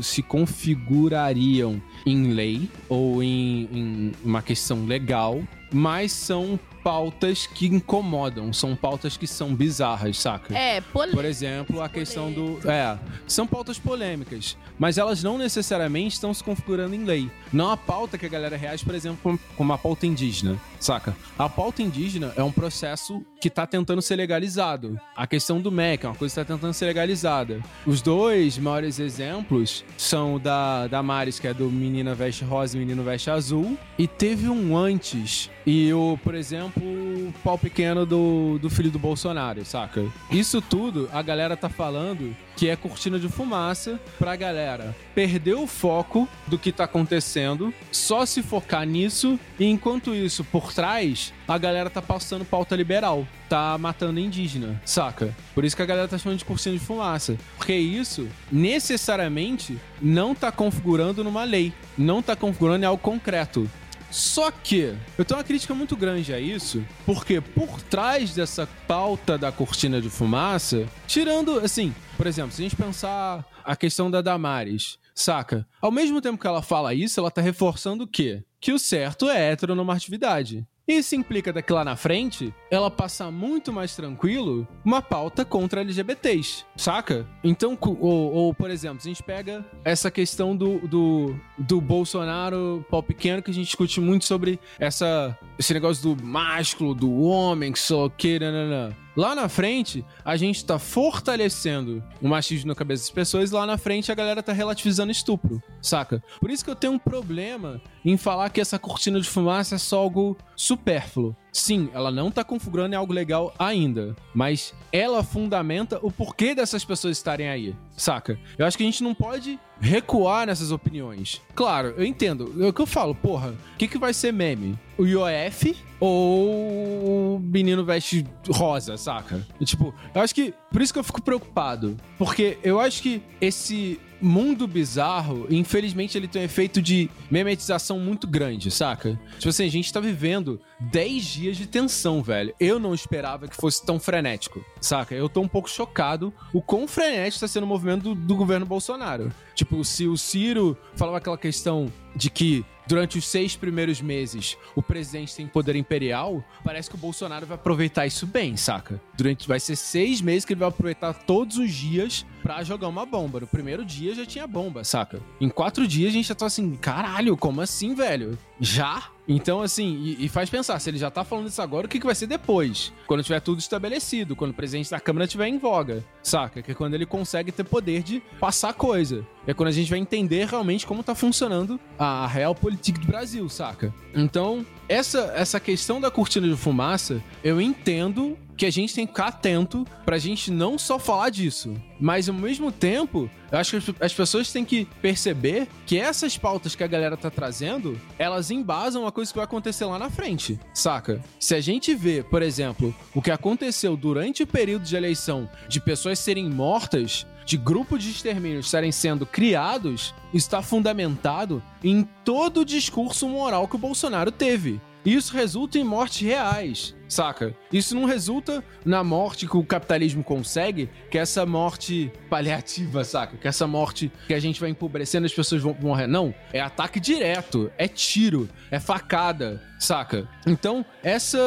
se 0.02 0.22
configurariam 0.22 1.82
em 2.06 2.32
lei 2.32 2.70
ou 2.88 3.22
em, 3.22 3.68
em 3.70 4.12
uma 4.24 4.40
questão 4.40 4.86
legal, 4.86 5.42
mas 5.70 6.12
são 6.12 6.58
pautas 6.84 7.46
que 7.46 7.66
incomodam, 7.66 8.52
são 8.52 8.76
pautas 8.76 9.16
que 9.16 9.26
são 9.26 9.54
bizarras, 9.54 10.18
saca? 10.18 10.54
É, 10.56 10.82
polêmicas. 10.82 11.14
Por 11.14 11.24
exemplo, 11.24 11.82
a 11.82 11.88
questão 11.88 12.30
do. 12.30 12.60
É, 12.70 12.98
são 13.26 13.46
pautas 13.46 13.78
polêmicas, 13.78 14.54
mas 14.78 14.98
elas 14.98 15.22
não 15.22 15.38
necessariamente 15.38 16.16
estão 16.16 16.34
se 16.34 16.44
configurando 16.44 16.94
em 16.94 17.04
lei. 17.04 17.30
Não 17.50 17.70
a 17.70 17.76
pauta 17.76 18.18
que 18.18 18.26
a 18.26 18.28
galera 18.28 18.56
reage, 18.56 18.84
por 18.84 18.94
exemplo, 18.94 19.40
como 19.56 19.72
a 19.72 19.78
pauta 19.78 20.06
indígena, 20.06 20.60
saca? 20.78 21.16
A 21.38 21.48
pauta 21.48 21.82
indígena 21.82 22.34
é 22.36 22.42
um 22.42 22.52
processo 22.52 23.24
que 23.40 23.48
tá 23.48 23.66
tentando 23.66 24.02
ser 24.02 24.16
legalizado. 24.16 24.98
A 25.16 25.26
questão 25.26 25.60
do 25.60 25.70
MEC 25.70 26.04
é 26.04 26.08
uma 26.08 26.14
coisa 26.14 26.34
que 26.34 26.40
tá 26.40 26.54
tentando 26.54 26.72
ser 26.74 26.86
legalizada. 26.86 27.60
Os 27.86 28.02
dois 28.02 28.58
maiores 28.58 28.98
exemplos 28.98 29.84
são 29.96 30.38
da, 30.38 30.86
da 30.86 31.02
Maris, 31.02 31.38
que 31.38 31.48
é 31.48 31.54
do 31.54 31.70
Menina 31.70 32.14
Veste 32.14 32.44
Rosa 32.44 32.76
e 32.76 32.80
Menino 32.80 33.02
Veste 33.02 33.30
Azul, 33.30 33.78
e 33.98 34.06
teve 34.06 34.48
um 34.48 34.76
antes. 34.76 35.50
E 35.66 35.92
o, 35.92 36.18
por 36.22 36.34
exemplo, 36.34 36.73
o 36.80 37.32
pau 37.42 37.58
pequeno 37.58 38.04
do, 38.04 38.58
do 38.58 38.70
filho 38.70 38.90
do 38.90 38.98
Bolsonaro, 38.98 39.64
saca? 39.64 40.04
Isso 40.30 40.60
tudo 40.60 41.08
a 41.12 41.22
galera 41.22 41.56
tá 41.56 41.68
falando 41.68 42.36
que 42.56 42.68
é 42.68 42.76
cortina 42.76 43.18
de 43.18 43.28
fumaça 43.28 44.00
pra 44.18 44.36
galera 44.36 44.94
perder 45.14 45.54
o 45.54 45.66
foco 45.66 46.28
do 46.46 46.58
que 46.58 46.72
tá 46.72 46.84
acontecendo, 46.84 47.72
só 47.90 48.26
se 48.26 48.42
focar 48.42 48.84
nisso, 48.84 49.38
e 49.58 49.64
enquanto 49.66 50.14
isso, 50.14 50.42
por 50.44 50.72
trás, 50.72 51.32
a 51.46 51.56
galera 51.56 51.88
tá 51.88 52.02
passando 52.02 52.44
pauta 52.44 52.74
liberal, 52.74 53.26
tá 53.48 53.78
matando 53.78 54.18
indígena, 54.18 54.80
saca? 54.84 55.34
Por 55.54 55.64
isso 55.64 55.76
que 55.76 55.82
a 55.82 55.86
galera 55.86 56.08
tá 56.08 56.18
chamando 56.18 56.38
de 56.38 56.44
cortina 56.44 56.76
de 56.76 56.84
fumaça. 56.84 57.36
Porque 57.56 57.74
isso, 57.74 58.28
necessariamente, 58.50 59.78
não 60.02 60.34
tá 60.34 60.50
configurando 60.50 61.22
numa 61.22 61.44
lei, 61.44 61.72
não 61.96 62.20
tá 62.20 62.34
configurando 62.34 62.84
em 62.84 62.88
algo 62.88 63.02
concreto. 63.02 63.70
Só 64.14 64.48
que 64.52 64.94
eu 65.18 65.24
tenho 65.24 65.38
uma 65.38 65.44
crítica 65.44 65.74
muito 65.74 65.96
grande 65.96 66.32
a 66.32 66.38
isso, 66.38 66.86
porque 67.04 67.40
por 67.40 67.82
trás 67.82 68.32
dessa 68.32 68.64
pauta 68.86 69.36
da 69.36 69.50
cortina 69.50 70.00
de 70.00 70.08
fumaça, 70.08 70.86
tirando, 71.04 71.58
assim, 71.58 71.92
por 72.16 72.24
exemplo, 72.28 72.52
se 72.52 72.62
a 72.62 72.62
gente 72.62 72.76
pensar 72.76 73.44
a 73.64 73.74
questão 73.74 74.08
da 74.08 74.22
Damares, 74.22 75.00
saca? 75.12 75.66
Ao 75.80 75.90
mesmo 75.90 76.20
tempo 76.20 76.40
que 76.40 76.46
ela 76.46 76.62
fala 76.62 76.94
isso, 76.94 77.18
ela 77.18 77.28
tá 77.28 77.40
reforçando 77.40 78.04
o 78.04 78.06
quê? 78.06 78.44
Que 78.60 78.72
o 78.72 78.78
certo 78.78 79.28
é 79.28 79.50
heteronormatividade. 79.50 80.64
Isso 80.86 81.14
implica 81.14 81.50
daqui 81.50 81.72
lá 81.72 81.82
na 81.82 81.96
frente 81.96 82.52
ela 82.70 82.90
passar 82.90 83.30
muito 83.30 83.72
mais 83.72 83.96
tranquilo 83.96 84.68
uma 84.84 85.00
pauta 85.00 85.42
contra 85.42 85.80
LGBTs, 85.80 86.66
saca? 86.76 87.26
Então, 87.42 87.78
ou, 87.80 88.32
ou, 88.32 88.54
por 88.54 88.70
exemplo, 88.70 88.98
a 89.00 89.08
gente 89.08 89.22
pega 89.22 89.64
essa 89.82 90.10
questão 90.10 90.54
do, 90.54 90.86
do, 90.86 91.40
do 91.56 91.80
Bolsonaro 91.80 92.84
pau 92.90 93.02
pequeno, 93.02 93.42
que 93.42 93.50
a 93.50 93.54
gente 93.54 93.66
discute 93.66 93.98
muito 93.98 94.26
sobre 94.26 94.60
essa, 94.78 95.38
esse 95.58 95.72
negócio 95.72 96.14
do 96.14 96.22
másculo, 96.22 96.94
do 96.94 97.22
homem, 97.22 97.72
que 97.72 97.78
só 97.78 98.10
queira, 98.10 98.52
nananã. 98.52 99.03
Lá 99.16 99.34
na 99.34 99.48
frente, 99.48 100.04
a 100.24 100.36
gente 100.36 100.64
tá 100.64 100.78
fortalecendo 100.78 102.02
o 102.20 102.28
machismo 102.28 102.68
na 102.68 102.74
cabeça 102.74 103.04
das 103.04 103.10
pessoas 103.10 103.52
lá 103.52 103.64
na 103.64 103.78
frente 103.78 104.10
a 104.10 104.14
galera 104.14 104.42
tá 104.42 104.52
relativizando 104.52 105.12
estupro, 105.12 105.62
saca? 105.80 106.22
Por 106.40 106.50
isso 106.50 106.64
que 106.64 106.70
eu 106.70 106.74
tenho 106.74 106.94
um 106.94 106.98
problema 106.98 107.80
em 108.04 108.16
falar 108.16 108.50
que 108.50 108.60
essa 108.60 108.78
cortina 108.78 109.20
de 109.20 109.28
fumaça 109.28 109.76
é 109.76 109.78
só 109.78 109.98
algo 109.98 110.36
supérfluo. 110.56 111.36
Sim, 111.54 111.88
ela 111.94 112.10
não 112.10 112.32
tá 112.32 112.42
configurando 112.42 112.96
algo 112.96 113.12
legal 113.12 113.54
ainda, 113.56 114.16
mas 114.34 114.74
ela 114.90 115.22
fundamenta 115.22 116.00
o 116.02 116.10
porquê 116.10 116.52
dessas 116.52 116.84
pessoas 116.84 117.16
estarem 117.16 117.48
aí, 117.48 117.76
saca? 117.96 118.36
Eu 118.58 118.66
acho 118.66 118.76
que 118.76 118.82
a 118.82 118.86
gente 118.86 119.04
não 119.04 119.14
pode 119.14 119.56
recuar 119.80 120.48
nessas 120.48 120.72
opiniões. 120.72 121.40
Claro, 121.54 121.94
eu 121.96 122.04
entendo. 122.04 122.52
É 122.60 122.66
o 122.66 122.72
que 122.72 122.82
eu 122.82 122.86
falo, 122.86 123.14
porra, 123.14 123.50
o 123.50 123.76
que, 123.78 123.86
que 123.86 123.98
vai 123.98 124.12
ser 124.12 124.32
meme? 124.32 124.76
O 124.98 125.06
IOF 125.06 125.76
ou 126.00 127.36
o 127.36 127.40
menino 127.40 127.84
veste 127.84 128.26
rosa, 128.48 128.96
saca? 128.96 129.46
Tipo, 129.62 129.94
eu 130.12 130.20
acho 130.20 130.34
que. 130.34 130.52
Por 130.72 130.82
isso 130.82 130.92
que 130.92 130.98
eu 130.98 131.04
fico 131.04 131.22
preocupado. 131.22 131.96
Porque 132.18 132.58
eu 132.64 132.80
acho 132.80 133.00
que 133.00 133.22
esse 133.40 134.00
mundo 134.24 134.66
bizarro, 134.66 135.46
infelizmente, 135.50 136.16
ele 136.16 136.26
tem 136.26 136.42
um 136.42 136.44
efeito 136.44 136.80
de 136.80 137.10
memetização 137.30 137.98
muito 137.98 138.26
grande, 138.26 138.70
saca? 138.70 139.18
Tipo 139.38 139.50
assim, 139.50 139.66
a 139.66 139.70
gente 139.70 139.92
tá 139.92 140.00
vivendo 140.00 140.60
10 140.80 141.24
dias 141.24 141.56
de 141.56 141.66
tensão, 141.66 142.22
velho. 142.22 142.54
Eu 142.58 142.78
não 142.78 142.94
esperava 142.94 143.46
que 143.46 143.56
fosse 143.56 143.84
tão 143.84 144.00
frenético, 144.00 144.64
saca? 144.80 145.14
Eu 145.14 145.28
tô 145.28 145.40
um 145.40 145.48
pouco 145.48 145.68
chocado 145.68 146.32
o 146.52 146.62
quão 146.62 146.88
frenético 146.88 147.40
tá 147.40 147.48
sendo 147.48 147.64
o 147.64 147.66
movimento 147.66 148.02
do, 148.02 148.14
do 148.14 148.36
governo 148.36 148.66
Bolsonaro. 148.66 149.32
Tipo, 149.54 149.84
se 149.84 150.06
o 150.06 150.16
Ciro 150.16 150.76
falava 150.96 151.18
aquela 151.18 151.38
questão 151.38 151.92
de 152.14 152.30
que 152.30 152.64
durante 152.86 153.18
os 153.18 153.26
seis 153.26 153.56
primeiros 153.56 154.00
meses 154.00 154.56
o 154.74 154.82
presidente 154.82 155.34
tem 155.34 155.46
poder 155.46 155.76
imperial, 155.76 156.44
parece 156.62 156.88
que 156.88 156.96
o 156.96 156.98
Bolsonaro 156.98 157.46
vai 157.46 157.56
aproveitar 157.56 158.06
isso 158.06 158.26
bem, 158.26 158.56
saca? 158.56 159.00
Durante 159.16 159.48
vai 159.48 159.60
ser 159.60 159.76
seis 159.76 160.20
meses 160.20 160.44
que 160.44 160.52
ele 160.52 160.60
vai 160.60 160.68
aproveitar 160.68 161.12
todos 161.14 161.56
os 161.56 161.72
dias 161.72 162.26
pra 162.42 162.62
jogar 162.62 162.88
uma 162.88 163.06
bomba. 163.06 163.40
No 163.40 163.46
primeiro 163.46 163.84
dia 163.84 164.14
já 164.14 164.26
tinha 164.26 164.46
bomba, 164.46 164.84
saca? 164.84 165.20
Em 165.40 165.48
quatro 165.48 165.86
dias 165.86 166.10
a 166.10 166.12
gente 166.12 166.28
já 166.28 166.34
tá 166.34 166.46
assim, 166.46 166.76
caralho, 166.76 167.36
como 167.36 167.60
assim, 167.60 167.94
velho? 167.94 168.38
Já? 168.60 169.10
Então, 169.26 169.62
assim, 169.62 169.96
e, 169.96 170.26
e, 170.26 170.28
faz 170.28 170.50
pensar, 170.50 170.78
se 170.78 170.90
ele 170.90 170.98
já 170.98 171.10
tá 171.10 171.24
falando 171.24 171.48
isso 171.48 171.62
agora, 171.62 171.86
o 171.86 171.88
que, 171.88 171.98
que 171.98 172.04
vai 172.04 172.14
ser 172.14 172.26
depois? 172.26 172.92
Quando 173.06 173.22
tiver 173.22 173.40
tudo 173.40 173.58
estabelecido, 173.58 174.36
quando 174.36 174.50
o 174.50 174.54
presidente 174.54 174.90
da 174.90 175.00
Câmara 175.00 175.24
estiver 175.24 175.48
em 175.48 175.56
voga, 175.56 176.04
saca? 176.22 176.60
Que 176.60 176.72
é 176.72 176.74
quando 176.74 176.92
ele 176.92 177.06
consegue 177.06 177.50
ter 177.50 177.64
poder 177.64 178.02
de 178.02 178.20
passar 178.38 178.74
coisa. 178.74 179.26
É 179.46 179.52
quando 179.52 179.68
a 179.68 179.72
gente 179.72 179.90
vai 179.90 179.98
entender 179.98 180.46
realmente 180.46 180.86
como 180.86 181.02
tá 181.02 181.14
funcionando 181.14 181.78
a 181.98 182.26
real 182.26 182.54
política 182.54 182.98
do 182.98 183.06
Brasil, 183.06 183.48
saca? 183.48 183.92
Então, 184.14 184.64
essa, 184.88 185.32
essa 185.36 185.60
questão 185.60 186.00
da 186.00 186.10
cortina 186.10 186.48
de 186.48 186.56
fumaça, 186.56 187.22
eu 187.42 187.60
entendo 187.60 188.38
que 188.56 188.66
a 188.66 188.70
gente 188.70 188.94
tem 188.94 189.06
que 189.06 189.12
ficar 189.12 189.28
atento 189.28 189.84
pra 190.04 190.18
gente 190.18 190.50
não 190.50 190.78
só 190.78 190.98
falar 190.98 191.30
disso, 191.30 191.74
mas 192.00 192.28
ao 192.28 192.34
mesmo 192.34 192.70
tempo, 192.70 193.28
eu 193.50 193.58
acho 193.58 193.80
que 193.80 193.94
as 194.00 194.14
pessoas 194.14 194.52
têm 194.52 194.64
que 194.64 194.86
perceber 195.02 195.66
que 195.86 195.98
essas 195.98 196.38
pautas 196.38 196.74
que 196.74 196.84
a 196.84 196.86
galera 196.86 197.16
tá 197.16 197.30
trazendo, 197.30 198.00
elas 198.18 198.50
embasam 198.50 199.02
uma 199.02 199.12
coisa 199.12 199.32
que 199.32 199.36
vai 199.36 199.44
acontecer 199.44 199.84
lá 199.84 199.98
na 199.98 200.10
frente, 200.10 200.58
saca? 200.72 201.20
Se 201.38 201.54
a 201.54 201.60
gente 201.60 201.94
vê, 201.94 202.22
por 202.22 202.42
exemplo, 202.42 202.94
o 203.14 203.20
que 203.20 203.30
aconteceu 203.30 203.96
durante 203.96 204.42
o 204.42 204.46
período 204.46 204.84
de 204.84 204.96
eleição 204.96 205.48
de 205.68 205.80
pessoas 205.80 206.18
serem 206.18 206.48
mortas, 206.48 207.26
de 207.44 207.56
grupos 207.56 208.02
de 208.02 208.10
extermínio 208.10 208.60
estarem 208.60 208.92
sendo 208.92 209.26
criados, 209.26 210.14
está 210.32 210.62
fundamentado 210.62 211.62
em 211.82 212.08
todo 212.24 212.60
o 212.60 212.64
discurso 212.64 213.28
moral 213.28 213.68
que 213.68 213.76
o 213.76 213.78
Bolsonaro 213.78 214.32
teve. 214.32 214.80
Isso 215.04 215.34
resulta 215.34 215.78
em 215.78 215.84
mortes 215.84 216.26
reais 216.26 216.94
saca? 217.14 217.54
Isso 217.72 217.94
não 217.94 218.04
resulta 218.04 218.62
na 218.84 219.04
morte 219.04 219.46
que 219.46 219.56
o 219.56 219.64
capitalismo 219.64 220.22
consegue, 220.22 220.90
que 221.10 221.16
é 221.16 221.22
essa 221.22 221.46
morte 221.46 222.12
paliativa, 222.28 223.04
saca? 223.04 223.36
Que 223.36 223.46
é 223.46 223.50
essa 223.50 223.66
morte 223.66 224.10
que 224.26 224.34
a 224.34 224.40
gente 224.40 224.60
vai 224.60 224.70
empobrecendo, 224.70 225.26
as 225.26 225.32
pessoas 225.32 225.62
vão 225.62 225.76
morrer. 225.80 226.06
Não, 226.06 226.34
é 226.52 226.60
ataque 226.60 226.98
direto, 226.98 227.70
é 227.78 227.86
tiro, 227.86 228.48
é 228.70 228.80
facada, 228.80 229.62
saca? 229.78 230.28
Então, 230.46 230.84
essa 231.02 231.38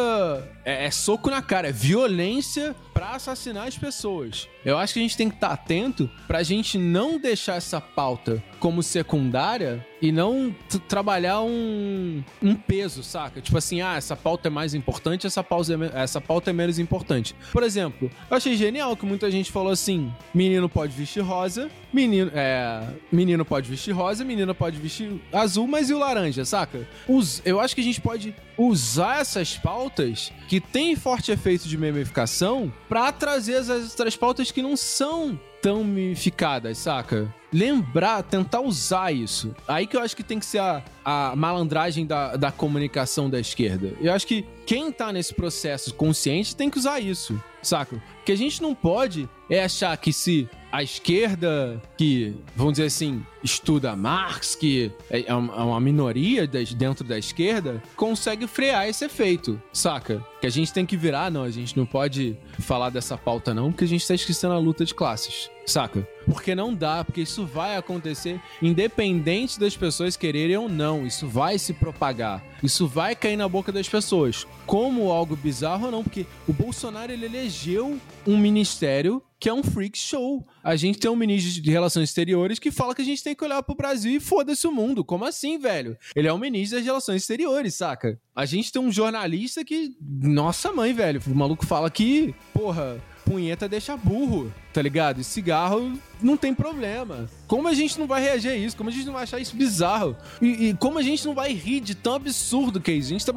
é, 0.63 0.85
é 0.85 0.91
soco 0.91 1.29
na 1.29 1.41
cara, 1.41 1.69
é 1.69 1.71
violência 1.71 2.75
para 2.97 3.11
assassinar 3.11 3.67
as 3.67 3.77
pessoas. 3.77 4.49
Eu 4.65 4.75
acho 4.75 4.93
que 4.93 4.99
a 4.99 5.03
gente 5.03 5.15
tem 5.15 5.29
que 5.29 5.35
estar 5.35 5.49
tá 5.49 5.53
atento 5.53 6.09
pra 6.25 6.41
gente 6.41 6.79
não 6.79 7.19
deixar 7.19 7.55
essa 7.55 7.79
pauta 7.79 8.43
como 8.59 8.81
secundária 8.81 9.85
e 10.01 10.11
não 10.11 10.53
trabalhar 10.87 11.41
um, 11.41 12.23
um 12.41 12.55
peso, 12.55 13.03
saca? 13.03 13.39
Tipo 13.39 13.59
assim, 13.59 13.81
ah, 13.81 13.95
essa 13.95 14.15
pauta 14.15 14.47
é 14.47 14.49
mais 14.49 14.73
importante, 14.73 15.27
essa 15.27 15.43
pauta, 15.43 15.73
é, 15.73 16.03
essa 16.03 16.19
pauta 16.19 16.49
é 16.49 16.53
menos 16.53 16.79
importante. 16.79 17.35
Por 17.51 17.61
exemplo, 17.61 18.09
eu 18.31 18.35
achei 18.35 18.57
genial 18.57 18.97
que 18.97 19.05
muita 19.05 19.29
gente 19.29 19.51
falou 19.51 19.71
assim: 19.71 20.11
menino 20.33 20.67
pode 20.67 20.91
vestir 20.93 21.21
rosa, 21.21 21.69
menino, 21.97 22.31
é, 22.35 22.87
menino 23.11 23.43
pode 23.43 23.67
vestir 23.67 23.91
rosa, 23.91 24.23
menina 24.23 24.53
pode 24.53 24.77
vestir 24.77 25.19
azul, 25.33 25.67
mas 25.67 25.89
e 25.89 25.95
o 25.95 25.97
laranja, 25.97 26.45
saca? 26.45 26.87
Os, 27.07 27.41
eu 27.43 27.59
acho 27.59 27.73
que 27.73 27.81
a 27.81 27.83
gente 27.83 27.99
pode 27.99 28.35
usar 28.55 29.21
essas 29.21 29.57
pautas 29.57 30.31
que 30.47 30.61
têm 30.61 30.95
forte 30.95 31.31
efeito 31.31 31.67
de 31.67 31.75
memificação 31.75 32.71
para 32.87 33.11
trazer 33.11 33.55
as 33.55 33.69
outras 33.69 34.15
pautas 34.15 34.51
que 34.51 34.61
não 34.61 34.77
são 34.77 35.39
tão 35.59 35.83
mimificadas, 35.83 36.77
saca? 36.77 37.33
Lembrar, 37.51 38.21
tentar 38.21 38.61
usar 38.61 39.11
isso. 39.11 39.55
Aí 39.67 39.87
que 39.87 39.97
eu 39.97 40.01
acho 40.01 40.15
que 40.15 40.23
tem 40.23 40.37
que 40.37 40.45
ser 40.45 40.59
a, 40.59 40.83
a 41.03 41.35
malandragem 41.35 42.05
da, 42.05 42.35
da 42.35 42.51
comunicação 42.51 43.27
da 43.27 43.39
esquerda. 43.39 43.93
Eu 43.99 44.13
acho 44.13 44.27
que 44.27 44.45
quem 44.67 44.91
tá 44.91 45.11
nesse 45.11 45.33
processo 45.33 45.93
consciente 45.95 46.55
tem 46.55 46.69
que 46.69 46.77
usar 46.77 46.99
isso, 46.99 47.41
saca? 47.63 48.01
Que 48.23 48.31
a 48.31 48.35
gente 48.35 48.61
não 48.61 48.75
pode 48.75 49.27
é 49.49 49.63
achar 49.63 49.97
que 49.97 50.13
se 50.13 50.47
a 50.77 50.83
esquerda, 50.83 51.81
que, 51.97 52.35
vamos 52.55 52.73
dizer 52.73 52.85
assim, 52.85 53.25
estuda 53.43 53.95
Marx, 53.95 54.55
que 54.55 54.91
é, 55.09 55.25
é 55.27 55.33
uma 55.33 55.79
minoria 55.79 56.47
dentro 56.47 57.03
da 57.03 57.17
esquerda, 57.17 57.81
consegue 57.95 58.47
frear 58.47 58.87
esse 58.87 59.05
efeito, 59.05 59.61
saca? 59.71 60.25
Que 60.41 60.47
a 60.47 60.51
gente 60.51 60.73
tem 60.73 60.85
que 60.85 60.97
virar, 60.97 61.31
não, 61.31 61.43
a 61.43 61.49
gente 61.49 61.75
não 61.75 61.85
pode 61.85 62.37
falar 62.59 62.89
dessa 62.89 63.17
pauta 63.17 63.53
não, 63.53 63.71
porque 63.71 63.85
a 63.85 63.87
gente 63.87 64.07
tá 64.07 64.13
esquecendo 64.13 64.53
a 64.53 64.59
luta 64.59 64.85
de 64.85 64.93
classes, 64.93 65.49
saca? 65.65 66.07
Porque 66.25 66.53
não 66.53 66.73
dá, 66.73 67.03
porque 67.03 67.21
isso 67.21 67.45
vai 67.45 67.77
acontecer 67.77 68.39
independente 68.61 69.59
das 69.59 69.77
pessoas 69.77 70.17
quererem 70.17 70.57
ou 70.57 70.69
não, 70.69 71.05
isso 71.05 71.27
vai 71.27 71.57
se 71.57 71.73
propagar, 71.73 72.43
isso 72.61 72.87
vai 72.87 73.15
cair 73.15 73.37
na 73.37 73.47
boca 73.47 73.71
das 73.71 73.87
pessoas, 73.87 74.45
como 74.65 75.11
algo 75.11 75.35
bizarro 75.35 75.85
ou 75.85 75.91
não, 75.91 76.03
porque 76.03 76.25
o 76.47 76.53
Bolsonaro 76.53 77.11
ele 77.11 77.25
elegeu 77.25 77.97
um 78.25 78.37
ministério 78.37 79.23
que 79.39 79.49
é 79.49 79.53
um 79.53 79.63
freak 79.63 79.97
show. 79.97 80.45
A 80.63 80.75
gente 80.75 80.99
tem 80.99 81.09
um 81.09 81.15
ministro 81.15 81.61
de 81.61 81.71
Relações 81.71 82.09
Exteriores 82.09 82.59
que 82.59 82.71
fala 82.71 82.95
que 82.95 83.01
a 83.01 83.05
gente 83.05 83.23
tem 83.27 83.35
que 83.35 83.43
olhar 83.43 83.61
pro 83.61 83.75
Brasil 83.75 84.15
e 84.15 84.19
foda-se 84.21 84.65
o 84.65 84.71
mundo. 84.71 85.03
Como 85.03 85.25
assim, 85.25 85.57
velho? 85.57 85.97
Ele 86.15 86.29
é 86.29 86.33
o 86.33 86.37
ministro 86.37 86.77
das 86.77 86.85
Relações 86.85 87.23
Exteriores, 87.23 87.75
saca? 87.75 88.17
A 88.33 88.45
gente 88.45 88.71
tem 88.71 88.81
um 88.81 88.91
jornalista 88.91 89.65
que. 89.65 89.95
Nossa 90.01 90.71
mãe, 90.71 90.93
velho. 90.93 91.21
O 91.27 91.35
maluco 91.35 91.65
fala 91.65 91.91
que, 91.91 92.33
porra, 92.53 93.03
punheta 93.25 93.67
deixa 93.67 93.97
burro, 93.97 94.53
tá 94.71 94.81
ligado? 94.81 95.19
E 95.19 95.25
cigarro 95.25 95.91
não 96.21 96.37
tem 96.37 96.53
problema. 96.53 97.29
Como 97.47 97.67
a 97.67 97.73
gente 97.73 97.99
não 97.99 98.07
vai 98.07 98.21
reagir 98.21 98.49
a 98.49 98.55
isso? 98.55 98.77
Como 98.77 98.89
a 98.89 98.93
gente 98.93 99.05
não 99.05 99.13
vai 99.13 99.23
achar 99.23 99.39
isso 99.41 99.57
bizarro? 99.57 100.15
E, 100.41 100.69
e 100.69 100.73
como 100.75 100.97
a 100.97 101.03
gente 101.03 101.25
não 101.25 101.33
vai 101.33 101.51
rir 101.51 101.81
de 101.81 101.95
tão 101.95 102.13
absurdo 102.13 102.79
que 102.79 102.91
é 102.91 102.93
isso? 102.93 103.09
A 103.09 103.11
gente 103.11 103.25
tá 103.25 103.33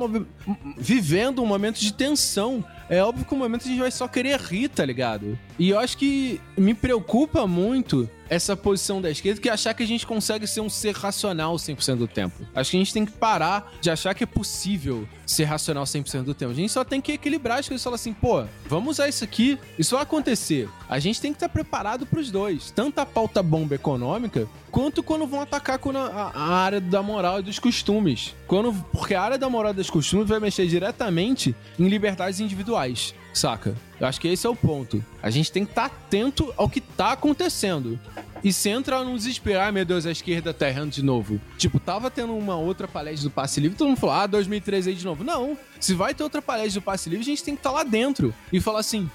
vivendo 0.79 1.43
um 1.43 1.47
momento 1.47 1.81
de 1.81 1.93
tensão 1.93 2.65
é 2.91 3.01
óbvio 3.05 3.25
que 3.25 3.33
um 3.33 3.39
momento 3.39 3.63
a 3.63 3.69
gente 3.69 3.79
vai 3.79 3.91
só 3.93 4.09
querer 4.09 4.37
rir, 4.41 4.69
tá 4.69 4.85
ligado? 4.85 5.39
E 5.57 5.71
eu 5.71 5.79
acho 5.79 5.97
que 5.97 6.41
me 6.59 6.75
preocupa 6.75 7.47
muito 7.47 8.11
essa 8.31 8.57
posição 8.57 9.03
da 9.03 9.11
esquerda 9.11 9.41
que 9.41 9.49
é 9.49 9.53
achar 9.53 9.75
que 9.75 9.83
a 9.83 9.87
gente 9.87 10.07
consegue 10.07 10.47
ser 10.47 10.61
um 10.61 10.71
ser 10.71 10.95
racional 10.95 11.57
100% 11.57 11.97
do 11.97 12.07
tempo. 12.07 12.47
Acho 12.55 12.71
que 12.71 12.77
a 12.77 12.81
gente 12.81 12.95
tem 12.95 13.05
que 13.05 13.11
parar 13.11 13.73
de 13.81 13.91
achar 13.91 14.15
que 14.15 14.23
é 14.23 14.27
possível 14.27 15.07
ser 15.27 15.45
racional 15.45 15.83
100% 15.85 16.23
do 16.23 16.33
tempo. 16.33 16.53
A 16.53 16.55
gente 16.55 16.73
só 16.73 16.85
tem 16.85 17.01
que 17.01 17.13
equilibrar 17.13 17.59
as 17.59 17.69
coisas 17.69 17.83
e 17.83 17.85
falar 17.85 17.97
assim, 17.97 18.13
pô, 18.13 18.45
vamos 18.67 18.93
usar 18.93 19.09
isso 19.09 19.25
aqui, 19.25 19.59
isso 19.77 19.97
vai 19.97 20.05
acontecer. 20.05 20.69
A 20.89 21.01
gente 21.01 21.21
tem 21.21 21.33
que 21.33 21.37
estar 21.37 21.49
preparado 21.49 22.07
para 22.07 22.21
os 22.21 22.31
dois. 22.31 22.71
Tanto 22.71 23.01
a 23.01 23.07
pauta 23.07 23.43
bomba 23.43 23.75
econômica, 23.75 24.49
quanto 24.71 25.03
quando 25.03 25.27
vão 25.27 25.41
atacar 25.41 25.79
com 25.79 25.91
a, 25.91 26.31
a, 26.33 26.55
área 26.55 26.81
da 26.81 27.03
moral 27.03 27.41
e 27.41 27.43
dos 27.43 27.59
costumes. 27.59 28.35
Quando, 28.47 28.73
porque 28.93 29.15
a 29.15 29.23
área 29.23 29.39
da 29.39 29.51
moral 29.51 29.73
e 29.73 29.77
dos 29.77 29.91
costumes 29.91 30.29
vai 30.29 30.39
mexer 30.39 30.67
diretamente 30.67 31.55
em 31.79 31.89
liberdades 31.89 32.39
individuais, 32.39 33.15
saca? 33.33 33.75
Eu 33.99 34.07
acho 34.07 34.21
que 34.21 34.29
esse 34.29 34.47
é 34.47 34.51
o 34.51 34.57
ponto. 34.57 35.05
A 35.23 35.31
gente 35.31 35.53
tem 35.53 35.65
que 35.65 35.73
estar 35.73 35.87
atento 35.87 36.53
ao 36.57 36.69
que 36.69 36.79
está 36.79 37.13
acontecendo. 37.13 37.99
E 38.43 38.53
se 38.53 38.71
entra 38.71 39.05
no 39.05 39.17
desespero, 39.17 39.61
ai 39.61 39.73
meu 39.73 39.85
Deus, 39.85 40.07
a 40.07 40.11
esquerda 40.11 40.55
tá 40.55 40.69
errando 40.69 40.91
de 40.91 41.03
novo. 41.03 41.41
Tipo, 41.59 41.79
tava 41.79 42.11
tendo 42.11 42.35
uma 42.35 42.57
outra 42.57 42.89
palestra 42.89 43.29
do 43.29 43.33
passe 43.33 43.61
livre, 43.61 43.77
todo 43.77 43.89
mundo 43.89 43.99
falou, 43.99 44.15
ah, 44.15 44.27
2013 44.27 44.91
aí 44.91 44.97
de 44.97 45.05
novo. 45.05 45.23
Não, 45.23 45.59
se 45.79 45.95
vai 45.95 46.15
ter 46.15 46.23
outra 46.23 46.41
palestra 46.41 46.81
do 46.81 46.85
passe 46.85 47.09
livre, 47.09 47.23
a 47.23 47.27
gente 47.27 47.45
tem 47.45 47.55
que 47.55 47.61
estar 47.61 47.71
tá 47.71 47.77
lá 47.77 47.83
dentro 47.83 48.35
e 48.53 48.61
falar 48.61 48.81
assim: 48.81 49.11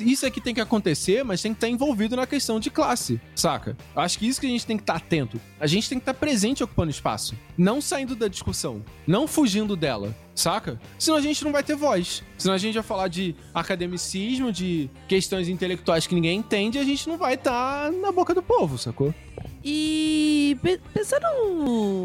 isso 0.00 0.26
aqui 0.26 0.40
tem 0.40 0.54
que 0.54 0.60
acontecer, 0.60 1.24
mas 1.24 1.42
tem 1.42 1.52
que 1.52 1.56
estar 1.56 1.66
tá 1.66 1.72
envolvido 1.72 2.16
na 2.16 2.26
questão 2.26 2.60
de 2.60 2.70
classe, 2.70 3.20
saca? 3.34 3.76
Acho 3.94 4.18
que 4.18 4.26
isso 4.26 4.40
que 4.40 4.46
a 4.46 4.50
gente 4.50 4.66
tem 4.66 4.76
que 4.76 4.82
estar 4.82 4.94
tá 4.94 4.98
atento. 4.98 5.40
A 5.58 5.66
gente 5.66 5.88
tem 5.88 5.98
que 5.98 6.02
estar 6.02 6.14
tá 6.14 6.18
presente 6.18 6.62
ocupando 6.62 6.90
espaço, 6.90 7.34
não 7.56 7.80
saindo 7.80 8.14
da 8.14 8.28
discussão, 8.28 8.82
não 9.06 9.26
fugindo 9.26 9.76
dela 9.76 10.14
saca? 10.40 10.80
Senão 10.98 11.18
a 11.18 11.20
gente 11.20 11.44
não 11.44 11.52
vai 11.52 11.62
ter 11.62 11.76
voz. 11.76 12.22
Senão 12.38 12.54
a 12.54 12.58
gente 12.58 12.74
vai 12.74 12.82
falar 12.82 13.08
de 13.08 13.36
academicismo, 13.54 14.50
de 14.50 14.88
questões 15.06 15.48
intelectuais 15.48 16.06
que 16.06 16.14
ninguém 16.14 16.38
entende 16.38 16.78
e 16.78 16.80
a 16.80 16.84
gente 16.84 17.08
não 17.08 17.18
vai 17.18 17.34
estar 17.34 17.90
tá 17.90 17.90
na 17.90 18.10
boca 18.10 18.34
do 18.34 18.42
povo, 18.42 18.69
sacou? 18.78 19.14
E 19.62 20.56
pensando, 20.94 21.26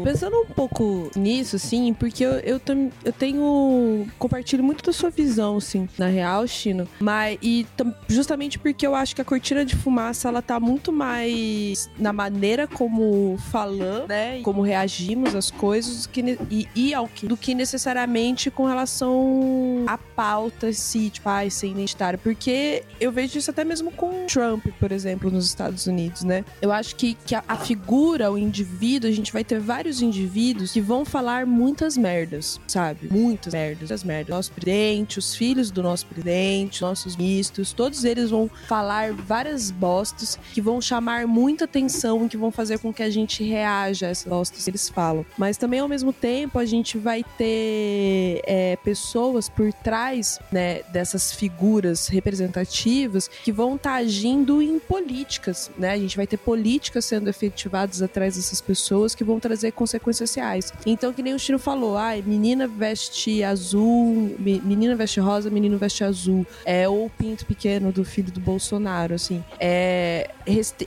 pensando 0.04 0.36
um 0.36 0.46
pouco 0.46 1.10
nisso, 1.16 1.56
assim, 1.56 1.94
porque 1.94 2.24
eu, 2.24 2.32
eu, 2.40 2.60
eu 3.04 3.12
tenho. 3.12 4.06
compartilho 4.18 4.62
muito 4.62 4.84
da 4.84 4.92
sua 4.92 5.10
visão, 5.10 5.56
assim, 5.56 5.88
na 5.98 6.06
real, 6.06 6.46
Chino. 6.46 6.86
Mas, 7.00 7.38
e 7.42 7.66
justamente 8.08 8.58
porque 8.58 8.86
eu 8.86 8.94
acho 8.94 9.14
que 9.14 9.22
a 9.22 9.24
cortina 9.24 9.64
de 9.64 9.74
fumaça 9.74 10.28
ela 10.28 10.42
tá 10.42 10.60
muito 10.60 10.92
mais 10.92 11.90
na 11.98 12.12
maneira 12.12 12.66
como 12.66 13.38
falamos, 13.50 14.08
né? 14.08 14.40
Como 14.42 14.60
reagimos 14.60 15.34
às 15.34 15.50
coisas 15.50 16.06
que, 16.06 16.38
e, 16.50 16.68
e 16.74 16.94
ao 16.94 17.08
que, 17.08 17.26
do 17.26 17.36
que 17.36 17.54
necessariamente 17.54 18.50
com 18.50 18.66
relação 18.66 19.84
à 19.86 19.96
pauta, 19.96 20.72
se, 20.72 21.10
tipo, 21.10 21.28
ai, 21.28 21.48
ser 21.48 21.68
identitário. 21.68 22.18
Porque 22.18 22.82
eu 23.00 23.10
vejo 23.10 23.38
isso 23.38 23.50
até 23.50 23.64
mesmo 23.64 23.90
com 23.90 24.26
Trump, 24.26 24.66
por 24.78 24.92
exemplo, 24.92 25.30
nos 25.30 25.46
Estados 25.46 25.86
Unidos, 25.86 26.22
né? 26.22 26.44
Eu 26.60 26.70
acho 26.70 26.94
que, 26.96 27.14
que 27.26 27.34
a, 27.34 27.42
a 27.48 27.56
figura, 27.56 28.30
o 28.30 28.38
indivíduo, 28.38 29.10
a 29.10 29.12
gente 29.12 29.32
vai 29.32 29.42
ter 29.42 29.58
vários 29.58 30.00
indivíduos 30.00 30.72
que 30.72 30.80
vão 30.80 31.04
falar 31.04 31.44
muitas 31.44 31.96
merdas, 31.96 32.60
sabe? 32.68 33.08
Muitas 33.10 33.52
merdas, 33.52 33.78
muitas 33.78 34.04
merdas. 34.04 34.36
Nosso 34.36 34.52
presidente, 34.52 35.18
os 35.18 35.34
filhos 35.34 35.70
do 35.70 35.82
nosso 35.82 36.06
presidente, 36.06 36.82
nossos 36.82 37.16
mistos, 37.16 37.72
todos 37.72 38.04
eles 38.04 38.30
vão 38.30 38.48
falar 38.68 39.12
várias 39.12 39.70
bostas 39.70 40.38
que 40.54 40.60
vão 40.60 40.80
chamar 40.80 41.26
muita 41.26 41.64
atenção, 41.64 42.28
que 42.28 42.36
vão 42.36 42.52
fazer 42.52 42.78
com 42.78 42.92
que 42.92 43.02
a 43.02 43.10
gente 43.10 43.42
reaja 43.42 44.06
a 44.06 44.10
essas 44.10 44.28
bostas 44.28 44.62
que 44.62 44.70
eles 44.70 44.88
falam. 44.88 45.26
Mas 45.36 45.56
também, 45.56 45.80
ao 45.80 45.88
mesmo 45.88 46.12
tempo, 46.12 46.58
a 46.58 46.64
gente 46.64 46.96
vai 46.96 47.24
ter 47.36 48.40
é, 48.46 48.76
pessoas 48.84 49.48
por 49.48 49.72
trás 49.72 50.38
né, 50.52 50.82
dessas 50.92 51.32
figuras 51.32 52.06
representativas 52.06 53.28
que 53.28 53.50
vão 53.50 53.74
estar 53.74 53.90
tá 53.90 53.96
agindo 53.96 54.62
em 54.62 54.78
políticas, 54.78 55.70
né? 55.76 55.92
A 55.92 55.98
gente 55.98 56.16
vai 56.16 56.26
ter 56.26 56.36
políticas 56.36 57.05
sendo 57.06 57.28
efetivados 57.28 58.02
atrás 58.02 58.36
dessas 58.36 58.60
pessoas 58.60 59.14
que 59.14 59.24
vão 59.24 59.40
trazer 59.40 59.72
consequências 59.72 60.34
reais. 60.34 60.72
Então, 60.84 61.12
que 61.12 61.22
nem 61.22 61.34
o 61.34 61.38
Chiro 61.38 61.58
falou, 61.58 61.96
ai, 61.96 62.22
menina 62.26 62.66
veste 62.66 63.42
azul, 63.42 64.36
menina 64.38 64.94
veste 64.94 65.20
rosa, 65.20 65.50
menino 65.50 65.78
veste 65.78 66.04
azul. 66.04 66.46
É, 66.64 66.88
ou 66.88 67.06
o 67.06 67.10
pinto 67.10 67.46
pequeno 67.46 67.92
do 67.92 68.04
filho 68.04 68.32
do 68.32 68.40
Bolsonaro, 68.40 69.14
assim. 69.14 69.44
É, 69.58 70.30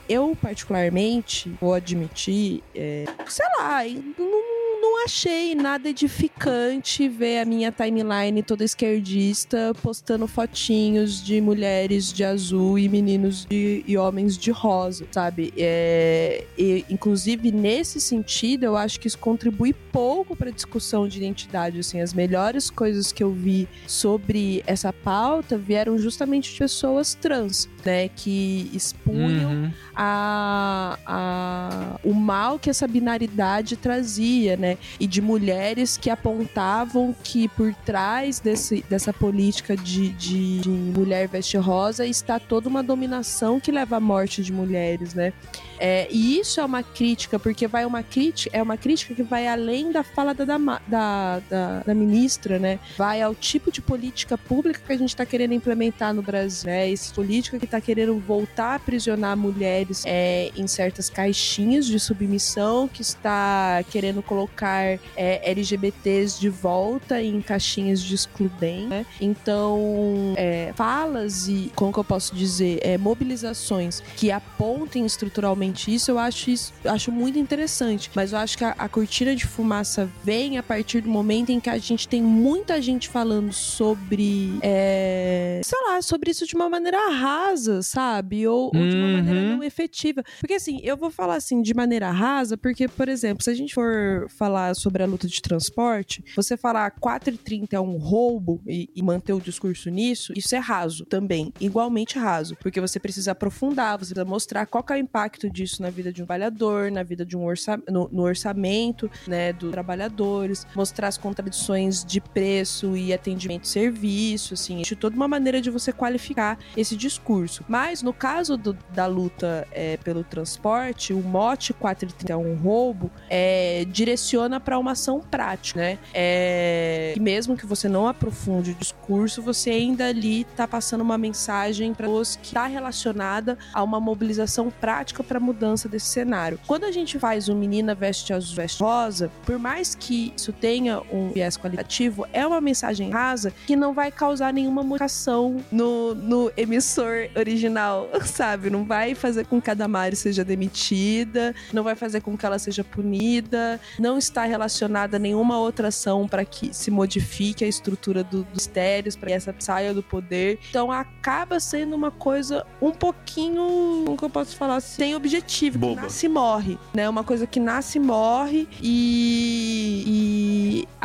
eu, 0.08 0.38
particularmente, 0.42 1.50
vou 1.60 1.74
admitir, 1.74 2.64
é, 2.76 3.06
sei 3.28 3.46
lá, 3.58 3.84
não 4.18 4.60
não 5.00 5.06
achei 5.06 5.56
nada 5.56 5.90
edificante 5.90 7.08
ver 7.08 7.40
a 7.40 7.46
minha 7.46 7.72
timeline 7.72 8.42
toda 8.42 8.64
esquerdista 8.64 9.74
postando 9.82 10.28
fotinhos 10.28 11.24
de 11.24 11.40
mulheres 11.40 12.12
de 12.12 12.24
azul 12.24 12.78
e 12.78 12.90
meninos 12.90 13.46
de, 13.46 13.84
e 13.88 13.98
homens 13.98 14.38
de 14.38 14.52
rosa, 14.52 15.06
sabe? 15.12 15.54
É, 15.58 16.09
e, 16.58 16.86
inclusive, 16.90 17.52
nesse 17.52 18.00
sentido, 18.00 18.64
eu 18.64 18.76
acho 18.76 19.00
que 19.00 19.08
isso 19.08 19.18
contribui 19.18 19.74
pouco 19.74 20.36
para 20.36 20.50
a 20.50 20.52
discussão 20.52 21.08
de 21.08 21.18
identidade. 21.18 21.80
Assim, 21.80 22.02
as 22.02 22.14
melhores 22.14 22.70
coisas 22.70 23.12
que 23.12 23.24
eu 23.24 23.32
vi 23.32 23.68
sobre 23.88 24.64
essa 24.66 24.94
pauta 24.94 25.58
vieram 25.58 25.98
justamente 25.98 26.52
de 26.52 26.60
pessoas 26.60 27.14
trans, 27.14 27.70
né? 27.86 28.10
Que 28.10 28.70
expunham 28.74 29.52
uhum. 29.52 29.72
a, 29.96 31.00
a, 31.06 32.00
o 32.04 32.14
mal 32.14 32.60
que 32.60 32.70
essa 32.70 32.88
binaridade 32.88 33.76
trazia, 33.76 34.56
né? 34.56 34.78
E 35.00 35.08
de 35.08 35.22
mulheres 35.22 35.98
que 35.98 36.10
apontavam 36.10 37.16
que 37.24 37.48
por 37.50 37.74
trás 37.74 38.40
desse, 38.40 38.84
dessa 38.90 39.12
política 39.12 39.76
de, 39.76 40.10
de, 40.10 40.60
de 40.60 40.70
mulher 40.70 41.28
veste 41.28 41.58
rosa 41.58 42.06
está 42.06 42.40
toda 42.40 42.70
uma 42.70 42.84
dominação 42.84 43.60
que 43.60 43.72
leva 43.72 43.98
à 43.98 44.00
morte 44.00 44.44
de 44.44 44.52
mulheres, 44.52 45.14
né? 45.14 45.34
É, 45.80 46.08
e 46.12 46.40
isso 46.40 46.60
é 46.60 46.66
uma 46.66 46.84
crítica, 46.84 47.40
porque 47.40 47.68
vai 47.68 47.86
uma 47.86 48.04
crítica, 48.04 48.56
é 48.56 48.62
uma 48.62 48.78
crítica 48.78 49.16
que 49.16 49.24
vai 49.24 49.48
além 49.48 49.92
da 49.92 50.04
fala 50.04 50.34
da, 50.34 50.46
da, 50.46 51.40
da, 51.50 51.80
da 51.86 51.96
ministra, 51.96 52.60
né? 52.60 52.80
Vai 52.98 53.22
ao 53.22 53.34
tipo 53.34 53.72
de 53.72 53.82
política 53.82 54.38
pública 54.38 54.82
que 54.86 54.92
a 54.92 54.98
gente 54.98 55.10
está 55.10 55.26
querendo 55.26 55.54
implementar 55.54 56.14
no 56.14 56.22
Brasil, 56.22 56.70
né? 56.70 56.92
Essa 56.92 57.14
política 57.14 57.58
que 57.58 57.66
está 57.66 57.80
querendo 57.80 58.18
voltar 58.20 58.74
a 58.74 58.76
aprisionar 58.76 59.38
mulheres 59.38 60.04
é, 60.06 60.52
em 60.56 60.68
certas 60.68 61.10
caixinhas 61.10 61.86
de 61.86 62.00
submissão, 62.00 62.88
que 62.88 63.02
está 63.02 63.84
querendo 63.90 64.22
colocar 64.22 65.00
é, 65.16 65.52
LGBTs 65.52 66.40
de 66.40 66.50
volta 66.50 67.22
em 67.22 67.42
caixinhas 67.42 68.02
de 68.02 68.16
excludente, 68.16 68.88
né? 68.88 69.06
Então, 69.22 70.34
é, 70.36 70.74
falas 70.76 71.48
e, 71.48 71.72
como 71.76 71.94
que 71.94 72.00
eu 72.00 72.04
posso 72.04 72.36
dizer, 72.36 72.80
é, 72.82 72.98
mobilizações 72.98 74.02
que 74.18 74.32
apontem 74.32 75.06
estruturalmente 75.06 75.69
isso, 75.74 76.12
eu 76.12 76.20
acho 76.20 76.50
isso 76.50 76.74
acho 76.86 77.12
muito 77.12 77.38
interessante. 77.38 78.10
Mas 78.16 78.34
eu 78.34 78.40
acho 78.40 78.58
que 78.58 78.64
a, 78.64 78.72
a 78.72 78.90
cortina 78.90 79.36
de 79.36 79.46
fumaça 79.46 80.10
vem 80.24 80.58
a 80.58 80.64
partir 80.64 81.02
do 81.02 81.10
momento 81.10 81.52
em 81.52 81.60
que 81.60 81.70
a 81.70 81.78
gente 81.78 82.08
tem 82.08 82.22
muita 82.22 82.82
gente 82.82 83.10
falando 83.10 83.52
sobre, 83.52 84.58
é, 84.62 85.62
sei 85.64 85.80
lá, 85.88 86.02
sobre 86.02 86.32
isso 86.32 86.46
de 86.46 86.56
uma 86.56 86.70
maneira 86.70 87.12
rasa, 87.12 87.82
sabe? 87.82 88.48
Ou, 88.48 88.66
ou 88.66 88.72
de 88.72 88.96
uma 88.96 89.06
uhum. 89.06 89.14
maneira 89.14 89.42
não 89.56 89.64
efetiva. 89.64 90.24
Porque 90.40 90.54
assim, 90.54 90.80
eu 90.84 90.98
vou 90.98 91.12
falar 91.12 91.36
assim 91.36 91.62
de 91.62 91.74
maneira 91.74 92.12
rasa, 92.12 92.58
porque, 92.58 92.88
por 92.88 93.08
exemplo, 93.08 93.44
se 93.44 93.50
a 93.50 93.54
gente 93.54 93.74
for 93.74 94.28
falar 94.30 94.76
sobre 94.76 95.04
a 95.04 95.06
luta 95.06 95.28
de 95.28 95.42
transporte, 95.42 96.24
você 96.36 96.58
falar 96.58 96.92
4,30 96.92 97.74
é 97.74 97.80
um 97.80 97.98
roubo 97.98 98.62
e, 98.68 98.90
e 98.96 99.02
manter 99.02 99.34
o 99.34 99.42
discurso 99.42 99.90
nisso, 99.90 100.34
isso 100.36 100.56
é 100.56 100.60
raso 100.60 101.06
também, 101.06 101.54
igualmente 101.60 102.18
raso, 102.18 102.56
porque 102.58 102.82
você 102.82 103.00
precisa 103.00 103.32
aprofundar, 103.32 103.98
você 103.98 104.14
precisa 104.14 104.26
mostrar 104.26 104.66
qual 104.66 104.84
é 104.90 104.94
o 104.94 104.98
impacto 104.98 105.50
disso 105.64 105.82
na 105.82 105.90
vida 105.90 106.12
de 106.12 106.24
um 106.24 106.26
trabalhador, 106.26 106.92
na 106.92 107.04
vida 107.04 107.26
de 107.26 107.36
um 107.36 107.46
orçamento, 107.46 107.92
no, 107.92 108.10
no, 108.12 108.24
orçamento, 108.24 109.10
né, 109.28 109.52
dos 109.52 109.72
trabalhadores, 109.72 110.66
mostrar 110.76 111.08
as 111.08 111.18
contradições 111.18 112.06
de 112.06 112.22
preço 112.22 112.96
e 112.96 113.14
atendimento 113.14 113.64
de 113.64 113.70
serviço, 113.70 114.54
assim, 114.54 114.82
de 114.82 114.96
toda 114.96 115.16
uma 115.16 115.28
maneira 115.28 115.60
de 115.62 115.70
você 115.70 115.92
qualificar 115.92 116.58
esse 116.78 116.96
discurso. 116.96 117.64
Mas 117.68 118.02
no 118.02 118.14
caso 118.14 118.56
do, 118.56 118.78
da 118.94 119.06
luta 119.06 119.68
é, 119.72 119.98
pelo 119.98 120.24
transporte, 120.24 121.14
o 121.14 121.22
mote 121.22 121.74
431 121.74 122.56
roubo 122.56 123.12
é, 123.30 123.86
direciona 123.86 124.60
para 124.60 124.78
uma 124.78 124.92
ação 124.92 125.20
prática, 125.20 125.80
né? 125.80 126.00
É, 126.14 127.14
e 127.16 127.20
mesmo 127.20 127.58
que 127.58 127.66
você 127.66 127.90
não 127.90 128.08
aprofunde 128.08 128.72
o 128.72 128.76
discurso, 128.76 129.42
você 129.42 129.72
ainda 129.72 130.08
ali 130.08 130.44
tá 130.56 130.68
passando 130.68 131.02
uma 131.02 131.18
mensagem 131.18 131.94
para 131.94 132.10
os 132.10 132.36
que 132.36 132.48
está 132.48 132.66
relacionada 132.66 133.58
a 133.74 133.84
uma 133.84 134.00
mobilização 134.00 134.70
prática 134.70 135.24
para 135.24 135.40
mudança 135.50 135.90
desse 135.90 136.06
cenário. 136.06 136.60
Quando 136.68 136.84
a 136.84 136.92
gente 136.92 137.18
faz 137.18 137.50
o 137.50 137.56
Menina 137.56 137.96
Veste 137.96 138.32
Azul, 138.32 138.56
Veste 138.56 138.84
Rosa, 138.84 139.32
por 139.46 139.58
mais 139.58 139.96
que 139.96 140.32
isso 140.38 140.54
tenha 140.54 141.02
um 141.12 141.32
viés 141.32 141.58
qualitativo, 141.58 142.28
é 142.32 142.46
uma 142.46 142.62
mensagem 142.62 143.10
rasa 143.10 143.52
que 143.66 143.76
não 143.76 143.94
vai 143.94 144.12
causar 144.12 144.54
nenhuma 144.54 144.84
modificação 144.84 145.64
no, 145.72 146.14
no 146.14 146.52
emissor 146.56 147.30
original, 147.36 148.10
sabe? 148.26 148.70
Não 148.70 148.86
vai 148.86 149.16
fazer 149.16 149.46
com 149.48 149.60
que 149.60 149.72
a 149.72 149.74
Damari 149.74 150.16
seja 150.16 150.46
demitida, 150.46 151.56
não 151.74 151.84
vai 151.84 151.96
fazer 151.96 152.22
com 152.22 152.38
que 152.38 152.46
ela 152.46 152.60
seja 152.60 152.84
punida, 152.84 153.80
não 153.98 154.18
está 154.18 154.46
relacionada 154.46 155.18
a 155.18 155.20
nenhuma 155.20 155.58
outra 155.58 155.88
ação 155.88 156.28
para 156.28 156.46
que 156.46 156.74
se 156.74 156.92
modifique 156.92 157.66
a 157.66 157.68
estrutura 157.68 158.24
do, 158.24 158.44
dos 158.44 158.54
mistérios, 158.54 159.16
para 159.16 159.30
que 159.30 159.34
essa 159.34 159.56
saia 159.58 159.94
do 159.94 160.04
poder. 160.04 160.60
Então 160.70 160.92
acaba 160.92 161.60
sendo 161.60 161.96
uma 161.96 162.12
coisa 162.12 162.66
um 162.80 162.92
pouquinho, 162.92 164.04
como 164.06 164.18
que 164.18 164.24
eu 164.26 164.30
posso 164.30 164.56
falar, 164.56 164.80
sem 164.80 165.16
objetivo 165.16 165.29
subjetivo, 165.30 165.78
Boba. 165.80 165.96
que 165.96 166.02
nasce 166.04 166.26
e 166.26 166.30
morre, 166.30 166.78
né? 166.94 167.08
Uma 167.08 167.24
coisa 167.24 167.46
que 167.46 167.60
nasce 167.60 167.98
e 167.98 168.02
morre 168.02 168.68
e, 168.82 170.04
e 170.08 170.39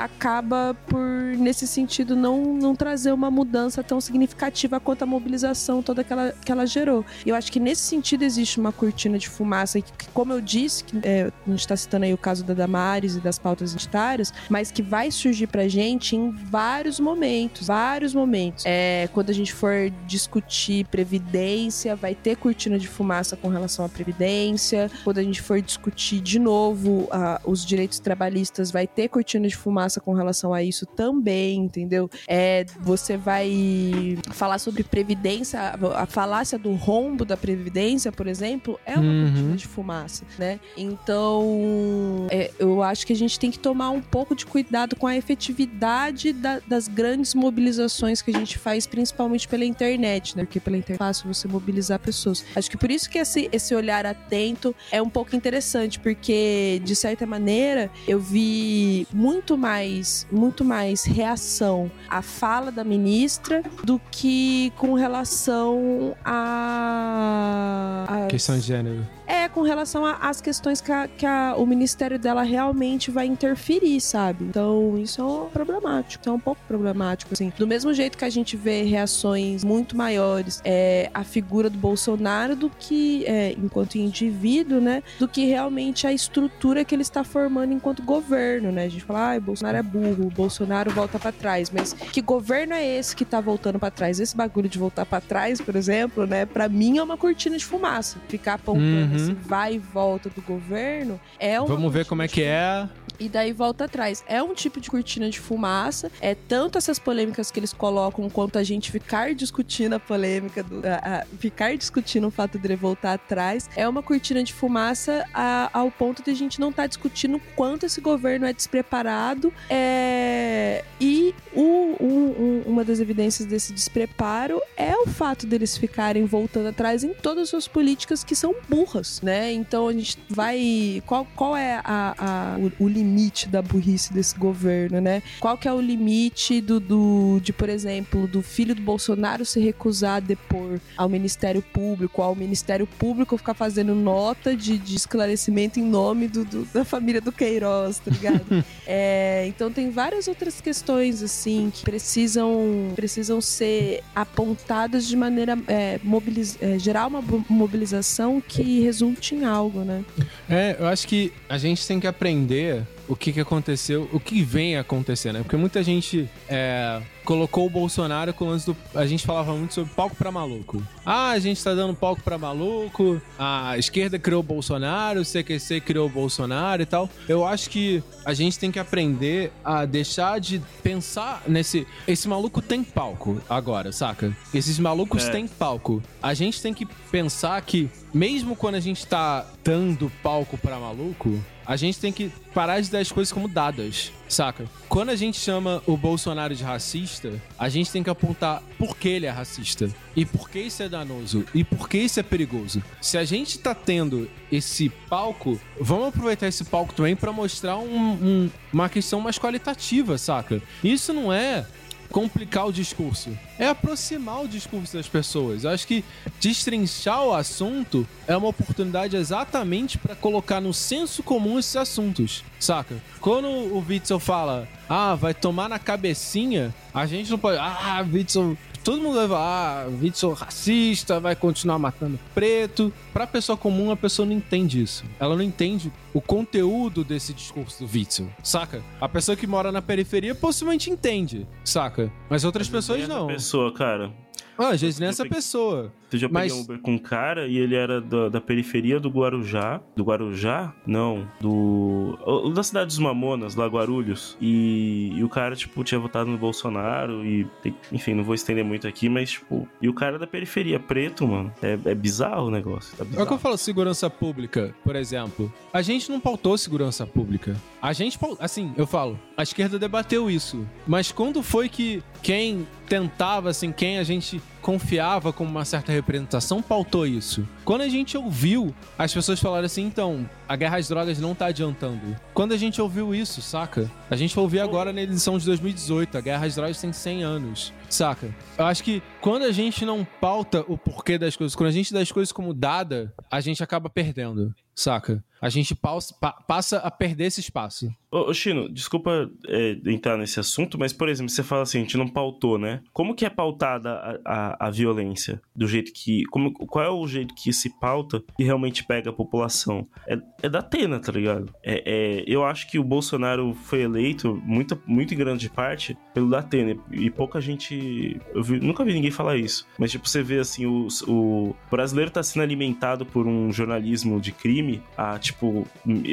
acaba 0.04 0.76
por, 0.86 1.00
nesse 1.38 1.66
sentido, 1.66 2.14
não, 2.14 2.54
não 2.54 2.76
trazer 2.76 3.12
uma 3.12 3.30
mudança 3.30 3.82
tão 3.82 4.00
significativa 4.00 4.78
quanto 4.78 5.02
a 5.02 5.06
mobilização 5.06 5.82
toda 5.82 6.04
que 6.04 6.12
ela, 6.12 6.34
que 6.44 6.52
ela 6.52 6.66
gerou. 6.66 7.04
E 7.24 7.30
eu 7.30 7.34
acho 7.34 7.50
que 7.50 7.58
nesse 7.58 7.82
sentido 7.82 8.22
existe 8.22 8.60
uma 8.60 8.70
cortina 8.70 9.18
de 9.18 9.28
fumaça 9.28 9.80
que, 9.80 10.08
como 10.08 10.32
eu 10.32 10.40
disse, 10.40 10.84
que, 10.84 11.00
é, 11.02 11.32
a 11.46 11.50
gente 11.50 11.60
está 11.60 11.76
citando 11.76 12.04
aí 12.04 12.12
o 12.12 12.18
caso 12.18 12.44
da 12.44 12.52
Damares 12.52 13.16
e 13.16 13.20
das 13.20 13.38
pautas 13.38 13.70
identitárias, 13.70 14.32
mas 14.50 14.70
que 14.70 14.82
vai 14.82 15.10
surgir 15.10 15.46
pra 15.46 15.66
gente 15.68 16.14
em 16.14 16.30
vários 16.30 17.00
momentos, 17.00 17.68
vários 17.68 18.14
momentos. 18.14 18.64
É, 18.66 19.08
quando 19.12 19.30
a 19.30 19.34
gente 19.34 19.52
for 19.52 19.90
discutir 20.06 20.84
previdência, 20.86 21.96
vai 21.96 22.14
ter 22.14 22.36
cortina 22.36 22.78
de 22.78 22.88
fumaça 22.88 23.36
com 23.36 23.48
relação 23.48 23.84
à 23.84 23.88
previdência. 23.88 24.90
Quando 25.02 25.18
a 25.18 25.22
gente 25.22 25.40
for 25.40 25.60
discutir 25.62 26.20
de 26.20 26.38
novo 26.38 27.04
uh, 27.04 27.40
os 27.44 27.64
direitos 27.64 27.98
trabalhistas, 27.98 28.70
vai 28.70 28.86
ter 28.86 29.08
cortina 29.08 29.48
de 29.48 29.56
fumaça 29.56 29.93
com 30.00 30.12
relação 30.12 30.52
a 30.52 30.62
isso 30.62 30.86
também, 30.86 31.58
entendeu? 31.58 32.08
É, 32.28 32.64
você 32.80 33.16
vai 33.16 34.18
falar 34.32 34.58
sobre 34.58 34.82
previdência, 34.84 35.60
a, 35.60 36.02
a 36.02 36.06
falácia 36.06 36.58
do 36.58 36.72
rombo 36.74 37.24
da 37.24 37.36
previdência, 37.36 38.10
por 38.12 38.26
exemplo, 38.26 38.78
é 38.86 38.98
uma 38.98 39.04
Uhum. 39.12 39.24
cortina 39.32 39.56
de 39.56 39.66
fumaça, 39.66 40.24
né? 40.38 40.58
Então, 40.76 42.26
é, 42.30 42.50
eu 42.58 42.82
acho 42.82 43.06
que 43.06 43.12
a 43.12 43.16
gente 43.16 43.38
tem 43.38 43.50
que 43.50 43.58
tomar 43.58 43.90
um 43.90 44.00
pouco 44.00 44.34
de 44.34 44.44
cuidado 44.46 44.96
com 44.96 45.06
a 45.06 45.16
efetividade 45.16 46.32
da- 46.32 46.60
das 46.66 46.88
grandes 46.88 47.34
mobilizações 47.34 48.20
que 48.22 48.30
a 48.30 48.34
gente 48.34 48.58
faz, 48.58 48.86
principalmente 48.86 49.46
pela 49.48 49.64
internet, 49.64 50.36
né? 50.36 50.44
Porque 50.44 50.60
pela 50.60 50.76
internet 50.76 51.00
é 51.00 51.04
fácil 51.04 51.32
você 51.32 51.46
mobilizar 51.48 51.98
pessoas. 51.98 52.44
Acho 52.54 52.70
que 52.70 52.76
por 52.76 52.90
isso 52.90 53.08
que 53.08 53.18
esse, 53.18 53.48
esse 53.52 53.74
olhar 53.74 54.06
atento 54.06 54.74
é 54.90 55.00
um 55.00 55.08
pouco 55.10 55.34
interessante, 55.36 55.98
porque, 56.00 56.80
de 56.84 56.94
certa 56.96 57.26
maneira, 57.26 57.90
eu 58.06 58.18
vi 58.20 59.06
muito 59.12 59.56
mais, 59.56 59.83
muito 60.30 60.64
mais 60.64 61.04
reação 61.04 61.90
à 62.08 62.22
fala 62.22 62.70
da 62.70 62.84
ministra 62.84 63.62
do 63.82 64.00
que 64.10 64.72
com 64.76 64.94
relação 64.94 66.16
a... 66.24 68.04
a 68.08 68.26
Questão 68.26 68.56
de 68.56 68.62
gênero. 68.62 69.06
É, 69.26 69.48
com 69.48 69.62
relação 69.62 70.04
às 70.04 70.40
questões 70.40 70.80
que, 70.80 70.92
a- 70.92 71.08
que 71.08 71.24
a- 71.26 71.54
o 71.56 71.66
ministério 71.66 72.18
dela 72.18 72.42
realmente 72.42 73.10
vai 73.10 73.26
interferir, 73.26 74.00
sabe? 74.00 74.44
Então, 74.44 74.98
isso 74.98 75.20
é 75.46 75.50
problemático. 75.52 76.22
Isso 76.22 76.30
é 76.30 76.32
um 76.32 76.38
pouco 76.38 76.60
problemático, 76.68 77.32
assim. 77.32 77.52
Do 77.56 77.66
mesmo 77.66 77.92
jeito 77.94 78.18
que 78.18 78.24
a 78.24 78.30
gente 78.30 78.56
vê 78.56 78.82
reações 78.82 79.64
muito 79.64 79.96
maiores 79.96 80.60
é, 80.64 81.10
à 81.14 81.24
figura 81.24 81.70
do 81.70 81.78
Bolsonaro 81.78 82.54
do 82.56 82.70
que, 82.70 83.24
é, 83.26 83.52
enquanto 83.52 83.96
indivíduo, 83.96 84.80
né? 84.80 85.02
Do 85.18 85.26
que 85.28 85.44
realmente 85.46 86.06
a 86.06 86.12
estrutura 86.12 86.84
que 86.84 86.94
ele 86.94 87.02
está 87.02 87.24
formando 87.24 87.72
enquanto 87.72 88.02
governo, 88.02 88.70
né? 88.72 88.84
A 88.84 88.88
gente 88.88 89.04
fala, 89.04 89.34
ah, 89.34 89.40
Bolsonaro 89.40 89.76
é 89.78 89.82
burro, 89.82 90.30
Bolsonaro 90.30 90.90
volta 90.90 91.18
pra 91.18 91.32
trás. 91.32 91.70
Mas 91.70 91.92
que 91.92 92.20
governo 92.20 92.74
é 92.74 92.84
esse 92.98 93.14
que 93.16 93.24
tá 93.24 93.40
voltando 93.40 93.78
pra 93.78 93.90
trás? 93.90 94.20
Esse 94.20 94.36
bagulho 94.36 94.68
de 94.68 94.78
voltar 94.78 95.04
pra 95.06 95.20
trás, 95.20 95.60
por 95.60 95.76
exemplo, 95.76 96.26
né? 96.26 96.44
Pra 96.46 96.68
mim 96.68 96.98
é 96.98 97.02
uma 97.02 97.16
cortina 97.16 97.56
de 97.56 97.64
fumaça. 97.64 98.18
Ficar 98.28 98.54
apontando 98.54 98.84
Uhum. 99.13 99.13
Esse 99.16 99.32
vai 99.32 99.74
e 99.74 99.78
volta 99.78 100.28
do 100.30 100.42
governo 100.42 101.20
é 101.38 101.60
uma 101.60 101.68
Vamos 101.68 101.92
ver 101.92 102.06
como 102.06 102.22
é 102.22 102.28
que 102.28 102.42
é. 102.42 102.88
E 103.18 103.28
daí 103.28 103.52
volta 103.52 103.84
atrás. 103.84 104.24
É 104.26 104.42
um 104.42 104.54
tipo 104.54 104.80
de 104.80 104.90
cortina 104.90 105.28
de 105.30 105.38
fumaça. 105.40 106.10
É 106.20 106.34
tanto 106.34 106.78
essas 106.78 106.98
polêmicas 106.98 107.50
que 107.50 107.58
eles 107.60 107.72
colocam 107.72 108.28
quanto 108.30 108.58
a 108.58 108.62
gente 108.62 108.90
ficar 108.90 109.34
discutindo 109.34 109.94
a 109.94 110.00
polêmica, 110.00 110.62
do, 110.62 110.82
a- 110.86 111.20
a- 111.20 111.26
ficar 111.38 111.76
discutindo 111.76 112.26
o 112.26 112.30
fato 112.30 112.58
dele 112.58 112.76
voltar 112.76 113.14
atrás. 113.14 113.68
É 113.76 113.88
uma 113.88 114.02
cortina 114.02 114.42
de 114.42 114.52
fumaça 114.52 115.24
a- 115.32 115.70
ao 115.72 115.90
ponto 115.90 116.22
de 116.22 116.30
a 116.30 116.34
gente 116.34 116.60
não 116.60 116.70
estar 116.70 116.86
discutindo 116.86 117.36
o 117.36 117.40
quanto 117.56 117.86
esse 117.86 118.00
governo 118.00 118.46
é 118.46 118.52
despreparado. 118.52 119.52
É, 119.70 120.84
e 121.00 121.34
o- 121.54 121.96
um- 122.00 122.62
uma 122.66 122.84
das 122.84 123.00
evidências 123.00 123.46
desse 123.46 123.72
despreparo 123.72 124.60
é 124.76 124.94
o 124.96 125.06
fato 125.06 125.46
deles 125.46 125.76
ficarem 125.76 126.24
voltando 126.24 126.68
atrás 126.68 127.04
em 127.04 127.12
todas 127.14 127.44
as 127.44 127.48
suas 127.50 127.68
políticas 127.68 128.24
que 128.24 128.34
são 128.34 128.54
burras, 128.68 129.20
né? 129.22 129.52
Então 129.52 129.88
a 129.88 129.92
gente 129.92 130.18
vai. 130.28 131.02
Qual, 131.06 131.26
qual 131.36 131.56
é 131.56 131.80
a- 131.84 132.14
a- 132.18 132.56
o, 132.58 132.84
o 132.84 132.88
limite 133.04 133.48
da 133.48 133.60
burrice 133.60 134.12
desse 134.12 134.36
governo, 134.38 135.00
né? 135.00 135.22
Qual 135.40 135.56
que 135.58 135.68
é 135.68 135.72
o 135.72 135.80
limite 135.80 136.60
do, 136.60 136.80
do- 136.80 137.40
de, 137.42 137.52
por 137.52 137.68
exemplo, 137.68 138.26
do 138.26 138.40
filho 138.42 138.74
do 138.74 138.82
Bolsonaro 138.82 139.44
se 139.44 139.60
recusar 139.60 140.16
a 140.16 140.20
depor 140.20 140.80
ao 140.96 141.08
Ministério 141.08 141.60
Público, 141.62 142.22
ao 142.22 142.34
Ministério 142.34 142.86
Público 142.86 143.36
ficar 143.36 143.54
fazendo 143.54 143.94
nota 143.94 144.56
de, 144.56 144.78
de 144.78 144.96
esclarecimento 144.96 145.78
em 145.78 145.84
nome 145.84 146.28
do- 146.28 146.44
do- 146.44 146.64
da 146.72 146.84
família 146.84 147.20
do 147.20 147.30
Queiroz, 147.32 147.98
tá 147.98 148.10
ligado? 148.10 148.44
É, 148.86 149.46
então 149.48 149.72
tem 149.72 149.90
várias 149.90 150.28
outras 150.28 150.60
questões 150.60 151.22
assim 151.22 151.70
que 151.72 151.82
precisam 151.84 152.92
precisam 152.94 153.40
ser 153.40 154.02
apontadas 154.14 155.06
de 155.06 155.16
maneira 155.16 155.56
é, 155.68 155.98
mobiliz- 156.02 156.58
é, 156.60 156.78
gerar 156.78 157.06
uma 157.06 157.22
mobilização 157.48 158.42
que 158.46 158.80
resulte 158.82 159.34
em 159.34 159.44
algo, 159.44 159.80
né? 159.80 160.04
É, 160.50 160.76
eu 160.78 160.86
acho 160.86 161.08
que 161.08 161.32
a 161.48 161.56
gente 161.56 161.86
tem 161.86 161.98
que 161.98 162.06
aprender 162.06 162.82
o 163.08 163.16
que, 163.16 163.32
que 163.32 163.40
aconteceu, 163.40 164.08
o 164.12 164.20
que 164.20 164.42
vem 164.42 164.76
acontecendo, 164.76 165.36
né? 165.36 165.42
Porque 165.42 165.56
muita 165.56 165.82
gente 165.82 166.28
é, 166.48 167.00
colocou 167.24 167.66
o 167.66 167.70
Bolsonaro 167.70 168.32
com 168.34 168.44
o 168.44 168.48
lance 168.48 168.66
do. 168.66 168.76
A 168.94 169.06
gente 169.06 169.24
falava 169.26 169.52
muito 169.54 169.74
sobre 169.74 169.92
palco 169.94 170.14
pra 170.16 170.30
maluco. 170.30 170.82
Ah, 171.04 171.30
a 171.30 171.38
gente 171.38 171.62
tá 171.62 171.74
dando 171.74 171.94
palco 171.94 172.22
pra 172.22 172.38
maluco, 172.38 173.20
a 173.38 173.76
esquerda 173.78 174.18
criou 174.18 174.40
o 174.40 174.42
Bolsonaro, 174.42 175.20
o 175.20 175.24
CQC 175.24 175.80
criou 175.80 176.06
o 176.06 176.10
Bolsonaro 176.10 176.82
e 176.82 176.86
tal. 176.86 177.08
Eu 177.28 177.44
acho 177.46 177.68
que 177.70 178.02
a 178.24 178.32
gente 178.34 178.58
tem 178.58 178.70
que 178.70 178.78
aprender 178.78 179.52
a 179.64 179.84
deixar 179.84 180.38
de 180.40 180.60
pensar 180.82 181.42
nesse. 181.46 181.86
Esse 182.06 182.28
maluco 182.28 182.60
tem 182.62 182.82
palco 182.84 183.40
agora, 183.48 183.92
saca? 183.92 184.36
Esses 184.52 184.78
malucos 184.78 185.24
É. 185.26 185.30
têm 185.30 185.46
palco. 185.48 186.02
A 186.22 186.34
gente 186.34 186.60
tem 186.60 186.72
que 186.74 186.86
pensar 187.10 187.60
que, 187.62 187.88
mesmo 188.12 188.54
quando 188.56 188.74
a 188.76 188.80
gente 188.80 189.06
tá 189.06 189.46
dando 189.62 190.10
palco 190.22 190.56
pra 190.58 190.78
maluco, 190.78 191.42
a 191.66 191.76
gente 191.76 191.98
tem 191.98 192.12
que 192.12 192.30
parar 192.52 192.80
de 192.80 192.90
dar 192.90 192.98
as 192.98 193.10
coisas 193.10 193.32
como 193.32 193.48
dadas, 193.48 194.12
saca? 194.28 194.66
Quando 194.88 195.08
a 195.10 195.16
gente 195.16 195.38
chama 195.40 195.82
o 195.86 195.96
Bolsonaro 195.96 196.54
de 196.54 196.62
racista, 196.62 197.13
a 197.58 197.68
gente 197.68 197.90
tem 197.90 198.02
que 198.02 198.10
apontar 198.10 198.62
por 198.78 198.96
que 198.96 199.08
ele 199.08 199.26
é 199.26 199.30
racista. 199.30 199.88
E 200.16 200.24
por 200.24 200.48
que 200.48 200.58
isso 200.60 200.82
é 200.82 200.88
danoso. 200.88 201.44
E 201.54 201.62
por 201.64 201.88
que 201.88 201.98
isso 201.98 202.18
é 202.20 202.22
perigoso. 202.22 202.82
Se 203.00 203.18
a 203.18 203.24
gente 203.24 203.58
tá 203.58 203.74
tendo 203.74 204.30
esse 204.50 204.88
palco, 205.08 205.60
vamos 205.80 206.08
aproveitar 206.08 206.46
esse 206.48 206.64
palco 206.64 206.94
também 206.94 207.16
pra 207.16 207.32
mostrar 207.32 207.76
um- 207.78 208.12
um- 208.12 208.50
uma 208.72 208.88
questão 208.88 209.20
mais 209.20 209.38
qualitativa, 209.38 210.16
saca? 210.18 210.62
Isso 210.82 211.12
não 211.12 211.32
é 211.32 211.66
complicar 212.14 212.68
o 212.68 212.72
discurso. 212.72 213.36
É 213.58 213.66
aproximar 213.66 214.44
o 214.44 214.46
discurso 214.46 214.96
das 214.96 215.08
pessoas. 215.08 215.64
Eu 215.64 215.70
acho 215.70 215.84
que 215.84 216.04
destrinchar 216.38 217.24
o 217.24 217.34
assunto 217.34 218.06
é 218.28 218.36
uma 218.36 218.46
oportunidade 218.46 219.16
exatamente 219.16 219.98
para 219.98 220.14
colocar 220.14 220.60
no 220.60 220.72
senso 220.72 221.24
comum 221.24 221.58
esses 221.58 221.74
assuntos, 221.74 222.44
saca? 222.60 223.02
Quando 223.20 223.48
o 223.48 223.84
Witzel 223.84 224.20
fala, 224.20 224.68
ah, 224.88 225.16
vai 225.16 225.34
tomar 225.34 225.68
na 225.68 225.80
cabecinha, 225.80 226.72
a 226.94 227.04
gente 227.04 227.32
não 227.32 227.38
pode, 227.38 227.58
ah, 227.58 228.06
Witzel. 228.08 228.56
Todo 228.84 229.00
mundo 229.00 229.14
vai 229.14 229.26
falar, 229.26 229.86
ah, 229.86 229.88
Witzel 230.02 230.32
racista, 230.34 231.18
vai 231.18 231.34
continuar 231.34 231.78
matando 231.78 232.18
preto. 232.34 232.92
Pra 233.14 233.26
pessoa 233.26 233.56
comum, 233.56 233.90
a 233.90 233.96
pessoa 233.96 234.26
não 234.26 234.34
entende 234.34 234.82
isso. 234.82 235.04
Ela 235.18 235.34
não 235.34 235.42
entende 235.42 235.90
o 236.12 236.20
conteúdo 236.20 237.02
desse 237.02 237.32
discurso 237.32 237.82
do 237.84 237.90
Witzel, 237.90 238.28
saca? 238.42 238.82
A 239.00 239.08
pessoa 239.08 239.34
que 239.36 239.46
mora 239.46 239.72
na 239.72 239.80
periferia 239.80 240.34
possivelmente 240.34 240.90
entende, 240.90 241.46
saca? 241.64 242.12
Mas 242.28 242.44
outras 242.44 242.68
pessoas 242.68 243.08
não. 243.08 243.26
pessoa, 243.26 243.72
cara. 243.72 244.12
Ah, 244.58 244.68
às 244.68 244.80
vezes 244.80 245.00
nem 245.00 245.06
Eu 245.06 245.10
essa 245.10 245.22
peguei- 245.22 245.36
pessoa. 245.36 245.90
Eu 246.12 246.18
já 246.18 246.28
Mas- 246.28 246.44
peguei 246.52 246.58
um 246.60 246.64
Uber 246.64 246.78
com 246.80 246.92
um 246.92 246.98
cara 246.98 247.46
e 247.48 247.56
ele 247.58 247.74
era 247.74 248.00
da, 248.00 248.28
da 248.28 248.40
periferia 248.40 249.00
do 249.00 249.08
Guarujá. 249.08 249.80
Do 249.96 250.04
Guarujá? 250.04 250.72
Não. 250.86 251.26
Do. 251.40 252.18
o- 252.24 252.50
Da 252.50 252.62
cidade 252.62 252.86
dos 252.86 252.98
Mamonas, 252.98 253.54
lá 253.54 253.66
Guarulhos. 253.66 254.36
E, 254.40 255.12
e 255.16 255.24
o 255.24 255.28
cara, 255.28 255.56
tipo, 255.56 255.82
tinha 255.82 255.98
votado 255.98 256.30
no 256.30 256.38
Bolsonaro. 256.38 257.24
E. 257.24 257.46
Enfim, 257.92 258.14
não 258.14 258.22
vou 258.24 258.34
estender 258.34 258.64
muito 258.64 258.86
aqui, 258.86 259.08
mas, 259.08 259.32
tipo. 259.32 259.68
E 259.82 259.88
o 259.88 259.94
cara 259.94 260.18
da 260.18 260.26
periferia, 260.26 260.78
preto, 260.78 261.26
mano. 261.26 261.52
É, 261.62 261.78
é 261.84 261.94
bizarro 261.94 262.46
o 262.46 262.50
negócio. 262.50 262.96
Tá 262.96 263.02
É 263.02 263.02
o 263.02 263.06
que 263.06 263.10
bizarro. 263.16 263.34
eu 263.34 263.38
falo, 263.38 263.56
segurança 263.56 264.08
pública, 264.08 264.74
por 264.84 264.94
exemplo. 264.96 265.52
A 265.72 265.82
gente 265.82 266.10
não 266.10 266.20
pautou 266.20 266.56
segurança 266.56 267.06
pública. 267.06 267.56
A 267.82 267.92
gente, 267.92 268.18
assim, 268.38 268.72
eu 268.76 268.86
falo, 268.86 269.18
a 269.36 269.42
esquerda 269.42 269.78
debateu 269.78 270.30
isso. 270.30 270.66
Mas 270.86 271.10
quando 271.12 271.42
foi 271.42 271.68
que 271.68 272.02
quem 272.22 272.66
tentava, 272.88 273.50
assim, 273.50 273.72
quem 273.72 273.98
a 273.98 274.04
gente 274.04 274.40
confiava 274.64 275.30
como 275.30 275.50
uma 275.50 275.64
certa 275.66 275.92
representação 275.92 276.62
pautou 276.62 277.06
isso. 277.06 277.46
Quando 277.66 277.82
a 277.82 277.88
gente 277.88 278.16
ouviu 278.16 278.74
as 278.98 279.12
pessoas 279.12 279.38
falarem 279.38 279.66
assim, 279.66 279.82
então, 279.82 280.28
a 280.48 280.56
guerra 280.56 280.78
às 280.78 280.88
drogas 280.88 281.18
não 281.18 281.34
tá 281.34 281.46
adiantando. 281.46 282.16
Quando 282.32 282.52
a 282.52 282.56
gente 282.56 282.80
ouviu 282.80 283.14
isso, 283.14 283.40
saca? 283.40 283.90
A 284.10 284.16
gente 284.16 284.34
vai 284.34 284.42
ouvir 284.42 284.60
agora 284.60 284.92
na 284.92 285.02
edição 285.02 285.38
de 285.38 285.46
2018, 285.46 286.18
a 286.18 286.20
guerra 286.20 286.46
às 286.46 286.54
drogas 286.54 286.80
tem 286.80 286.92
100 286.92 287.22
anos, 287.22 287.72
saca? 287.88 288.34
Eu 288.58 288.66
acho 288.66 288.82
que 288.82 289.02
quando 289.20 289.44
a 289.44 289.52
gente 289.52 289.84
não 289.84 290.04
pauta 290.04 290.64
o 290.68 290.76
porquê 290.76 291.18
das 291.18 291.36
coisas, 291.36 291.56
quando 291.56 291.68
a 291.68 291.72
gente 291.72 291.92
dá 291.92 292.00
as 292.00 292.12
coisas 292.12 292.32
como 292.32 292.52
dada, 292.52 293.12
a 293.30 293.40
gente 293.40 293.62
acaba 293.62 293.88
perdendo, 293.88 294.54
saca? 294.74 295.22
A 295.40 295.50
gente 295.50 295.74
pausa, 295.74 296.14
pa, 296.18 296.32
passa 296.32 296.78
a 296.78 296.90
perder 296.90 297.26
esse 297.26 297.38
espaço. 297.38 297.94
Ô 298.10 298.32
Chino, 298.32 298.66
desculpa 298.66 299.30
é, 299.46 299.76
entrar 299.86 300.16
nesse 300.16 300.40
assunto, 300.40 300.78
mas, 300.78 300.90
por 300.90 301.06
exemplo, 301.06 301.28
você 301.28 301.42
fala 301.42 301.64
assim, 301.64 301.78
a 301.78 301.80
gente 301.82 301.98
não 301.98 302.08
pautou, 302.08 302.58
né? 302.58 302.80
Como 302.92 303.14
que 303.14 303.26
é 303.26 303.30
pautada 303.30 303.90
a, 303.90 304.20
a, 304.24 304.68
a 304.68 304.70
violência? 304.70 305.42
Do 305.54 305.68
jeito 305.68 305.92
que... 305.92 306.24
Como, 306.30 306.50
qual 306.54 306.82
é 306.82 306.88
o 306.88 307.06
jeito 307.06 307.34
que 307.34 307.52
se 307.52 307.78
pauta 307.78 308.22
e 308.38 308.44
realmente 308.44 308.84
pega 308.84 309.10
a 309.10 309.12
população? 309.12 309.86
É, 310.06 310.16
é 310.42 310.48
da 310.48 310.58
Atena, 310.58 310.98
tá 310.98 311.12
ligado? 311.12 311.54
É, 311.62 311.82
é, 311.84 312.24
eu 312.26 312.44
acho 312.44 312.70
que 312.70 312.78
o 312.78 312.84
Bolsonaro 312.84 313.54
foi 313.64 313.82
eleito, 313.82 314.40
muito, 314.44 314.80
muito 314.86 315.14
em 315.14 315.16
grande 315.16 315.48
parte, 315.48 315.96
pelo 316.12 316.28
da 316.28 316.40
Atena. 316.40 316.76
E 316.92 317.10
pouca 317.10 317.40
gente... 317.40 318.20
Eu 318.34 318.42
vi, 318.42 318.60
nunca 318.60 318.84
vi 318.84 318.92
ninguém 318.92 319.10
falar 319.10 319.36
isso. 319.36 319.66
Mas, 319.78 319.90
tipo, 319.90 320.08
você 320.08 320.22
vê, 320.22 320.38
assim, 320.38 320.66
o, 320.66 320.88
o 321.08 321.56
brasileiro 321.70 322.10
tá 322.10 322.22
sendo 322.22 322.42
alimentado 322.42 323.06
por 323.06 323.26
um 323.26 323.52
jornalismo 323.52 324.20
de 324.20 324.32
crime 324.32 324.82
a, 324.96 325.18
tipo, 325.18 325.66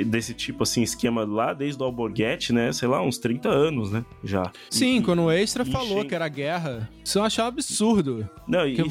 desse 0.06 0.34
tipo, 0.34 0.64
assim, 0.64 0.82
esquema 0.82 1.26
lá 1.26 1.54
desde 1.54 1.82
o 1.82 1.86
Alborguete, 1.86 2.54
né? 2.54 2.72
Sei 2.72 2.88
lá, 2.88 3.02
uns 3.02 3.18
30 3.18 3.50
anos, 3.50 3.92
né? 3.92 4.06
Já. 4.24 4.52
Sim, 4.70 5.00
e, 5.00 5.02
quando 5.02 5.24
o 5.24 5.32
Extra 5.32 5.66
falou 5.66 6.06
que 6.06 6.16
era 6.16 6.28
guerra, 6.28 6.90
isso 7.04 7.20
eu 7.20 7.24
achava 7.24 7.50
absurdo. 7.50 8.30
Não, 8.48 8.68
e, 8.68 8.78
eu... 8.80 8.88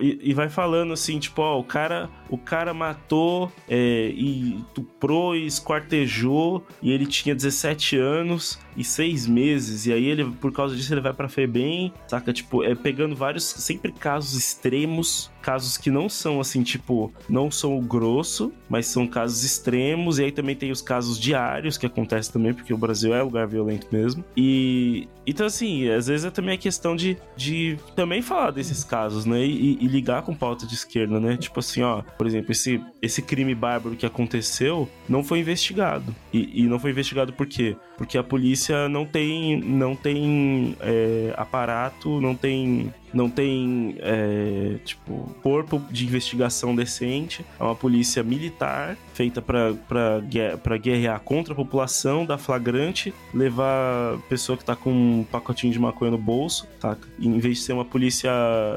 e, 0.00 0.34
vai 0.34 0.48
falando 0.48 0.92
assim, 0.92 1.18
tipo, 1.18 1.42
ó, 1.42 1.58
o 1.58 1.64
cara, 1.64 2.08
o 2.28 2.38
cara 2.38 2.74
matou 2.74 3.52
é, 3.68 4.12
e 4.14 4.58
tuprou 4.80 5.36
e 5.36 5.46
esquartejou 5.46 6.64
e 6.82 6.90
ele 6.90 7.06
tinha 7.06 7.34
17 7.34 7.96
anos 7.96 8.58
e 8.80 8.84
6 8.84 9.26
meses, 9.26 9.86
e 9.86 9.92
aí 9.92 10.06
ele, 10.06 10.24
por 10.24 10.52
causa 10.52 10.74
disso, 10.74 10.92
ele 10.92 11.00
vai 11.00 11.12
pra 11.12 11.28
FEBEM, 11.28 11.92
saca? 12.08 12.32
Tipo, 12.32 12.64
é 12.64 12.74
pegando 12.74 13.14
vários, 13.14 13.44
sempre 13.44 13.92
casos 13.92 14.34
extremos 14.34 15.30
casos 15.40 15.76
que 15.76 15.90
não 15.90 16.08
são 16.08 16.40
assim, 16.40 16.62
tipo, 16.62 17.12
não 17.28 17.50
são 17.50 17.76
o 17.76 17.80
grosso, 17.80 18.52
mas 18.68 18.86
são 18.86 19.06
casos 19.06 19.42
extremos. 19.42 20.18
E 20.18 20.24
aí 20.24 20.32
também 20.32 20.54
tem 20.54 20.70
os 20.70 20.82
casos 20.82 21.18
diários 21.18 21.76
que 21.76 21.86
acontecem 21.86 22.32
também, 22.32 22.54
porque 22.54 22.72
o 22.72 22.78
Brasil 22.78 23.14
é 23.14 23.22
lugar 23.22 23.46
violento 23.46 23.88
mesmo. 23.90 24.24
E 24.36 25.08
então, 25.26 25.46
assim, 25.46 25.88
às 25.88 26.06
vezes 26.06 26.26
é 26.26 26.30
também 26.30 26.54
a 26.54 26.58
questão 26.58 26.96
de, 26.96 27.16
de 27.36 27.78
também 27.94 28.22
falar 28.22 28.50
desses 28.50 28.82
casos, 28.82 29.24
né? 29.24 29.44
E, 29.44 29.78
e, 29.80 29.86
ligar 29.86 30.22
com 30.22 30.34
pauta 30.34 30.66
de 30.66 30.74
esquerda, 30.74 31.20
né? 31.20 31.36
Tipo 31.36 31.60
assim, 31.60 31.82
ó, 31.82 32.02
por 32.02 32.26
exemplo, 32.26 32.50
esse, 32.52 32.82
esse 33.00 33.22
crime 33.22 33.54
bárbaro 33.54 33.96
que 33.96 34.06
aconteceu 34.06 34.88
não 35.08 35.22
foi 35.22 35.38
investigado. 35.38 36.14
E, 36.32 36.62
e 36.62 36.66
não 36.66 36.78
foi 36.78 36.90
investigado 36.90 37.32
por 37.32 37.46
quê? 37.46 37.76
Porque 37.96 38.18
a 38.18 38.24
polícia 38.24 38.69
não 38.88 39.04
tem, 39.04 39.60
não 39.60 39.94
tem 39.94 40.76
é, 40.80 41.34
aparato, 41.36 42.20
não 42.20 42.34
tem 42.34 42.92
não 43.12 43.28
tem, 43.28 43.96
é, 43.98 44.76
tipo, 44.84 45.34
corpo 45.42 45.82
de 45.90 46.06
investigação 46.06 46.74
decente. 46.74 47.44
É 47.58 47.62
uma 47.62 47.74
polícia 47.74 48.22
militar 48.22 48.96
feita 49.14 49.42
para 49.42 50.78
guerrear 50.78 51.20
contra 51.20 51.52
a 51.52 51.56
população, 51.56 52.24
dar 52.24 52.38
flagrante, 52.38 53.12
levar 53.34 54.18
pessoa 54.28 54.56
que 54.56 54.64
tá 54.64 54.74
com 54.74 54.90
um 54.90 55.24
pacotinho 55.24 55.72
de 55.72 55.78
maconha 55.78 56.10
no 56.10 56.18
bolso, 56.18 56.66
tá? 56.80 56.96
Em 57.18 57.38
vez 57.38 57.58
de 57.58 57.64
ser 57.64 57.72
uma 57.74 57.84
polícia, 57.84 58.30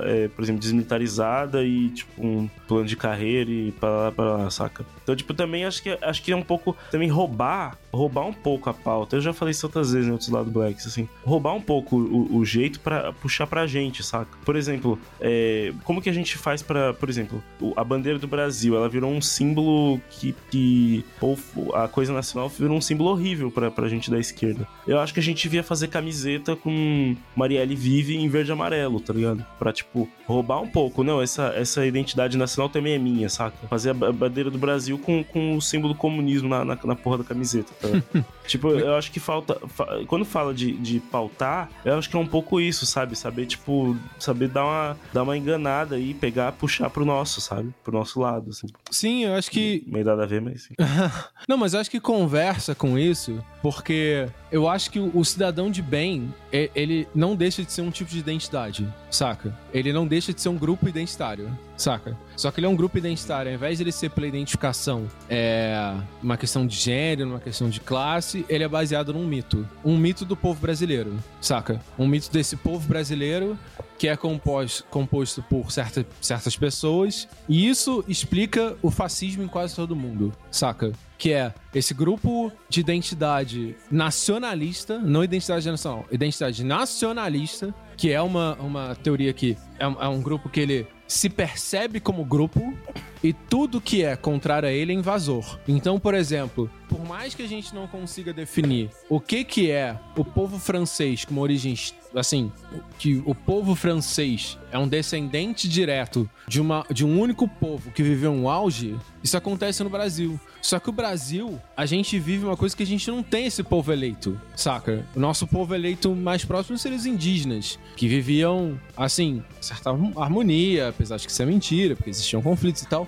é, 0.04 0.28
por 0.28 0.44
exemplo, 0.44 0.60
desmilitarizada 0.60 1.64
e, 1.64 1.90
tipo, 1.90 2.26
um 2.26 2.50
plano 2.68 2.86
de 2.86 2.98
carreira 2.98 3.50
e 3.50 3.72
para 3.72 3.90
lá, 3.90 4.12
pra 4.12 4.26
lá, 4.26 4.50
saca? 4.50 4.86
Então, 5.04 5.16
tipo, 5.16 5.34
também 5.34 5.66
acho 5.66 5.82
que, 5.82 5.98
acho 6.02 6.22
que 6.22 6.32
é 6.32 6.36
um 6.36 6.42
pouco. 6.44 6.76
Também 6.92 7.10
roubar, 7.10 7.78
roubar 7.92 8.26
um 8.26 8.34
pouco 8.34 8.70
a 8.70 8.74
pauta. 8.74 9.16
Eu 9.16 9.22
já 9.22 9.34
falei 9.34 9.52
isso 9.52 9.66
outras 9.66 9.92
vezes 9.92 10.08
em 10.08 10.12
outros 10.12 10.30
lados 10.30 10.52
Blacks, 10.52 10.88
assim. 10.88 11.08
Roubar 11.24 11.54
um 11.54 11.62
pouco 11.62 11.98
o, 11.98 12.38
o 12.38 12.46
jeito 12.46 12.80
para 12.80 13.14
puxar 13.14 13.48
pra 13.48 13.68
gente, 13.68 14.04
saca? 14.04 14.23
Por 14.46 14.56
exemplo, 14.56 15.00
é, 15.20 15.74
como 15.84 16.02
que 16.02 16.10
a 16.10 16.14
gente 16.14 16.38
faz 16.38 16.62
para 16.62 16.94
Por 16.94 17.10
exemplo, 17.10 17.44
a 17.76 17.84
bandeira 17.84 18.20
do 18.20 18.28
Brasil, 18.28 18.76
ela 18.76 18.90
virou 18.90 19.12
um 19.12 19.22
símbolo 19.22 20.00
que. 20.10 20.36
que 20.50 21.06
ou 21.20 21.38
a 21.74 21.88
coisa 21.88 22.14
nacional 22.14 22.50
virou 22.50 22.78
um 22.78 22.82
símbolo 22.82 23.12
horrível 23.12 23.52
pra, 23.52 23.72
pra 23.72 23.88
gente 23.88 24.10
da 24.10 24.20
esquerda. 24.20 24.68
Eu 24.88 25.00
acho 25.00 25.14
que 25.14 25.20
a 25.20 25.24
gente 25.24 25.44
devia 25.44 25.64
fazer 25.64 25.88
camiseta 25.88 26.56
com 26.56 27.16
Marielle 27.36 27.76
Vive 27.76 28.16
em 28.16 28.28
verde 28.28 28.52
e 28.52 28.54
amarelo, 28.54 29.00
tá 29.00 29.14
ligado? 29.14 29.46
Pra, 29.58 29.72
tipo, 29.72 30.10
roubar 30.26 30.62
um 30.62 30.68
pouco. 30.68 31.04
Não, 31.04 31.22
essa, 31.22 31.54
essa 31.56 31.86
identidade 31.86 32.38
nacional 32.38 32.70
também 32.70 32.94
é 32.94 32.98
minha, 32.98 33.30
saca? 33.30 33.68
Fazer 33.68 33.92
a 33.92 33.94
bandeira 33.94 34.50
do 34.50 34.58
Brasil 34.58 34.98
com, 34.98 35.24
com 35.24 35.56
o 35.56 35.62
símbolo 35.62 35.96
comunismo 35.96 36.50
na, 36.50 36.66
na, 36.66 36.78
na 36.84 36.96
porra 36.96 37.20
da 37.20 37.24
camiseta, 37.24 37.74
tá? 37.80 38.24
tipo, 38.48 38.70
eu 38.70 38.96
acho 38.96 39.12
que 39.12 39.20
falta. 39.20 39.60
Fa, 39.68 40.04
quando 40.08 40.26
fala 40.26 40.54
de, 40.54 40.74
de 40.74 41.00
pautar, 41.00 41.70
eu 41.86 41.98
acho 41.98 42.10
que 42.10 42.16
é 42.16 42.20
um 42.20 42.28
pouco 42.28 42.60
isso, 42.60 42.86
sabe? 42.86 43.16
Saber, 43.16 43.46
tipo, 43.46 43.98
saber 44.24 44.48
dar 44.48 44.64
uma, 44.64 44.98
dar 45.12 45.24
uma 45.24 45.38
enganada 45.38 46.00
e 46.00 46.14
pegar, 46.14 46.52
puxar 46.54 46.90
pro 46.90 47.06
nosso, 47.06 47.42
sabe? 47.42 47.74
Pro 47.84 47.94
nosso 47.94 48.20
lado, 48.20 48.50
assim. 48.50 48.68
Sim, 48.90 49.26
eu 49.26 49.36
acho 49.36 49.52
que. 49.52 49.84
Meio 49.86 50.06
nada 50.06 50.24
a 50.24 50.26
ver, 50.26 50.42
mas 50.42 50.64
sim. 50.64 50.74
Não, 51.48 51.58
mas 51.58 51.74
eu 51.74 51.80
acho 51.80 51.92
que 51.92 52.00
conversa 52.00 52.74
com 52.74 52.98
isso, 52.98 53.44
porque 53.64 54.28
eu 54.52 54.68
acho 54.68 54.92
que 54.92 55.00
o 55.00 55.24
cidadão 55.24 55.72
de 55.72 55.82
bem, 55.82 56.32
ele 56.52 57.08
não 57.16 57.34
deixa 57.34 57.64
de 57.64 57.72
ser 57.72 57.82
um 57.82 57.90
tipo 57.90 58.12
de 58.12 58.20
identidade, 58.20 58.86
saca? 59.10 59.58
Ele 59.74 59.94
não 59.94 60.06
deixa 60.06 60.34
de 60.34 60.42
ser 60.42 60.50
um 60.50 60.58
grupo 60.58 60.88
identitário, 60.88 61.50
saca? 61.78 62.16
Só 62.36 62.52
que 62.52 62.60
ele 62.60 62.68
é 62.68 62.70
um 62.70 62.76
grupo 62.76 62.98
identitário, 62.98 63.50
ao 63.50 63.56
invés 63.56 63.78
de 63.78 63.86
ele 63.86 63.92
ser 63.94 64.10
pela 64.10 64.28
identificação, 64.28 65.08
é 65.30 65.96
uma 66.22 66.36
questão 66.36 66.68
de 66.68 66.76
gênero, 66.76 67.30
uma 67.30 67.40
questão 67.40 67.70
de 67.70 67.80
classe, 67.80 68.46
ele 68.50 68.66
é 68.66 68.68
baseado 68.68 69.14
num 69.14 69.26
mito. 69.26 69.66
Um 69.84 69.98
mito 69.98 70.26
do 70.26 70.36
povo 70.36 70.60
brasileiro, 70.60 71.18
saca? 71.40 71.80
Um 71.98 72.06
mito 72.06 72.30
desse 72.30 72.58
povo 72.58 72.86
brasileiro 72.86 73.58
que 73.98 74.10
é 74.10 74.18
composto, 74.18 75.42
por 75.50 75.72
certa, 75.72 76.06
certas 76.20 76.58
pessoas, 76.58 77.30
e 77.48 77.70
isso 77.70 78.04
explica 78.10 78.76
o 78.82 78.92
fascismo 78.92 79.44
em 79.44 79.48
quase 79.48 79.74
todo 79.74 79.96
mundo, 79.96 80.34
saca? 80.52 80.92
Que 81.24 81.32
é 81.32 81.54
esse 81.74 81.94
grupo 81.94 82.52
de 82.68 82.82
identidade 82.82 83.78
nacionalista, 83.90 85.00
não 85.00 85.24
identidade 85.24 85.72
nacional, 85.72 86.06
identidade 86.12 86.66
nacionalista, 86.66 87.74
que 87.96 88.12
é 88.12 88.22
uma, 88.22 88.56
uma 88.56 88.94
teoria 88.96 89.32
que 89.32 89.58
é, 89.80 89.86
é 89.86 90.08
um 90.10 90.22
grupo 90.22 90.50
que 90.50 90.60
ele 90.60 90.86
se 91.08 91.30
percebe 91.30 92.02
como 92.02 92.26
grupo 92.26 92.78
e 93.24 93.32
tudo 93.32 93.80
que 93.80 94.04
é 94.04 94.16
contrário 94.16 94.68
a 94.68 94.72
ele 94.72 94.92
é 94.92 94.96
invasor. 94.96 95.60
Então, 95.68 96.00
por 96.00 96.14
exemplo, 96.14 96.70
por 96.90 97.04
mais 97.08 97.34
que 97.34 97.42
a 97.42 97.48
gente 97.48 97.74
não 97.74 97.88
consiga 97.88 98.34
definir 98.34 98.90
o 99.10 99.20
que 99.20 99.44
que 99.44 99.72
é 99.72 99.98
o 100.16 100.26
povo 100.26 100.60
francês 100.60 101.26
com 101.26 101.40
origem 101.40 101.76
assim, 102.16 102.52
que 103.00 103.22
o 103.26 103.34
povo 103.34 103.76
francês 103.76 104.58
é 104.72 104.78
um 104.78 104.88
descendente 104.88 105.68
direto 105.68 106.30
de, 106.48 106.62
uma, 106.62 106.86
de 106.92 107.06
um 107.06 107.20
único 107.20 107.48
povo 107.48 107.92
que 107.92 108.04
viveu 108.04 108.32
um 108.32 108.50
auge, 108.50 108.96
isso 109.24 109.38
acontece 109.38 109.84
no 109.84 109.90
Brasil. 109.90 110.40
Só 110.62 110.80
que 110.80 110.90
o 110.90 110.94
Brasil, 110.94 111.60
a 111.76 111.86
gente 111.86 112.18
vive 112.20 112.46
uma 112.46 112.56
coisa 112.56 112.76
que 112.76 112.84
a 112.84 112.86
gente 112.86 113.10
não 113.10 113.22
tem 113.22 113.48
esse 113.48 113.64
povo 113.64 113.92
eleito, 113.92 114.40
saca? 114.56 115.06
O 115.16 115.20
nosso 115.20 115.46
povo 115.46 115.76
eleito 115.76 116.16
mais 116.16 116.46
próximo 116.46 116.78
seria 116.78 116.98
os 116.98 117.06
indígenas, 117.06 117.78
que 117.96 118.08
viviam, 118.08 118.80
assim, 118.96 119.44
certa 119.60 119.90
harmonia, 119.90 120.90
apesar 120.90 121.18
de 121.18 121.26
que 121.26 121.32
isso 121.32 121.42
é 121.42 121.46
mentira, 121.46 121.96
porque 121.96 122.10
existiam 122.10 122.42
conflitos 122.42 122.82
e 122.82 122.88
tal. 122.88 123.08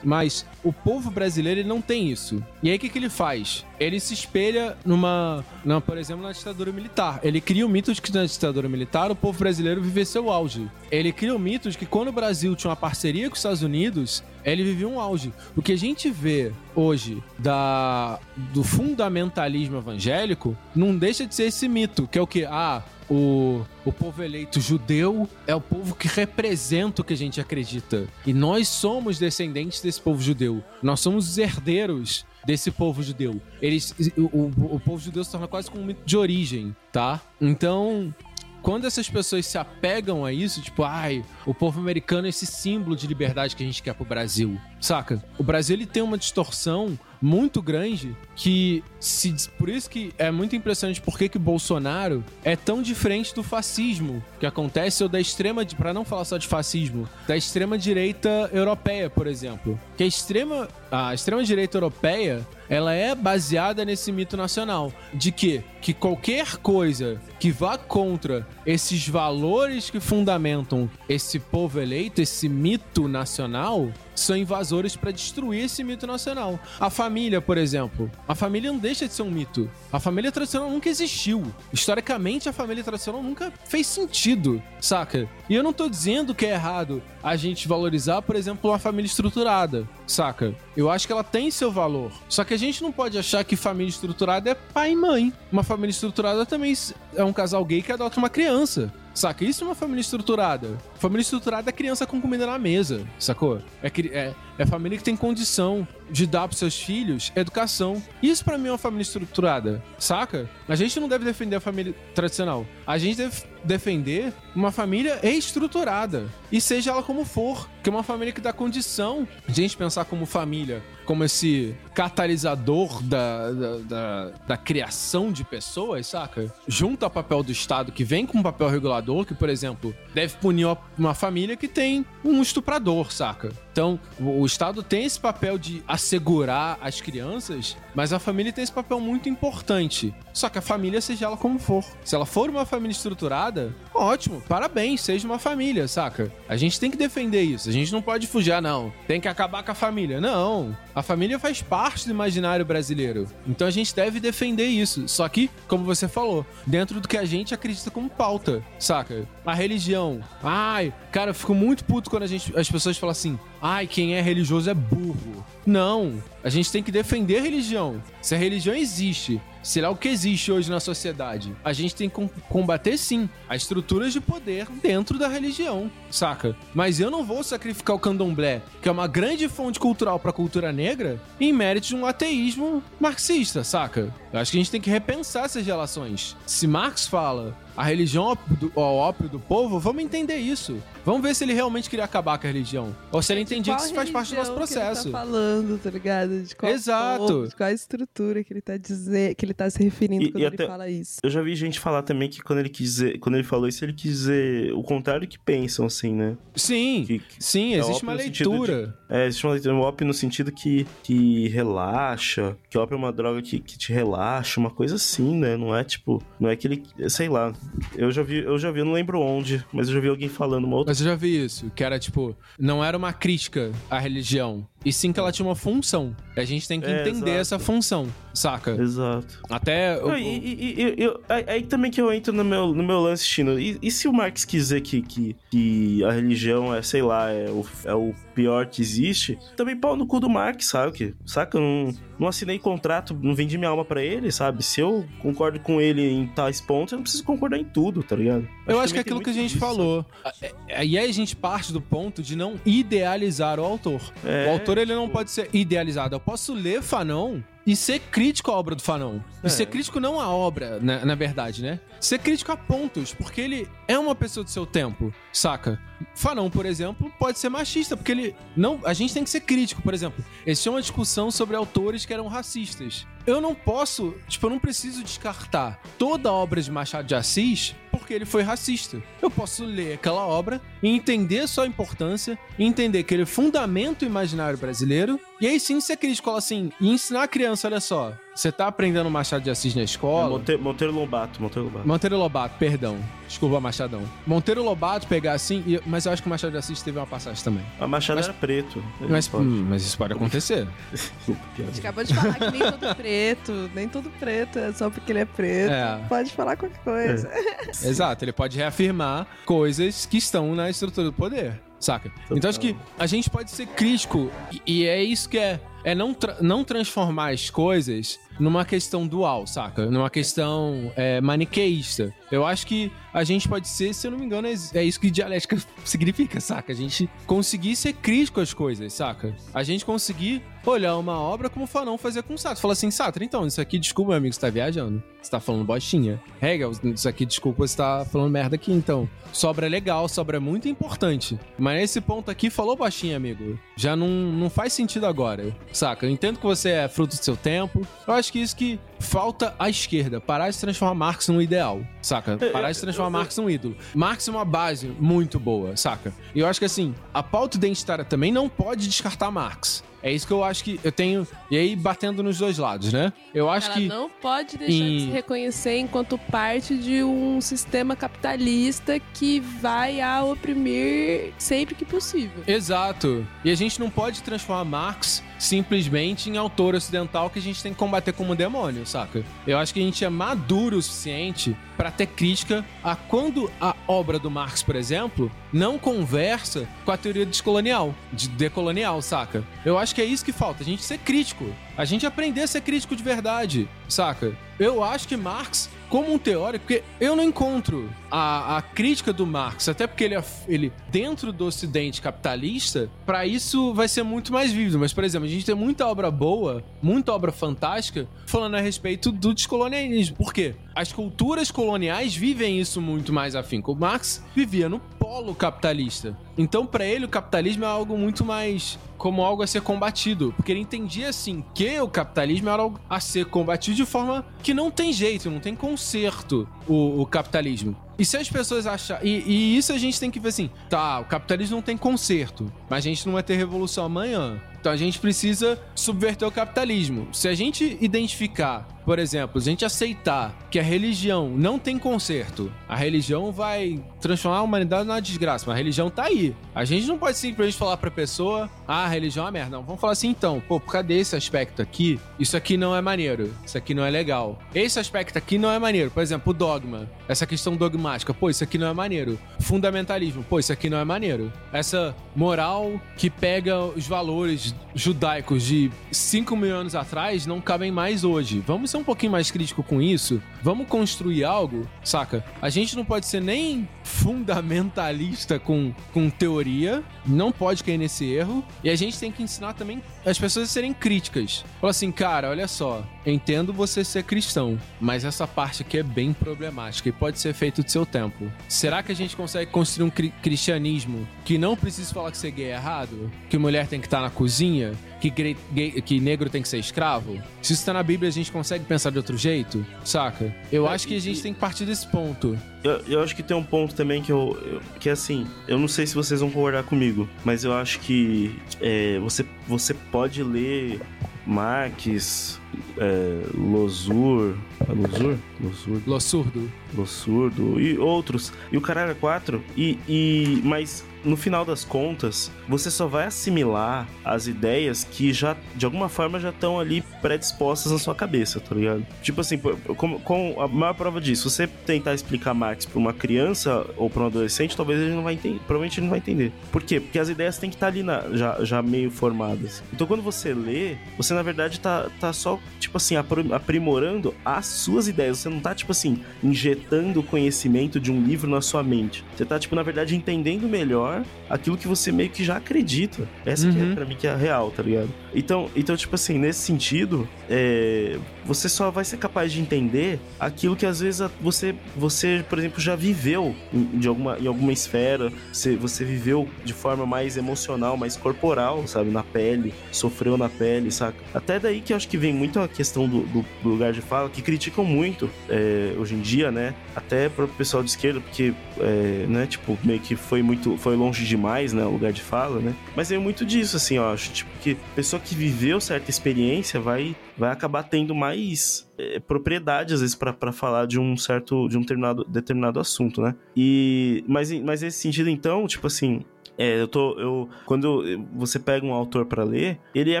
Mas 0.06 0.46
o 0.62 0.72
povo 0.72 1.10
brasileiro 1.10 1.58
ele 1.58 1.68
não 1.68 1.82
tem 1.82 2.08
isso. 2.08 2.40
E 2.62 2.70
aí 2.70 2.76
o 2.76 2.78
que, 2.78 2.88
que 2.88 2.96
ele 2.96 3.10
faz? 3.10 3.66
Ele 3.80 3.98
se 3.98 4.14
espelha 4.14 4.76
numa, 4.84 5.44
numa, 5.64 5.80
por 5.80 5.98
exemplo, 5.98 6.22
na 6.22 6.30
ditadura 6.30 6.70
militar. 6.70 7.18
Ele 7.24 7.40
cria 7.40 7.66
o 7.66 7.68
mito 7.68 7.92
de 7.92 8.00
que 8.00 8.14
na 8.14 8.24
ditadura 8.24 8.68
militar 8.68 9.10
o 9.10 9.16
povo 9.16 9.36
brasileiro 9.36 9.82
vivia 9.82 10.04
seu 10.04 10.30
auge. 10.30 10.70
Ele 10.92 11.12
cria 11.12 11.34
o 11.34 11.38
mito 11.40 11.68
de 11.68 11.76
que 11.76 11.84
quando 11.84 12.08
o 12.08 12.12
Brasil 12.12 12.54
tinha 12.54 12.70
uma 12.70 12.76
parceria 12.76 13.28
com 13.28 13.32
os 13.32 13.40
Estados 13.40 13.62
Unidos, 13.62 14.22
ele 14.44 14.62
vivia 14.62 14.86
um 14.86 15.00
auge. 15.00 15.32
O 15.56 15.60
que 15.60 15.72
a 15.72 15.76
gente 15.76 16.08
vê 16.08 16.52
hoje 16.72 17.20
da, 17.36 18.20
do 18.54 18.62
fundamentalismo 18.62 19.78
evangélico 19.78 20.56
não 20.72 20.96
deixa 20.96 21.26
de 21.26 21.34
ser 21.34 21.46
esse 21.46 21.66
mito, 21.66 22.06
que 22.06 22.16
é 22.16 22.22
o 22.22 22.28
que? 22.28 22.44
Ah, 22.44 22.84
o, 23.08 23.64
o 23.84 23.92
povo 23.92 24.22
eleito 24.22 24.60
judeu 24.60 25.28
é 25.46 25.54
o 25.54 25.60
povo 25.60 25.94
que 25.94 26.08
representa 26.08 27.02
o 27.02 27.04
que 27.04 27.14
a 27.14 27.16
gente 27.16 27.40
acredita. 27.40 28.06
E 28.26 28.32
nós 28.32 28.68
somos 28.68 29.18
descendentes 29.18 29.80
desse 29.80 29.95
povo 30.00 30.22
judeu. 30.22 30.62
Nós 30.82 31.00
somos 31.00 31.28
os 31.28 31.38
herdeiros 31.38 32.24
desse 32.44 32.70
povo 32.70 33.02
judeu. 33.02 33.40
Eles, 33.60 33.94
o, 34.16 34.22
o, 34.22 34.74
o 34.76 34.80
povo 34.80 35.02
judeu 35.02 35.24
se 35.24 35.30
torna 35.30 35.48
quase 35.48 35.70
como 35.70 35.82
um 35.82 35.86
mito 35.86 36.02
de 36.04 36.16
origem, 36.16 36.74
tá? 36.92 37.20
Então, 37.40 38.14
quando 38.62 38.84
essas 38.84 39.08
pessoas 39.08 39.46
se 39.46 39.56
apegam 39.56 40.24
a 40.24 40.32
isso, 40.32 40.60
tipo, 40.60 40.82
ai, 40.82 41.24
o 41.46 41.54
povo 41.54 41.80
americano 41.80 42.26
é 42.26 42.30
esse 42.30 42.46
símbolo 42.46 42.96
de 42.96 43.06
liberdade 43.06 43.54
que 43.54 43.62
a 43.62 43.66
gente 43.66 43.80
quer 43.82 43.94
pro 43.94 44.04
Brasil, 44.04 44.60
saca? 44.80 45.22
O 45.38 45.42
Brasil 45.42 45.76
ele 45.76 45.86
tem 45.86 46.02
uma 46.02 46.18
distorção 46.18 46.98
muito 47.20 47.62
grande 47.62 48.16
que 48.34 48.82
se 49.00 49.34
por 49.58 49.68
isso 49.68 49.88
que 49.88 50.12
é 50.18 50.30
muito 50.30 50.54
impressionante 50.54 51.00
porque 51.00 51.28
que 51.28 51.38
Bolsonaro 51.38 52.24
é 52.44 52.56
tão 52.56 52.82
diferente 52.82 53.34
do 53.34 53.42
fascismo 53.42 54.22
que 54.38 54.46
acontece 54.46 55.02
ou 55.02 55.08
da 55.08 55.20
extrema 55.20 55.64
para 55.76 55.92
não 55.92 56.04
falar 56.04 56.24
só 56.24 56.36
de 56.36 56.46
fascismo, 56.46 57.08
da 57.26 57.36
extrema 57.36 57.78
direita 57.78 58.50
europeia, 58.52 59.08
por 59.08 59.26
exemplo. 59.26 59.78
Que 59.96 60.04
a 60.04 60.06
extrema 60.06 60.68
a 60.90 61.12
extrema 61.12 61.42
direita 61.42 61.76
europeia 61.76 62.46
ela 62.68 62.92
é 62.92 63.14
baseada 63.14 63.84
nesse 63.84 64.12
mito 64.12 64.36
nacional 64.36 64.92
de 65.12 65.32
que 65.32 65.62
que 65.80 65.94
qualquer 65.94 66.56
coisa 66.56 67.20
que 67.38 67.52
vá 67.52 67.78
contra 67.78 68.46
esses 68.64 69.08
valores 69.08 69.88
que 69.88 70.00
fundamentam 70.00 70.90
esse 71.08 71.38
povo 71.38 71.80
eleito, 71.80 72.20
esse 72.20 72.48
mito 72.48 73.06
nacional, 73.06 73.88
são 74.16 74.36
invasores 74.36 74.96
para 74.96 75.10
destruir 75.10 75.64
esse 75.64 75.84
mito 75.84 76.06
nacional. 76.06 76.58
A 76.80 76.90
família, 76.90 77.40
por 77.40 77.58
exemplo, 77.58 78.10
a 78.26 78.34
família 78.34 78.72
não 78.72 78.78
deixa 78.78 79.06
de 79.06 79.14
ser 79.14 79.22
um 79.22 79.30
mito. 79.30 79.70
A 79.92 80.00
família 80.00 80.32
tradicional 80.32 80.70
nunca 80.70 80.88
existiu. 80.88 81.44
Historicamente, 81.72 82.48
a 82.48 82.52
família 82.52 82.82
tradicional 82.82 83.22
nunca 83.22 83.52
fez 83.66 83.86
sentido, 83.86 84.62
saca? 84.80 85.28
E 85.48 85.54
eu 85.54 85.62
não 85.62 85.72
tô 85.72 85.88
dizendo 85.88 86.34
que 86.34 86.46
é 86.46 86.52
errado 86.52 87.02
a 87.22 87.36
gente 87.36 87.68
valorizar, 87.68 88.22
por 88.22 88.36
exemplo, 88.36 88.70
uma 88.70 88.78
família 88.78 89.06
estruturada, 89.06 89.88
saca? 90.06 90.54
Eu 90.76 90.90
acho 90.90 91.06
que 91.06 91.12
ela 91.12 91.24
tem 91.24 91.50
seu 91.50 91.70
valor. 91.70 92.12
Só 92.28 92.44
que 92.44 92.54
a 92.54 92.58
gente 92.58 92.82
não 92.82 92.92
pode 92.92 93.18
achar 93.18 93.44
que 93.44 93.56
família 93.56 93.90
estruturada 93.90 94.50
é 94.50 94.54
pai 94.54 94.92
e 94.92 94.96
mãe. 94.96 95.32
Uma 95.52 95.62
família 95.62 95.90
estruturada 95.90 96.46
também 96.46 96.74
é 97.14 97.24
um 97.24 97.32
casal 97.32 97.64
gay 97.64 97.82
que 97.82 97.92
adota 97.92 98.18
uma 98.18 98.30
criança. 98.30 98.92
Saca? 99.16 99.46
Isso 99.46 99.64
é 99.64 99.66
uma 99.66 99.74
família 99.74 100.02
estruturada. 100.02 100.76
Família 100.96 101.22
estruturada 101.22 101.70
é 101.70 101.72
criança 101.72 102.06
com 102.06 102.20
comida 102.20 102.46
na 102.46 102.58
mesa, 102.58 103.08
sacou? 103.18 103.62
É, 103.82 103.90
é, 104.12 104.34
é 104.58 104.66
família 104.66 104.98
que 104.98 105.04
tem 105.04 105.16
condição 105.16 105.86
de 106.10 106.26
dar 106.26 106.46
pros 106.48 106.58
seus 106.58 106.80
filhos 106.80 107.32
educação. 107.34 108.02
Isso 108.22 108.44
para 108.44 108.56
mim 108.56 108.68
é 108.68 108.72
uma 108.72 108.78
família 108.78 109.02
estruturada, 109.02 109.82
saca? 109.98 110.48
A 110.68 110.74
gente 110.74 110.98
não 111.00 111.08
deve 111.08 111.24
defender 111.24 111.56
a 111.56 111.60
família 111.60 111.94
tradicional. 112.14 112.66
A 112.86 112.98
gente 112.98 113.16
deve 113.16 113.42
defender 113.64 114.32
uma 114.54 114.70
família 114.70 115.18
estruturada. 115.22 116.28
E 116.50 116.60
seja 116.60 116.92
ela 116.92 117.02
como 117.02 117.24
for. 117.24 117.68
Que 117.82 117.90
é 117.90 117.92
uma 117.92 118.02
família 118.02 118.32
que 118.32 118.40
dá 118.40 118.52
condição 118.52 119.28
de 119.46 119.60
a 119.60 119.62
gente 119.62 119.76
pensar 119.76 120.04
como 120.06 120.26
família, 120.26 120.82
como 121.04 121.22
esse 121.22 121.74
catalisador 121.94 123.00
da, 123.02 123.52
da, 123.52 123.76
da, 123.78 124.30
da 124.48 124.56
criação 124.56 125.30
de 125.30 125.44
pessoas, 125.44 126.08
saca? 126.08 126.52
Junto 126.66 127.04
ao 127.04 127.10
papel 127.10 127.44
do 127.44 127.52
Estado, 127.52 127.92
que 127.92 128.02
vem 128.02 128.26
com 128.26 128.38
um 128.38 128.42
papel 128.42 128.68
regulador, 128.68 129.24
que, 129.24 129.34
por 129.34 129.48
exemplo, 129.48 129.94
deve 130.12 130.36
punir 130.38 130.66
uma 130.98 131.14
família 131.14 131.56
que 131.56 131.68
tem 131.68 132.04
um 132.24 132.42
estuprador, 132.42 133.12
saca? 133.12 133.52
Então, 133.76 134.00
o 134.18 134.46
Estado 134.46 134.82
tem 134.82 135.04
esse 135.04 135.20
papel 135.20 135.58
de 135.58 135.84
assegurar 135.86 136.78
as 136.80 137.02
crianças, 137.02 137.76
mas 137.94 138.10
a 138.10 138.18
família 138.18 138.50
tem 138.50 138.64
esse 138.64 138.72
papel 138.72 138.98
muito 138.98 139.28
importante. 139.28 140.14
Só 140.32 140.48
que 140.48 140.56
a 140.56 140.62
família, 140.62 140.98
seja 140.98 141.26
ela 141.26 141.36
como 141.36 141.58
for. 141.58 141.84
Se 142.02 142.14
ela 142.14 142.24
for 142.24 142.48
uma 142.48 142.64
família 142.64 142.92
estruturada, 142.92 143.74
ótimo, 143.94 144.42
parabéns, 144.48 145.02
seja 145.02 145.26
uma 145.26 145.38
família, 145.38 145.86
saca? 145.86 146.32
A 146.48 146.56
gente 146.56 146.80
tem 146.80 146.90
que 146.90 146.96
defender 146.96 147.42
isso. 147.42 147.68
A 147.68 147.72
gente 147.72 147.92
não 147.92 148.00
pode 148.00 148.26
fugir, 148.26 148.62
não. 148.62 148.90
Tem 149.06 149.20
que 149.20 149.28
acabar 149.28 149.62
com 149.62 149.72
a 149.72 149.74
família. 149.74 150.22
Não. 150.22 150.74
A 150.94 151.02
família 151.02 151.38
faz 151.38 151.60
parte 151.60 152.06
do 152.06 152.12
imaginário 152.12 152.64
brasileiro. 152.64 153.28
Então 153.46 153.66
a 153.66 153.70
gente 153.70 153.94
deve 153.94 154.20
defender 154.20 154.66
isso. 154.66 155.06
Só 155.06 155.28
que, 155.28 155.50
como 155.68 155.84
você 155.84 156.08
falou, 156.08 156.46
dentro 156.66 156.98
do 156.98 157.06
que 157.06 157.18
a 157.18 157.26
gente 157.26 157.52
acredita 157.52 157.90
como 157.90 158.08
pauta, 158.08 158.62
saca? 158.78 159.28
A 159.44 159.52
religião. 159.54 160.20
Ai, 160.42 160.94
cara, 161.12 161.30
eu 161.30 161.34
fico 161.34 161.54
muito 161.54 161.84
puto 161.84 162.08
quando 162.08 162.26
gente, 162.26 162.58
as 162.58 162.70
pessoas 162.70 162.96
falam 162.96 163.12
assim: 163.12 163.38
ai, 163.60 163.86
quem 163.86 164.14
é 164.14 164.20
religioso 164.20 164.70
é 164.70 164.74
burro. 164.74 165.44
Não, 165.66 166.22
a 166.44 166.48
gente 166.48 166.70
tem 166.70 166.82
que 166.82 166.92
defender 166.92 167.38
a 167.38 167.42
religião. 167.42 168.00
Se 168.22 168.34
a 168.34 168.38
religião 168.38 168.74
existe, 168.74 169.40
se 169.66 169.80
é 169.80 169.88
o 169.88 169.96
que 169.96 170.06
existe 170.06 170.52
hoje 170.52 170.70
na 170.70 170.78
sociedade, 170.78 171.52
a 171.64 171.72
gente 171.72 171.92
tem 171.92 172.08
que 172.08 172.28
combater 172.48 172.96
sim 172.96 173.28
as 173.48 173.62
estruturas 173.62 174.12
de 174.12 174.20
poder 174.20 174.68
dentro 174.80 175.18
da 175.18 175.26
religião, 175.26 175.90
saca? 176.08 176.54
Mas 176.72 177.00
eu 177.00 177.10
não 177.10 177.24
vou 177.24 177.42
sacrificar 177.42 177.96
o 177.96 177.98
candomblé, 177.98 178.62
que 178.80 178.88
é 178.88 178.92
uma 178.92 179.08
grande 179.08 179.48
fonte 179.48 179.80
cultural 179.80 180.20
para 180.20 180.30
a 180.30 180.32
cultura 180.32 180.70
negra, 180.70 181.20
em 181.40 181.52
mérito 181.52 181.88
de 181.88 181.96
um 181.96 182.06
ateísmo 182.06 182.80
marxista, 183.00 183.64
saca? 183.64 184.14
Eu 184.32 184.38
acho 184.38 184.52
que 184.52 184.58
a 184.58 184.60
gente 184.60 184.70
tem 184.70 184.80
que 184.80 184.90
repensar 184.90 185.46
essas 185.46 185.66
relações. 185.66 186.36
Se 186.46 186.68
Marx 186.68 187.08
fala 187.08 187.56
a 187.76 187.82
religião 187.82 188.38
ao 188.74 188.94
ópio 188.94 189.28
do 189.28 189.38
povo, 189.38 189.78
vamos 189.78 190.02
entender 190.02 190.36
isso. 190.36 190.80
Vamos 191.04 191.22
ver 191.22 191.34
se 191.34 191.44
ele 191.44 191.52
realmente 191.52 191.90
queria 191.90 192.04
acabar 192.04 192.38
com 192.38 192.46
a 192.46 192.50
religião. 192.50 192.94
Ou 193.12 193.20
se 193.20 193.32
ele 193.32 193.42
entendia 193.42 193.74
que 193.74 193.82
isso 193.82 193.94
faz 193.94 194.10
parte 194.10 194.30
do 194.30 194.36
nosso 194.36 194.52
processo. 194.52 195.02
Que 195.02 195.08
ele 195.08 195.12
tá 195.12 195.18
falando, 195.18 195.55
tá 195.78 195.90
ligado? 195.90 196.42
De 196.42 196.54
qual 196.54 196.72
Exato. 196.72 197.26
Povo, 197.26 197.48
de 197.48 197.56
qual 197.56 197.70
estrutura 197.70 198.42
que 198.42 198.52
ele 198.52 198.60
tá 198.60 198.76
dizendo, 198.76 199.34
que 199.34 199.44
ele 199.44 199.54
tá 199.54 199.68
se 199.70 199.82
referindo 199.82 200.24
e, 200.24 200.32
quando 200.32 200.42
e 200.42 200.46
ele 200.46 200.54
até, 200.54 200.66
fala 200.66 200.88
isso. 200.88 201.18
Eu 201.22 201.30
já 201.30 201.42
vi 201.42 201.54
gente 201.54 201.78
falar 201.80 202.02
também 202.02 202.28
que 202.28 202.42
quando 202.42 202.60
ele 202.60 202.68
quis 202.68 202.94
dizer, 202.94 203.18
quando 203.18 203.36
ele 203.36 203.44
falou 203.44 203.68
isso, 203.68 203.84
ele 203.84 203.92
quis 203.92 204.10
dizer 204.10 204.72
o 204.72 204.82
contrário 204.82 205.26
que 205.26 205.38
pensam, 205.38 205.86
assim, 205.86 206.12
né? 206.12 206.36
Sim, 206.54 207.04
que, 207.06 207.18
que 207.18 207.44
sim, 207.44 207.74
é 207.74 207.78
existe 207.78 208.02
uma 208.02 208.12
leitura. 208.14 208.86
De, 209.08 209.16
é, 209.16 209.26
existe 209.26 209.46
uma 209.46 209.52
leitura, 209.52 209.74
um 209.74 209.80
ópio 209.80 210.06
no 210.06 210.14
sentido 210.14 210.52
que, 210.52 210.86
que 211.02 211.48
relaxa, 211.48 212.56
que 212.68 212.78
ópio 212.78 212.94
é 212.94 212.98
uma 212.98 213.12
droga 213.12 213.42
que, 213.42 213.58
que 213.60 213.78
te 213.78 213.92
relaxa, 213.92 214.60
uma 214.60 214.70
coisa 214.70 214.96
assim, 214.96 215.36
né? 215.36 215.56
Não 215.56 215.74
é 215.74 215.84
tipo, 215.84 216.22
não 216.38 216.48
é 216.48 216.56
que 216.56 216.66
ele, 216.66 216.82
sei 217.08 217.28
lá, 217.28 217.52
eu 217.96 218.10
já 218.10 218.22
vi, 218.22 218.38
eu 218.38 218.58
já 218.58 218.70
vi, 218.70 218.80
eu 218.80 218.84
não 218.84 218.92
lembro 218.92 219.20
onde, 219.20 219.64
mas 219.72 219.88
eu 219.88 219.94
já 219.94 220.00
vi 220.00 220.08
alguém 220.08 220.28
falando 220.28 220.64
uma 220.64 220.76
outra. 220.76 220.90
Mas 220.90 221.00
eu 221.00 221.06
já 221.06 221.14
vi 221.14 221.44
isso, 221.44 221.70
que 221.74 221.84
era 221.84 221.98
tipo, 221.98 222.36
não 222.58 222.84
era 222.84 222.96
uma 222.96 223.12
crítica 223.12 223.72
à 223.90 223.98
religião, 223.98 224.66
e 224.86 224.92
sim 224.92 225.12
que 225.12 225.18
ela 225.18 225.32
tinha 225.32 225.44
uma 225.44 225.56
função. 225.56 226.16
A 226.36 226.44
gente 226.44 226.68
tem 226.68 226.80
que 226.80 226.86
é, 226.86 227.00
entender 227.00 227.32
exato. 227.32 227.40
essa 227.40 227.58
função, 227.58 228.06
saca? 228.36 228.70
Exato. 228.72 229.40
Até. 229.50 229.98
Não, 230.00 230.16
e, 230.16 230.22
e, 230.22 230.82
e, 230.82 231.02
eu, 231.02 231.20
aí 231.28 231.62
também 231.62 231.90
que 231.90 232.00
eu 232.00 232.12
entro 232.12 232.32
no 232.32 232.44
meu, 232.44 232.74
no 232.74 232.82
meu 232.82 233.00
lance, 233.00 233.24
Chino. 233.24 233.58
E, 233.58 233.78
e 233.82 233.90
se 233.90 234.06
o 234.06 234.12
Marx 234.12 234.44
quiser 234.44 234.80
que, 234.80 235.02
que, 235.02 235.34
que 235.50 236.04
a 236.04 236.12
religião 236.12 236.74
é, 236.74 236.82
sei 236.82 237.02
lá, 237.02 237.30
é 237.30 237.50
o, 237.50 237.66
é 237.84 237.94
o 237.94 238.14
pior 238.34 238.66
que 238.66 238.82
existe, 238.82 239.38
também 239.56 239.74
pau 239.74 239.96
no 239.96 240.06
cu 240.06 240.20
do 240.20 240.28
Marx, 240.28 240.66
sabe? 240.66 240.92
Que, 240.92 241.14
saca? 241.24 241.56
Eu 241.56 241.62
não, 241.62 241.94
não 242.18 242.28
assinei 242.28 242.58
contrato, 242.58 243.18
não 243.20 243.34
vendi 243.34 243.56
minha 243.56 243.70
alma 243.70 243.84
para 243.84 244.02
ele, 244.02 244.30
sabe? 244.30 244.62
Se 244.62 244.80
eu 244.80 245.06
concordo 245.20 245.58
com 245.58 245.80
ele 245.80 246.02
em 246.02 246.26
tais 246.26 246.60
pontos, 246.60 246.92
eu 246.92 246.96
não 246.96 247.02
preciso 247.02 247.24
concordar 247.24 247.58
em 247.58 247.64
tudo, 247.64 248.02
tá 248.02 248.14
ligado? 248.14 248.46
Eu 248.66 248.78
acho 248.78 248.92
que 248.92 248.98
é 248.98 249.02
aquilo 249.02 249.20
que 249.20 249.30
a 249.30 249.32
gente 249.32 249.54
disso, 249.54 249.58
falou. 249.58 250.04
É, 250.42 250.52
é, 250.68 250.78
aí 250.78 250.98
a 250.98 251.12
gente 251.12 251.34
parte 251.34 251.72
do 251.72 251.80
ponto 251.80 252.22
de 252.22 252.36
não 252.36 252.54
idealizar 252.64 253.58
o 253.58 253.64
autor. 253.64 254.00
É, 254.24 254.46
o 254.48 254.52
autor, 254.52 254.78
ele 254.78 254.94
não 254.94 255.08
pode 255.08 255.30
ser 255.30 255.48
idealizado. 255.52 256.14
Eu 256.14 256.20
posso 256.20 256.52
ler 256.52 256.82
Fanon 256.82 257.40
e 257.66 257.74
ser 257.74 257.98
crítico 257.98 258.50
à 258.50 258.54
obra 258.54 258.74
do 258.74 258.82
Fanon. 258.82 259.18
É. 259.42 259.48
E 259.48 259.50
ser 259.50 259.66
crítico 259.66 259.98
não 259.98 260.20
à 260.20 260.28
obra, 260.28 260.78
na, 260.80 261.04
na, 261.04 261.14
verdade, 261.14 261.62
né? 261.62 261.80
Ser 262.00 262.18
crítico 262.18 262.52
a 262.52 262.56
pontos, 262.56 263.14
porque 263.14 263.40
ele 263.40 263.68
é 263.88 263.98
uma 263.98 264.14
pessoa 264.14 264.44
do 264.44 264.50
seu 264.50 264.66
tempo, 264.66 265.12
saca? 265.32 265.80
Fanon, 266.14 266.50
por 266.50 266.66
exemplo, 266.66 267.12
pode 267.18 267.38
ser 267.38 267.48
machista, 267.48 267.96
porque 267.96 268.12
ele 268.12 268.36
não, 268.56 268.80
a 268.84 268.92
gente 268.92 269.14
tem 269.14 269.24
que 269.24 269.30
ser 269.30 269.40
crítico, 269.40 269.82
por 269.82 269.94
exemplo. 269.94 270.24
Existe 270.46 270.68
uma 270.68 270.80
discussão 270.80 271.30
sobre 271.30 271.56
autores 271.56 272.04
que 272.04 272.12
eram 272.12 272.26
racistas. 272.26 273.06
Eu 273.26 273.40
não 273.40 273.54
posso, 273.54 274.14
tipo, 274.28 274.46
eu 274.46 274.50
não 274.50 274.58
preciso 274.58 275.02
descartar 275.02 275.80
toda 275.98 276.28
a 276.28 276.32
obra 276.32 276.60
de 276.60 276.70
Machado 276.70 277.08
de 277.08 277.14
Assis 277.14 277.74
porque 277.90 278.14
ele 278.14 278.24
foi 278.24 278.42
racista. 278.42 279.02
Eu 279.20 279.30
posso 279.30 279.64
ler 279.64 279.94
aquela 279.94 280.24
obra 280.26 280.60
e 280.82 280.88
entender 280.88 281.48
sua 281.48 281.66
importância, 281.66 282.38
entender 282.58 283.02
que 283.02 283.12
ele 283.12 283.26
fundamenta 283.26 284.04
o 284.04 284.08
imaginário 284.08 284.58
brasileiro, 284.58 285.18
e 285.40 285.46
aí 285.46 285.58
sim 285.58 285.80
ser 285.80 285.96
crítico, 285.96 286.30
assim, 286.30 286.70
e 286.80 286.88
ensinar 286.88 287.24
a 287.24 287.28
criança, 287.28 287.66
olha 287.66 287.80
só, 287.80 288.16
você 288.36 288.52
tá 288.52 288.66
aprendendo 288.66 289.10
Machado 289.10 289.42
de 289.42 289.50
Assis 289.50 289.74
na 289.74 289.82
escola. 289.82 290.26
É 290.26 290.30
Monteiro, 290.30 290.62
Monteiro 290.62 290.92
Lobato, 290.92 291.42
Monteiro 291.42 291.68
Lobato. 291.68 291.88
Monteiro 291.88 292.18
Lobato, 292.18 292.58
perdão. 292.58 292.98
Desculpa, 293.26 293.58
Machadão. 293.58 294.02
Monteiro 294.26 294.62
Lobato 294.62 295.06
pegar 295.06 295.32
assim, 295.32 295.64
e, 295.66 295.80
mas 295.86 296.04
eu 296.04 296.12
acho 296.12 296.22
que 296.22 296.28
o 296.28 296.30
Machado 296.30 296.52
de 296.52 296.58
Assis 296.58 296.82
teve 296.82 296.98
uma 296.98 297.06
passagem 297.06 297.42
também. 297.42 297.64
A 297.80 297.88
Machado 297.88 298.18
mas, 298.18 298.26
era 298.26 298.34
preto. 298.34 298.84
Mas, 299.00 299.32
hum, 299.32 299.66
mas 299.70 299.82
isso 299.82 299.96
pode 299.96 300.12
acontecer. 300.12 300.68
a 300.92 301.62
gente 301.62 301.80
acabou 301.80 302.04
de 302.04 302.14
falar 302.14 302.34
que 302.34 302.50
nem 302.50 302.70
tudo 302.70 302.94
preto, 302.94 303.70
nem 303.74 303.88
tudo 303.88 304.10
preto 304.20 304.58
é 304.58 304.72
só 304.72 304.90
porque 304.90 305.12
ele 305.12 305.20
é 305.20 305.24
preto. 305.24 305.72
É. 305.72 305.98
Pode 306.06 306.30
falar 306.32 306.56
qualquer 306.56 306.78
coisa. 306.80 307.28
É. 307.28 307.70
Exato, 307.88 308.22
ele 308.22 308.32
pode 308.32 308.58
reafirmar 308.58 309.26
coisas 309.46 310.04
que 310.04 310.18
estão 310.18 310.54
na 310.54 310.68
estrutura 310.68 311.06
do 311.06 311.12
poder. 311.12 311.60
Saca? 311.80 312.10
Total. 312.10 312.36
Então 312.36 312.50
acho 312.50 312.60
que 312.60 312.76
a 312.98 313.06
gente 313.06 313.28
pode 313.28 313.50
ser 313.50 313.66
crítico 313.66 314.30
e, 314.52 314.62
e 314.66 314.86
é 314.86 315.02
isso 315.02 315.28
que 315.28 315.38
é 315.38 315.60
é 315.86 315.94
não, 315.94 316.12
tra 316.12 316.36
não 316.40 316.64
transformar 316.64 317.32
as 317.32 317.48
coisas 317.48 318.18
numa 318.40 318.64
questão 318.64 319.06
dual, 319.06 319.46
saca? 319.46 319.86
Numa 319.86 320.10
questão 320.10 320.92
é, 320.96 321.20
maniqueísta. 321.20 322.12
Eu 322.30 322.44
acho 322.44 322.66
que 322.66 322.90
a 323.14 323.22
gente 323.22 323.48
pode 323.48 323.68
ser, 323.68 323.94
se 323.94 324.04
eu 324.04 324.10
não 324.10 324.18
me 324.18 324.26
engano, 324.26 324.48
é, 324.48 324.54
é 324.74 324.82
isso 324.82 324.98
que 324.98 325.08
dialética 325.08 325.56
significa, 325.86 326.40
saca? 326.40 326.72
A 326.72 326.74
gente 326.74 327.08
conseguir 327.24 327.76
ser 327.76 327.92
crítico 327.92 328.40
às 328.40 328.52
coisas, 328.52 328.92
saca? 328.92 329.32
A 329.54 329.62
gente 329.62 329.84
conseguir 329.84 330.42
olhar 330.70 330.96
uma 330.96 331.20
obra 331.20 331.48
como 331.48 331.64
o 331.64 331.68
Fanon 331.68 331.96
fazia 331.98 332.22
com 332.22 332.34
o 332.34 332.38
Sartre. 332.38 332.60
Fala 332.60 332.72
assim, 332.72 332.90
Sartre, 332.90 333.24
então, 333.24 333.46
isso 333.46 333.60
aqui, 333.60 333.78
desculpa, 333.78 334.10
meu 334.10 334.18
amigo, 334.18 334.34
você 334.34 334.40
tá 334.40 334.50
viajando. 334.50 335.02
Você 335.20 335.30
tá 335.30 335.40
falando 335.40 335.64
bostinha. 335.64 336.22
Hegel, 336.40 336.72
isso 336.94 337.08
aqui, 337.08 337.26
desculpa, 337.26 337.66
você 337.66 337.76
tá 337.76 338.04
falando 338.04 338.30
merda 338.30 338.54
aqui, 338.54 338.72
então. 338.72 339.08
Sobra 339.32 339.66
é 339.66 339.68
legal, 339.68 340.08
sobra 340.08 340.36
é 340.36 340.40
muito 340.40 340.68
importante. 340.68 341.38
Mas 341.58 341.80
nesse 341.80 342.00
ponto 342.00 342.30
aqui, 342.30 342.48
falou 342.48 342.76
bostinha, 342.76 343.16
amigo. 343.16 343.58
Já 343.76 343.96
não, 343.96 344.08
não 344.08 344.48
faz 344.48 344.72
sentido 344.72 345.04
agora, 345.04 345.54
saca? 345.72 346.06
Eu 346.06 346.10
entendo 346.10 346.38
que 346.38 346.46
você 346.46 346.70
é 346.70 346.88
fruto 346.88 347.16
do 347.16 347.24
seu 347.24 347.36
tempo. 347.36 347.86
Eu 348.06 348.14
acho 348.14 348.32
que 348.32 348.38
isso 348.38 348.54
que 348.54 348.78
falta 349.00 349.54
à 349.58 349.68
esquerda. 349.68 350.20
Parar 350.20 350.48
de 350.50 350.58
transformar 350.58 350.94
Marx 350.94 351.28
num 351.28 351.42
ideal, 351.42 351.80
saca? 352.00 352.38
Parar 352.52 352.70
de 352.70 352.80
transformar 352.80 353.10
Marx 353.10 353.36
num 353.36 353.50
ídolo. 353.50 353.76
Marx 353.94 354.28
é 354.28 354.30
uma 354.30 354.44
base 354.44 354.86
muito 355.00 355.40
boa, 355.40 355.76
saca? 355.76 356.14
E 356.34 356.40
eu 356.40 356.46
acho 356.46 356.60
que 356.60 356.66
assim, 356.66 356.94
a 357.12 357.22
pauta 357.22 357.56
identitária 357.56 358.04
também 358.04 358.30
não 358.30 358.48
pode 358.48 358.86
descartar 358.86 359.30
Marx. 359.30 359.82
É 360.06 360.12
isso 360.12 360.24
que 360.24 360.32
eu 360.32 360.44
acho 360.44 360.62
que 360.62 360.78
eu 360.84 360.92
tenho. 360.92 361.26
E 361.50 361.56
aí, 361.56 361.74
batendo 361.74 362.22
nos 362.22 362.38
dois 362.38 362.58
lados, 362.58 362.92
né? 362.92 363.12
Eu 363.34 363.50
acho 363.50 363.66
Ela 363.66 363.74
que. 363.74 363.88
não 363.88 364.08
pode 364.08 364.56
deixar 364.56 364.72
em- 364.84 364.98
de 364.98 365.04
se 365.06 365.10
reconhecer 365.10 365.78
enquanto 365.78 366.16
parte 366.16 366.76
de 366.76 367.02
um 367.02 367.40
sistema 367.40 367.96
capitalista 367.96 369.00
que 369.12 369.40
vai 369.40 370.00
a 370.00 370.22
oprimir 370.22 371.32
sempre 371.38 371.74
que 371.74 371.84
possível. 371.84 372.44
Exato. 372.46 373.26
E 373.44 373.50
a 373.50 373.54
gente 373.56 373.80
não 373.80 373.90
pode 373.90 374.22
transformar 374.22 374.64
Marx 374.64 375.24
simplesmente 375.38 376.30
em 376.30 376.36
autor 376.36 376.74
ocidental 376.74 377.30
que 377.30 377.38
a 377.38 377.42
gente 377.42 377.62
tem 377.62 377.72
que 377.72 377.78
combater 377.78 378.12
como 378.12 378.34
demônio, 378.34 378.86
saca? 378.86 379.24
Eu 379.46 379.58
acho 379.58 379.72
que 379.72 379.80
a 379.80 379.82
gente 379.82 380.04
é 380.04 380.08
maduro 380.08 380.76
o 380.76 380.82
suficiente 380.82 381.56
pra 381.76 381.90
ter 381.90 382.06
crítica 382.06 382.64
a 382.82 382.96
quando 382.96 383.50
a 383.60 383.74
obra 383.86 384.18
do 384.18 384.30
Marx, 384.30 384.62
por 384.62 384.76
exemplo, 384.76 385.30
não 385.52 385.78
conversa 385.78 386.66
com 386.84 386.90
a 386.90 386.96
teoria 386.96 387.26
descolonial, 387.26 387.94
de 388.12 388.28
decolonial, 388.28 389.00
saca? 389.02 389.44
Eu 389.64 389.78
acho 389.78 389.94
que 389.94 390.00
é 390.00 390.04
isso 390.04 390.24
que 390.24 390.32
falta, 390.32 390.62
a 390.62 390.66
gente 390.66 390.82
ser 390.82 390.98
crítico. 390.98 391.46
A 391.76 391.84
gente 391.84 392.06
aprender 392.06 392.42
a 392.42 392.46
ser 392.46 392.62
crítico 392.62 392.96
de 392.96 393.02
verdade, 393.02 393.68
saca? 393.88 394.34
Eu 394.58 394.82
acho 394.82 395.06
que 395.06 395.16
Marx, 395.16 395.68
como 395.90 396.12
um 396.12 396.18
teórico, 396.18 396.64
porque 396.66 396.82
eu 396.98 397.14
não 397.14 397.22
encontro 397.22 397.90
a, 398.10 398.58
a 398.58 398.62
crítica 398.62 399.12
do 399.12 399.26
Marx, 399.26 399.68
até 399.68 399.86
porque 399.86 400.04
ele, 400.04 400.14
é, 400.14 400.24
ele 400.48 400.72
dentro 400.90 401.32
do 401.32 401.46
ocidente 401.46 402.00
capitalista, 402.00 402.90
pra 403.04 403.26
isso 403.26 403.74
vai 403.74 403.88
ser 403.88 404.02
muito 404.02 404.32
mais 404.32 404.52
vívido. 404.52 404.78
Mas, 404.78 404.92
por 404.92 405.04
exemplo, 405.04 405.26
a 405.26 405.30
gente 405.30 405.44
tem 405.44 405.54
muita 405.54 405.86
obra 405.86 406.10
boa, 406.10 406.64
muita 406.82 407.12
obra 407.12 407.32
fantástica, 407.32 408.08
falando 408.26 408.56
a 408.56 408.60
respeito 408.60 409.10
do 409.10 409.34
descolonialismo. 409.34 410.16
Por 410.16 410.32
quê? 410.32 410.54
As 410.74 410.92
culturas 410.92 411.50
coloniais 411.50 412.14
vivem 412.14 412.60
isso 412.60 412.80
muito 412.80 413.12
mais 413.12 413.34
afinco. 413.34 413.72
O 413.72 413.76
Marx 413.76 414.22
vivia 414.34 414.68
no 414.68 414.78
polo 414.78 415.34
capitalista. 415.34 416.16
Então, 416.36 416.66
pra 416.66 416.84
ele, 416.84 417.06
o 417.06 417.08
capitalismo 417.08 417.64
é 417.64 417.68
algo 417.68 417.96
muito 417.96 418.24
mais 418.24 418.78
como 418.96 419.22
algo 419.22 419.42
a 419.42 419.46
ser 419.46 419.60
combatido, 419.60 420.32
porque 420.36 420.52
ele 420.52 420.60
entendia 420.60 421.08
assim 421.08 421.44
que 421.54 421.78
o 421.80 421.88
capitalismo 421.88 422.48
era 422.48 422.62
algo 422.62 422.80
a 422.88 422.98
ser 422.98 423.26
combatido 423.26 423.76
de 423.76 423.86
forma 423.86 424.24
que 424.42 424.54
não 424.54 424.70
tem 424.70 424.92
jeito, 424.92 425.30
não 425.30 425.38
tem 425.38 425.54
conserto 425.54 426.48
o, 426.66 427.02
o 427.02 427.06
capitalismo. 427.06 427.76
E 427.98 428.04
se 428.04 428.16
as 428.16 428.28
pessoas 428.28 428.66
acham. 428.66 428.98
E, 429.02 429.22
e 429.26 429.56
isso 429.56 429.72
a 429.72 429.78
gente 429.78 429.98
tem 429.98 430.10
que 430.10 430.20
ver 430.20 430.28
assim: 430.28 430.50
tá, 430.68 431.00
o 431.00 431.04
capitalismo 431.04 431.56
não 431.56 431.62
tem 431.62 431.76
conserto, 431.76 432.52
mas 432.68 432.84
a 432.84 432.88
gente 432.88 433.06
não 433.06 433.14
vai 433.14 433.22
ter 433.22 433.36
revolução 433.36 433.84
amanhã. 433.84 434.40
Então 434.66 434.72
a 434.72 434.76
gente 434.76 434.98
precisa 434.98 435.60
subverter 435.76 436.26
o 436.26 436.32
capitalismo. 436.32 437.06
Se 437.12 437.28
a 437.28 437.34
gente 437.34 437.78
identificar, 437.80 438.66
por 438.84 438.98
exemplo, 438.98 439.40
se 439.40 439.48
a 439.48 439.52
gente 439.52 439.64
aceitar 439.64 440.36
que 440.50 440.58
a 440.58 440.62
religião 440.62 441.28
não 441.28 441.56
tem 441.56 441.78
conserto, 441.78 442.52
a 442.68 442.74
religião 442.74 443.30
vai 443.30 443.80
transformar 444.00 444.38
a 444.38 444.42
humanidade 444.42 444.88
numa 444.88 445.00
desgraça, 445.00 445.44
mas 445.46 445.54
a 445.54 445.56
religião 445.56 445.88
tá 445.88 446.06
aí. 446.06 446.34
A 446.52 446.64
gente 446.64 446.86
não 446.88 446.98
pode 446.98 447.16
simplesmente 447.16 447.56
falar 447.56 447.76
pra 447.76 447.92
pessoa, 447.92 448.50
ah, 448.66 448.84
a 448.84 448.88
religião 448.88 449.22
é 449.22 449.26
uma 449.26 449.32
merda. 449.32 449.56
Não, 449.56 449.62
vamos 449.62 449.80
falar 449.80 449.92
assim 449.92 450.08
então, 450.08 450.42
pô, 450.48 450.58
cadê 450.58 450.98
esse 450.98 451.14
aspecto 451.14 451.62
aqui? 451.62 452.00
Isso 452.18 452.36
aqui 452.36 452.56
não 452.56 452.74
é 452.74 452.80
maneiro, 452.80 453.32
isso 453.44 453.56
aqui 453.56 453.72
não 453.72 453.84
é 453.84 453.90
legal. 453.90 454.36
Esse 454.52 454.80
aspecto 454.80 455.16
aqui 455.16 455.38
não 455.38 455.50
é 455.50 455.60
maneiro. 455.60 455.92
Por 455.92 456.02
exemplo, 456.02 456.32
o 456.32 456.34
dogma, 456.34 456.90
essa 457.06 457.24
questão 457.24 457.54
dogmática, 457.54 458.12
pô, 458.12 458.30
isso 458.30 458.42
aqui 458.42 458.58
não 458.58 458.66
é 458.66 458.72
maneiro. 458.72 459.16
Fundamentalismo, 459.38 460.24
pô, 460.24 460.40
isso 460.40 460.52
aqui 460.52 460.68
não 460.68 460.78
é 460.78 460.84
maneiro. 460.84 461.32
Essa 461.52 461.94
moral 462.16 462.55
que 462.96 463.08
pega 463.10 463.58
os 463.64 463.86
valores 463.86 464.54
judaicos 464.74 465.42
de 465.44 465.70
5 465.90 466.36
mil 466.36 466.54
anos 466.54 466.74
atrás 466.74 467.26
não 467.26 467.40
cabem 467.40 467.70
mais 467.70 468.04
hoje. 468.04 468.42
Vamos 468.46 468.70
ser 468.70 468.76
um 468.76 468.84
pouquinho 468.84 469.12
mais 469.12 469.30
crítico 469.30 469.62
com 469.62 469.80
isso. 469.80 470.22
Vamos 470.42 470.68
construir 470.68 471.24
algo, 471.24 471.66
saca? 471.82 472.24
A 472.42 472.48
gente 472.50 472.76
não 472.76 472.84
pode 472.84 473.06
ser 473.06 473.20
nem 473.22 473.66
fundamentalista 473.84 475.38
com, 475.38 475.72
com 475.92 476.08
teoria, 476.10 476.82
não 477.06 477.32
pode 477.32 477.64
cair 477.64 477.78
nesse 477.78 478.04
erro. 478.04 478.44
E 478.62 478.70
a 478.70 478.76
gente 478.76 478.98
tem 478.98 479.10
que 479.10 479.22
ensinar 479.22 479.54
também 479.54 479.82
as 480.04 480.18
pessoas 480.18 480.48
a 480.48 480.52
serem 480.52 480.72
críticas. 480.72 481.44
Fala 481.60 481.70
assim, 481.70 481.90
cara, 481.90 482.30
olha 482.30 482.46
só, 482.46 482.84
entendo 483.04 483.52
você 483.52 483.84
ser 483.84 484.04
cristão, 484.04 484.58
mas 484.80 485.04
essa 485.04 485.26
parte 485.26 485.62
aqui 485.62 485.78
é 485.78 485.82
bem 485.82 486.12
problemática 486.12 486.88
e 486.88 486.92
pode 486.92 487.18
ser 487.18 487.32
feito 487.34 487.62
do 487.62 487.70
seu 487.70 487.84
tempo. 487.86 488.30
Será 488.48 488.82
que 488.82 488.92
a 488.92 488.96
gente 488.96 489.16
consegue 489.16 489.50
construir 489.50 489.86
um 489.86 489.90
cri- 489.90 490.12
cristianismo 490.22 491.06
que 491.24 491.38
não 491.38 491.56
precisa 491.56 491.92
falar 491.92 492.10
que 492.10 492.18
ser 492.18 492.30
gay 492.30 492.45
é 492.46 492.52
errado? 492.54 493.10
Que 493.28 493.36
mulher 493.38 493.66
tem 493.66 493.80
que 493.80 493.86
estar 493.86 494.00
na 494.00 494.10
cozinha? 494.10 494.72
Que, 495.00 495.10
gay- 495.10 495.36
gay- 495.52 495.82
que 495.82 496.00
negro 496.00 496.30
tem 496.30 496.40
que 496.42 496.48
ser 496.48 496.58
escravo? 496.58 497.20
Se 497.42 497.52
isso 497.52 497.64
tá 497.64 497.72
na 497.72 497.82
Bíblia, 497.82 498.08
a 498.08 498.12
gente 498.12 498.32
consegue 498.32 498.64
pensar 498.64 498.90
de 498.90 498.96
outro 498.96 499.16
jeito? 499.16 499.64
Saca? 499.84 500.34
Eu 500.50 500.66
É, 500.66 500.74
acho 500.74 500.88
que 500.88 500.96
a 500.96 501.00
gente 501.00 501.18
e- 501.18 501.22
tem 501.22 501.34
que 501.34 501.40
partir 501.40 501.64
desse 501.64 501.86
ponto. 501.86 502.36
Eu, 502.64 502.82
eu 502.88 503.02
acho 503.02 503.14
que 503.14 503.22
tem 503.22 503.36
um 503.36 503.44
ponto 503.44 503.74
também 503.74 504.02
que 504.02 504.10
eu, 504.10 504.38
eu- 504.44 504.60
que 504.80 504.88
é 504.88 504.92
assim, 504.92 505.26
eu 505.46 505.58
não 505.58 505.68
sei 505.68 505.86
se 505.86 505.94
vocês 505.94 506.20
vão 506.20 506.30
concordar 506.30 506.62
comigo, 506.64 507.08
mas 507.24 507.44
eu 507.44 507.52
acho 507.52 507.78
que 507.80 508.34
é, 508.60 508.98
você, 509.00 509.24
você 509.46 509.74
pode 509.74 510.22
ler 510.22 510.80
Marx, 511.26 512.40
é, 512.78 513.22
Losur, 513.34 514.34
é 514.68 514.72
Losur? 514.72 515.16
Losur? 515.40 515.80
Lo 515.86 516.00
surdo. 516.00 516.50
Lossurdo 516.76 517.60
e 517.60 517.78
outros, 517.78 518.32
e 518.52 518.56
o 518.56 518.60
Caralho 518.60 518.94
4, 518.96 519.42
e, 519.56 519.78
e 519.88 520.40
mas 520.44 520.84
no 521.04 521.16
final 521.16 521.44
das 521.44 521.64
contas, 521.64 522.32
você 522.48 522.68
só 522.68 522.88
vai 522.88 523.06
assimilar 523.06 523.86
as 524.04 524.26
ideias 524.26 524.82
que 524.82 525.12
já, 525.12 525.36
de 525.54 525.64
alguma 525.64 525.88
forma, 525.88 526.18
já 526.18 526.30
estão 526.30 526.58
ali 526.58 526.82
predispostas 527.00 527.70
na 527.70 527.78
sua 527.78 527.94
cabeça, 527.94 528.40
tá 528.40 528.52
ligado? 528.56 528.84
Tipo 529.02 529.20
assim, 529.20 529.38
com, 529.38 530.00
com 530.00 530.34
a 530.40 530.48
maior 530.48 530.74
prova 530.74 531.00
disso, 531.00 531.30
você 531.30 531.46
tentar 531.46 531.94
explicar 531.94 532.34
Marx 532.34 532.66
pra 532.66 532.78
uma 532.78 532.92
criança 532.92 533.64
ou 533.76 533.88
pra 533.88 534.02
um 534.02 534.06
adolescente, 534.06 534.56
talvez 534.56 534.80
ele 534.80 534.94
não 534.94 535.04
vai 535.04 535.14
entender, 535.14 535.38
provavelmente 535.46 535.78
ele 535.78 535.86
não 535.86 535.90
vai 535.90 536.00
entender. 536.00 536.32
Por 536.50 536.62
quê? 536.62 536.80
Porque 536.80 536.98
as 536.98 537.08
ideias 537.08 537.38
têm 537.38 537.50
que 537.50 537.56
estar 537.56 537.68
ali 537.68 537.84
na- 537.84 538.02
já, 538.12 538.44
já 538.44 538.60
meio 538.60 538.90
formadas. 538.90 539.62
Então 539.72 539.86
quando 539.86 540.02
você 540.02 540.34
lê, 540.34 540.74
você 540.98 541.14
na 541.14 541.22
verdade 541.22 541.60
tá, 541.60 541.86
tá 542.00 542.12
só, 542.12 542.35
tipo 542.58 542.76
assim, 542.76 542.96
aprimorando 542.96 544.14
as 544.24 544.46
suas 544.46 544.88
ideias. 544.88 545.18
Você 545.18 545.28
não 545.28 545.40
tá, 545.40 545.54
tipo 545.54 545.72
assim, 545.72 546.00
injetando 546.22 547.00
o 547.00 547.02
conhecimento 547.02 547.78
de 547.80 547.90
um 547.92 548.02
livro 548.02 548.28
na 548.30 548.40
sua 548.40 548.62
mente. 548.62 549.04
Você 549.16 549.24
tá, 549.24 549.38
tipo, 549.38 549.54
na 549.54 549.62
verdade, 549.62 549.94
entendendo 549.96 550.48
melhor 550.48 551.04
aquilo 551.30 551.56
que 551.56 551.68
você 551.68 551.90
meio 551.92 552.10
que 552.10 552.24
já 552.24 552.36
acredita. 552.36 553.08
Essa 553.24 553.50
que 553.50 553.58
é, 553.58 553.62
Uhum. 553.62 553.74
pra 553.74 553.84
mim, 553.84 553.96
que 553.98 554.06
é 554.06 554.10
a 554.10 554.16
real, 554.16 554.50
tá 554.50 554.62
ligado? 554.62 554.88
Então, 555.16 555.50
então 555.56 555.74
tipo 555.76 555.94
assim, 555.94 556.18
nesse 556.18 556.40
sentido, 556.40 557.08
é, 557.28 557.98
você 558.24 558.48
só 558.48 558.70
vai 558.70 558.84
ser 558.84 558.98
capaz 558.98 559.32
de 559.32 559.40
entender 559.40 559.98
aquilo 560.20 560.54
que 560.54 560.66
às 560.66 560.80
vezes 560.80 561.00
você, 561.20 561.54
você 561.74 562.24
por 562.28 562.38
exemplo, 562.38 562.60
já 562.60 562.76
viveu 562.76 563.34
em, 563.52 563.64
de 563.78 563.88
alguma, 563.88 564.18
em 564.18 564.26
alguma 564.26 564.52
esfera, 564.52 565.10
você, 565.32 565.56
você 565.56 565.84
viveu 565.84 566.28
de 566.44 566.52
forma 566.52 566.84
mais 566.84 567.16
emocional, 567.16 567.76
mais 567.76 567.96
corporal, 567.96 568.66
sabe? 568.66 568.90
Na 568.90 569.02
pele, 569.02 569.54
sofreu 569.72 570.18
na 570.18 570.28
pele, 570.28 570.70
saca? 570.70 570.98
Até 571.14 571.38
daí 571.40 571.60
que 571.62 571.72
eu 571.72 571.76
acho 571.78 571.88
que 571.88 571.96
vem 571.96 572.12
muito 572.12 572.38
a 572.38 572.46
questão 572.46 572.86
do, 572.86 573.00
do- 573.06 573.24
do 573.42 573.48
lugar 573.48 573.72
de 573.72 573.80
fala, 573.80 574.10
que 574.10 574.20
criticam 574.20 574.64
muito 574.64 575.08
é, 575.30 575.72
hoje 575.78 575.94
em 575.94 576.00
dia, 576.00 576.30
né? 576.30 576.54
Até 576.74 577.08
pro 577.08 577.26
pessoal 577.26 577.62
de 577.62 577.70
esquerda, 577.70 578.00
porque, 578.00 578.34
é, 578.60 579.06
né, 579.08 579.26
tipo, 579.26 579.56
meio 579.64 579.80
que 579.80 579.96
foi 579.96 580.20
muito, 580.22 580.58
foi 580.58 580.76
longe 580.76 581.06
demais, 581.06 581.52
né, 581.54 581.64
o 581.64 581.70
lugar 581.70 581.92
de 581.92 582.02
fala, 582.02 582.38
né? 582.40 582.54
Mas 582.74 582.92
é 582.92 582.98
muito 582.98 583.24
disso, 583.24 583.56
assim, 583.56 583.78
ó, 583.78 583.92
acho, 583.94 584.10
tipo, 584.12 584.30
que 584.42 584.56
pessoa 584.74 585.00
que 585.00 585.05
viveu 585.14 585.60
certa 585.60 585.90
experiência 585.90 586.60
vai, 586.60 586.96
vai 587.16 587.30
acabar 587.30 587.62
tendo 587.62 587.94
mais 587.94 588.70
é, 588.78 588.98
propriedade, 589.00 589.74
às 589.74 589.80
vezes, 589.80 589.94
pra 589.94 590.32
falar 590.32 590.66
de 590.66 590.78
um 590.78 590.96
certo, 590.96 591.48
de 591.48 591.56
um 591.56 591.60
determinado, 591.60 592.04
determinado 592.04 592.60
assunto, 592.60 593.00
né? 593.00 593.14
E, 593.36 594.04
mas, 594.06 594.32
mas 594.40 594.62
nesse 594.62 594.78
sentido, 594.78 595.08
então, 595.08 595.46
tipo 595.46 595.66
assim, 595.66 596.02
é, 596.38 596.60
eu 596.60 596.68
tô. 596.68 596.98
Eu, 596.98 597.28
quando 597.46 597.82
você 598.14 598.38
pega 598.38 598.64
um 598.64 598.72
autor 598.72 599.06
pra 599.06 599.24
ler, 599.24 599.58
ele 599.74 599.92
é 599.92 600.00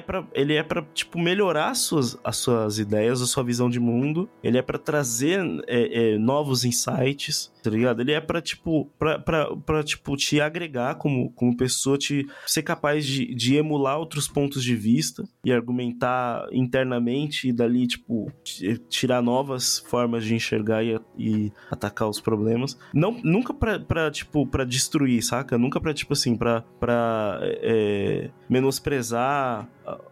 pra, 0.00 0.26
ele 0.34 0.54
é 0.54 0.62
pra 0.62 0.82
tipo, 0.94 1.18
melhorar 1.18 1.70
as 1.70 1.78
suas, 1.78 2.18
as 2.22 2.36
suas 2.36 2.78
ideias, 2.78 3.22
a 3.22 3.26
sua 3.26 3.42
visão 3.42 3.70
de 3.70 3.80
mundo. 3.80 4.28
Ele 4.42 4.58
é 4.58 4.62
pra 4.62 4.78
trazer 4.78 5.40
é, 5.66 6.14
é, 6.14 6.18
novos 6.18 6.64
insights, 6.64 7.50
tá 7.68 7.70
ligado? 7.74 8.00
Ele 8.00 8.12
é 8.12 8.20
pra, 8.20 8.40
tipo, 8.40 8.86
pra, 8.98 9.18
pra, 9.18 9.56
pra, 9.56 9.82
tipo, 9.82 10.16
te 10.16 10.40
agregar 10.40 10.94
como, 10.94 11.30
como 11.32 11.56
pessoa, 11.56 11.98
te 11.98 12.24
ser 12.46 12.62
capaz 12.62 13.04
de, 13.04 13.34
de 13.34 13.56
emular 13.56 13.98
outros 13.98 14.28
pontos 14.28 14.62
de 14.62 14.76
vista 14.76 15.24
e 15.44 15.52
argumentar 15.52 16.46
internamente 16.52 17.48
e 17.48 17.52
dali, 17.52 17.86
tipo, 17.88 18.30
ti- 18.44 18.78
tirar 18.88 19.20
novas 19.20 19.80
formas 19.88 20.24
de 20.24 20.34
enxergar 20.34 20.84
e, 20.84 20.98
e 21.18 21.52
atacar 21.70 22.08
os 22.08 22.20
problemas. 22.20 22.78
Não, 22.94 23.18
nunca 23.24 23.52
pra, 23.52 23.80
pra, 23.80 24.10
tipo, 24.10 24.46
pra 24.46 24.64
destruir, 24.64 25.22
saca? 25.22 25.58
Nunca 25.58 25.80
pra, 25.80 25.92
tipo 25.92 26.12
assim, 26.12 26.36
pra, 26.36 26.62
pra 26.78 27.40
é, 27.42 28.30
menosprezar 28.48 29.68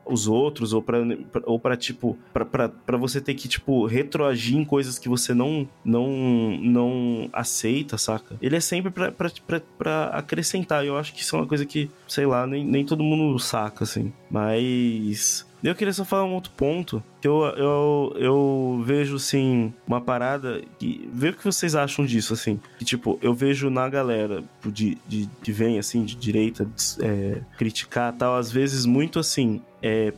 os 0.06 0.28
outros, 0.28 0.72
ou 0.72 0.80
pra, 0.80 0.98
ou 1.46 1.58
pra 1.58 1.76
tipo, 1.76 2.16
pra 2.32 2.96
você 2.96 3.20
ter 3.20 3.34
que, 3.34 3.48
tipo, 3.48 3.86
retroagir 3.86 4.56
em 4.56 4.64
coisas 4.64 4.98
que 5.00 5.08
você 5.08 5.34
não, 5.34 5.68
não, 5.84 6.56
não 6.60 7.28
aceita, 7.44 7.96
saca? 7.96 8.36
Ele 8.42 8.56
é 8.56 8.60
sempre 8.60 8.90
pra, 8.90 9.12
pra, 9.12 9.30
pra, 9.46 9.60
pra 9.78 10.04
acrescentar. 10.06 10.84
Eu 10.84 10.96
acho 10.98 11.14
que 11.14 11.22
isso 11.22 11.36
é 11.36 11.38
uma 11.38 11.46
coisa 11.46 11.64
que, 11.64 11.90
sei 12.08 12.26
lá, 12.26 12.46
nem, 12.46 12.64
nem 12.64 12.84
todo 12.84 13.02
mundo 13.02 13.38
saca, 13.38 13.84
assim. 13.84 14.12
Mas. 14.30 15.46
Eu 15.62 15.74
queria 15.74 15.94
só 15.94 16.04
falar 16.04 16.24
um 16.24 16.34
outro 16.34 16.52
ponto, 16.54 17.02
que 17.22 17.26
eu, 17.26 17.42
eu, 17.56 18.16
eu 18.18 18.82
vejo, 18.84 19.16
assim, 19.16 19.72
uma 19.86 19.98
parada 19.98 20.60
que... 20.78 21.08
Vê 21.10 21.30
o 21.30 21.32
que 21.32 21.42
vocês 21.42 21.74
acham 21.74 22.04
disso, 22.04 22.34
assim. 22.34 22.60
Que, 22.78 22.84
tipo, 22.84 23.18
eu 23.22 23.32
vejo 23.32 23.70
na 23.70 23.88
galera 23.88 24.44
de, 24.62 24.98
de, 25.08 25.26
que 25.42 25.50
vem, 25.50 25.78
assim, 25.78 26.04
de 26.04 26.16
direita, 26.16 26.68
é, 27.00 27.40
criticar 27.56 28.12
tal, 28.12 28.36
às 28.36 28.52
vezes 28.52 28.84
muito, 28.84 29.18
assim, 29.18 29.62
é, 29.84 30.14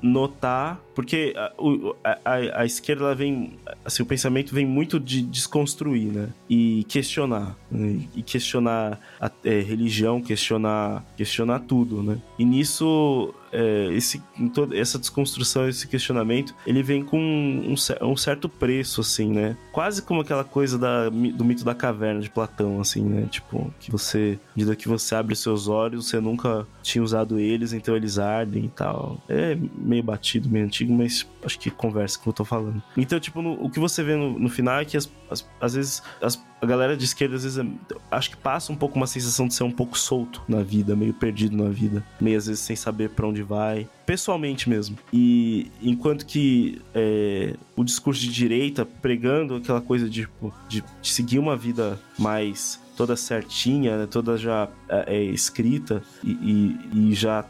notar... 0.00 0.80
Porque 0.94 1.32
a, 1.36 1.52
a, 2.24 2.62
a, 2.62 2.66
esquerda, 2.66 3.14
vem... 3.14 3.56
Assim, 3.84 4.02
o 4.02 4.06
pensamento 4.06 4.52
vem 4.52 4.66
muito 4.66 4.98
de 4.98 5.22
desconstruir, 5.22 6.12
né? 6.12 6.28
E 6.50 6.84
questionar. 6.88 7.56
Né? 7.70 8.00
E 8.16 8.22
questionar 8.22 8.98
a 9.20 9.30
é, 9.44 9.60
religião, 9.60 10.20
questionar, 10.20 11.04
questionar 11.16 11.60
tudo, 11.60 12.02
né? 12.02 12.18
E 12.38 12.44
nisso... 12.44 13.34
É, 13.50 13.88
esse, 13.94 14.22
toda 14.52 14.76
essa 14.76 14.98
desconstrução, 14.98 15.66
esse 15.66 15.88
questionamento, 15.88 16.54
ele 16.66 16.82
vem 16.82 17.02
com 17.02 17.18
um, 17.18 17.74
um, 18.02 18.16
certo 18.16 18.46
preço, 18.46 19.00
assim, 19.00 19.32
né? 19.32 19.56
Quase 19.72 20.02
como 20.02 20.20
aquela 20.20 20.44
coisa 20.44 20.76
da, 20.76 21.08
do 21.08 21.44
mito 21.46 21.64
da 21.64 21.74
caverna 21.74 22.20
de 22.20 22.28
Platão, 22.28 22.78
assim, 22.78 23.02
né? 23.02 23.26
Tipo, 23.30 23.72
que 23.80 23.90
você, 23.90 24.38
à 24.48 24.50
medida 24.54 24.76
que 24.76 24.86
você 24.86 25.14
abre 25.14 25.34
seus 25.34 25.66
olhos, 25.66 26.08
você 26.08 26.20
nunca 26.20 26.66
tinha 26.82 27.02
usado 27.02 27.38
eles, 27.38 27.72
então 27.72 27.96
eles 27.96 28.18
ardem 28.18 28.66
e 28.66 28.68
tal. 28.68 29.07
É 29.28 29.56
meio 29.76 30.02
batido, 30.02 30.48
meio 30.48 30.64
antigo, 30.64 30.92
mas 30.92 31.26
acho 31.42 31.58
que 31.58 31.70
conversa 31.70 32.16
com 32.16 32.22
o 32.22 32.24
que 32.24 32.28
eu 32.28 32.32
tô 32.32 32.44
falando. 32.44 32.82
Então, 32.96 33.18
tipo, 33.20 33.40
no, 33.40 33.52
o 33.64 33.70
que 33.70 33.78
você 33.78 34.02
vê 34.02 34.16
no, 34.16 34.38
no 34.38 34.48
final 34.48 34.80
é 34.80 34.84
que 34.84 34.96
as, 34.96 35.10
as, 35.30 35.48
às 35.60 35.74
vezes 35.74 36.02
as, 36.20 36.42
a 36.60 36.66
galera 36.66 36.96
de 36.96 37.04
esquerda 37.04 37.36
às 37.36 37.44
vezes 37.44 37.58
é, 37.58 37.66
acho 38.10 38.30
que 38.30 38.36
passa 38.36 38.72
um 38.72 38.76
pouco 38.76 38.96
uma 38.96 39.06
sensação 39.06 39.46
de 39.46 39.54
ser 39.54 39.64
um 39.64 39.70
pouco 39.70 39.98
solto 39.98 40.42
na 40.48 40.62
vida, 40.62 40.96
meio 40.96 41.14
perdido 41.14 41.56
na 41.56 41.70
vida, 41.70 42.04
meio 42.20 42.36
às 42.36 42.46
vezes 42.46 42.60
sem 42.60 42.74
saber 42.74 43.10
para 43.10 43.26
onde 43.26 43.42
vai, 43.42 43.88
pessoalmente 44.04 44.68
mesmo. 44.68 44.98
E 45.12 45.70
enquanto 45.80 46.26
que 46.26 46.80
é, 46.94 47.54
o 47.76 47.84
discurso 47.84 48.20
de 48.20 48.32
direita 48.32 48.84
pregando 48.84 49.56
aquela 49.56 49.80
coisa 49.80 50.08
de, 50.08 50.22
tipo, 50.22 50.52
de, 50.68 50.82
de 51.00 51.08
seguir 51.08 51.38
uma 51.38 51.56
vida 51.56 51.98
mais 52.18 52.80
toda 52.96 53.14
certinha, 53.14 53.96
né, 53.96 54.06
toda 54.10 54.36
já 54.36 54.68
é, 54.88 55.16
é 55.16 55.22
escrita 55.22 56.02
e, 56.24 56.30
e, 56.32 57.10
e 57.10 57.14
já 57.14 57.40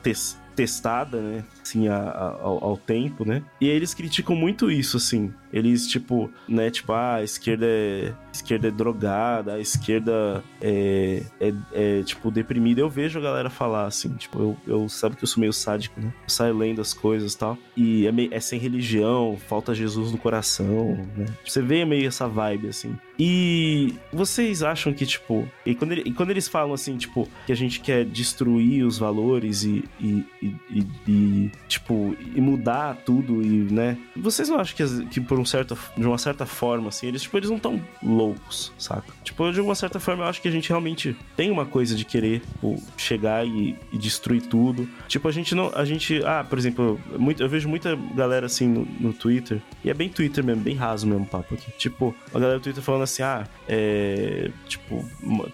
testada, 0.59 1.21
né? 1.21 1.45
Assim, 1.69 1.87
a, 1.87 1.97
a, 1.97 2.29
ao, 2.41 2.65
ao, 2.65 2.77
tempo, 2.79 3.27
né? 3.27 3.43
E 3.61 3.69
eles 3.69 3.93
criticam 3.93 4.35
muito 4.35 4.71
isso, 4.71 4.97
assim. 4.97 5.33
Eles, 5.53 5.87
tipo, 5.87 6.31
né? 6.49 6.71
Tipo, 6.71 6.93
ah, 6.93 7.17
a 7.17 7.23
esquerda 7.23 7.67
é, 7.67 8.15
a 8.27 8.33
esquerda 8.33 8.69
é 8.69 8.71
drogada, 8.71 9.55
a 9.55 9.61
esquerda 9.61 10.43
é, 10.63 11.23
é, 11.39 11.55
é, 11.73 12.03
tipo, 12.03 12.31
deprimida. 12.31 12.81
Eu 12.81 12.89
vejo 12.89 13.19
a 13.19 13.23
galera 13.23 13.51
falar, 13.51 13.87
assim, 13.87 14.15
tipo, 14.15 14.39
eu, 14.39 14.57
eu 14.67 14.89
sabe 14.89 15.17
que 15.17 15.25
eu 15.25 15.29
sou 15.29 15.41
meio 15.41 15.53
sádico, 15.53 16.01
né? 16.01 16.13
Eu 16.23 16.31
saio 16.31 16.57
lendo 16.57 16.81
as 16.81 16.95
coisas 16.95 17.35
e 17.35 17.39
tal. 17.39 17.59
E 17.77 18.07
é, 18.07 18.13
meio, 18.13 18.33
é 18.33 18.41
sem 18.41 18.59
religião, 18.59 19.37
falta 19.37 19.75
Jesus 19.75 20.11
no 20.11 20.19
coração, 20.19 21.07
né? 21.17 21.27
Você 21.45 21.61
vê 21.61 21.85
meio 21.85 22.09
essa 22.09 22.27
vibe, 22.27 22.69
assim. 22.69 22.97
E 23.19 23.95
vocês 24.13 24.63
acham 24.63 24.93
que, 24.93 25.05
tipo, 25.05 25.49
e 25.67 25.75
quando, 25.75 25.93
ele, 25.93 26.03
e 26.07 26.13
quando 26.13 26.31
eles 26.31 26.47
falam 26.47 26.73
assim, 26.73 26.97
tipo, 26.97 27.29
que 27.47 27.53
a 27.53 27.57
gente 27.57 27.81
quer 27.81 28.05
destruir 28.05 28.85
os 28.85 28.97
valores 28.97 29.65
e, 29.65 29.85
e, 30.01 30.25
e, 30.41 30.87
e, 31.09 31.51
tipo, 31.67 32.17
e 32.35 32.41
mudar 32.41 32.97
tudo 33.05 33.43
e, 33.43 33.73
né? 33.73 33.99
Vocês 34.17 34.49
não 34.49 34.59
acham 34.59 34.77
que, 34.77 35.07
que 35.07 35.21
por 35.21 35.39
um 35.39 35.45
certo, 35.45 35.79
de 35.97 36.07
uma 36.07 36.19
certa 36.19 36.47
forma, 36.47 36.89
assim, 36.89 37.07
eles, 37.07 37.23
tipo, 37.23 37.37
eles 37.37 37.51
não 37.51 37.59
tão 37.59 37.81
loucos, 38.03 38.73
saca? 38.79 39.13
Tipo, 39.23 39.53
de 39.53 39.61
uma 39.61 39.75
certa 39.75 40.01
forma, 40.01 40.25
eu 40.25 40.29
acho 40.29 40.41
que 40.41 40.49
a 40.49 40.51
gente 40.51 40.69
realmente 40.69 41.17
tem 41.37 41.51
uma 41.51 41.67
coisa 41.67 41.95
de 41.95 42.05
querer 42.05 42.41
tipo, 42.41 42.83
chegar 42.97 43.47
e, 43.47 43.77
e, 43.93 43.99
destruir 43.99 44.43
tudo. 44.43 44.89
Tipo, 45.07 45.29
a 45.29 45.33
gente 45.33 45.55
não, 45.55 45.71
a 45.75 45.85
gente, 45.85 46.23
ah, 46.25 46.45
por 46.49 46.59
exemplo, 46.59 46.99
muito, 47.19 47.43
eu 47.43 47.49
vejo 47.49 47.69
muita 47.69 47.97
galera, 48.15 48.47
assim, 48.47 48.67
no, 48.67 48.87
no 48.99 49.13
Twitter, 49.13 49.61
e 49.85 49.91
é 49.91 49.95
bem 49.95 50.09
Twitter 50.09 50.43
mesmo, 50.43 50.63
bem 50.63 50.75
raso 50.75 51.07
mesmo 51.07 51.27
papo 51.27 51.55
aqui. 51.55 51.71
Tipo, 51.73 52.15
a 52.35 52.39
galera 52.39 52.59
do 52.59 52.63
Twitter 52.63 52.83
falando 52.83 53.03
assim, 53.03 53.23
ah, 53.23 53.47
é. 53.69 54.51
Tipo, 54.67 55.05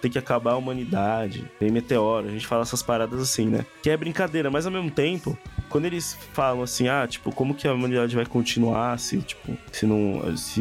tem 0.01 0.11
que 0.11 0.19
acabar 0.19 0.53
a 0.53 0.57
humanidade, 0.57 1.45
tem 1.59 1.71
meteoro, 1.71 2.29
a 2.29 2.31
gente 2.31 2.47
fala 2.47 2.63
essas 2.63 2.83
paradas 2.83 3.21
assim, 3.21 3.47
né? 3.47 3.67
Que 3.83 3.91
é 3.91 3.97
brincadeira, 3.97 4.51
mas 4.51 4.67
ao 4.67 4.73
mesmo 4.73 4.91
tempo, 4.91 5.37
quando 5.75 5.87
eles 5.87 6.17
falam 6.33 6.63
assim, 6.63 6.87
ah, 6.87 7.05
tipo, 7.05 7.35
como 7.35 7.53
que 7.53 7.67
a 7.67 7.75
humanidade 7.75 8.15
vai 8.15 8.25
continuar 8.25 8.97
se, 8.97 9.19
tipo, 9.19 9.59
se 9.73 9.85
não. 9.85 10.37
Se 10.37 10.61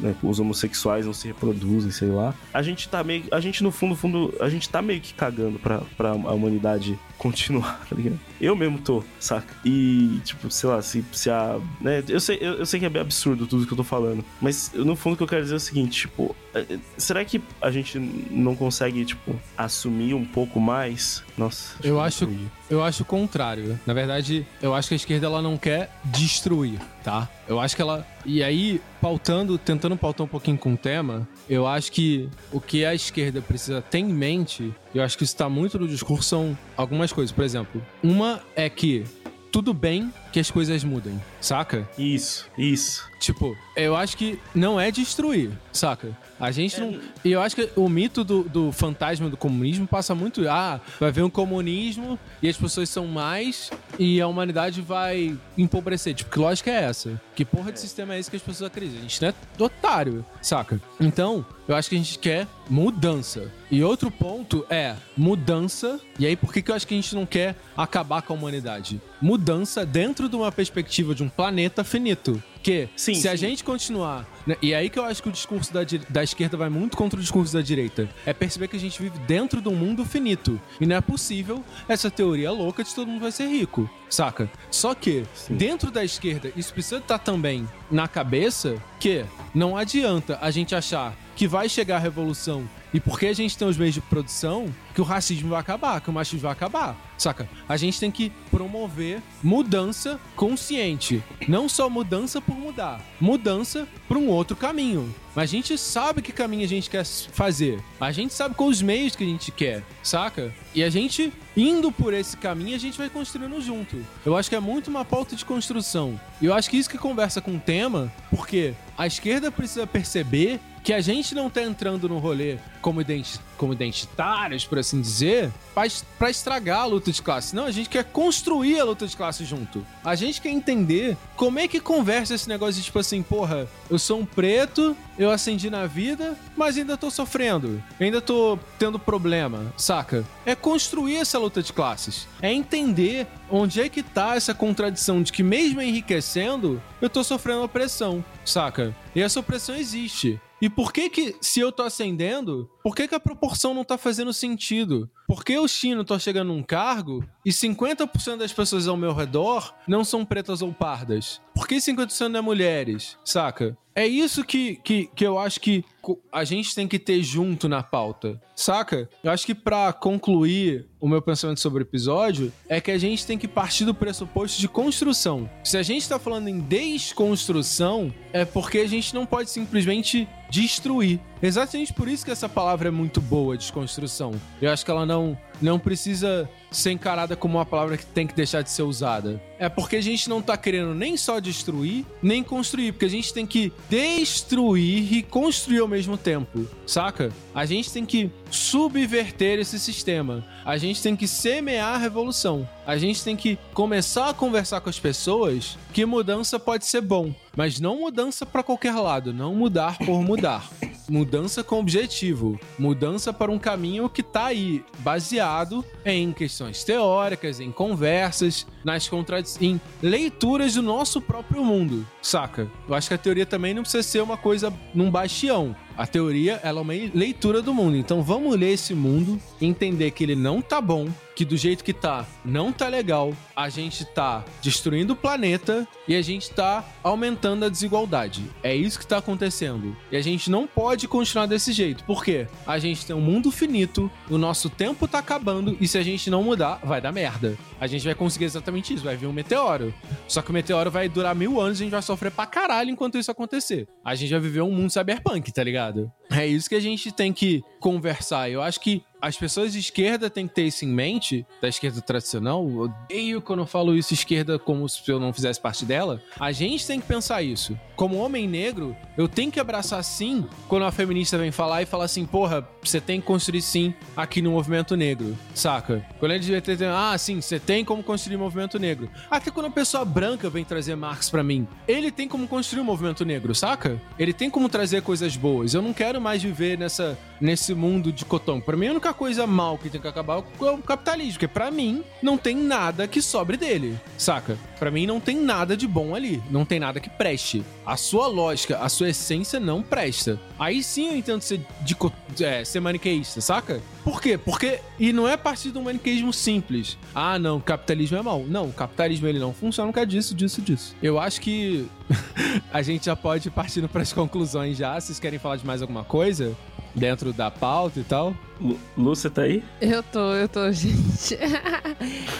né, 0.00 0.16
os 0.20 0.40
homossexuais 0.40 1.06
não 1.06 1.12
se 1.12 1.28
reproduzem, 1.28 1.92
sei 1.92 2.08
lá. 2.08 2.34
A 2.52 2.60
gente 2.60 2.88
tá 2.88 3.04
meio. 3.04 3.22
A 3.30 3.38
gente, 3.38 3.62
no 3.62 3.70
fundo, 3.70 3.94
fundo, 3.94 4.34
a 4.40 4.48
gente 4.48 4.68
tá 4.68 4.82
meio 4.82 5.00
que 5.00 5.14
cagando 5.14 5.60
pra, 5.60 5.82
pra 5.96 6.10
a 6.10 6.34
humanidade 6.34 6.98
continuar, 7.18 7.84
tá 7.90 7.96
ligado? 7.96 8.18
Eu 8.40 8.56
mesmo 8.56 8.78
tô, 8.78 9.02
saca? 9.18 9.54
E, 9.64 10.20
tipo, 10.24 10.50
sei 10.50 10.68
lá, 10.68 10.80
se, 10.80 11.04
se 11.12 11.28
a. 11.28 11.58
Né, 11.80 12.02
eu, 12.08 12.20
sei, 12.20 12.38
eu, 12.40 12.54
eu 12.54 12.66
sei 12.66 12.80
que 12.80 12.86
é 12.86 12.88
bem 12.88 13.02
absurdo 13.02 13.46
tudo 13.46 13.66
que 13.66 13.72
eu 13.72 13.76
tô 13.76 13.84
falando, 13.84 14.24
mas 14.40 14.70
no 14.74 14.96
fundo 14.96 15.14
o 15.14 15.16
que 15.16 15.22
eu 15.24 15.26
quero 15.26 15.42
dizer 15.42 15.54
é 15.54 15.56
o 15.56 15.60
seguinte, 15.60 16.02
tipo, 16.02 16.34
é, 16.54 16.60
é, 16.60 16.78
será 16.96 17.24
que 17.24 17.42
a 17.60 17.70
gente 17.70 17.98
não 17.98 18.54
consegue, 18.54 19.04
tipo, 19.04 19.34
assumir 19.56 20.14
um 20.14 20.24
pouco 20.24 20.60
mais? 20.60 21.22
Nossa. 21.36 21.74
Eu 21.82 22.00
acho, 22.00 22.28
eu 22.70 22.82
acho 22.82 23.02
o 23.02 23.06
contrário. 23.06 23.78
Na 23.84 23.92
verdade, 23.92 24.46
eu 24.62 24.74
acho 24.74 24.88
que 24.88 24.94
a 24.94 24.96
esquerda 24.96 25.26
ela 25.26 25.42
não 25.42 25.56
quer 25.56 25.90
destruir, 26.04 26.80
tá? 27.02 27.28
Eu 27.46 27.60
acho 27.60 27.74
que 27.74 27.82
ela. 27.82 28.06
E 28.24 28.42
aí, 28.42 28.80
pautando, 29.00 29.58
tentando 29.58 29.96
pautar 29.96 30.24
um 30.24 30.28
pouquinho 30.28 30.58
com 30.58 30.74
o 30.74 30.76
tema, 30.76 31.26
eu 31.48 31.66
acho 31.66 31.90
que 31.90 32.28
o 32.52 32.60
que 32.60 32.84
a 32.84 32.94
esquerda 32.94 33.40
precisa 33.40 33.80
ter 33.80 33.98
em 33.98 34.12
mente, 34.12 34.72
eu 34.94 35.02
acho 35.02 35.16
que 35.16 35.24
isso 35.24 35.34
está 35.34 35.48
muito 35.48 35.78
no 35.78 35.88
discurso, 35.88 36.28
são 36.28 36.58
algumas 36.76 37.12
coisas. 37.12 37.32
Por 37.32 37.44
exemplo, 37.44 37.82
uma 38.02 38.40
é 38.54 38.68
que 38.68 39.04
tudo 39.50 39.72
bem 39.72 40.12
que 40.32 40.40
as 40.40 40.50
coisas 40.50 40.84
mudem, 40.84 41.20
saca? 41.40 41.88
Isso, 41.98 42.46
isso. 42.56 43.08
Tipo, 43.18 43.56
eu 43.74 43.96
acho 43.96 44.16
que 44.16 44.38
não 44.54 44.80
é 44.80 44.90
destruir, 44.90 45.50
saca? 45.72 46.16
A 46.38 46.52
gente 46.52 46.80
não. 46.80 47.00
E 47.24 47.32
eu 47.32 47.40
acho 47.40 47.56
que 47.56 47.68
o 47.74 47.88
mito 47.88 48.22
do, 48.22 48.44
do 48.44 48.72
fantasma 48.72 49.28
do 49.28 49.36
comunismo 49.36 49.86
passa 49.86 50.14
muito. 50.14 50.48
Ah, 50.48 50.80
vai 51.00 51.10
ver 51.10 51.22
um 51.22 51.30
comunismo 51.30 52.18
e 52.40 52.48
as 52.48 52.56
pessoas 52.56 52.88
são 52.88 53.06
mais 53.06 53.70
e 53.98 54.20
a 54.20 54.28
humanidade 54.28 54.80
vai 54.80 55.36
empobrecer. 55.56 56.14
Tipo, 56.14 56.30
que 56.30 56.38
lógica 56.38 56.70
é 56.70 56.84
essa? 56.84 57.20
Que 57.34 57.44
porra 57.44 57.72
de 57.72 57.80
sistema 57.80 58.14
é 58.14 58.20
esse 58.20 58.30
que 58.30 58.36
as 58.36 58.42
pessoas 58.42 58.70
acreditam? 58.70 59.00
A 59.00 59.02
gente 59.02 59.22
não 59.22 59.28
é 59.28 59.34
otário, 59.62 60.24
saca? 60.40 60.80
Então, 61.00 61.44
eu 61.66 61.76
acho 61.76 61.90
que 61.90 61.96
a 61.96 61.98
gente 61.98 62.18
quer 62.18 62.46
mudança. 62.70 63.52
E 63.70 63.84
outro 63.84 64.10
ponto 64.10 64.64
é 64.70 64.94
mudança. 65.14 66.00
E 66.18 66.26
aí, 66.26 66.34
por 66.34 66.50
que, 66.52 66.62
que 66.62 66.70
eu 66.70 66.74
acho 66.74 66.86
que 66.86 66.94
a 66.94 66.96
gente 66.96 67.14
não 67.14 67.26
quer 67.26 67.54
acabar 67.76 68.22
com 68.22 68.32
a 68.32 68.36
humanidade? 68.36 68.98
Mudança 69.20 69.84
dentro 69.84 70.17
de 70.26 70.34
uma 70.34 70.50
perspectiva 70.50 71.14
de 71.14 71.22
um 71.22 71.28
planeta 71.28 71.84
finito. 71.84 72.42
Que 72.62 72.88
sim, 72.96 73.14
se 73.14 73.22
sim. 73.22 73.28
a 73.28 73.36
gente 73.36 73.62
continuar. 73.62 74.26
Né, 74.46 74.56
e 74.62 74.72
é 74.72 74.76
aí 74.76 74.88
que 74.88 74.98
eu 74.98 75.04
acho 75.04 75.22
que 75.22 75.28
o 75.28 75.32
discurso 75.32 75.72
da, 75.72 75.80
da 76.08 76.24
esquerda 76.24 76.56
vai 76.56 76.70
muito 76.70 76.96
contra 76.96 77.18
o 77.18 77.22
discurso 77.22 77.52
da 77.52 77.60
direita. 77.60 78.08
É 78.24 78.32
perceber 78.32 78.68
que 78.68 78.76
a 78.76 78.80
gente 78.80 79.00
vive 79.00 79.18
dentro 79.20 79.60
de 79.60 79.68
um 79.68 79.74
mundo 79.74 80.04
finito. 80.04 80.58
E 80.80 80.86
não 80.86 80.96
é 80.96 81.00
possível 81.00 81.62
essa 81.86 82.10
teoria 82.10 82.50
louca 82.50 82.82
de 82.82 82.94
todo 82.94 83.06
mundo 83.06 83.20
vai 83.20 83.32
ser 83.32 83.46
rico. 83.46 83.88
Saca? 84.08 84.50
Só 84.70 84.94
que, 84.94 85.24
sim. 85.34 85.54
dentro 85.54 85.90
da 85.90 86.02
esquerda, 86.02 86.50
isso 86.56 86.72
precisa 86.72 86.96
estar 86.96 87.18
também 87.18 87.68
na 87.90 88.08
cabeça 88.08 88.76
que 88.98 89.24
não 89.54 89.76
adianta 89.76 90.38
a 90.40 90.50
gente 90.50 90.74
achar 90.74 91.14
que 91.38 91.46
vai 91.46 91.68
chegar 91.68 91.96
a 91.96 92.00
revolução 92.00 92.68
e 92.92 92.98
porque 92.98 93.26
a 93.26 93.32
gente 93.32 93.56
tem 93.56 93.68
os 93.68 93.76
meios 93.76 93.94
de 93.94 94.00
produção, 94.00 94.74
que 94.94 95.00
o 95.00 95.04
racismo 95.04 95.50
vai 95.50 95.60
acabar, 95.60 96.00
que 96.00 96.10
o 96.10 96.12
machismo 96.12 96.40
vai 96.40 96.52
acabar. 96.52 96.96
Saca? 97.16 97.48
A 97.68 97.76
gente 97.76 98.00
tem 98.00 98.10
que 98.10 98.30
promover 98.50 99.20
mudança 99.42 100.18
consciente. 100.34 101.22
Não 101.46 101.68
só 101.68 101.90
mudança 101.90 102.40
por 102.40 102.56
mudar. 102.56 103.00
Mudança 103.20 103.86
para 104.08 104.18
um 104.18 104.28
outro 104.28 104.56
caminho. 104.56 105.14
Mas 105.34 105.50
a 105.50 105.52
gente 105.52 105.76
sabe 105.76 106.22
que 106.22 106.32
caminho 106.32 106.64
a 106.64 106.68
gente 106.68 106.88
quer 106.88 107.04
fazer. 107.04 107.82
A 108.00 108.10
gente 108.10 108.32
sabe 108.32 108.54
quais 108.54 108.76
os 108.76 108.82
meios 108.82 109.14
que 109.14 109.22
a 109.22 109.26
gente 109.26 109.52
quer, 109.52 109.84
saca? 110.02 110.52
E 110.74 110.82
a 110.82 110.90
gente, 110.90 111.32
indo 111.56 111.92
por 111.92 112.14
esse 112.14 112.36
caminho, 112.36 112.74
a 112.74 112.78
gente 112.78 112.98
vai 112.98 113.10
construindo 113.10 113.60
junto. 113.60 113.96
Eu 114.24 114.36
acho 114.36 114.48
que 114.48 114.56
é 114.56 114.60
muito 114.60 114.88
uma 114.88 115.04
pauta 115.04 115.36
de 115.36 115.44
construção. 115.44 116.18
E 116.40 116.46
eu 116.46 116.54
acho 116.54 116.70
que 116.70 116.76
isso 116.76 116.90
que 116.90 116.98
conversa 116.98 117.40
com 117.40 117.56
o 117.56 117.60
tema, 117.60 118.12
porque 118.30 118.74
a 118.96 119.06
esquerda 119.06 119.50
precisa 119.50 119.86
perceber 119.86 120.60
que 120.88 120.92
a 120.94 121.02
gente 121.02 121.34
não 121.34 121.50
tá 121.50 121.60
entrando 121.60 122.08
no 122.08 122.16
rolê 122.16 122.56
como, 122.80 123.02
identi 123.02 123.38
como 123.58 123.74
identitários, 123.74 124.64
por 124.64 124.78
assim 124.78 125.02
dizer, 125.02 125.52
para 125.74 126.30
estragar 126.30 126.80
a 126.80 126.84
luta 126.86 127.12
de 127.12 127.20
classe. 127.20 127.54
Não, 127.54 127.66
a 127.66 127.70
gente 127.70 127.90
quer 127.90 128.04
construir 128.04 128.80
a 128.80 128.84
luta 128.84 129.06
de 129.06 129.14
classe 129.14 129.44
junto. 129.44 129.86
A 130.02 130.14
gente 130.14 130.40
quer 130.40 130.48
entender 130.48 131.14
como 131.36 131.58
é 131.58 131.68
que 131.68 131.78
conversa 131.78 132.34
esse 132.34 132.48
negócio 132.48 132.76
de 132.76 132.84
tipo 132.84 132.98
assim, 132.98 133.22
porra, 133.22 133.68
eu 133.90 133.98
sou 133.98 134.20
um 134.20 134.24
preto, 134.24 134.96
eu 135.18 135.30
acendi 135.30 135.68
na 135.68 135.84
vida, 135.84 136.34
mas 136.56 136.78
ainda 136.78 136.96
tô 136.96 137.10
sofrendo, 137.10 137.82
ainda 138.00 138.22
tô 138.22 138.58
tendo 138.78 138.98
problema, 138.98 139.70
saca? 139.76 140.24
É 140.46 140.54
construir 140.54 141.16
essa 141.16 141.38
luta 141.38 141.62
de 141.62 141.70
classes. 141.70 142.26
É 142.40 142.50
entender 142.50 143.26
onde 143.50 143.82
é 143.82 143.90
que 143.90 144.02
tá 144.02 144.36
essa 144.36 144.54
contradição 144.54 145.22
de 145.22 145.32
que 145.32 145.42
mesmo 145.42 145.82
enriquecendo, 145.82 146.80
eu 146.98 147.10
tô 147.10 147.22
sofrendo 147.22 147.62
opressão, 147.62 148.24
saca? 148.42 148.96
E 149.14 149.20
essa 149.20 149.40
opressão 149.40 149.74
existe. 149.74 150.40
E 150.60 150.68
por 150.68 150.92
que 150.92 151.08
que, 151.08 151.36
se 151.40 151.60
eu 151.60 151.70
tô 151.70 151.82
ascendendo, 151.82 152.68
por 152.88 152.96
que 152.96 153.06
que 153.06 153.14
a 153.14 153.20
proporção 153.20 153.74
não 153.74 153.84
tá 153.84 153.98
fazendo 153.98 154.32
sentido? 154.32 155.10
Por 155.26 155.44
que 155.44 155.58
o 155.58 155.68
Chino 155.68 156.06
tá 156.06 156.18
chegando 156.18 156.48
num 156.48 156.62
cargo 156.62 157.22
e 157.44 157.50
50% 157.50 158.38
das 158.38 158.50
pessoas 158.50 158.88
ao 158.88 158.96
meu 158.96 159.12
redor 159.12 159.74
não 159.86 160.02
são 160.02 160.24
pretas 160.24 160.62
ou 160.62 160.72
pardas? 160.72 161.38
Por 161.54 161.68
que 161.68 161.76
50% 161.76 162.28
não 162.28 162.38
é 162.38 162.42
mulheres? 162.42 163.18
Saca? 163.22 163.76
É 163.94 164.06
isso 164.06 164.44
que, 164.44 164.76
que, 164.76 165.10
que 165.14 165.26
eu 165.26 165.38
acho 165.38 165.60
que 165.60 165.84
a 166.32 166.44
gente 166.44 166.72
tem 166.72 166.86
que 166.86 167.00
ter 167.00 167.20
junto 167.22 167.68
na 167.68 167.82
pauta, 167.82 168.40
saca? 168.54 169.10
Eu 169.24 169.32
acho 169.32 169.44
que 169.44 169.56
para 169.56 169.92
concluir 169.92 170.86
o 171.00 171.08
meu 171.08 171.20
pensamento 171.20 171.58
sobre 171.58 171.82
o 171.82 171.84
episódio 171.84 172.52
é 172.68 172.80
que 172.80 172.92
a 172.92 172.98
gente 172.98 173.26
tem 173.26 173.36
que 173.36 173.48
partir 173.48 173.84
do 173.84 173.92
pressuposto 173.92 174.60
de 174.60 174.68
construção. 174.68 175.50
Se 175.64 175.76
a 175.76 175.82
gente 175.82 176.08
tá 176.08 176.16
falando 176.16 176.46
em 176.46 176.60
desconstrução, 176.60 178.14
é 178.32 178.44
porque 178.44 178.78
a 178.78 178.86
gente 178.86 179.12
não 179.12 179.26
pode 179.26 179.50
simplesmente 179.50 180.28
destruir. 180.48 181.20
Exatamente 181.42 181.92
por 181.92 182.08
isso 182.08 182.24
que 182.24 182.30
essa 182.30 182.48
palavra 182.48 182.88
é 182.88 182.90
muito 182.90 183.20
boa, 183.20 183.56
desconstrução. 183.56 184.32
Eu 184.60 184.70
acho 184.70 184.84
que 184.84 184.90
ela 184.90 185.06
não, 185.06 185.38
não 185.60 185.78
precisa 185.78 186.48
ser 186.70 186.92
encarada 186.92 187.36
como 187.36 187.58
uma 187.58 187.64
palavra 187.64 187.96
que 187.96 188.04
tem 188.04 188.26
que 188.26 188.34
deixar 188.34 188.62
de 188.62 188.70
ser 188.70 188.82
usada. 188.82 189.40
É 189.58 189.68
porque 189.68 189.96
a 189.96 190.00
gente 190.00 190.28
não 190.28 190.42
tá 190.42 190.56
querendo 190.56 190.94
nem 190.94 191.16
só 191.16 191.40
destruir, 191.40 192.04
nem 192.22 192.42
construir, 192.42 192.92
porque 192.92 193.06
a 193.06 193.10
gente 193.10 193.32
tem 193.32 193.46
que 193.46 193.72
destruir 193.88 195.12
e 195.12 195.22
construir 195.22 195.80
ao 195.80 195.88
mesmo 195.88 196.16
tempo, 196.16 196.66
saca? 196.86 197.32
A 197.54 197.64
gente 197.64 197.92
tem 197.92 198.04
que 198.04 198.30
subverter 198.50 199.58
esse 199.58 199.78
sistema. 199.78 200.44
A 200.64 200.76
gente 200.76 201.02
tem 201.02 201.16
que 201.16 201.26
semear 201.26 201.94
a 201.94 201.98
revolução. 201.98 202.68
A 202.86 202.96
gente 202.98 203.22
tem 203.22 203.36
que 203.36 203.58
começar 203.72 204.28
a 204.28 204.34
conversar 204.34 204.80
com 204.80 204.90
as 204.90 204.98
pessoas 204.98 205.78
que 205.92 206.04
mudança 206.04 206.58
pode 206.58 206.86
ser 206.86 207.00
bom, 207.00 207.34
mas 207.56 207.80
não 207.80 208.00
mudança 208.00 208.44
para 208.44 208.62
qualquer 208.62 208.94
lado, 208.94 209.32
não 209.32 209.54
mudar 209.54 209.98
por 209.98 210.22
mudar. 210.22 210.68
Mudança 211.08 211.64
com 211.64 211.80
objetivo, 211.80 212.60
mudança 212.78 213.32
para 213.32 213.50
um 213.50 213.58
caminho 213.58 214.10
que 214.10 214.22
tá 214.22 214.46
aí, 214.46 214.84
baseado 214.98 215.84
em 216.04 216.32
questões 216.32 216.84
teóricas, 216.84 217.60
em 217.60 217.72
conversas, 217.72 218.66
nas 218.84 219.08
contradições, 219.08 219.62
em 219.62 219.80
leituras 220.02 220.74
do 220.74 220.82
nosso 220.82 221.20
próprio 221.20 221.64
mundo, 221.64 222.06
saca? 222.20 222.70
Eu 222.86 222.94
acho 222.94 223.08
que 223.08 223.14
a 223.14 223.18
teoria 223.18 223.46
também 223.46 223.72
não 223.72 223.82
precisa 223.82 224.02
ser 224.02 224.22
uma 224.22 224.36
coisa 224.36 224.72
num 224.94 225.10
bastião. 225.10 225.74
A 225.98 226.06
teoria, 226.06 226.60
ela 226.62 226.78
é 226.78 226.82
uma 226.82 226.92
leitura 227.12 227.60
do 227.60 227.74
mundo. 227.74 227.96
Então 227.96 228.22
vamos 228.22 228.56
ler 228.56 228.74
esse 228.74 228.94
mundo, 228.94 229.36
entender 229.60 230.12
que 230.12 230.22
ele 230.22 230.36
não 230.36 230.62
tá 230.62 230.80
bom, 230.80 231.08
que 231.34 231.44
do 231.44 231.56
jeito 231.56 231.82
que 231.82 231.92
tá, 231.92 232.24
não 232.44 232.72
tá 232.72 232.86
legal. 232.88 233.32
A 233.54 233.68
gente 233.68 234.04
tá 234.04 234.44
destruindo 234.62 235.12
o 235.12 235.16
planeta 235.16 235.86
e 236.06 236.14
a 236.14 236.22
gente 236.22 236.50
tá 236.50 236.84
aumentando 237.02 237.64
a 237.64 237.68
desigualdade. 237.68 238.44
É 238.62 238.74
isso 238.74 238.98
que 238.98 239.06
tá 239.06 239.18
acontecendo. 239.18 239.96
E 240.10 240.16
a 240.16 240.20
gente 240.20 240.48
não 240.50 240.68
pode 240.68 241.08
continuar 241.08 241.46
desse 241.46 241.72
jeito. 241.72 242.04
Por 242.04 242.24
quê? 242.24 242.46
A 242.64 242.78
gente 242.78 243.04
tem 243.04 243.14
um 243.14 243.20
mundo 243.20 243.50
finito, 243.50 244.08
o 244.30 244.38
nosso 244.38 244.70
tempo 244.70 245.08
tá 245.08 245.18
acabando 245.18 245.76
e 245.80 245.88
se 245.88 245.98
a 245.98 246.02
gente 246.02 246.30
não 246.30 246.44
mudar, 246.44 246.80
vai 246.84 247.00
dar 247.00 247.12
merda. 247.12 247.58
A 247.80 247.86
gente 247.86 248.04
vai 248.04 248.14
conseguir 248.14 248.44
exatamente 248.44 248.94
isso. 248.94 249.04
Vai 249.04 249.16
vir 249.16 249.26
um 249.26 249.32
meteoro. 249.32 249.94
Só 250.26 250.42
que 250.42 250.50
o 250.50 250.52
meteoro 250.52 250.90
vai 250.90 251.08
durar 251.08 251.34
mil 251.34 251.60
anos 251.60 251.78
e 251.78 251.82
a 251.82 251.84
gente 251.84 251.92
vai 251.92 252.02
sofrer 252.02 252.30
pra 252.30 252.46
caralho 252.46 252.90
enquanto 252.90 253.18
isso 253.18 253.30
acontecer. 253.30 253.88
A 254.04 254.14
gente 254.14 254.30
vai 254.30 254.40
viver 254.40 254.62
um 254.62 254.72
mundo 254.72 254.90
cyberpunk, 254.90 255.52
tá 255.52 255.62
ligado? 255.62 255.87
complicado. 255.92 256.17
É 256.30 256.46
isso 256.46 256.68
que 256.68 256.74
a 256.74 256.80
gente 256.80 257.10
tem 257.10 257.32
que 257.32 257.62
conversar. 257.80 258.50
Eu 258.50 258.62
acho 258.62 258.80
que 258.80 259.02
as 259.20 259.36
pessoas 259.36 259.72
de 259.72 259.80
esquerda 259.80 260.30
têm 260.30 260.46
que 260.46 260.54
ter 260.54 260.62
isso 260.62 260.84
em 260.84 260.88
mente, 260.88 261.44
da 261.60 261.68
esquerda 261.68 262.00
tradicional. 262.00 262.68
Eu 262.68 262.80
odeio 262.82 263.42
quando 263.42 263.60
eu 263.60 263.66
falo 263.66 263.96
isso 263.96 264.14
esquerda 264.14 264.58
como 264.58 264.88
se 264.88 265.00
eu 265.10 265.18
não 265.18 265.32
fizesse 265.32 265.60
parte 265.60 265.84
dela. 265.84 266.22
A 266.38 266.52
gente 266.52 266.86
tem 266.86 267.00
que 267.00 267.06
pensar 267.06 267.42
isso. 267.42 267.78
Como 267.96 268.16
homem 268.16 268.46
negro, 268.46 268.96
eu 269.16 269.26
tenho 269.26 269.50
que 269.50 269.58
abraçar 269.58 270.02
sim 270.04 270.46
quando 270.68 270.84
a 270.84 270.92
feminista 270.92 271.36
vem 271.36 271.50
falar 271.50 271.82
e 271.82 271.86
falar 271.86 272.04
assim: 272.04 272.24
porra, 272.24 272.66
você 272.80 273.00
tem 273.00 273.20
que 273.20 273.26
construir 273.26 273.60
sim 273.60 273.92
aqui 274.16 274.40
no 274.40 274.52
movimento 274.52 274.96
negro, 274.96 275.36
saca? 275.52 276.06
Quando 276.20 276.32
a 276.32 276.34
LGBT 276.36 276.76
tem, 276.76 276.86
ah, 276.86 277.16
sim, 277.18 277.40
você 277.40 277.58
tem 277.58 277.84
como 277.84 278.04
construir 278.04 278.36
movimento 278.36 278.78
negro. 278.78 279.10
Até 279.28 279.50
quando 279.50 279.66
a 279.66 279.70
pessoa 279.70 280.04
branca 280.04 280.48
vem 280.48 280.64
trazer 280.64 280.94
Marx 280.94 281.28
para 281.28 281.42
mim, 281.42 281.66
ele 281.88 282.12
tem 282.12 282.28
como 282.28 282.46
construir 282.46 282.82
o 282.82 282.84
movimento 282.84 283.24
negro, 283.24 283.52
saca? 283.52 284.00
Ele 284.16 284.32
tem 284.32 284.48
como 284.48 284.68
trazer 284.68 285.02
coisas 285.02 285.36
boas. 285.36 285.74
Eu 285.74 285.82
não 285.82 285.92
quero 285.92 286.17
mais 286.20 286.42
viver 286.42 286.76
nessa, 286.78 287.16
nesse 287.40 287.74
mundo 287.74 288.12
de 288.12 288.24
cotão. 288.24 288.60
Pra 288.60 288.76
mim, 288.76 288.88
a 288.88 288.92
única 288.92 289.14
coisa 289.14 289.46
mal 289.46 289.78
que 289.78 289.90
tem 289.90 290.00
que 290.00 290.08
acabar 290.08 290.42
é 290.60 290.70
o 290.70 290.78
capitalismo, 290.78 291.34
porque 291.34 291.48
pra 291.48 291.70
mim 291.70 292.02
não 292.22 292.36
tem 292.36 292.56
nada 292.56 293.06
que 293.06 293.20
sobre 293.22 293.56
dele, 293.56 293.98
saca? 294.16 294.58
Pra 294.78 294.90
mim 294.90 295.06
não 295.06 295.20
tem 295.20 295.36
nada 295.36 295.76
de 295.76 295.86
bom 295.86 296.14
ali, 296.14 296.42
não 296.50 296.64
tem 296.64 296.78
nada 296.78 297.00
que 297.00 297.10
preste. 297.10 297.64
A 297.84 297.96
sua 297.96 298.26
lógica, 298.26 298.78
a 298.78 298.88
sua 298.88 299.10
essência 299.10 299.58
não 299.58 299.82
presta. 299.82 300.40
Aí 300.58 300.82
sim 300.82 301.08
eu 301.08 301.16
entendo 301.16 301.40
ser, 301.42 301.60
de, 301.82 301.96
é, 302.44 302.64
ser 302.64 302.80
maniqueísta, 302.80 303.40
saca? 303.40 303.80
Por 304.04 304.22
quê? 304.22 304.38
Porque. 304.38 304.80
E 304.98 305.12
não 305.12 305.28
é 305.28 305.34
a 305.34 305.38
partir 305.38 305.70
de 305.70 305.78
um 305.78 305.82
maniqueísmo 305.82 306.32
simples. 306.32 306.96
Ah, 307.14 307.38
não, 307.38 307.60
capitalismo 307.60 308.16
é 308.16 308.22
mal. 308.22 308.44
Não, 308.46 308.70
capitalismo 308.70 309.26
ele 309.26 309.38
não 309.38 309.52
funciona 309.52 309.90
por 309.90 309.94
causa 309.94 310.06
disso, 310.06 310.34
disso, 310.34 310.62
disso. 310.62 310.96
Eu 311.02 311.18
acho 311.18 311.40
que 311.40 311.86
a 312.72 312.82
gente 312.82 313.06
já 313.06 313.14
pode 313.16 313.48
ir 313.48 313.50
partindo 313.50 313.88
para 313.88 314.02
as 314.02 314.12
conclusões 314.12 314.78
já. 314.78 314.98
Vocês 314.98 315.18
querem 315.18 315.38
falar 315.38 315.56
de 315.56 315.66
mais 315.66 315.82
alguma 315.82 316.04
coisa? 316.04 316.56
Dentro 316.98 317.32
da 317.32 317.50
pauta 317.50 318.00
e 318.00 318.04
tal? 318.04 318.34
Lu, 318.60 319.14
você 319.14 319.30
tá 319.30 319.42
aí? 319.42 319.62
Eu 319.80 320.02
tô, 320.02 320.34
eu 320.34 320.48
tô, 320.48 320.70
gente. 320.72 321.38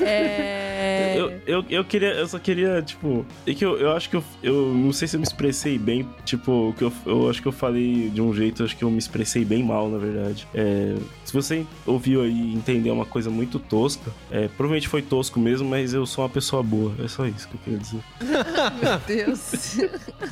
é... 0.02 1.14
eu, 1.16 1.32
eu, 1.46 1.64
eu, 1.70 1.84
queria, 1.84 2.10
eu 2.10 2.26
só 2.26 2.38
queria, 2.38 2.82
tipo. 2.82 3.24
É 3.46 3.54
que 3.54 3.64
eu, 3.64 3.78
eu 3.78 3.92
acho 3.92 4.10
que 4.10 4.16
eu, 4.16 4.24
eu 4.42 4.74
não 4.74 4.92
sei 4.92 5.06
se 5.06 5.16
eu 5.16 5.20
me 5.20 5.26
expressei 5.26 5.78
bem. 5.78 6.08
Tipo, 6.24 6.74
que 6.76 6.82
eu, 6.82 6.92
eu 7.06 7.30
acho 7.30 7.40
que 7.40 7.46
eu 7.46 7.52
falei 7.52 8.10
de 8.10 8.20
um 8.20 8.34
jeito, 8.34 8.64
acho 8.64 8.76
que 8.76 8.82
eu 8.82 8.90
me 8.90 8.98
expressei 8.98 9.44
bem 9.44 9.62
mal, 9.62 9.88
na 9.88 9.98
verdade. 9.98 10.46
É, 10.52 10.96
se 11.24 11.32
você 11.32 11.64
ouviu 11.86 12.22
aí 12.22 12.32
e 12.32 12.54
entendeu 12.54 12.94
uma 12.94 13.06
coisa 13.06 13.30
muito 13.30 13.58
tosca, 13.58 14.10
é, 14.30 14.48
provavelmente 14.48 14.88
foi 14.88 15.02
tosco 15.02 15.38
mesmo, 15.38 15.68
mas 15.68 15.94
eu 15.94 16.04
sou 16.04 16.24
uma 16.24 16.30
pessoa 16.30 16.62
boa. 16.62 16.92
É 17.02 17.06
só 17.06 17.26
isso 17.26 17.48
que 17.48 17.54
eu 17.54 17.60
queria 17.60 17.78
dizer. 17.78 18.00
Meu 18.82 18.98
Deus. 19.06 19.78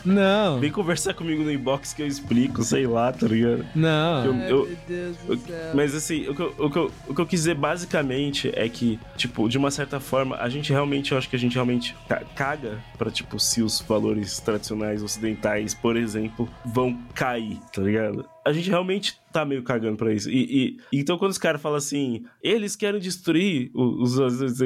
Não. 0.05 0.59
Vem 0.59 0.73
conversar 0.73 1.15
comigo 1.15 1.45
no 1.45 1.53
inbox 1.53 1.93
que 1.93 2.03
eu 2.03 2.07
explico, 2.07 2.65
sei 2.65 2.87
lá, 2.87 3.13
tá 3.13 3.27
ligado? 3.29 3.65
Não. 3.75 4.16
Eu, 4.25 4.33
Ai, 4.33 4.39
meu 4.49 4.77
Deus 4.87 5.17
do 5.19 5.39
céu. 5.39 5.73
Mas 5.75 5.95
assim, 5.95 6.29
o 6.29 6.35
que, 6.35 6.43
eu, 6.43 6.55
o, 6.59 6.71
que 6.71 6.79
eu, 6.79 6.93
o 7.09 7.15
que 7.15 7.21
eu 7.21 7.27
quis 7.27 7.41
dizer 7.41 7.55
basicamente 7.55 8.51
é 8.55 8.69
que, 8.69 8.99
tipo, 9.17 9.49
de 9.49 9.59
uma 9.59 9.71
certa 9.71 10.01
forma, 10.01 10.37
a 10.37 10.49
gente 10.49 10.73
realmente, 10.73 11.13
eu 11.13 11.19
acho 11.19 11.29
que 11.29 11.37
a 11.37 11.39
gente 11.39 11.55
realmente 11.55 11.97
caga 12.35 12.79
pra, 12.97 13.11
tipo, 13.11 13.39
se 13.39 13.63
os 13.63 13.81
valores 13.81 14.39
tradicionais 14.41 15.03
ocidentais, 15.03 15.75
por 15.75 15.97
exemplo, 15.97 16.49
vão 16.65 16.99
cair, 17.15 17.59
tá 17.73 17.83
ligado? 17.83 18.25
A 18.47 18.53
gente 18.53 18.71
realmente 18.71 19.19
tá 19.37 19.45
meio 19.45 19.63
cagando 19.63 19.97
pra 19.97 20.13
isso. 20.15 20.31
E, 20.31 20.79
e 20.93 20.99
então, 21.01 21.19
quando 21.19 21.31
os 21.31 21.37
caras 21.37 21.61
falam 21.61 21.77
assim, 21.77 22.25
eles 22.43 22.75
querem 22.75 22.99
destruir 22.99 23.71
os, 23.75 24.19
os, 24.19 24.43
as 24.43 24.59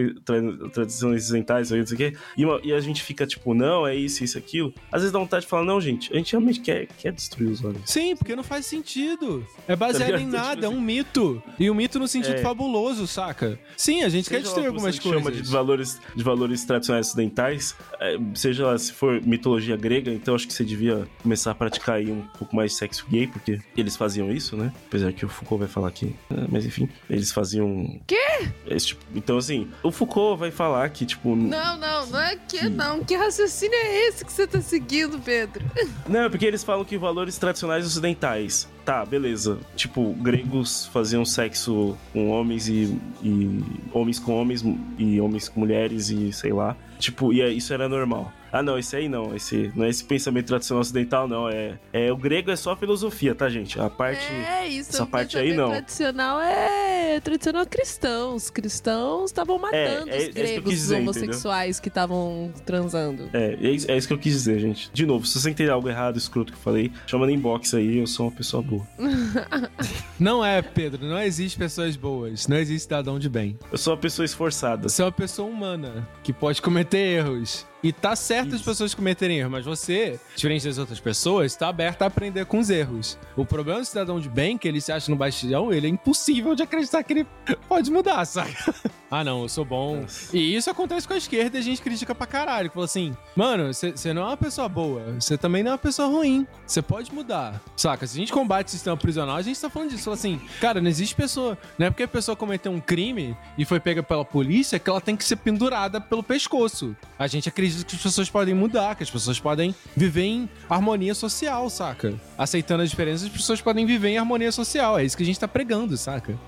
tradições 0.73 1.25
ocidentais, 1.25 1.71
não 1.71 1.85
sei 1.85 1.95
o 1.95 1.99
quê, 1.99 2.17
e, 2.37 2.45
uma, 2.45 2.61
e, 2.63 2.73
a 2.73 2.81
gente 2.81 3.03
fica 3.03 3.27
tipo, 3.27 3.53
não, 3.53 3.87
é 3.87 3.97
isso, 3.97 4.23
isso, 4.23 4.39
aquilo. 4.39 4.73
Às 4.93 5.01
vezes 5.01 5.13
dá 5.13 5.19
vontade 5.19 5.45
de 5.45 5.51
falar, 5.51 5.65
não, 5.65 5.81
gente, 5.81 6.13
a 6.13 6.17
gente 6.17 6.31
realmente 6.33 6.61
quer, 6.61 6.87
quer 6.87 7.13
destruir 7.13 7.51
os 7.51 7.65
olhos. 7.65 7.81
Sim, 7.85 8.15
porque 8.15 8.37
não 8.37 8.45
faz 8.45 8.67
sentido. 8.67 9.45
É 9.67 9.75
baseado 9.75 10.13
tá 10.13 10.21
em 10.21 10.27
nada, 10.31 10.67
é 10.67 10.69
um 10.69 10.81
mito. 10.81 11.43
E 11.59 11.69
um 11.69 11.75
mito 11.75 11.99
no 11.99 12.07
sentido 12.07 12.37
é. 12.37 12.43
fabuloso, 12.43 13.07
saca? 13.07 13.59
Sim, 13.77 14.03
a 14.03 14.09
gente 14.09 14.29
seja 14.29 14.39
quer 14.39 14.45
destruir 14.45 14.67
algumas 14.67 14.99
coisas. 14.99 15.21
chama 15.21 15.33
de 15.33 15.51
valores, 15.51 16.01
de 16.15 16.23
valores 16.23 16.65
tradicionais 16.65 17.09
ocidentais, 17.09 17.75
é, 17.99 18.17
seja 18.35 18.67
lá 18.67 18.79
se 18.79 18.93
for 18.93 19.21
mitologia 19.23 19.77
grega, 19.77 20.13
então 20.13 20.35
acho 20.35 20.47
que 20.47 20.53
você 20.53 20.65
devia 20.65 21.09
começar 21.23 21.51
a 21.51 21.55
praticar 21.55 21.97
aí 21.97 22.11
um 22.11 22.23
pouco 22.39 22.55
mais 22.55 22.73
de 22.73 22.79
sexo 22.79 23.05
gay, 23.11 23.27
porque 23.27 23.59
eles 23.77 23.97
faziam 23.97 24.31
isso, 24.31 24.57
né? 24.57 24.73
Apesar 24.87 25.13
que 25.13 25.25
o 25.25 25.29
Foucault 25.29 25.61
vai 25.61 25.69
falar 25.69 25.89
aqui. 25.89 26.15
Né? 26.29 26.47
Mas 26.49 26.67
enfim, 26.67 26.89
eles 27.09 27.33
faziam. 27.33 28.01
Quê? 28.07 28.49
Esse, 28.67 28.89
tipo, 28.89 29.05
então, 29.15 29.39
assim, 29.39 29.69
o 29.83 29.91
Foucault 29.91 30.39
vai 30.39 30.51
falar 30.51 30.89
que, 30.91 31.07
tipo. 31.07 31.35
Não, 31.37 31.79
não, 31.79 32.07
não 32.07 32.21
é 32.21 32.37
que, 32.37 32.59
que... 32.59 32.69
não. 32.69 33.05
Que 33.05 33.15
raciocínio 33.17 33.75
é 33.75 34.09
esse 34.09 34.25
que 34.25 34.33
você 34.33 34.47
tá 34.47 34.61
seguindo, 34.61 35.19
Pedro? 35.19 35.65
Não, 36.09 36.25
é 36.25 36.29
porque 36.29 36.45
eles 36.45 36.65
falam 36.65 36.85
que 36.85 36.99
valores 36.99 37.39
tradicionais 37.39 37.87
ocidentais. 37.87 38.69
Tá, 38.85 39.05
beleza. 39.05 39.59
Tipo, 39.77 40.13
gregos 40.15 40.87
faziam 40.87 41.25
sexo 41.25 41.97
com 42.13 42.31
homens 42.31 42.69
e, 42.69 42.99
e 43.23 43.63
homens 43.93 44.19
com 44.19 44.35
homens 44.35 44.65
e 44.99 45.21
homens 45.21 45.49
com 45.49 45.61
mulheres 45.61 46.11
e 46.11 46.33
sei 46.33 46.53
lá. 46.53 46.77
Tipo, 46.99 47.33
e 47.33 47.41
é, 47.41 47.49
isso 47.49 47.73
era 47.73 47.89
normal. 47.89 48.33
Ah, 48.53 48.63
não, 48.63 48.79
esse 48.79 48.97
aí 48.97 49.09
não. 49.09 49.35
Esse, 49.35 49.73
não 49.75 49.85
é 49.85 49.89
esse 49.89 50.05
pensamento 50.05 50.47
tradicional 50.47 50.81
ocidental, 50.81 51.29
não. 51.29 51.49
É, 51.49 51.79
é 51.93 52.13
O 52.13 52.17
grego 52.17 52.51
é 52.51 52.57
só 52.57 52.75
filosofia, 52.77 53.35
tá, 53.35 53.49
gente? 53.49 53.81
A 53.81 53.89
parte. 53.89 54.27
É, 54.27 54.67
isso. 54.67 54.91
Essa 54.91 55.05
o 55.05 55.07
parte 55.07 55.39
aí, 55.39 55.55
não. 55.55 55.71
tradicional 55.71 56.41
é 56.41 57.21
tradicional 57.21 57.67
cristão. 57.67 58.35
Os 58.35 58.51
cristãos 58.51 59.31
estavam 59.31 59.59
matando 59.59 60.11
é 60.11 60.17
os 60.17 60.23
isso 60.23 60.33
que 60.33 60.39
eu 60.39 60.45
gregos, 60.45 60.71
dizer, 60.71 60.95
os 60.95 61.01
homossexuais 61.01 61.81
que 61.81 61.89
estavam 61.89 62.53
transando. 62.65 63.29
É, 63.33 63.57
é 63.61 63.71
isso, 63.71 63.91
é 63.91 63.97
isso 63.97 64.07
que 64.07 64.15
eu 64.15 64.19
quis 64.19 64.33
dizer, 64.33 64.59
gente. 64.59 64.91
De 64.93 65.07
novo, 65.07 65.27
se 65.27 65.39
você 65.41 65.51
entender 65.51 65.71
algo 65.71 65.89
errado, 65.89 66.17
escroto 66.17 66.53
que 66.53 66.59
eu 66.59 66.63
falei, 66.63 66.93
chama 67.07 67.27
no 67.27 67.33
inbox 67.33 67.75
aí, 67.75 67.99
eu 67.99 68.07
sou 68.07 68.27
uma 68.27 68.33
pessoa 68.33 68.63
boa. 68.63 68.87
Não 70.19 70.45
é, 70.45 70.61
Pedro. 70.63 71.07
Não 71.07 71.19
existe 71.21 71.59
pessoas 71.59 71.97
boas. 71.97 72.47
Não 72.47 72.57
existe 72.57 72.83
cidadão 72.83 73.19
de 73.19 73.29
bem. 73.29 73.59
Eu 73.71 73.79
sou 73.79 73.95
uma 73.95 74.01
pessoa 74.01 74.25
esforçada. 74.25 74.89
Você 74.89 75.03
é 75.03 75.05
uma 75.05 75.13
pessoa 75.13 75.49
humana 75.49 76.09
que 76.23 76.33
pode 76.33 76.61
cometer 76.61 76.99
erros. 76.99 77.67
E 77.83 77.93
tá 77.93 78.15
certo 78.15 78.49
as 78.49 78.55
Isso. 78.57 78.65
pessoas 78.65 78.95
cometerem 78.95 79.39
erros, 79.39 79.51
mas 79.53 79.65
você, 79.65 80.19
diferente 80.37 80.67
das 80.67 80.79
outras 80.79 81.01
pessoas, 81.01 81.55
tá 81.57 81.69
aberto 81.69 82.03
a 82.03 82.07
aprender 82.07 82.45
com 82.45 82.59
os 82.59 82.71
erros. 82.71 83.19
O 83.37 83.45
problema 83.45 83.81
do 83.81 83.87
cidadão 83.87 84.21
de 84.21 84.29
bem, 84.29 84.59
que 84.59 84.69
ele 84.69 84.81
se 84.81 84.93
acha 84.93 85.11
no 85.11 85.17
bastião, 85.17 85.73
ele 85.73 85.87
é 85.87 85.91
impossível 85.91 86.55
de 86.55 86.63
acreditar 86.63 87.03
que 87.03 87.13
ele 87.13 87.27
pode 87.69 87.91
mudar, 87.91 88.25
sabe? 88.25 88.55
Ah, 89.13 89.25
não, 89.25 89.43
eu 89.43 89.49
sou 89.49 89.65
bom. 89.65 90.03
Nossa. 90.03 90.37
E 90.37 90.55
isso 90.55 90.71
acontece 90.71 91.09
com 91.09 91.15
a 91.15 91.17
esquerda 91.17 91.59
e 91.59 91.61
a 91.61 91.63
gente 91.63 91.83
critica 91.83 92.15
pra 92.15 92.29
caralho. 92.29 92.71
Fala 92.71 92.85
assim, 92.85 93.13
mano, 93.35 93.75
você 93.75 94.15
não 94.15 94.23
é 94.23 94.27
uma 94.27 94.37
pessoa 94.37 94.69
boa, 94.69 95.03
você 95.19 95.37
também 95.37 95.65
não 95.65 95.71
é 95.71 95.73
uma 95.73 95.79
pessoa 95.79 96.07
ruim. 96.07 96.47
Você 96.65 96.81
pode 96.81 97.13
mudar. 97.13 97.61
Saca? 97.77 98.07
Se 98.07 98.17
a 98.17 98.21
gente 98.21 98.33
combate 98.33 98.69
o 98.69 98.71
sistema 98.71 98.97
prisional, 98.97 99.35
a 99.35 99.43
gente 99.43 99.61
tá 99.61 99.69
falando 99.69 99.91
disso. 99.91 100.05
Fala 100.05 100.15
assim, 100.15 100.41
cara, 100.61 100.81
não 100.81 100.89
existe 100.89 101.17
pessoa. 101.17 101.59
Não 101.77 101.89
é 101.89 101.91
porque 101.91 102.05
a 102.05 102.09
pessoa 102.09 102.37
cometeu 102.37 102.71
um 102.71 102.79
crime 102.79 103.37
e 103.59 103.65
foi 103.65 103.81
pega 103.81 104.01
pela 104.01 104.25
polícia 104.25 104.79
que 104.79 104.89
ela 104.89 105.01
tem 105.01 105.17
que 105.17 105.25
ser 105.25 105.35
pendurada 105.37 106.01
pelo 106.01 106.23
pescoço. 106.23 106.95
A 107.19 107.27
gente 107.27 107.49
acredita 107.49 107.70
que 107.85 107.97
as 107.97 108.03
pessoas 108.03 108.31
podem 108.31 108.55
mudar, 108.55 108.95
que 108.95 109.03
as 109.03 109.11
pessoas 109.11 109.39
podem 109.39 109.75
viver 109.97 110.23
em 110.23 110.49
harmonia 110.69 111.15
social, 111.15 111.69
saca? 111.71 112.15
Aceitando 112.37 112.83
as 112.83 112.91
diferenças, 112.91 113.25
as 113.25 113.33
pessoas 113.33 113.61
podem 113.61 113.87
viver 113.87 114.09
em 114.09 114.19
harmonia 114.19 114.53
social. 114.53 114.99
É 114.99 115.05
isso 115.05 115.17
que 115.17 115.23
a 115.23 115.27
gente 115.27 115.39
tá 115.39 115.49
pregando, 115.49 115.97
saca? 115.97 116.39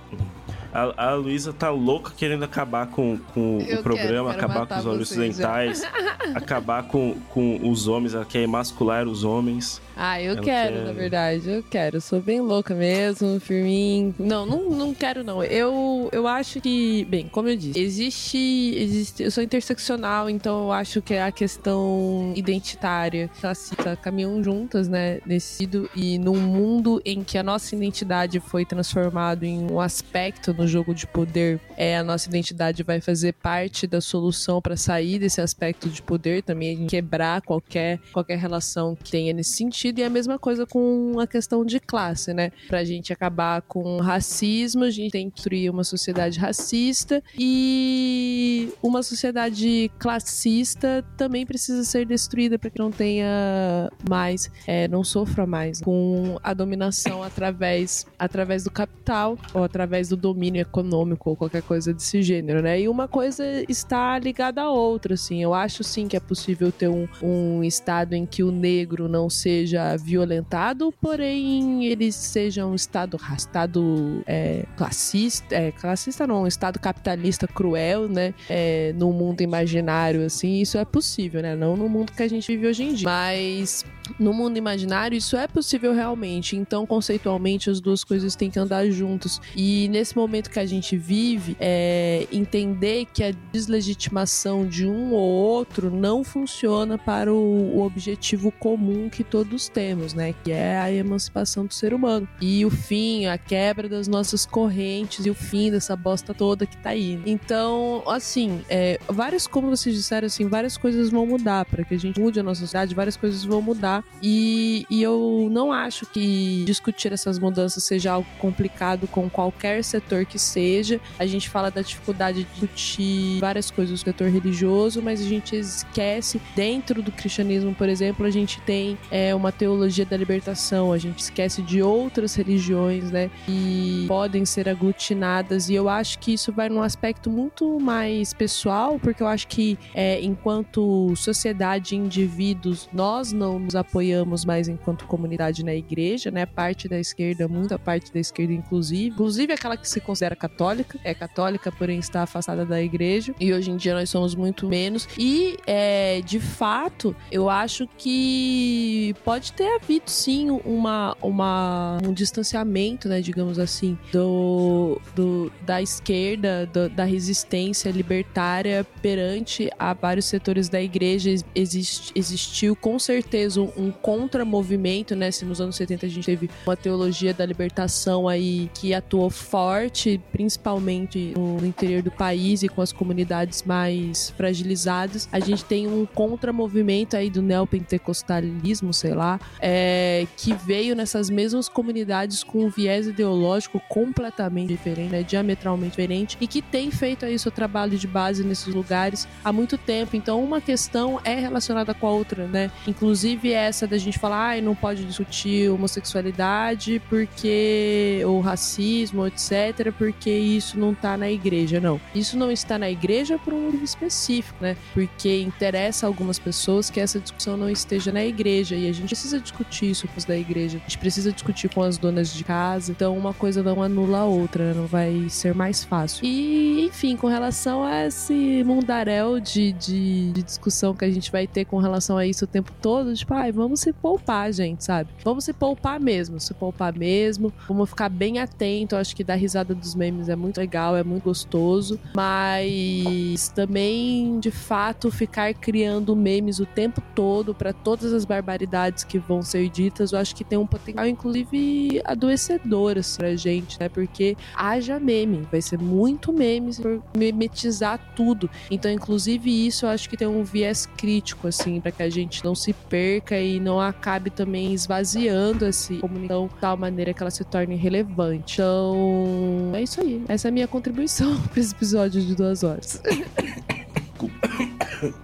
A, 0.73 1.09
a 1.09 1.15
Luísa 1.15 1.53
tá 1.53 1.69
louca 1.69 2.13
querendo 2.17 2.45
acabar 2.45 2.87
com, 2.87 3.19
com 3.35 3.61
Eu 3.61 3.81
o 3.81 3.83
programa, 3.83 4.33
quero, 4.33 4.49
quero 4.49 4.53
acabar 4.53 4.67
com 4.67 4.79
os 4.79 4.87
olhos 4.87 5.09
vocês 5.09 5.37
já. 5.37 5.51
ocidentais, 5.53 5.83
acabar 6.35 6.83
com, 6.85 7.15
com 7.29 7.61
os 7.69 7.87
homens, 7.89 8.15
ela 8.15 8.25
quer 8.25 8.41
emascular 8.41 9.07
os 9.07 9.23
homens. 9.23 9.83
Ah, 9.97 10.21
eu 10.21 10.33
Ela 10.33 10.43
quero, 10.43 10.75
quer- 10.77 10.85
na 10.85 10.93
verdade. 10.93 11.51
Eu 11.51 11.63
quero. 11.63 12.01
Sou 12.01 12.21
bem 12.21 12.41
louca 12.41 12.75
mesmo, 12.75 13.39
firminho. 13.41 14.15
Não, 14.19 14.47
não, 14.47 14.71
não 14.71 14.95
quero, 14.95 15.23
não. 15.23 15.43
Eu, 15.45 16.09
eu 16.13 16.27
acho 16.27 16.61
que, 16.61 17.05
bem, 17.07 17.29
como 17.29 17.49
eu 17.49 17.57
disse, 17.57 17.79
existe, 17.79 18.75
existe. 18.77 19.23
Eu 19.23 19.31
sou 19.31 19.43
interseccional, 19.43 20.31
então 20.31 20.65
eu 20.65 20.73
acho 20.73 21.03
que 21.03 21.15
a 21.15 21.31
questão 21.31 22.33
identitária, 22.35 23.29
classista, 23.41 23.97
caminham 23.97 24.43
juntas, 24.43 24.89
né? 24.89 25.21
Nesse 25.27 25.57
sentido. 25.57 25.91
E 25.95 26.19
num 26.19 26.37
mundo 26.41 27.01
em 27.05 27.23
que 27.23 27.37
a 27.37 27.43
nossa 27.43 27.75
identidade 27.75 28.41
foi 28.41 28.65
transformada 28.65 29.45
em 29.47 29.71
um 29.71 29.81
aspecto 29.81 30.55
no 30.55 30.67
jogo 30.67 30.95
de 30.95 31.07
poder, 31.07 31.61
é, 31.77 31.99
a 31.99 32.05
nossa 32.05 32.29
identidade 32.29 32.83
vai 32.83 33.01
fazer 33.01 33.33
parte 33.35 33.87
da 33.87 34.01
solução 34.01 34.61
para 34.61 34.77
sair 34.77 35.19
desse 35.19 35.41
aspecto 35.41 35.89
de 35.89 36.01
poder 36.03 36.43
também, 36.43 36.87
quebrar 36.87 37.43
qualquer, 37.43 37.99
qualquer 38.13 38.39
relação 38.39 38.97
que 38.97 39.11
tenha 39.11 39.33
nesse 39.33 39.53
sentido. 39.53 39.82
E 39.89 40.03
é 40.03 40.07
a 40.07 40.11
mesma 40.11 40.39
coisa 40.39 40.67
com 40.67 41.19
a 41.19 41.27
questão 41.27 41.65
de 41.65 41.81
classe, 41.81 42.33
né? 42.33 42.51
Pra 42.69 42.85
gente 42.85 43.13
acabar 43.13 43.63
com 43.63 43.97
o 43.97 44.01
racismo, 44.01 44.85
a 44.85 44.91
gente 44.91 45.11
tem 45.11 45.29
que 45.29 45.37
construir 45.37 45.71
uma 45.71 45.85
sociedade 45.85 46.39
racista 46.39 47.23
e 47.39 48.73
uma 48.83 49.03
sociedade 49.03 49.91
classista 49.99 51.05
também 51.17 51.45
precisa 51.45 51.83
ser 51.85 52.07
destruída 52.07 52.59
para 52.59 52.71
que 52.71 52.79
não 52.79 52.91
tenha 52.91 53.91
mais, 54.09 54.51
é, 54.67 54.87
não 54.89 55.03
sofra 55.03 55.47
mais 55.47 55.81
com 55.81 56.39
a 56.43 56.55
dominação 56.55 57.23
através, 57.23 58.07
através 58.19 58.65
do 58.65 58.71
capital 58.71 59.37
ou 59.53 59.65
através 59.65 60.09
do 60.09 60.17
domínio 60.17 60.61
econômico 60.61 61.31
ou 61.31 61.37
qualquer 61.37 61.63
coisa 61.63 61.93
desse 61.93 62.23
gênero, 62.23 62.63
né? 62.63 62.81
E 62.81 62.89
uma 62.89 63.09
coisa 63.09 63.45
está 63.69 64.19
ligada 64.19 64.63
à 64.63 64.71
outra, 64.71 65.15
assim. 65.15 65.43
Eu 65.43 65.55
acho 65.55 65.83
sim 65.83 66.07
que 66.07 66.17
é 66.17 66.21
possível 66.21 66.71
ter 66.71 66.89
um, 66.89 67.09
um 67.23 67.65
estado 67.65 68.15
em 68.15 68.25
que 68.27 68.43
o 68.43 68.51
negro 68.51 69.09
não 69.09 69.29
seja 69.29 69.72
violentado, 69.99 70.93
porém 71.01 71.85
ele 71.87 72.11
seja 72.13 72.67
um 72.67 72.75
estado, 72.75 73.19
estado 73.37 74.23
é, 74.27 74.65
classista, 74.77 75.55
é, 75.55 75.71
classista 75.73 76.27
não, 76.27 76.43
um 76.43 76.47
estado 76.47 76.79
capitalista 76.79 77.47
cruel, 77.47 78.09
né? 78.09 78.35
É, 78.49 78.93
no 78.97 79.13
mundo 79.13 79.41
imaginário, 79.41 80.25
assim, 80.25 80.61
isso 80.61 80.79
é 80.79 80.85
possível, 80.85 81.43
né? 81.43 81.55
Não 81.55 81.77
no 81.77 81.89
mundo 81.89 82.13
que 82.13 82.23
a 82.23 82.29
gente 82.29 82.47
vive 82.47 82.67
hoje 82.67 82.83
em 82.85 82.95
dia. 82.95 83.09
Mas 83.09 83.85
no 84.19 84.33
mundo 84.33 84.57
imaginário 84.57 85.17
isso 85.17 85.37
é 85.37 85.47
possível 85.47 85.93
realmente. 85.93 86.57
Então, 86.57 86.87
conceitualmente, 86.87 87.71
as 87.71 87.81
duas 87.81 88.05
coisas 88.05 88.35
têm 88.35 88.51
que 88.51 88.59
andar 88.59 88.89
juntas. 88.91 89.41
E 89.57 89.89
nesse 89.89 90.17
momento 90.17 90.51
que 90.51 90.59
a 90.59 90.67
gente 90.67 90.97
vive, 90.97 91.57
é, 91.61 92.27
entender 92.33 93.07
que 93.13 93.23
a 93.23 93.33
deslegitimação 93.53 94.67
de 94.67 94.87
um 94.87 95.13
ou 95.13 95.31
outro 95.31 95.91
não 95.91 96.25
funciona 96.25 96.99
para 96.99 97.33
o, 97.33 97.77
o 97.77 97.83
objetivo 97.85 98.51
comum 98.51 99.09
que 99.09 99.25
todos 99.25 99.69
temos, 99.69 100.15
né? 100.15 100.35
Que 100.45 100.53
é 100.53 100.79
a 100.79 100.93
emancipação 100.93 101.67
do 101.67 101.75
ser 101.75 101.95
humano. 101.95 102.29
E 102.41 102.65
o 102.65 102.71
fim, 102.71 103.27
a 103.27 103.39
quebra 103.39 103.89
das 103.89 104.09
nossas 104.09 104.47
correntes 104.47 105.27
e 105.27 105.31
o 105.31 105.35
fim 105.35 105.71
dessa 105.71 105.97
bosta 105.97 106.35
toda 106.35 106.67
que 106.67 106.77
tá 106.77 106.91
aí. 106.91 107.21
Então, 107.27 108.03
assim, 108.07 108.61
é, 108.69 108.99
várias, 109.09 109.47
como 109.47 109.69
vocês 109.69 109.95
disseram, 109.95 110.27
assim, 110.27 110.47
várias 110.49 110.77
coisas 110.77 111.11
vão 111.11 111.27
mudar 111.27 111.65
para 111.65 111.85
que 111.85 111.95
a 111.95 111.99
gente 111.99 112.21
mude 112.21 112.41
a 112.41 112.43
nossa 112.43 112.61
sociedade, 112.61 112.95
várias 112.95 113.17
coisas 113.17 113.45
vão 113.45 113.61
mudar. 113.61 114.02
E, 114.23 114.87
e 114.89 115.03
eu 115.03 115.49
não 115.51 115.73
acho 115.73 116.07
que 116.07 116.63
discutir 116.65 117.13
essas 117.13 117.39
mudanças 117.39 117.83
seja 117.83 118.13
algo 118.13 118.29
complicado 118.39 119.09
com 119.09 119.29
qualquer 119.29 119.83
setor 119.83 120.25
que 120.25 120.39
seja. 120.39 121.01
A 121.19 121.27
gente 121.27 121.49
fala 121.49 121.71
da 121.71 121.83
dificuldade 121.83 122.45
de 122.45 122.51
discutir 122.51 123.41
várias 123.41 123.71
coisas 123.71 124.01
do 124.01 124.05
setor 124.05 124.29
religioso, 124.29 125.03
mas 125.03 125.21
a 125.21 125.25
gente 125.25 125.57
esquece, 125.57 126.41
dentro 126.55 127.03
do 127.03 127.11
cristianismo, 127.11 127.75
por 127.75 127.89
exemplo, 127.89 128.25
a 128.25 128.31
gente 128.31 128.61
tem 128.61 128.97
é, 129.11 129.35
uma 129.35 129.51
teologia 129.51 130.07
da 130.07 130.17
libertação, 130.17 130.93
a 130.93 130.99
gente 130.99 131.19
esquece 131.19 131.61
de 131.63 131.83
outras 131.83 132.35
religiões, 132.35 133.11
né? 133.11 133.31
E 133.49 134.05
podem 134.07 134.45
ser 134.45 134.69
aglutinadas, 134.69 135.69
e 135.69 135.75
eu 135.75 135.89
acho 135.89 136.19
que 136.19 136.33
isso 136.33 136.53
vai 136.53 136.69
num 136.69 136.83
aspecto 136.83 137.29
muito 137.29 137.81
mais 137.81 138.33
pessoal, 138.33 138.99
porque 139.01 139.23
eu 139.23 139.27
acho 139.27 139.49
que 139.49 139.79
é, 139.95 140.21
enquanto 140.21 141.15
sociedade 141.17 141.95
e 141.95 141.99
indivíduos, 141.99 142.89
nós 142.93 143.33
não 143.33 143.59
nos 143.59 143.75
apoiamos 143.83 144.45
mais 144.45 144.67
enquanto 144.69 145.07
comunidade 145.07 145.65
na 145.65 145.75
igreja, 145.75 146.31
né? 146.31 146.47
Parte 146.47 146.89
da 146.89 146.99
esquerda, 146.99 147.47
muita 147.47 147.79
parte 147.79 148.13
da 148.13 148.19
esquerda, 148.19 148.53
inclusive, 148.53 149.09
inclusive 149.09 149.53
aquela 149.53 149.77
que 149.77 149.89
se 149.89 150.01
considera 150.01 150.35
católica, 150.35 150.99
é 151.05 151.13
católica, 151.15 151.71
porém 151.71 151.99
está 151.99 152.23
afastada 152.23 152.65
da 152.65 152.81
igreja, 152.83 153.35
e 153.39 153.53
hoje 153.53 153.71
em 153.71 153.77
dia 153.77 153.95
nós 153.95 154.09
somos 154.11 154.35
muito 154.35 154.67
menos. 154.67 155.07
E 155.19 155.57
é, 155.67 156.21
de 156.25 156.41
fato, 156.41 157.15
eu 157.31 157.49
acho 157.51 157.87
que 157.99 159.15
pode 159.25 159.53
ter 159.53 159.69
havido 159.77 160.11
sim 160.11 160.51
uma, 160.65 161.17
uma 161.23 161.99
um 162.07 162.13
distanciamento, 162.13 163.09
né, 163.09 163.21
digamos 163.21 163.59
assim, 163.59 163.99
do, 164.13 165.01
do 165.15 165.53
da 165.67 165.81
esquerda, 165.83 166.67
do- 166.67 166.89
da 166.89 167.05
resistência 167.05 167.91
libertária 167.91 168.87
perante 169.01 169.71
a 169.79 169.93
vários 169.95 170.27
setores 170.27 170.69
da 170.69 170.81
igreja. 170.81 171.35
Exist, 171.55 172.13
existiu 172.15 172.75
com 172.77 172.99
certeza 172.99 173.61
um, 173.77 173.91
contramovimento, 173.91 175.15
né? 175.15 175.31
Se 175.31 175.45
nos 175.45 175.61
anos 175.61 175.77
70 175.77 176.07
a 176.07 176.09
gente 176.09 176.25
teve 176.25 176.51
uma 176.67 176.77
teologia 176.77 177.35
da 177.35 177.45
libertação 177.45 178.29
aí 178.29 178.71
que 178.75 178.95
atuou 178.95 179.31
forte, 179.31 180.21
principalmente 180.33 181.33
no, 181.37 181.65
interior 181.67 182.03
do 182.03 182.11
país 182.11 182.63
e 182.63 182.69
com 182.69 182.81
as 182.81 182.93
comunidades 182.93 183.63
mais 183.63 184.31
fragilizadas, 184.31 185.29
a 185.31 185.41
gente 185.41 185.65
tem 185.65 185.87
um 185.87 186.07
contramovimento 186.07 187.17
aí 187.17 187.31
do 187.31 187.43
neopentecostalismo, 187.43 188.93
sei 188.93 189.15
lá, 189.15 189.41
é, 189.61 190.27
que 190.37 190.55
veio 190.55 190.95
nessas 190.95 191.31
mesmas 191.31 191.69
comunidades 191.69 192.43
com 192.43 192.65
um 192.67 192.71
viés 192.71 193.07
ideológico 193.07 193.81
completamente 193.89 194.69
diferente, 194.69 195.13
né, 195.13 195.23
diametralmente 195.23 195.91
diferente, 195.91 196.37
e 196.41 196.47
que 196.47 196.63
tem 196.63 196.91
feito 196.91 197.25
aí 197.25 197.39
seu 197.39 197.51
trabalho 197.51 197.99
de 197.99 198.07
base 198.07 198.45
nesses 198.45 198.73
lugares 198.75 199.29
há 199.45 199.53
muito 199.53 199.77
tempo. 199.77 200.17
Então, 200.17 200.43
uma 200.43 200.61
questão 200.61 201.21
é 201.25 201.35
relacionada 201.35 201.93
com 201.93 202.07
a 202.07 202.11
outra, 202.11 202.47
né? 202.47 202.71
Inclusive, 202.87 203.53
essa 203.63 203.87
da 203.87 203.99
gente 203.99 204.19
falar, 204.19 204.49
ai, 204.49 204.61
não 204.61 204.75
pode 204.75 205.05
discutir 205.05 205.71
homossexualidade 205.71 207.01
porque 207.09 208.23
ou 208.27 208.41
racismo, 208.41 209.27
etc, 209.27 209.93
porque 209.97 210.31
isso 210.31 210.79
não 210.79 210.95
tá 210.95 211.17
na 211.17 211.31
igreja, 211.31 211.81
não. 211.81 212.01
Isso 212.15 212.37
não 212.37 212.51
está 212.51 212.79
na 212.79 212.91
igreja 212.91 213.39
por 213.39 213.53
um 213.53 213.67
motivo 213.67 213.85
específico, 213.85 214.57
né? 214.61 214.77
Porque 214.95 215.41
interessa 215.41 216.07
algumas 216.07 216.39
pessoas 216.39 216.91
que 216.91 217.01
essa 217.01 217.19
discussão 217.19 217.57
não 217.57 217.69
esteja 217.69 218.13
na 218.13 218.25
igreja 218.25 218.75
e 218.75 218.89
a 218.89 218.93
gente 218.93 219.07
precisa 219.07 219.41
discutir 219.41 219.91
isso 219.91 220.07
com 220.09 220.17
os 220.17 220.25
da 220.25 220.37
igreja. 220.37 220.79
A 220.79 220.81
gente 220.81 220.99
precisa 220.99 221.33
discutir 221.33 221.69
com 221.69 221.83
as 221.83 221.99
donas 221.99 222.33
de 222.33 222.45
casa. 222.45 222.93
Então 222.93 223.17
uma 223.17 223.35
coisa 223.35 223.63
não 223.63 223.83
anula 223.83 224.21
a 224.21 224.25
outra, 224.25 224.73
né? 224.73 224.75
não 224.75 224.87
vai 224.87 225.29
ser 225.29 225.55
mais 225.55 225.85
fácil. 225.85 226.25
E, 226.25 226.85
enfim, 226.87 227.17
com 227.17 227.27
relação 227.27 227.83
a 227.85 228.07
esse 228.07 228.63
mundaréu 228.65 229.41
de, 229.41 229.73
de, 229.73 230.33
de 230.33 230.43
discussão 230.43 230.95
que 230.95 231.05
a 231.05 231.11
gente 231.11 231.31
vai 231.31 231.47
ter 231.47 231.65
com 231.65 231.79
relação 231.79 232.17
a 232.17 232.27
isso 232.27 232.45
o 232.45 232.49
tempo 232.49 232.73
todo, 232.81 233.15
tipo, 233.15 233.35
vamos 233.53 233.81
se 233.81 233.93
poupar, 233.93 234.53
gente, 234.53 234.85
sabe? 234.85 235.11
Vamos 235.25 235.45
se 235.45 235.53
poupar 235.53 236.01
mesmo, 236.01 236.41
se 236.41 236.55
poupar 236.55 236.97
mesmo. 236.97 237.53
Vamos 237.69 237.91
ficar 237.91 238.09
bem 238.09 238.39
atento. 238.39 238.95
Eu 238.95 238.99
acho 238.99 239.15
que 239.15 239.23
dar 239.23 239.35
risada 239.35 239.75
dos 239.75 239.95
memes 239.95 240.29
é 240.29 240.37
muito 240.37 240.59
legal, 240.59 240.97
é 240.97 241.05
muito 241.05 241.25
gostoso. 241.25 241.99
Mas 242.15 243.49
também, 243.49 244.39
de 244.41 244.51
fato, 244.51 245.11
ficar 245.11 245.53
criando 245.55 246.17
memes 246.17 246.59
o 246.59 246.67
tempo 246.67 247.03
todo 247.15 247.55
para 247.55 247.73
todas 247.73 248.13
as 248.13 248.25
barbaridades 248.25 249.05
que 249.05 249.19
vão 249.19 249.43
ser 249.43 249.69
ditas, 249.69 250.13
eu 250.13 250.19
acho 250.19 250.35
que 250.35 250.45
tem 250.45 250.59
um 250.59 250.67
potencial, 250.67 251.07
inclusive, 251.07 252.01
adoecedor 252.05 252.99
assim, 252.99 253.19
pra 253.19 253.37
gente, 253.37 253.79
né? 253.79 253.89
Porque 253.89 254.37
haja 254.55 254.99
meme, 254.99 255.47
vai 255.51 255.61
ser 255.61 255.79
muito 255.79 256.33
meme 256.33 256.75
por 256.75 257.03
memetizar 257.17 257.99
tudo. 258.15 258.49
Então, 258.71 258.91
inclusive, 258.91 259.67
isso 259.67 259.87
eu 259.87 259.91
acho 259.91 260.09
que 260.09 260.17
tem 260.17 260.29
um 260.29 260.43
viés 260.43 260.87
crítico, 260.97 261.49
assim, 261.49 261.81
para 261.81 261.93
que 261.93 262.03
a 262.03 262.11
gente 262.11 262.45
não 262.45 262.55
se 262.55 262.73
perca 262.73 263.41
e 263.43 263.61
não 263.61 263.81
acabe 263.81 264.31
também 264.31 264.73
esvaziando 264.73 265.65
essa 265.65 265.95
comunicação 265.97 266.47
de 266.47 266.55
tal 266.61 266.77
maneira 266.77 267.13
que 267.13 267.23
ela 267.23 267.31
se 267.31 267.45
torne 267.45 267.77
relevante. 267.77 268.55
Então, 268.55 269.73
é 269.75 269.83
isso 269.83 270.01
aí. 270.01 270.25
Essa 270.29 270.49
é 270.49 270.51
a 270.51 270.53
minha 270.53 270.69
contribuição 270.69 271.41
para 271.49 271.61
esse 271.61 271.75
episódio 271.75 272.21
de 272.21 272.35
duas 272.35 272.63
horas. 272.63 273.03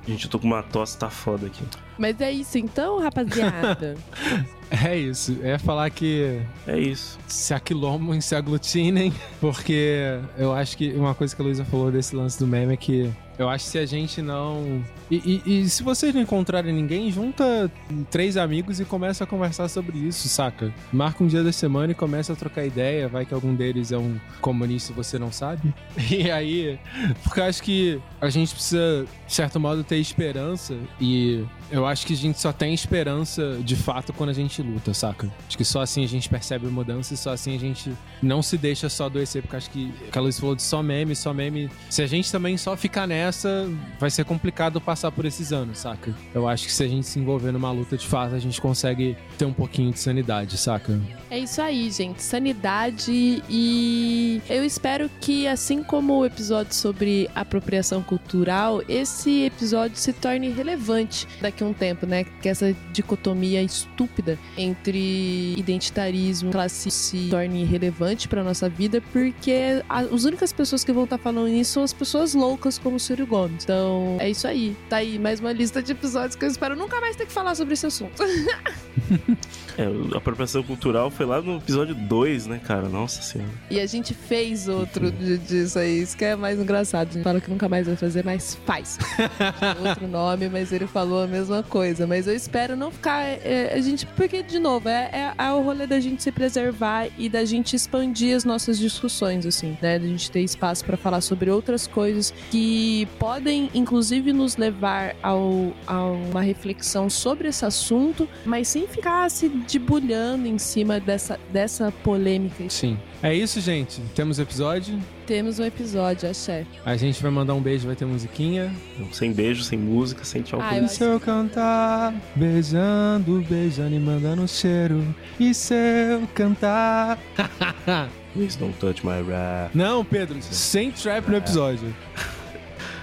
Gente, 0.06 0.24
eu 0.24 0.30
tô 0.30 0.38
com 0.38 0.46
uma 0.46 0.62
tosse, 0.62 0.98
tá 0.98 1.08
foda 1.08 1.46
aqui. 1.46 1.62
Mas 1.98 2.20
é 2.20 2.30
isso 2.32 2.56
então, 2.58 3.00
rapaziada. 3.00 3.96
É 4.70 4.94
isso. 4.94 5.38
É 5.42 5.56
falar 5.56 5.88
que 5.88 6.42
É 6.66 6.78
isso. 6.78 7.18
se 7.26 7.54
aquilombem, 7.54 8.20
se 8.20 8.34
aglutinem, 8.34 9.10
porque 9.40 10.18
eu 10.36 10.52
acho 10.52 10.76
que 10.76 10.90
uma 10.92 11.14
coisa 11.14 11.34
que 11.34 11.40
a 11.40 11.44
Luísa 11.46 11.64
falou 11.64 11.90
desse 11.90 12.14
lance 12.14 12.38
do 12.38 12.46
meme 12.46 12.74
é 12.74 12.76
que 12.76 13.10
eu 13.38 13.48
acho 13.48 13.64
que 13.64 13.70
se 13.70 13.78
a 13.78 13.86
gente 13.86 14.20
não. 14.20 14.84
E, 15.10 15.40
e- 15.46 15.60
e 15.62 15.68
se 15.70 15.82
vocês 15.82 16.14
não 16.14 16.20
encontrarem 16.20 16.74
ninguém, 16.74 17.10
junta 17.10 17.70
três 18.10 18.36
amigos 18.36 18.78
e 18.78 18.84
começa 18.84 19.24
a 19.24 19.26
conversar 19.26 19.68
sobre 19.68 19.96
isso, 19.96 20.28
saca? 20.28 20.70
Marca 20.92 21.24
um 21.24 21.26
dia 21.26 21.42
da 21.42 21.50
semana 21.52 21.92
e 21.92 21.94
começa 21.94 22.34
a 22.34 22.36
trocar 22.36 22.66
ideia. 22.66 23.08
Vai 23.08 23.24
que 23.24 23.32
algum 23.32 23.54
deles 23.54 23.90
é 23.90 23.96
um 23.96 24.20
comunista 24.42 24.92
e 24.92 24.94
você 24.94 25.18
não 25.18 25.32
sabe. 25.32 25.72
E 26.10 26.30
aí. 26.30 26.78
Porque 27.22 27.40
eu 27.40 27.44
acho 27.44 27.62
que 27.62 27.98
a 28.20 28.28
gente 28.28 28.52
precisa, 28.52 29.06
de 29.26 29.32
certo 29.32 29.58
modo, 29.58 29.82
ter 29.82 29.96
esperança. 29.96 30.74
E 31.00 31.42
eu 31.70 31.86
acho 31.86 32.06
que 32.06 32.12
a 32.12 32.16
gente 32.16 32.40
só 32.40 32.52
tem 32.52 32.72
esperança 32.72 33.58
de 33.62 33.76
fato 33.76 34.12
quando 34.12 34.30
a 34.30 34.32
gente 34.32 34.62
luta, 34.62 34.94
saca? 34.94 35.30
Acho 35.46 35.56
que 35.56 35.64
só 35.64 35.82
assim 35.82 36.04
a 36.04 36.08
gente 36.08 36.28
percebe 36.28 36.66
mudança 36.66 37.14
e 37.14 37.16
só 37.16 37.32
assim 37.32 37.54
a 37.54 37.58
gente 37.58 37.92
não 38.22 38.42
se 38.42 38.56
deixa 38.56 38.88
só 38.88 39.06
adoecer, 39.06 39.42
porque 39.42 39.56
acho 39.56 39.70
que 39.70 39.92
a 40.14 40.20
Luiz 40.20 40.38
falou 40.38 40.54
de 40.54 40.62
só 40.62 40.82
meme, 40.82 41.14
só 41.14 41.32
meme. 41.32 41.70
Se 41.90 42.02
a 42.02 42.06
gente 42.06 42.30
também 42.30 42.56
só 42.56 42.76
ficar 42.76 43.06
nessa, 43.06 43.68
vai 43.98 44.10
ser 44.10 44.24
complicado 44.24 44.80
passar 44.80 45.10
por 45.12 45.24
esses 45.24 45.52
anos, 45.52 45.78
saca? 45.78 46.14
Eu 46.34 46.48
acho 46.48 46.66
que 46.66 46.72
se 46.72 46.82
a 46.82 46.88
gente 46.88 47.06
se 47.06 47.18
envolver 47.18 47.52
numa 47.52 47.70
luta 47.70 47.96
de 47.96 48.06
fato, 48.06 48.34
a 48.34 48.38
gente 48.38 48.60
consegue 48.60 49.16
ter 49.36 49.44
um 49.44 49.52
pouquinho 49.52 49.92
de 49.92 49.98
sanidade, 49.98 50.56
saca? 50.56 51.00
É 51.30 51.38
isso 51.38 51.60
aí, 51.60 51.90
gente. 51.90 52.22
Sanidade 52.22 53.42
e 53.48 54.40
eu 54.48 54.64
espero 54.64 55.10
que, 55.20 55.46
assim 55.46 55.82
como 55.82 56.18
o 56.18 56.26
episódio 56.26 56.74
sobre 56.74 57.28
apropriação 57.34 58.02
cultural, 58.02 58.82
esse 58.88 59.44
episódio 59.44 59.96
se 59.96 60.12
torne 60.12 60.48
relevante 60.48 61.26
daqui 61.40 61.57
a 61.64 61.66
um 61.66 61.72
tempo, 61.72 62.06
né? 62.06 62.24
Que 62.24 62.48
essa 62.48 62.74
dicotomia 62.93 63.62
estúpida 63.62 64.39
entre 64.56 65.55
identitarismo 65.56 66.51
e 66.51 66.52
classe 66.52 66.90
se 66.90 67.28
torne 67.28 67.64
relevante 67.64 68.28
pra 68.28 68.43
nossa 68.43 68.68
vida, 68.68 69.02
porque 69.12 69.82
as 69.89 70.24
únicas 70.24 70.52
pessoas 70.52 70.85
que 70.85 70.93
vão 70.93 71.05
estar 71.05 71.18
falando 71.18 71.48
isso 71.48 71.72
são 71.72 71.82
as 71.82 71.93
pessoas 71.93 72.35
loucas 72.35 72.78
como 72.78 72.97
o 72.97 73.01
Ciro 73.01 73.26
Gomes. 73.26 73.64
Então, 73.64 74.16
é 74.20 74.30
isso 74.30 74.47
aí. 74.47 74.76
Tá 74.89 74.97
aí 74.97 75.18
mais 75.18 75.40
uma 75.40 75.52
lista 75.52 75.82
de 75.82 75.93
episódios 75.93 76.36
que 76.36 76.44
eu 76.44 76.48
espero 76.48 76.76
nunca 76.76 77.01
mais 77.01 77.16
ter 77.16 77.26
que 77.26 77.32
falar 77.32 77.55
sobre 77.55 77.74
esse 77.74 77.86
assunto. 77.86 78.22
É, 79.78 79.85
a 80.12 80.18
apropriação 80.18 80.60
cultural 80.64 81.09
foi 81.09 81.24
lá 81.24 81.40
no 81.40 81.59
episódio 81.59 81.94
2, 81.94 82.47
né, 82.48 82.60
cara? 82.64 82.89
Nossa 82.89 83.22
senhora. 83.22 83.48
E 83.70 83.78
a 83.78 83.86
gente 83.86 84.12
fez 84.12 84.66
outro 84.66 85.09
disso 85.12 85.78
aí. 85.78 86.02
Isso 86.02 86.16
que 86.16 86.24
é 86.24 86.35
mais 86.35 86.59
engraçado. 86.59 87.10
A 87.10 87.12
gente 87.12 87.22
fala 87.22 87.40
que 87.40 87.48
nunca 87.48 87.68
mais 87.68 87.86
vai 87.86 87.94
fazer, 87.94 88.24
mas 88.24 88.59
faz. 88.66 88.98
outro 89.86 90.09
nome, 90.09 90.48
mas 90.48 90.72
ele 90.72 90.89
falou 90.89 91.22
a 91.22 91.28
mesma 91.28 91.47
coisa. 91.62 92.06
Mas 92.06 92.26
eu 92.26 92.34
espero 92.34 92.76
não 92.76 92.90
ficar. 92.90 93.22
é, 93.22 93.72
a 93.74 93.80
gente. 93.80 94.06
Porque, 94.06 94.42
de 94.42 94.58
novo, 94.58 94.88
é, 94.88 95.34
é, 95.38 95.44
é 95.44 95.52
o 95.52 95.62
rolê 95.62 95.86
da 95.86 96.00
gente 96.00 96.22
se 96.22 96.32
preservar 96.32 97.08
e 97.18 97.28
da 97.28 97.44
gente 97.44 97.74
expandir 97.74 98.36
as 98.36 98.44
nossas 98.44 98.78
discussões, 98.78 99.46
assim, 99.46 99.76
né? 99.80 99.98
Da 99.98 100.06
gente 100.06 100.30
ter 100.30 100.40
espaço 100.40 100.84
pra 100.84 100.96
falar 100.96 101.20
sobre 101.20 101.50
outras 101.50 101.86
coisas 101.86 102.32
que 102.50 103.06
podem, 103.18 103.70
inclusive, 103.74 104.32
nos 104.32 104.56
levar 104.56 105.16
ao, 105.22 105.72
a 105.86 106.04
uma 106.04 106.42
reflexão 106.42 107.10
sobre 107.10 107.48
esse 107.48 107.64
assunto, 107.64 108.28
mas 108.44 108.68
sem 108.68 108.86
ficar 108.86 109.30
se 109.30 109.48
debulhando 109.48 110.46
em 110.46 110.58
cima 110.58 111.00
dessa, 111.00 111.38
dessa 111.50 111.92
polêmica 112.02 112.48
Sim. 112.68 112.98
É 113.22 113.34
isso, 113.34 113.60
gente. 113.60 114.00
Temos 114.14 114.38
episódio. 114.38 114.98
Temos 115.28 115.59
um 115.59 115.64
episódio, 115.66 116.26
axé. 116.26 116.64
A 116.86 116.96
gente 116.96 117.22
vai 117.22 117.30
mandar 117.30 117.52
um 117.52 117.60
beijo, 117.60 117.86
vai 117.86 117.94
ter 117.94 118.06
musiquinha. 118.06 118.74
Sem 119.12 119.30
beijo, 119.30 119.62
sem 119.62 119.78
música, 119.78 120.24
sem 120.24 120.40
tchau. 120.40 120.59
Ah. 120.59 120.78
E 120.78 120.88
se 120.88 121.05
eu 121.05 121.20
cantar, 121.20 122.14
beijando, 122.34 123.44
beijando 123.46 123.94
e 123.94 123.98
mandando 124.00 124.48
cheiro. 124.48 125.05
E 125.38 125.52
se 125.52 125.74
eu 125.74 126.26
cantar. 126.34 127.18
Please 128.32 128.59
don't 128.59 128.74
touch 128.78 129.05
my 129.05 129.20
rap. 129.20 129.70
Não, 129.74 130.02
Pedro, 130.02 130.40
sem 130.40 130.90
trap 130.90 131.28
no 131.28 131.36
episódio. 131.36 131.94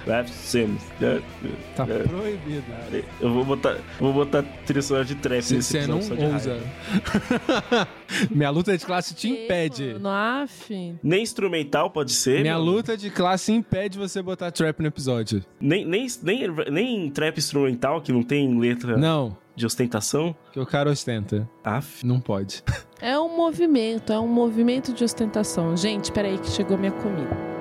Rap 0.06 0.28
Sims. 0.30 0.82
Tá 1.74 1.84
É. 1.84 1.98
proibido. 2.04 2.64
Eu 3.20 3.32
vou 3.32 3.44
botar, 3.44 3.76
vou 3.98 4.12
botar 4.12 4.44
trilha 4.64 5.04
de 5.04 5.14
trap 5.16 5.42
Se 5.42 5.56
nesse 5.56 5.72
você 5.80 5.86
não 5.86 5.96
ousa. 6.32 6.58
Minha 8.30 8.50
luta 8.50 8.76
de 8.76 8.84
classe 8.84 9.14
te 9.14 9.28
impede. 9.28 9.94
Mano, 9.94 10.08
af. 10.08 10.70
Nem 11.02 11.22
instrumental 11.22 11.90
pode 11.90 12.12
ser. 12.12 12.40
Minha 12.42 12.56
luta 12.56 12.96
de 12.96 13.10
classe 13.10 13.52
impede 13.52 13.98
você 13.98 14.22
botar 14.22 14.50
trap 14.52 14.80
no 14.80 14.86
episódio. 14.86 15.44
Nem, 15.60 15.84
nem, 15.84 16.06
nem, 16.22 16.48
nem 16.70 17.10
trap 17.10 17.36
instrumental, 17.38 18.00
que 18.00 18.12
não 18.12 18.22
tem 18.22 18.58
letra 18.58 18.96
Não, 18.96 19.36
de 19.56 19.66
ostentação. 19.66 20.36
que 20.52 20.60
o 20.60 20.66
cara 20.66 20.90
ostenta. 20.90 21.48
Aff. 21.64 22.06
Não 22.06 22.20
pode. 22.20 22.62
É 23.00 23.18
um 23.18 23.36
movimento, 23.36 24.12
é 24.12 24.18
um 24.20 24.28
movimento 24.28 24.92
de 24.92 25.02
ostentação. 25.04 25.76
Gente, 25.76 26.12
peraí 26.12 26.38
que 26.38 26.48
chegou 26.50 26.78
minha 26.78 26.92
comida. 26.92 27.55